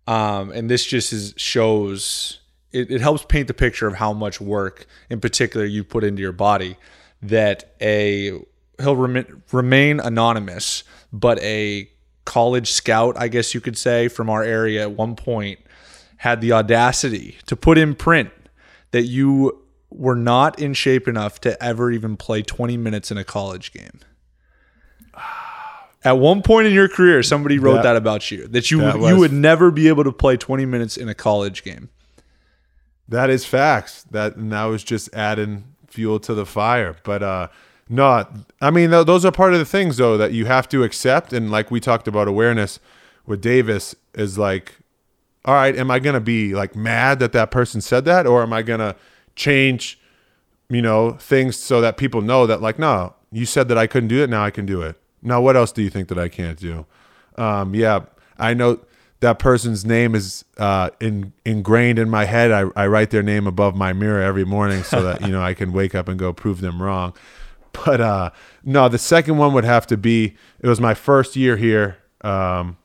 Um, 0.07 0.51
and 0.51 0.69
this 0.69 0.85
just 0.85 1.13
is, 1.13 1.33
shows 1.37 2.39
it, 2.71 2.91
it 2.91 3.01
helps 3.01 3.23
paint 3.25 3.47
the 3.47 3.53
picture 3.53 3.87
of 3.87 3.95
how 3.95 4.13
much 4.13 4.41
work, 4.41 4.87
in 5.09 5.19
particular, 5.19 5.65
you 5.65 5.83
put 5.83 6.03
into 6.03 6.21
your 6.21 6.31
body. 6.31 6.77
That 7.21 7.75
a 7.81 8.39
he'll 8.79 8.95
remain, 8.95 9.43
remain 9.51 9.99
anonymous, 9.99 10.83
but 11.11 11.39
a 11.41 11.89
college 12.25 12.71
scout, 12.71 13.17
I 13.17 13.27
guess 13.27 13.53
you 13.53 13.61
could 13.61 13.77
say, 13.77 14.07
from 14.07 14.29
our 14.29 14.43
area 14.43 14.83
at 14.83 14.91
one 14.91 15.15
point 15.15 15.59
had 16.17 16.41
the 16.41 16.51
audacity 16.51 17.37
to 17.47 17.55
put 17.55 17.77
in 17.77 17.95
print 17.95 18.29
that 18.91 19.03
you 19.03 19.63
were 19.89 20.15
not 20.15 20.59
in 20.59 20.73
shape 20.73 21.07
enough 21.07 21.41
to 21.41 21.61
ever 21.63 21.91
even 21.91 22.15
play 22.17 22.41
20 22.41 22.77
minutes 22.77 23.09
in 23.09 23.17
a 23.17 23.23
college 23.23 23.71
game. 23.73 23.99
At 26.03 26.17
one 26.17 26.41
point 26.41 26.65
in 26.67 26.73
your 26.73 26.87
career, 26.87 27.21
somebody 27.23 27.59
wrote 27.59 27.75
that, 27.75 27.83
That- 27.83 27.95
about 27.97 28.31
you 28.31 28.47
that 28.47 28.71
you 28.71 28.79
that 28.79 28.99
you 28.99 29.17
would 29.17 29.33
never 29.33 29.69
be 29.69 29.87
able 29.89 30.05
to 30.05 30.11
play 30.11 30.37
20 30.37 30.65
minutes 30.65 30.95
in 30.97 31.09
a 31.09 31.13
college 31.13 31.63
game. 31.63 31.89
That 33.07 33.29
is 33.29 33.45
facts. 33.45 34.05
That 34.11 34.35
and 34.35 34.51
that 34.51 34.65
was 34.65 34.83
just 34.83 35.13
adding 35.13 35.65
fuel 35.87 36.19
to 36.21 36.33
the 36.33 36.45
fire. 36.45 36.95
But 37.03 37.23
uh 37.23 37.47
no, 37.89 38.25
I 38.61 38.69
mean 38.71 38.91
th- 38.91 39.07
those 39.07 39.25
are 39.25 39.31
part 39.31 39.53
of 39.53 39.59
the 39.59 39.65
things 39.65 39.97
though 39.97 40.15
that 40.17 40.31
you 40.31 40.45
have 40.45 40.69
to 40.69 40.83
accept. 40.83 41.33
And 41.33 41.49
like 41.51 41.71
we 41.71 41.79
talked 41.79 42.07
about 42.07 42.27
awareness 42.27 42.79
with 43.25 43.41
Davis 43.41 43.95
is 44.13 44.37
like, 44.37 44.75
all 45.43 45.55
right, 45.55 45.75
am 45.75 45.89
I 45.89 45.99
gonna 45.99 46.19
be 46.21 46.53
like 46.53 46.75
mad 46.75 47.19
that 47.19 47.31
that 47.33 47.49
person 47.51 47.81
said 47.81 48.05
that, 48.05 48.27
or 48.27 48.43
am 48.43 48.53
I 48.53 48.61
gonna 48.61 48.95
change, 49.35 49.99
you 50.69 50.81
know, 50.81 51.13
things 51.13 51.57
so 51.57 51.81
that 51.81 51.97
people 51.97 52.21
know 52.21 52.45
that 52.45 52.61
like, 52.61 52.77
no, 52.77 53.15
you 53.31 53.45
said 53.45 53.67
that 53.69 53.77
I 53.77 53.87
couldn't 53.87 54.09
do 54.09 54.21
it, 54.23 54.29
now 54.29 54.43
I 54.45 54.51
can 54.51 54.65
do 54.67 54.81
it. 54.81 54.98
Now 55.21 55.41
what 55.41 55.55
else 55.55 55.71
do 55.71 55.81
you 55.81 55.89
think 55.89 56.07
that 56.09 56.17
I 56.17 56.29
can't 56.29 56.57
do? 56.57 56.85
Um, 57.37 57.73
yeah, 57.73 58.01
I 58.37 58.53
know 58.53 58.79
that 59.21 59.39
person's 59.39 59.85
name 59.85 60.15
is 60.15 60.45
uh, 60.57 60.89
in, 60.99 61.33
ingrained 61.45 61.99
in 61.99 62.09
my 62.09 62.25
head. 62.25 62.51
I, 62.51 62.65
I 62.75 62.87
write 62.87 63.09
their 63.09 63.23
name 63.23 63.47
above 63.47 63.75
my 63.75 63.91
mirror 63.93 64.21
every 64.21 64.45
morning 64.45 64.83
so 64.83 65.01
that 65.03 65.21
you 65.21 65.27
know 65.27 65.41
I 65.41 65.53
can 65.53 65.73
wake 65.73 65.93
up 65.93 66.07
and 66.07 66.17
go 66.17 66.33
prove 66.33 66.61
them 66.61 66.81
wrong. 66.81 67.13
But 67.85 68.01
uh, 68.01 68.31
no, 68.63 68.89
the 68.89 68.97
second 68.97 69.37
one 69.37 69.53
would 69.53 69.63
have 69.63 69.85
to 69.87 69.95
be. 69.95 70.35
It 70.59 70.67
was 70.67 70.81
my 70.81 70.95
first 70.95 71.35
year 71.35 71.55
here. 71.55 71.97
Um, 72.21 72.77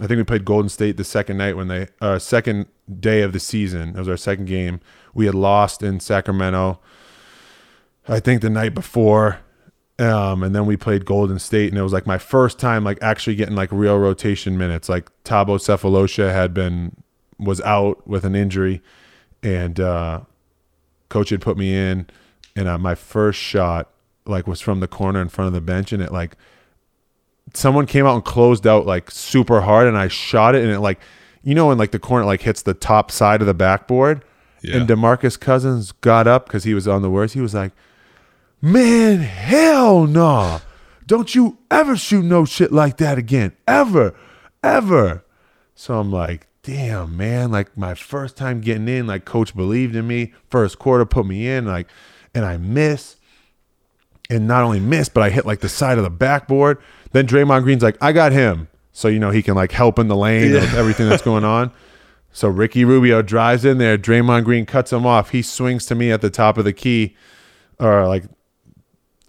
I 0.00 0.06
think 0.06 0.16
we 0.16 0.22
played 0.22 0.44
Golden 0.44 0.68
State 0.68 0.96
the 0.96 1.02
second 1.02 1.38
night 1.38 1.56
when 1.56 1.66
they 1.66 1.88
uh, 2.00 2.20
second 2.20 2.66
day 3.00 3.22
of 3.22 3.32
the 3.32 3.40
season. 3.40 3.90
It 3.90 3.98
was 3.98 4.08
our 4.08 4.16
second 4.16 4.46
game. 4.46 4.80
We 5.12 5.26
had 5.26 5.34
lost 5.34 5.82
in 5.82 5.98
Sacramento. 5.98 6.78
I 8.06 8.20
think 8.20 8.40
the 8.40 8.48
night 8.48 8.74
before. 8.74 9.40
Um, 10.00 10.44
and 10.44 10.54
then 10.54 10.64
we 10.66 10.76
played 10.76 11.04
Golden 11.04 11.38
State, 11.40 11.70
and 11.70 11.78
it 11.78 11.82
was 11.82 11.92
like 11.92 12.06
my 12.06 12.18
first 12.18 12.58
time 12.60 12.84
like 12.84 12.98
actually 13.02 13.34
getting 13.36 13.56
like 13.56 13.70
real 13.72 13.98
rotation 13.98 14.56
minutes. 14.56 14.88
Like 14.88 15.10
Thabo 15.24 15.56
Sefolosha 15.58 16.32
had 16.32 16.54
been 16.54 16.94
was 17.38 17.60
out 17.62 18.06
with 18.06 18.24
an 18.24 18.36
injury, 18.36 18.80
and 19.42 19.80
uh, 19.80 20.20
coach 21.08 21.30
had 21.30 21.40
put 21.40 21.56
me 21.58 21.74
in, 21.74 22.06
and 22.54 22.68
uh, 22.68 22.78
my 22.78 22.94
first 22.94 23.40
shot 23.40 23.90
like 24.24 24.46
was 24.46 24.60
from 24.60 24.78
the 24.80 24.86
corner 24.88 25.20
in 25.20 25.28
front 25.28 25.48
of 25.48 25.52
the 25.52 25.60
bench, 25.60 25.92
and 25.92 26.00
it 26.02 26.12
like 26.12 26.36
someone 27.54 27.86
came 27.86 28.06
out 28.06 28.14
and 28.14 28.24
closed 28.24 28.66
out 28.66 28.86
like 28.86 29.10
super 29.10 29.62
hard, 29.62 29.88
and 29.88 29.98
I 29.98 30.06
shot 30.08 30.54
it, 30.54 30.62
and 30.62 30.70
it 30.72 30.80
like 30.80 31.00
you 31.42 31.54
know 31.56 31.68
when 31.68 31.78
like 31.78 31.90
the 31.90 31.98
corner 31.98 32.24
like 32.24 32.42
hits 32.42 32.62
the 32.62 32.74
top 32.74 33.10
side 33.10 33.40
of 33.40 33.46
the 33.48 33.54
backboard, 33.54 34.22
Yeah. 34.62 34.76
and 34.76 34.88
DeMarcus 34.88 35.38
Cousins 35.40 35.90
got 35.92 36.26
up 36.28 36.46
because 36.46 36.62
he 36.64 36.74
was 36.74 36.86
on 36.86 37.02
the 37.02 37.10
worst. 37.10 37.34
He 37.34 37.40
was 37.40 37.54
like, 37.54 37.72
"Man, 38.60 39.20
hell 39.20 40.06
no! 40.06 40.60
Don't 41.06 41.34
you 41.34 41.58
ever 41.70 41.96
shoot 41.96 42.24
no 42.24 42.44
shit 42.44 42.72
like 42.72 42.98
that 42.98 43.18
again, 43.18 43.52
ever, 43.66 44.14
ever." 44.62 45.24
So 45.74 45.98
I'm 45.98 46.10
like, 46.10 46.46
"Damn, 46.62 47.16
man! 47.16 47.50
Like 47.50 47.76
my 47.76 47.94
first 47.94 48.36
time 48.36 48.60
getting 48.60 48.88
in, 48.88 49.06
like 49.06 49.24
coach 49.24 49.54
believed 49.54 49.96
in 49.96 50.06
me. 50.06 50.32
First 50.50 50.78
quarter 50.78 51.04
put 51.04 51.26
me 51.26 51.48
in, 51.48 51.66
like, 51.66 51.88
and 52.34 52.44
I 52.44 52.56
miss." 52.56 53.16
and 54.30 54.46
not 54.46 54.62
only 54.62 54.80
miss, 54.80 55.08
but 55.08 55.22
I 55.22 55.30
hit 55.30 55.46
like 55.46 55.60
the 55.60 55.68
side 55.68 55.98
of 55.98 56.04
the 56.04 56.10
backboard. 56.10 56.78
Then 57.12 57.26
Draymond 57.26 57.62
Green's 57.62 57.82
like, 57.82 57.96
I 58.00 58.12
got 58.12 58.32
him. 58.32 58.68
So, 58.92 59.08
you 59.08 59.18
know, 59.18 59.30
he 59.30 59.42
can 59.42 59.54
like 59.54 59.72
help 59.72 59.98
in 59.98 60.08
the 60.08 60.16
lane 60.16 60.52
with 60.52 60.74
everything 60.74 61.08
that's 61.08 61.22
going 61.22 61.44
on. 61.46 61.72
So 62.32 62.48
Ricky 62.48 62.84
Rubio 62.84 63.22
drives 63.22 63.64
in 63.64 63.78
there. 63.78 63.96
Draymond 63.96 64.44
Green 64.44 64.66
cuts 64.66 64.92
him 64.92 65.06
off. 65.06 65.30
He 65.30 65.40
swings 65.40 65.86
to 65.86 65.94
me 65.94 66.12
at 66.12 66.20
the 66.20 66.30
top 66.30 66.58
of 66.58 66.64
the 66.64 66.72
key 66.72 67.16
or 67.80 68.06
like 68.06 68.24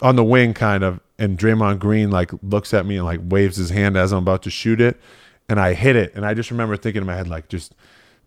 on 0.02 0.16
the 0.16 0.24
wing 0.24 0.54
kind 0.54 0.84
of. 0.84 1.00
And 1.18 1.38
Draymond 1.38 1.80
Green 1.80 2.10
like 2.12 2.32
looks 2.42 2.74
at 2.74 2.86
me 2.86 2.96
and 2.96 3.06
like 3.06 3.20
waves 3.24 3.58
his 3.58 3.70
hand 3.72 3.98
as 3.98 4.12
I'm 4.14 4.20
about 4.20 4.44
to 4.44 4.50
shoot 4.50 4.80
it. 4.80 5.00
And 5.50 5.60
I 5.60 5.74
hit 5.74 5.96
it. 5.96 6.14
And 6.16 6.26
I 6.26 6.34
just 6.34 6.52
remember 6.52 6.78
thinking 6.78 7.02
in 7.02 7.08
my 7.08 7.16
head, 7.16 7.28
like, 7.28 7.50
just 7.50 7.74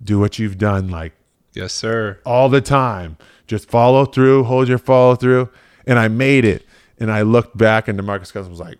do 0.03 0.19
what 0.19 0.39
you've 0.39 0.59
done. 0.59 0.89
Like, 0.89 1.13
Yes, 1.55 1.73
sir. 1.73 2.19
all 2.27 2.49
the 2.49 2.61
time. 2.61 3.17
Just 3.47 3.71
follow 3.71 4.05
through, 4.05 4.45
hold 4.45 4.69
your 4.69 4.79
follow 4.79 5.15
through. 5.15 5.49
And 5.87 5.99
I 5.99 6.09
made 6.09 6.45
it. 6.45 6.67
And 6.99 7.11
I 7.11 7.23
looked 7.23 7.57
back 7.57 7.89
and 7.89 7.99
DeMarcus 7.99 8.33
Cousins 8.33 8.49
was 8.51 8.61
like, 8.61 8.79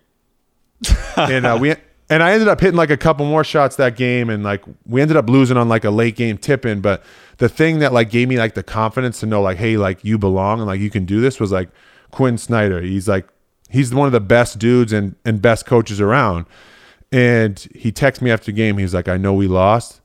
and 1.17 1.45
uh, 1.45 1.57
we 1.59 1.75
and 2.09 2.21
I 2.21 2.33
ended 2.33 2.47
up 2.47 2.59
hitting 2.59 2.75
like 2.75 2.89
a 2.89 2.97
couple 2.97 3.25
more 3.25 3.43
shots 3.43 3.77
that 3.77 3.95
game, 3.95 4.29
and 4.29 4.43
like 4.43 4.63
we 4.85 5.01
ended 5.01 5.15
up 5.17 5.29
losing 5.29 5.55
on 5.57 5.69
like 5.69 5.83
a 5.85 5.89
late 5.89 6.15
game 6.15 6.37
tip 6.37 6.65
in. 6.65 6.81
But 6.81 7.03
the 7.37 7.47
thing 7.49 7.79
that 7.79 7.93
like 7.93 8.09
gave 8.09 8.27
me 8.27 8.37
like 8.37 8.53
the 8.53 8.63
confidence 8.63 9.19
to 9.21 9.25
know 9.25 9.41
like, 9.41 9.57
hey, 9.57 9.77
like 9.77 10.03
you 10.03 10.17
belong 10.17 10.59
and 10.59 10.67
like 10.67 10.79
you 10.81 10.89
can 10.89 11.05
do 11.05 11.21
this 11.21 11.39
was 11.39 11.51
like 11.51 11.69
Quin 12.13 12.37
Snyder. 12.37 12.81
He's 12.81 13.07
like 13.07 13.27
he's 13.69 13.93
one 13.93 14.05
of 14.05 14.11
the 14.11 14.21
best 14.21 14.59
dudes 14.59 14.93
and 14.93 15.15
and 15.25 15.41
best 15.41 15.65
coaches 15.65 15.99
around. 15.99 16.45
And 17.11 17.59
he 17.75 17.91
texted 17.91 18.21
me 18.21 18.31
after 18.31 18.45
the 18.45 18.53
game. 18.53 18.77
He's 18.77 18.93
like, 18.93 19.07
I 19.07 19.17
know 19.17 19.33
we 19.33 19.47
lost, 19.47 20.01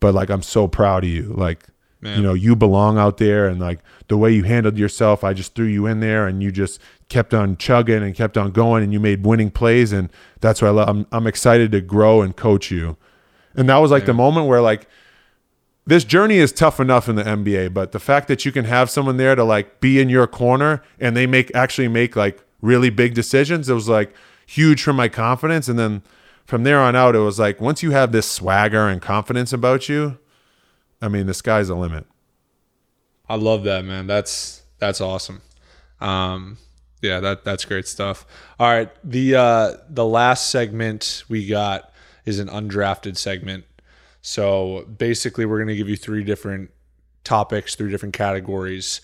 but 0.00 0.14
like 0.14 0.30
I'm 0.30 0.42
so 0.42 0.66
proud 0.68 1.04
of 1.04 1.10
you. 1.10 1.34
Like 1.36 1.66
you 2.00 2.22
know, 2.22 2.32
you 2.34 2.54
belong 2.54 2.96
out 2.96 3.16
there, 3.16 3.48
and 3.48 3.60
like 3.60 3.80
the 4.06 4.16
way 4.16 4.32
you 4.32 4.44
handled 4.44 4.78
yourself, 4.78 5.24
I 5.24 5.32
just 5.32 5.56
threw 5.56 5.66
you 5.66 5.86
in 5.86 5.98
there, 5.98 6.28
and 6.28 6.40
you 6.40 6.52
just 6.52 6.80
kept 7.08 7.34
on 7.34 7.56
chugging 7.56 8.04
and 8.04 8.14
kept 8.14 8.38
on 8.38 8.52
going, 8.52 8.84
and 8.84 8.92
you 8.92 9.00
made 9.00 9.26
winning 9.26 9.50
plays, 9.50 9.92
and 9.92 10.08
that's 10.40 10.62
what 10.62 10.68
I 10.68 10.70
love. 10.70 10.88
I'm 10.88 11.06
I'm 11.10 11.26
excited 11.26 11.72
to 11.72 11.80
grow 11.80 12.22
and 12.22 12.36
coach 12.36 12.70
you, 12.70 12.96
and 13.56 13.68
that 13.68 13.78
was 13.78 13.90
like 13.90 14.06
the 14.06 14.14
moment 14.14 14.46
where 14.46 14.60
like 14.60 14.88
this 15.88 16.04
journey 16.04 16.36
is 16.36 16.52
tough 16.52 16.80
enough 16.80 17.08
in 17.08 17.16
the 17.16 17.22
NBA, 17.22 17.72
but 17.72 17.92
the 17.92 17.98
fact 17.98 18.28
that 18.28 18.44
you 18.44 18.52
can 18.52 18.66
have 18.66 18.90
someone 18.90 19.16
there 19.16 19.34
to 19.34 19.42
like 19.42 19.80
be 19.80 19.98
in 19.98 20.10
your 20.10 20.26
corner 20.26 20.82
and 21.00 21.16
they 21.16 21.26
make 21.26 21.50
actually 21.54 21.88
make 21.88 22.14
like 22.14 22.44
really 22.60 22.90
big 22.90 23.14
decisions, 23.14 23.70
it 23.70 23.72
was 23.72 23.88
like 23.88 24.12
huge 24.46 24.82
for 24.82 24.92
my 24.92 25.08
confidence. 25.08 25.66
And 25.66 25.78
then 25.78 26.02
from 26.44 26.64
there 26.64 26.78
on 26.78 26.94
out, 26.94 27.16
it 27.16 27.20
was 27.20 27.38
like 27.38 27.58
once 27.58 27.82
you 27.82 27.92
have 27.92 28.12
this 28.12 28.30
swagger 28.30 28.86
and 28.86 29.00
confidence 29.00 29.50
about 29.50 29.88
you, 29.88 30.18
I 31.00 31.08
mean, 31.08 31.24
the 31.24 31.32
sky's 31.32 31.68
the 31.68 31.74
limit. 31.74 32.04
I 33.26 33.36
love 33.36 33.64
that, 33.64 33.86
man. 33.86 34.06
That's 34.06 34.62
that's 34.78 35.00
awesome. 35.00 35.40
Um, 36.02 36.58
yeah, 37.00 37.20
that 37.20 37.44
that's 37.44 37.64
great 37.64 37.88
stuff. 37.88 38.26
All 38.60 38.68
right, 38.68 38.90
the 39.02 39.36
uh, 39.36 39.72
the 39.88 40.04
last 40.04 40.50
segment 40.50 41.24
we 41.30 41.46
got 41.46 41.90
is 42.26 42.40
an 42.40 42.48
undrafted 42.48 43.16
segment. 43.16 43.64
So 44.28 44.84
basically, 44.84 45.46
we're 45.46 45.56
going 45.56 45.68
to 45.68 45.74
give 45.74 45.88
you 45.88 45.96
three 45.96 46.22
different 46.22 46.70
topics, 47.24 47.74
three 47.74 47.90
different 47.90 48.12
categories. 48.12 49.00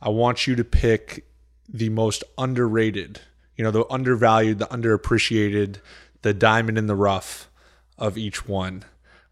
I 0.00 0.08
want 0.10 0.46
you 0.46 0.54
to 0.54 0.62
pick 0.62 1.26
the 1.68 1.88
most 1.88 2.22
underrated, 2.38 3.20
you 3.56 3.64
know, 3.64 3.72
the 3.72 3.84
undervalued, 3.90 4.60
the 4.60 4.66
underappreciated, 4.66 5.78
the 6.22 6.32
diamond 6.32 6.78
in 6.78 6.86
the 6.86 6.94
rough 6.94 7.50
of 7.98 8.16
each 8.16 8.46
one. 8.46 8.84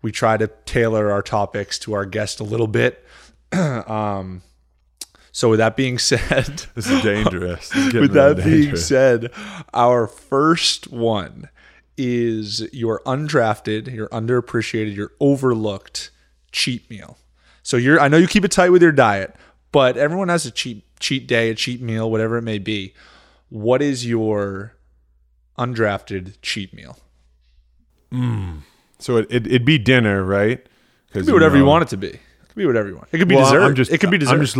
We 0.02 0.10
try 0.10 0.36
to 0.36 0.48
tailor 0.64 1.12
our 1.12 1.22
topics 1.22 1.78
to 1.78 1.92
our 1.92 2.06
guest 2.06 2.40
a 2.40 2.44
little 2.44 2.66
bit. 2.66 3.06
um, 3.52 4.42
so 5.30 5.50
with 5.50 5.60
that 5.60 5.76
being 5.76 5.98
said, 6.00 6.66
This 6.74 6.90
is 6.90 7.00
dangerous. 7.04 7.68
This 7.68 7.86
is 7.86 7.94
with 8.00 8.14
that 8.14 8.38
really 8.38 8.62
being 8.62 8.76
said, 8.76 9.30
our 9.72 10.08
first 10.08 10.90
one 10.90 11.50
is 11.96 12.68
your 12.72 13.00
undrafted, 13.06 13.92
your 13.92 14.08
underappreciated, 14.08 14.94
your 14.94 15.12
overlooked 15.20 16.10
cheat 16.52 16.88
meal. 16.90 17.18
So 17.62 17.76
you're 17.76 18.00
I 18.00 18.08
know 18.08 18.16
you 18.16 18.28
keep 18.28 18.44
it 18.44 18.50
tight 18.50 18.70
with 18.70 18.82
your 18.82 18.92
diet, 18.92 19.34
but 19.72 19.96
everyone 19.96 20.28
has 20.28 20.46
a 20.46 20.50
cheat 20.50 20.84
cheat 21.00 21.26
day, 21.26 21.50
a 21.50 21.54
cheat 21.54 21.80
meal, 21.80 22.10
whatever 22.10 22.36
it 22.38 22.42
may 22.42 22.58
be. 22.58 22.94
What 23.48 23.82
is 23.82 24.06
your 24.06 24.74
undrafted 25.58 26.36
cheat 26.42 26.72
meal? 26.72 26.98
Hmm. 28.10 28.58
So 28.98 29.16
it, 29.18 29.26
it, 29.30 29.46
it'd 29.46 29.64
be 29.64 29.78
dinner, 29.78 30.24
right? 30.24 30.58
It 30.58 30.68
could 31.12 31.26
be 31.26 31.32
whatever 31.32 31.56
you 31.56 31.64
want 31.64 31.82
it 31.82 31.88
to 31.88 31.96
be. 31.96 32.08
It 32.08 32.20
could 32.48 32.56
be 32.56 32.66
whatever 32.66 32.88
you 32.88 32.96
want. 32.96 33.08
It 33.12 33.18
could 33.18 33.28
be 33.28 33.34
Well, 33.36 33.44
dessert. 33.44 33.62
I'm 33.62 33.74
just, 33.74 33.92
it 33.92 33.98
could 33.98 34.10
be 34.10 34.18
dessert. 34.18 34.34
I'm 34.34 34.40
just. 34.44 34.56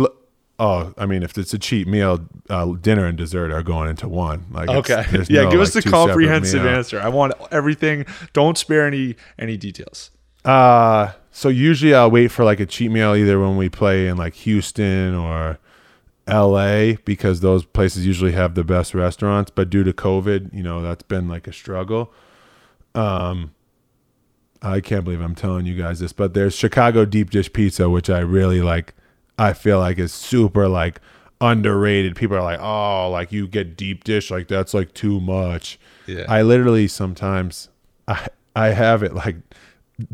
Oh, 0.59 0.91
I 0.97 1.05
mean, 1.05 1.21
if 1.21 1.37
it's 1.37 1.53
a 1.53 1.59
cheat 1.59 1.87
meal, 1.87 2.27
uh, 2.49 2.65
dinner 2.73 3.05
and 3.05 3.15
dessert 3.15 3.51
are 3.51 3.61
going 3.61 3.89
into 3.89 4.07
one. 4.07 4.47
Like, 4.49 4.69
okay. 4.69 5.05
Yeah, 5.29 5.43
no, 5.43 5.51
give 5.51 5.59
like, 5.59 5.67
us 5.67 5.73
the 5.73 5.83
comprehensive 5.83 6.65
answer. 6.65 6.99
I 6.99 7.09
want 7.09 7.33
everything. 7.51 8.05
Don't 8.33 8.57
spare 8.57 8.87
any 8.87 9.15
any 9.37 9.55
details. 9.55 10.09
Uh, 10.43 11.11
so 11.31 11.49
usually 11.49 11.93
I'll 11.93 12.09
wait 12.09 12.29
for 12.29 12.43
like 12.43 12.59
a 12.59 12.65
cheat 12.65 12.89
meal 12.89 13.15
either 13.15 13.39
when 13.39 13.57
we 13.57 13.69
play 13.69 14.07
in 14.07 14.17
like 14.17 14.33
Houston 14.35 15.13
or 15.13 15.59
LA 16.27 16.93
because 17.05 17.41
those 17.41 17.63
places 17.63 18.07
usually 18.07 18.31
have 18.31 18.55
the 18.55 18.63
best 18.63 18.95
restaurants. 18.95 19.51
But 19.53 19.69
due 19.69 19.83
to 19.83 19.93
COVID, 19.93 20.53
you 20.53 20.63
know, 20.63 20.81
that's 20.81 21.03
been 21.03 21.27
like 21.27 21.47
a 21.47 21.53
struggle. 21.53 22.11
Um, 22.95 23.53
I 24.61 24.79
can't 24.81 25.03
believe 25.03 25.21
I'm 25.21 25.35
telling 25.35 25.65
you 25.65 25.75
guys 25.75 25.99
this, 25.99 26.13
but 26.13 26.33
there's 26.33 26.55
Chicago 26.55 27.05
deep 27.05 27.29
dish 27.29 27.51
pizza, 27.53 27.89
which 27.89 28.09
I 28.09 28.19
really 28.19 28.61
like. 28.61 28.95
I 29.37 29.53
feel 29.53 29.79
like 29.79 29.99
is 29.99 30.13
super 30.13 30.67
like 30.67 30.99
underrated. 31.39 32.15
People 32.15 32.37
are 32.37 32.43
like, 32.43 32.59
oh, 32.59 33.09
like 33.11 33.31
you 33.31 33.47
get 33.47 33.77
deep 33.77 34.03
dish, 34.03 34.31
like 34.31 34.47
that's 34.47 34.73
like 34.73 34.93
too 34.93 35.19
much. 35.19 35.79
Yeah. 36.05 36.25
I 36.27 36.41
literally 36.41 36.87
sometimes 36.87 37.69
I 38.07 38.27
I 38.55 38.69
have 38.69 39.03
it 39.03 39.13
like 39.13 39.35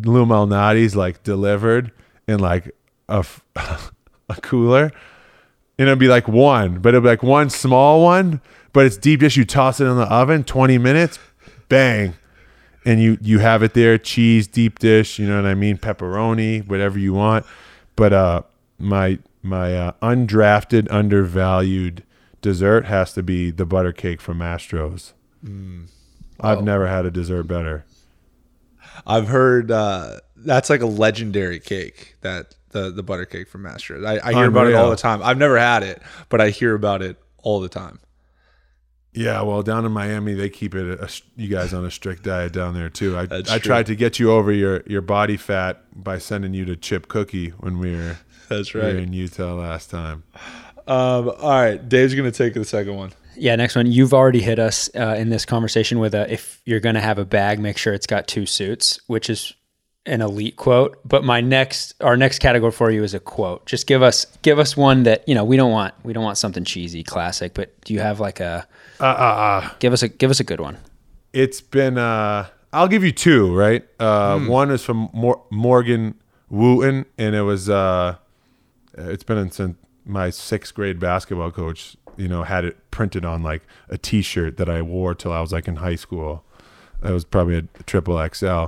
Lou 0.02 0.26
Malnati's 0.26 0.96
like 0.96 1.24
delivered 1.24 1.92
in 2.28 2.40
like 2.40 2.76
a 3.08 3.26
a 3.56 4.36
cooler, 4.42 4.92
and 5.78 5.88
it'll 5.88 5.96
be 5.96 6.08
like 6.08 6.28
one, 6.28 6.80
but 6.80 6.90
it'll 6.90 7.02
be 7.02 7.08
like 7.08 7.24
one 7.24 7.50
small 7.50 8.04
one, 8.04 8.42
but 8.74 8.86
it's 8.86 8.98
deep 8.98 9.20
dish. 9.20 9.38
You 9.38 9.46
toss 9.46 9.80
it 9.80 9.86
in 9.86 9.98
the 9.98 10.12
oven, 10.12 10.44
twenty 10.44 10.78
minutes, 10.78 11.20
bang, 11.70 12.16
and 12.86 13.02
you 13.02 13.18
you 13.22 13.40
have 13.40 13.64
it 13.64 13.74
there. 13.74 13.98
Cheese, 13.98 14.48
deep 14.48 14.80
dish, 14.80 15.20
you 15.20 15.28
know 15.28 15.42
what 15.42 15.46
I 15.50 15.56
mean? 15.56 15.78
Pepperoni, 15.78 16.68
whatever 16.68 17.00
you 17.00 17.14
want. 17.14 17.46
But 17.96 18.14
uh, 18.14 18.42
my 18.84 19.20
my 19.42 19.76
uh, 19.76 19.92
undrafted, 20.02 20.88
undervalued 20.92 22.04
dessert 22.42 22.86
has 22.86 23.14
to 23.14 23.24
be 23.24 23.52
the 23.52 23.66
butter 23.66 23.92
cake 23.92 24.22
from 24.22 24.40
Mastro's. 24.40 25.14
I've 26.40 26.64
never 26.64 26.88
had 26.88 27.06
a 27.06 27.12
dessert 27.12 27.44
better. 27.44 27.86
I've 29.06 29.28
heard 29.28 29.72
uh, 29.72 30.20
that's 30.36 30.70
like 30.70 30.82
a 30.82 30.86
legendary 30.88 31.60
cake 31.60 32.16
that 32.22 32.56
the 32.70 32.92
the 32.92 33.04
butter 33.04 33.26
cake 33.26 33.48
from 33.48 33.64
Mastro's. 33.64 34.04
I, 34.04 34.20
I 34.28 34.34
hear 34.34 34.48
about 34.48 34.68
it 34.68 34.76
all 34.76 34.90
the 34.90 34.96
time. 34.96 35.24
I've 35.24 35.38
never 35.38 35.58
had 35.58 35.84
it, 35.84 36.02
but 36.30 36.42
I 36.42 36.50
hear 36.50 36.76
about 36.76 37.02
it 37.02 37.18
all 37.40 37.60
the 37.60 37.70
time. 37.70 38.00
Yeah, 39.14 39.42
well, 39.44 39.62
down 39.62 39.86
in 39.86 39.92
Miami, 39.92 40.34
they 40.34 40.50
keep 40.50 40.74
it 40.74 41.00
a, 41.00 41.10
you 41.36 41.48
guys 41.48 41.74
on 41.74 41.86
a 41.86 41.92
strict 41.92 42.24
diet 42.24 42.52
down 42.52 42.74
there 42.74 42.90
too. 42.90 43.18
I 43.18 43.26
That's 43.28 43.50
I 43.52 43.60
true. 43.60 43.70
tried 43.70 43.86
to 43.88 43.96
get 43.96 44.20
you 44.20 44.32
over 44.32 44.52
your 44.52 44.82
your 44.88 45.02
body 45.02 45.38
fat 45.38 45.84
by 45.94 46.18
sending 46.18 46.54
you 46.54 46.66
to 46.66 46.76
Chip 46.76 47.08
Cookie 47.08 47.50
when 47.50 47.78
we 47.78 47.96
were, 47.96 48.18
That's 48.50 48.74
we 48.74 48.82
were 48.82 48.90
in 48.90 49.14
Utah 49.14 49.54
last 49.54 49.92
time. 49.92 50.24
Um, 50.88 51.30
all 51.30 51.52
right, 51.52 51.78
Dave's 51.88 52.16
gonna 52.16 52.32
take 52.32 52.56
the 52.56 52.66
second 52.66 52.96
one. 52.96 53.12
Yeah, 53.36 53.56
next 53.56 53.76
one. 53.76 53.92
You've 53.92 54.14
already 54.14 54.42
hit 54.42 54.60
us 54.60 54.90
uh, 54.96 55.16
in 55.18 55.30
this 55.30 55.46
conversation 55.46 56.00
with 56.00 56.14
a 56.14 56.32
if 56.32 56.62
you're 56.66 56.80
going 56.80 56.96
to 56.96 57.02
have 57.02 57.18
a 57.18 57.26
bag, 57.26 57.60
make 57.60 57.78
sure 57.78 57.94
it's 57.94 58.06
got 58.08 58.28
two 58.28 58.46
suits, 58.46 59.00
which 59.08 59.30
is 59.30 59.54
an 60.06 60.22
elite 60.22 60.56
quote. 60.58 61.00
But 61.08 61.24
my 61.24 61.40
next, 61.42 61.94
our 62.02 62.18
next 62.18 62.40
category 62.40 62.72
for 62.72 62.92
you 62.92 63.04
is 63.04 63.14
a 63.14 63.20
quote. 63.20 63.66
Just 63.66 63.88
give 63.88 64.02
us, 64.04 64.26
give 64.42 64.60
us 64.60 64.76
one 64.76 65.04
that 65.04 65.28
you 65.28 65.36
know 65.36 65.44
we 65.46 65.56
don't 65.58 65.72
want. 65.72 65.94
We 66.04 66.14
don't 66.14 66.24
want 66.24 66.38
something 66.38 66.64
cheesy, 66.64 67.04
classic. 67.04 67.54
But 67.54 67.80
do 67.82 67.94
you 67.94 68.00
have 68.02 68.20
like 68.20 68.40
a? 68.40 68.68
Uh, 69.00 69.04
uh, 69.04 69.08
uh, 69.08 69.70
Give 69.80 69.94
us 69.94 70.04
a, 70.04 70.08
give 70.08 70.30
us 70.32 70.40
a 70.40 70.44
good 70.44 70.60
one. 70.60 70.78
it's 71.34 71.60
been 71.62 71.98
uh 71.98 72.48
I'll 72.72 72.88
give 72.88 73.04
you 73.04 73.12
two, 73.12 73.56
right? 73.56 73.84
Uh 74.00 74.40
one 74.40 74.72
is 74.72 74.84
from 74.84 75.10
Mor- 75.14 75.44
Morgan 75.52 76.16
Wootten 76.52 77.06
and 77.18 77.36
it 77.36 77.42
was 77.42 77.70
uh 77.70 78.16
it's 78.98 79.24
been 79.24 79.38
in 79.38 79.52
since 79.52 79.76
my 80.06 80.28
6th 80.30 80.74
grade 80.74 81.00
basketball 81.00 81.50
coach, 81.52 81.96
you 82.18 82.28
know, 82.28 82.44
had 82.44 82.66
it 82.66 82.92
printed 82.92 83.26
on 83.26 83.42
like 83.42 83.64
a 83.90 83.98
t-shirt 83.98 84.58
that 84.58 84.70
I 84.70 84.82
wore 84.82 85.16
till 85.16 85.32
I 85.32 85.40
was 85.42 85.52
like 85.52 85.68
in 85.68 85.78
high 85.78 85.96
school. 85.96 86.44
It 87.04 87.12
was 87.12 87.26
probably 87.26 87.58
a 87.58 87.64
triple 87.86 88.18
XL. 88.34 88.66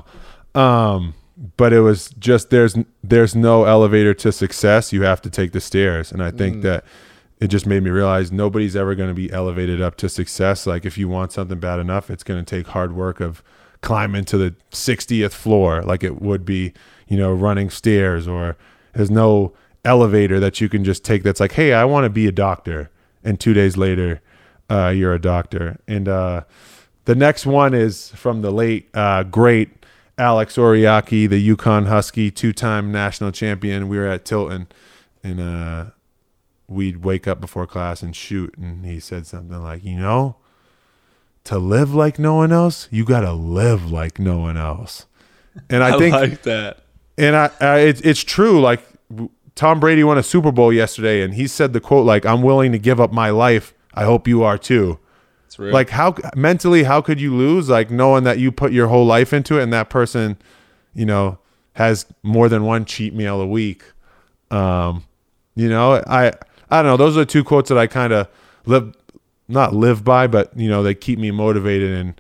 Um 0.58 1.14
but 1.58 1.74
it 1.74 1.82
was 1.82 2.10
just 2.20 2.50
there's 2.50 2.78
there's 3.04 3.36
no 3.36 3.66
elevator 3.66 4.14
to 4.14 4.32
success. 4.32 4.94
You 4.94 5.04
have 5.04 5.22
to 5.24 5.30
take 5.30 5.52
the 5.52 5.62
stairs 5.62 6.12
and 6.12 6.24
I 6.24 6.32
think 6.32 6.62
that 6.62 6.86
it 7.40 7.48
just 7.48 7.66
made 7.66 7.84
me 7.84 7.90
realize 7.90 8.32
nobody's 8.32 8.76
ever 8.76 8.96
going 8.96 9.10
to 9.10 9.16
be 9.16 9.32
elevated 9.32 9.82
up 9.82 9.98
to 9.98 10.10
success. 10.10 10.66
Like 10.66 10.86
if 10.86 10.98
you 10.98 11.10
want 11.10 11.34
something 11.34 11.60
bad 11.60 11.80
enough, 11.80 12.10
it's 12.10 12.24
going 12.24 12.44
to 12.44 12.56
take 12.56 12.68
hard 12.68 12.96
work 12.96 13.20
of 13.20 13.44
climbing 13.82 14.26
to 14.26 14.38
the 14.38 14.56
60th 14.72 15.34
floor, 15.34 15.82
like 15.84 16.04
it 16.04 16.22
would 16.22 16.46
be, 16.46 16.74
you 17.08 17.18
know, 17.18 17.34
running 17.34 17.70
stairs 17.70 18.28
or 18.28 18.56
there's 18.94 19.12
no 19.12 19.54
elevator 19.84 20.40
that 20.40 20.62
you 20.62 20.70
can 20.70 20.84
just 20.84 21.04
take. 21.04 21.24
That's 21.24 21.40
like, 21.40 21.52
Hey, 21.52 21.74
I 21.74 21.84
want 21.84 22.06
to 22.06 22.10
be 22.10 22.26
a 22.26 22.32
doctor. 22.32 22.90
And 23.24 23.40
two 23.40 23.54
days 23.54 23.76
later, 23.76 24.22
uh, 24.70 24.90
you're 24.96 25.14
a 25.14 25.22
doctor. 25.22 25.78
And, 25.88 26.08
uh, 26.08 26.44
the 27.04 27.16
next 27.16 27.46
one 27.46 27.76
is 27.76 28.10
from 28.10 28.42
the 28.42 28.50
late, 28.50 28.90
uh, 28.96 29.24
great 29.24 29.85
Alex 30.18 30.56
Oriakhi, 30.56 31.30
the 31.30 31.56
UConn 31.56 31.88
Husky, 31.88 32.32
two-time 32.32 32.92
national 32.92 33.32
champion. 33.32 33.90
We 33.90 33.98
were 33.98 34.08
at 34.08 34.24
Tilton 34.26 34.68
and, 35.24 35.40
uh, 35.40 35.86
we'd 36.68 37.04
wake 37.04 37.28
up 37.28 37.40
before 37.40 37.68
class 37.68 38.02
and 38.02 38.16
shoot 38.16 38.56
and 38.58 38.86
he 38.86 39.00
said 39.00 39.28
something 39.28 39.62
like 39.62 39.84
you 39.84 39.96
know 39.98 40.36
to 41.44 41.60
live 41.60 41.94
like 41.94 42.18
no 42.18 42.36
one 42.36 42.52
else 42.52 42.88
you 42.92 43.06
gotta 43.06 43.32
live 43.32 43.92
like 43.92 44.18
no 44.18 44.40
one 44.40 44.58
else 44.58 45.06
and 45.70 45.84
i, 45.84 45.90
I 45.96 46.00
think 46.00 46.16
like 46.16 46.42
that. 46.44 46.80
and 47.18 47.36
i, 47.36 47.52
I 47.62 47.78
it's, 47.80 48.02
it's 48.02 48.24
true 48.24 48.60
like 48.60 48.82
tom 49.54 49.80
brady 49.80 50.04
won 50.04 50.18
a 50.18 50.24
super 50.24 50.52
bowl 50.52 50.74
yesterday 50.74 51.22
and 51.22 51.36
he 51.36 51.48
said 51.48 51.74
the 51.74 51.80
quote 51.80 52.06
like 52.06 52.26
i'm 52.26 52.42
willing 52.42 52.72
to 52.72 52.80
give 52.80 53.00
up 53.00 53.12
my 53.12 53.30
life 53.30 53.74
i 53.94 54.04
hope 54.04 54.28
you 54.28 54.44
are 54.44 54.58
too. 54.58 55.00
Like 55.72 55.90
how 55.90 56.16
mentally 56.36 56.84
how 56.84 57.02
could 57.02 57.20
you 57.20 57.36
lose 57.36 57.70
like 57.70 57.90
knowing 57.90 58.24
that 58.24 58.40
you 58.40 58.52
put 58.52 58.72
your 58.72 58.88
whole 58.88 59.06
life 59.06 59.34
into 59.34 59.60
it 59.60 59.64
and 59.64 59.74
that 59.74 59.90
person 59.90 60.38
you 60.94 61.06
know 61.06 61.38
has 61.74 62.06
more 62.24 62.48
than 62.50 62.64
one 62.64 62.86
cheat 62.86 63.14
meal 63.14 63.42
a 63.42 63.48
week? 63.48 63.84
Um 64.52 65.04
you 65.56 65.70
know 65.70 66.04
i 66.08 66.28
i 66.70 66.82
don't 66.82 66.86
know. 66.86 66.98
Those 66.98 67.18
are 67.18 67.26
two 67.26 67.44
quotes 67.44 67.70
that 67.70 67.78
i 67.78 67.88
kind 67.88 68.14
of 68.14 68.28
live 68.66 68.94
not 69.48 69.74
live 69.74 70.04
by 70.04 70.28
but 70.28 70.56
you 70.58 70.70
know 70.70 70.84
they 70.84 70.96
keep 70.96 71.20
me 71.20 71.32
motivated 71.32 71.94
and 71.94 72.20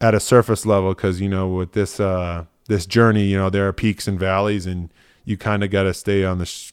at 0.00 0.14
a 0.14 0.20
surface 0.20 0.64
level 0.64 0.94
because 0.94 1.20
you 1.20 1.28
know 1.28 1.48
with 1.48 1.72
this 1.72 2.00
uh 2.00 2.44
this 2.68 2.86
journey 2.86 3.24
you 3.24 3.36
know 3.36 3.50
there 3.50 3.66
are 3.66 3.72
peaks 3.72 4.06
and 4.06 4.18
valleys 4.18 4.66
and 4.66 4.88
you 5.24 5.36
kind 5.36 5.62
of 5.62 5.70
got 5.70 5.82
to 5.82 5.92
stay 5.92 6.24
on 6.24 6.38
the 6.38 6.46
sh- 6.46 6.72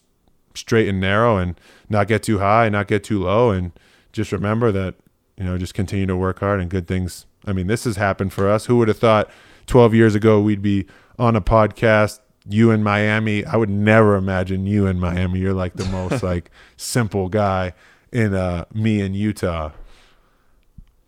straight 0.54 0.88
and 0.88 1.00
narrow 1.00 1.36
and 1.36 1.60
not 1.88 2.08
get 2.08 2.22
too 2.22 2.38
high 2.38 2.68
not 2.68 2.86
get 2.86 3.04
too 3.04 3.22
low 3.22 3.50
and 3.50 3.72
just 4.12 4.32
remember 4.32 4.72
that 4.72 4.94
you 5.38 5.44
know 5.44 5.56
just 5.56 5.72
continue 5.72 6.06
to 6.06 6.16
work 6.16 6.40
hard 6.40 6.60
and 6.60 6.68
good 6.68 6.86
things 6.86 7.26
i 7.46 7.52
mean 7.52 7.66
this 7.66 7.84
has 7.84 7.96
happened 7.96 8.32
for 8.32 8.48
us. 8.48 8.66
Who 8.66 8.76
would 8.78 8.88
have 8.88 8.98
thought 8.98 9.30
12 9.66 9.94
years 9.94 10.14
ago 10.14 10.40
we'd 10.40 10.62
be 10.62 10.86
on 11.18 11.36
a 11.36 11.40
podcast 11.40 12.20
you 12.48 12.70
in 12.70 12.82
miami? 12.82 13.44
I 13.44 13.56
would 13.56 13.70
never 13.70 14.16
imagine 14.16 14.66
you 14.66 14.86
in 14.86 14.98
miami. 14.98 15.38
You're 15.38 15.54
like 15.54 15.74
the 15.74 15.84
most 15.86 16.22
like 16.32 16.50
simple 16.76 17.28
guy 17.28 17.74
in 18.12 18.34
uh 18.34 18.64
me 18.74 19.00
in 19.00 19.14
utah. 19.14 19.70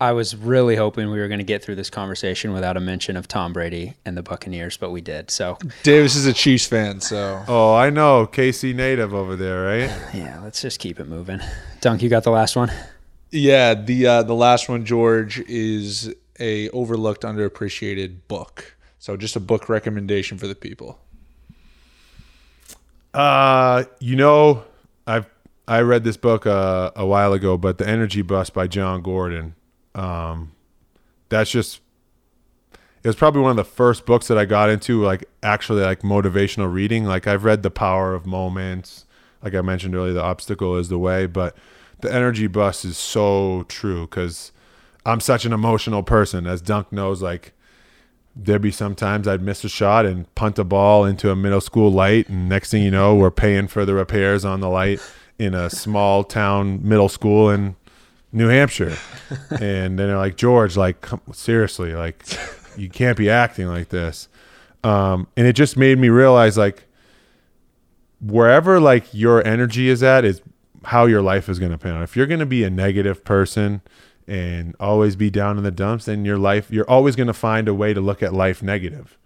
I 0.02 0.12
was 0.12 0.35
really 0.35 0.77
hoping 0.77 1.11
we 1.11 1.19
were 1.19 1.28
going 1.28 1.40
to 1.40 1.44
get 1.44 1.62
through 1.62 1.74
this 1.74 1.90
conversation 1.90 2.55
without 2.55 2.78
a 2.78 2.81
mention 2.81 3.19
of 3.19 3.28
Tom 3.28 3.52
Brady 3.52 3.97
and 4.07 4.16
the 4.16 4.23
Buccaneers, 4.23 4.78
but 4.78 4.93
we 4.93 5.02
did. 5.02 5.31
So. 5.31 5.59
Davis 5.82 6.16
is 6.16 6.24
a 6.24 6.32
Chiefs 6.32 6.66
fan, 6.66 7.02
so. 7.02 7.44
Oh 7.47 7.74
i 7.74 7.90
know. 7.90 8.27
Kc 8.27 8.74
native 8.74 9.12
over 9.12 9.36
there 9.36 9.65
right? 9.65 9.94
Yeah, 10.15 10.40
let's 10.43 10.62
just 10.62 10.81
keep 10.81 11.01
it 11.01 11.07
moving. 11.07 11.40
Dunk, 11.82 12.01
you 12.01 12.09
got 12.09 12.24
the 12.24 12.31
last 12.31 12.57
one. 12.57 12.70
Yeah. 13.31 13.74
The 13.74 14.07
uh, 14.07 14.23
the 14.23 14.35
last 14.35 14.69
one, 14.69 14.85
Georges, 14.85 15.44
is 15.48 16.15
a 16.39 16.69
overlooked, 16.70 17.23
underappreciated 17.23 18.19
book. 18.28 18.77
So 18.98 19.16
just 19.16 19.36
a 19.36 19.40
book 19.40 19.69
recommendation 19.69 20.39
for 20.39 20.47
the 20.47 20.55
people. 20.55 20.98
Uh, 23.15 23.85
you 23.98 24.16
know, 24.16 24.65
I've 25.07 25.27
I 25.66 25.81
read 25.81 26.05
this 26.05 26.16
book 26.16 26.47
uh, 26.47 26.90
a 26.97 27.07
while 27.07 27.32
ago, 27.32 27.57
but 27.57 27.78
the 27.78 27.89
Energy 27.89 28.23
Bus 28.23 28.51
by 28.51 28.66
Jon 28.66 29.02
Gordon. 29.02 29.55
Um, 29.94 30.52
that's 31.28 31.51
just 31.51 31.81
it 33.02 33.09
was 33.09 33.16
probably 33.16 33.40
one 33.40 33.52
of 33.52 33.57
the 33.57 33.65
first 33.65 34.05
books 34.05 34.28
that 34.28 34.36
I 34.36 34.44
got 34.44 34.69
into, 34.69 35.02
like 35.02 35.24
actually 35.43 35.82
like 35.82 36.02
motivational 36.02 36.73
reading. 36.73 37.05
Like 37.05 37.27
I've 37.27 37.44
read 37.44 37.62
The 37.62 37.70
Power 37.70 38.15
of 38.15 38.27
Moments, 38.27 39.07
like 39.43 39.55
I 39.55 39.62
mentioned 39.62 39.94
earlier, 39.94 40.12
the 40.12 40.23
obstacle 40.23 40.77
is 40.77 40.89
the 40.89 40.98
way, 40.98 41.27
but 41.27 41.57
the 42.02 42.12
Energy 42.12 42.47
Bus 42.47 42.85
is 42.85 42.98
so 42.98 43.64
true 43.68 44.02
because 44.06 44.52
I'm 45.05 45.20
such 45.20 45.44
an 45.44 45.52
emotional 45.52 46.02
person, 46.02 46.47
as 46.47 46.60
Dunk 46.60 46.93
knows. 46.93 47.22
Like 47.22 47.52
there'd 48.36 48.62
be 48.62 48.70
sometimes 48.70 49.27
I'd 49.27 49.43
miss 49.43 49.64
a 49.64 49.68
shot 49.68 50.06
and 50.06 50.32
punt 50.35 50.59
a 50.59 50.64
ball 50.64 51.05
into 51.05 51.31
a 51.31 51.36
middle 51.36 51.60
school 51.60 51.90
light, 51.90 52.28
and 52.28 52.48
next 52.48 52.70
thing 52.70 52.82
you 52.82 52.90
know, 52.90 53.14
we're 53.14 53.31
paying 53.31 53.68
for 53.68 53.85
the 53.85 53.94
repairs 53.94 54.44
on 54.44 54.60
the 54.60 54.68
light 54.68 55.01
in 55.39 55.55
a 55.55 55.70
small 55.70 56.22
town 56.22 56.81
middle 56.86 57.09
school 57.09 57.51
in 57.51 57.77
New 58.32 58.48
Hampshire. 58.48 58.97
and 59.51 59.98
then 59.98 60.09
they're 60.09 60.18
like, 60.18 60.36
Georges, 60.36 60.77
like 60.77 61.01
come, 61.01 61.20
seriously, 61.32 61.94
like 61.94 62.24
you 62.77 62.89
can't 62.89 63.16
be 63.16 63.31
acting 63.31 63.66
like 63.66 63.89
this. 63.89 64.28
Um, 64.85 65.27
and 65.36 65.47
it 65.47 65.55
just 65.55 65.77
made 65.77 65.98
me 65.98 66.09
realize 66.09 66.56
like 66.56 66.85
wherever 68.20 68.81
like 68.81 69.12
your 69.14 69.47
energy 69.47 69.89
is 69.89 70.02
at 70.02 70.24
is 70.24 70.43
how 70.85 71.07
your 71.07 71.23
life 71.23 71.48
is 71.48 71.59
going 71.59 71.73
to 71.73 71.78
pan 71.78 71.94
out. 71.94 72.02
If 72.02 72.16
you're 72.16 72.27
going 72.27 72.40
to 72.40 72.47
be 72.47 72.65
a 72.65 72.70
negative 72.70 73.24
person 73.24 73.82
and 74.27 74.74
always 74.81 75.16
be 75.16 75.31
down 75.31 75.59
in 75.59 75.65
the 75.65 75.70
dumps, 75.70 76.07
then 76.07 76.24
your 76.24 76.39
life, 76.39 76.70
you're 76.70 76.89
always 76.89 77.16
going 77.16 77.27
to 77.27 77.32
find 77.32 77.69
a 77.69 77.74
way 77.74 77.93
to 77.93 78.01
look 78.01 78.23
at 78.23 78.32
life 78.32 78.62
negative. 78.62 79.19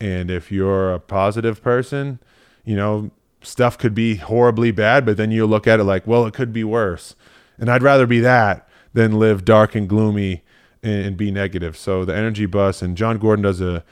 And 0.00 0.30
if 0.30 0.50
you're 0.50 0.92
a 0.92 1.00
positive 1.00 1.62
person, 1.62 2.20
you 2.64 2.76
know, 2.76 3.10
stuff 3.42 3.78
could 3.78 3.94
be 3.94 4.16
horribly 4.16 4.70
bad, 4.70 5.04
but 5.04 5.16
then 5.16 5.30
you 5.30 5.46
look 5.46 5.66
at 5.66 5.80
it 5.80 5.84
like, 5.84 6.06
well, 6.06 6.26
it 6.26 6.34
could 6.34 6.52
be 6.52 6.64
worse. 6.64 7.14
And 7.58 7.70
I'd 7.70 7.82
rather 7.82 8.06
be 8.06 8.20
that 8.20 8.68
than 8.92 9.18
live 9.18 9.44
dark 9.44 9.74
and 9.74 9.88
gloomy 9.88 10.42
and, 10.82 11.16
be 11.16 11.30
negative. 11.30 11.76
So 11.76 12.04
the 12.04 12.16
energy 12.16 12.46
bus 12.46 12.82
and 12.82 12.96
Jon 12.96 13.18
Gordon 13.18 13.42
does 13.42 13.60
a, 13.60 13.84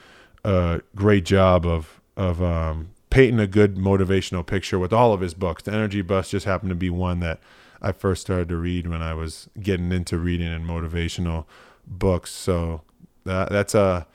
a 0.45 0.81
great 0.95 1.25
job 1.25 1.67
of, 1.67 2.01
of, 2.17 2.43
um, 2.43 2.91
painting 3.11 3.41
a 3.41 3.47
good 3.47 3.77
motivational 3.77 4.45
picture 4.45 4.79
with 4.79 4.93
all 4.93 5.13
of 5.13 5.21
his 5.21 5.35
books. 5.35 5.63
The 5.63 5.73
energy 5.73 6.03
bus 6.03 6.31
just 6.31 6.47
happened 6.47 6.71
to 6.71 6.77
be 6.77 6.91
one 6.91 7.21
that 7.21 7.41
I 7.81 7.93
first 7.93 8.23
started 8.23 8.49
to 8.49 8.57
read 8.57 8.87
when 8.89 9.03
I 9.03 9.15
was 9.15 9.49
getting 9.61 9.93
into 9.93 10.19
reading 10.19 10.49
and 10.49 10.67
motivational 10.67 11.45
books. 11.87 12.33
So 12.33 12.83
that, 13.25 13.51
that's 13.51 13.75
a 13.75 14.07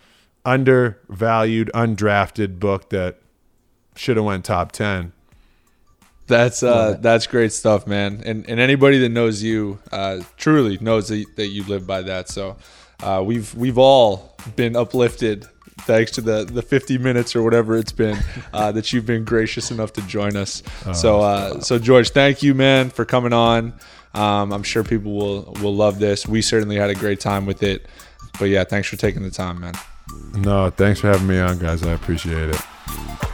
undervalued, 0.46 1.70
undrafted 1.74 2.60
book 2.60 2.90
that 2.90 3.20
should 3.96 4.18
have 4.18 4.26
went 4.26 4.46
top 4.46 4.72
10. 4.72 5.14
That's 6.28 6.64
uh, 6.64 6.98
that's 7.02 7.28
great 7.28 7.52
stuff, 7.52 7.86
man. 7.86 8.22
And 8.26 8.50
and 8.50 8.58
anybody 8.58 9.00
that 9.00 9.10
knows 9.10 9.44
you 9.44 9.80
uh, 9.92 10.22
truly 10.38 10.78
knows 10.80 11.10
that, 11.10 11.26
that 11.36 11.48
you 11.48 11.64
live 11.66 11.86
by 11.86 12.04
that. 12.04 12.30
So 12.30 12.56
uh, 13.04 13.22
we've 13.26 13.54
we've 13.54 13.78
all 13.78 14.38
been 14.56 14.78
uplifted 14.78 15.46
thanks 15.82 16.12
to 16.12 16.22
the 16.22 16.46
the 16.46 16.62
50 16.62 16.98
minutes 16.98 17.36
or 17.36 17.44
whatever 17.44 17.78
it's 17.78 17.92
been 17.92 18.18
uh, 18.54 18.72
that 18.74 18.92
you've 18.94 19.06
been 19.06 19.24
gracious 19.24 19.72
enough 19.72 19.94
to 19.94 20.02
join 20.04 20.36
us. 20.36 20.64
so 20.94 21.22
uh, 21.22 21.60
so 21.60 21.80
Georges, 21.80 22.12
thank 22.12 22.44
you, 22.44 22.54
man, 22.54 22.90
for 22.90 23.06
coming 23.06 23.34
on. 23.34 23.74
Um, 24.14 24.52
I'm 24.52 24.64
sure 24.64 24.84
people 24.84 25.14
will 25.14 25.54
will 25.62 25.76
love 25.76 26.00
this. 26.00 26.28
We 26.28 26.42
certainly 26.42 26.76
had 26.76 26.90
a 26.90 26.96
great 26.96 27.20
time 27.20 27.46
with 27.46 27.64
it. 27.64 27.88
But 28.40 28.46
yeah, 28.46 28.64
thanks 28.64 28.88
for 28.88 28.96
taking 28.96 29.24
the 29.24 29.32
time, 29.32 29.60
man. 29.60 29.74
No, 30.34 30.70
thanks 30.70 31.00
for 31.00 31.08
having 31.08 31.28
me 31.28 31.40
on, 31.40 31.60
guys. 31.60 31.84
I 31.84 31.92
appreciate 31.92 32.50
it. 32.50 33.31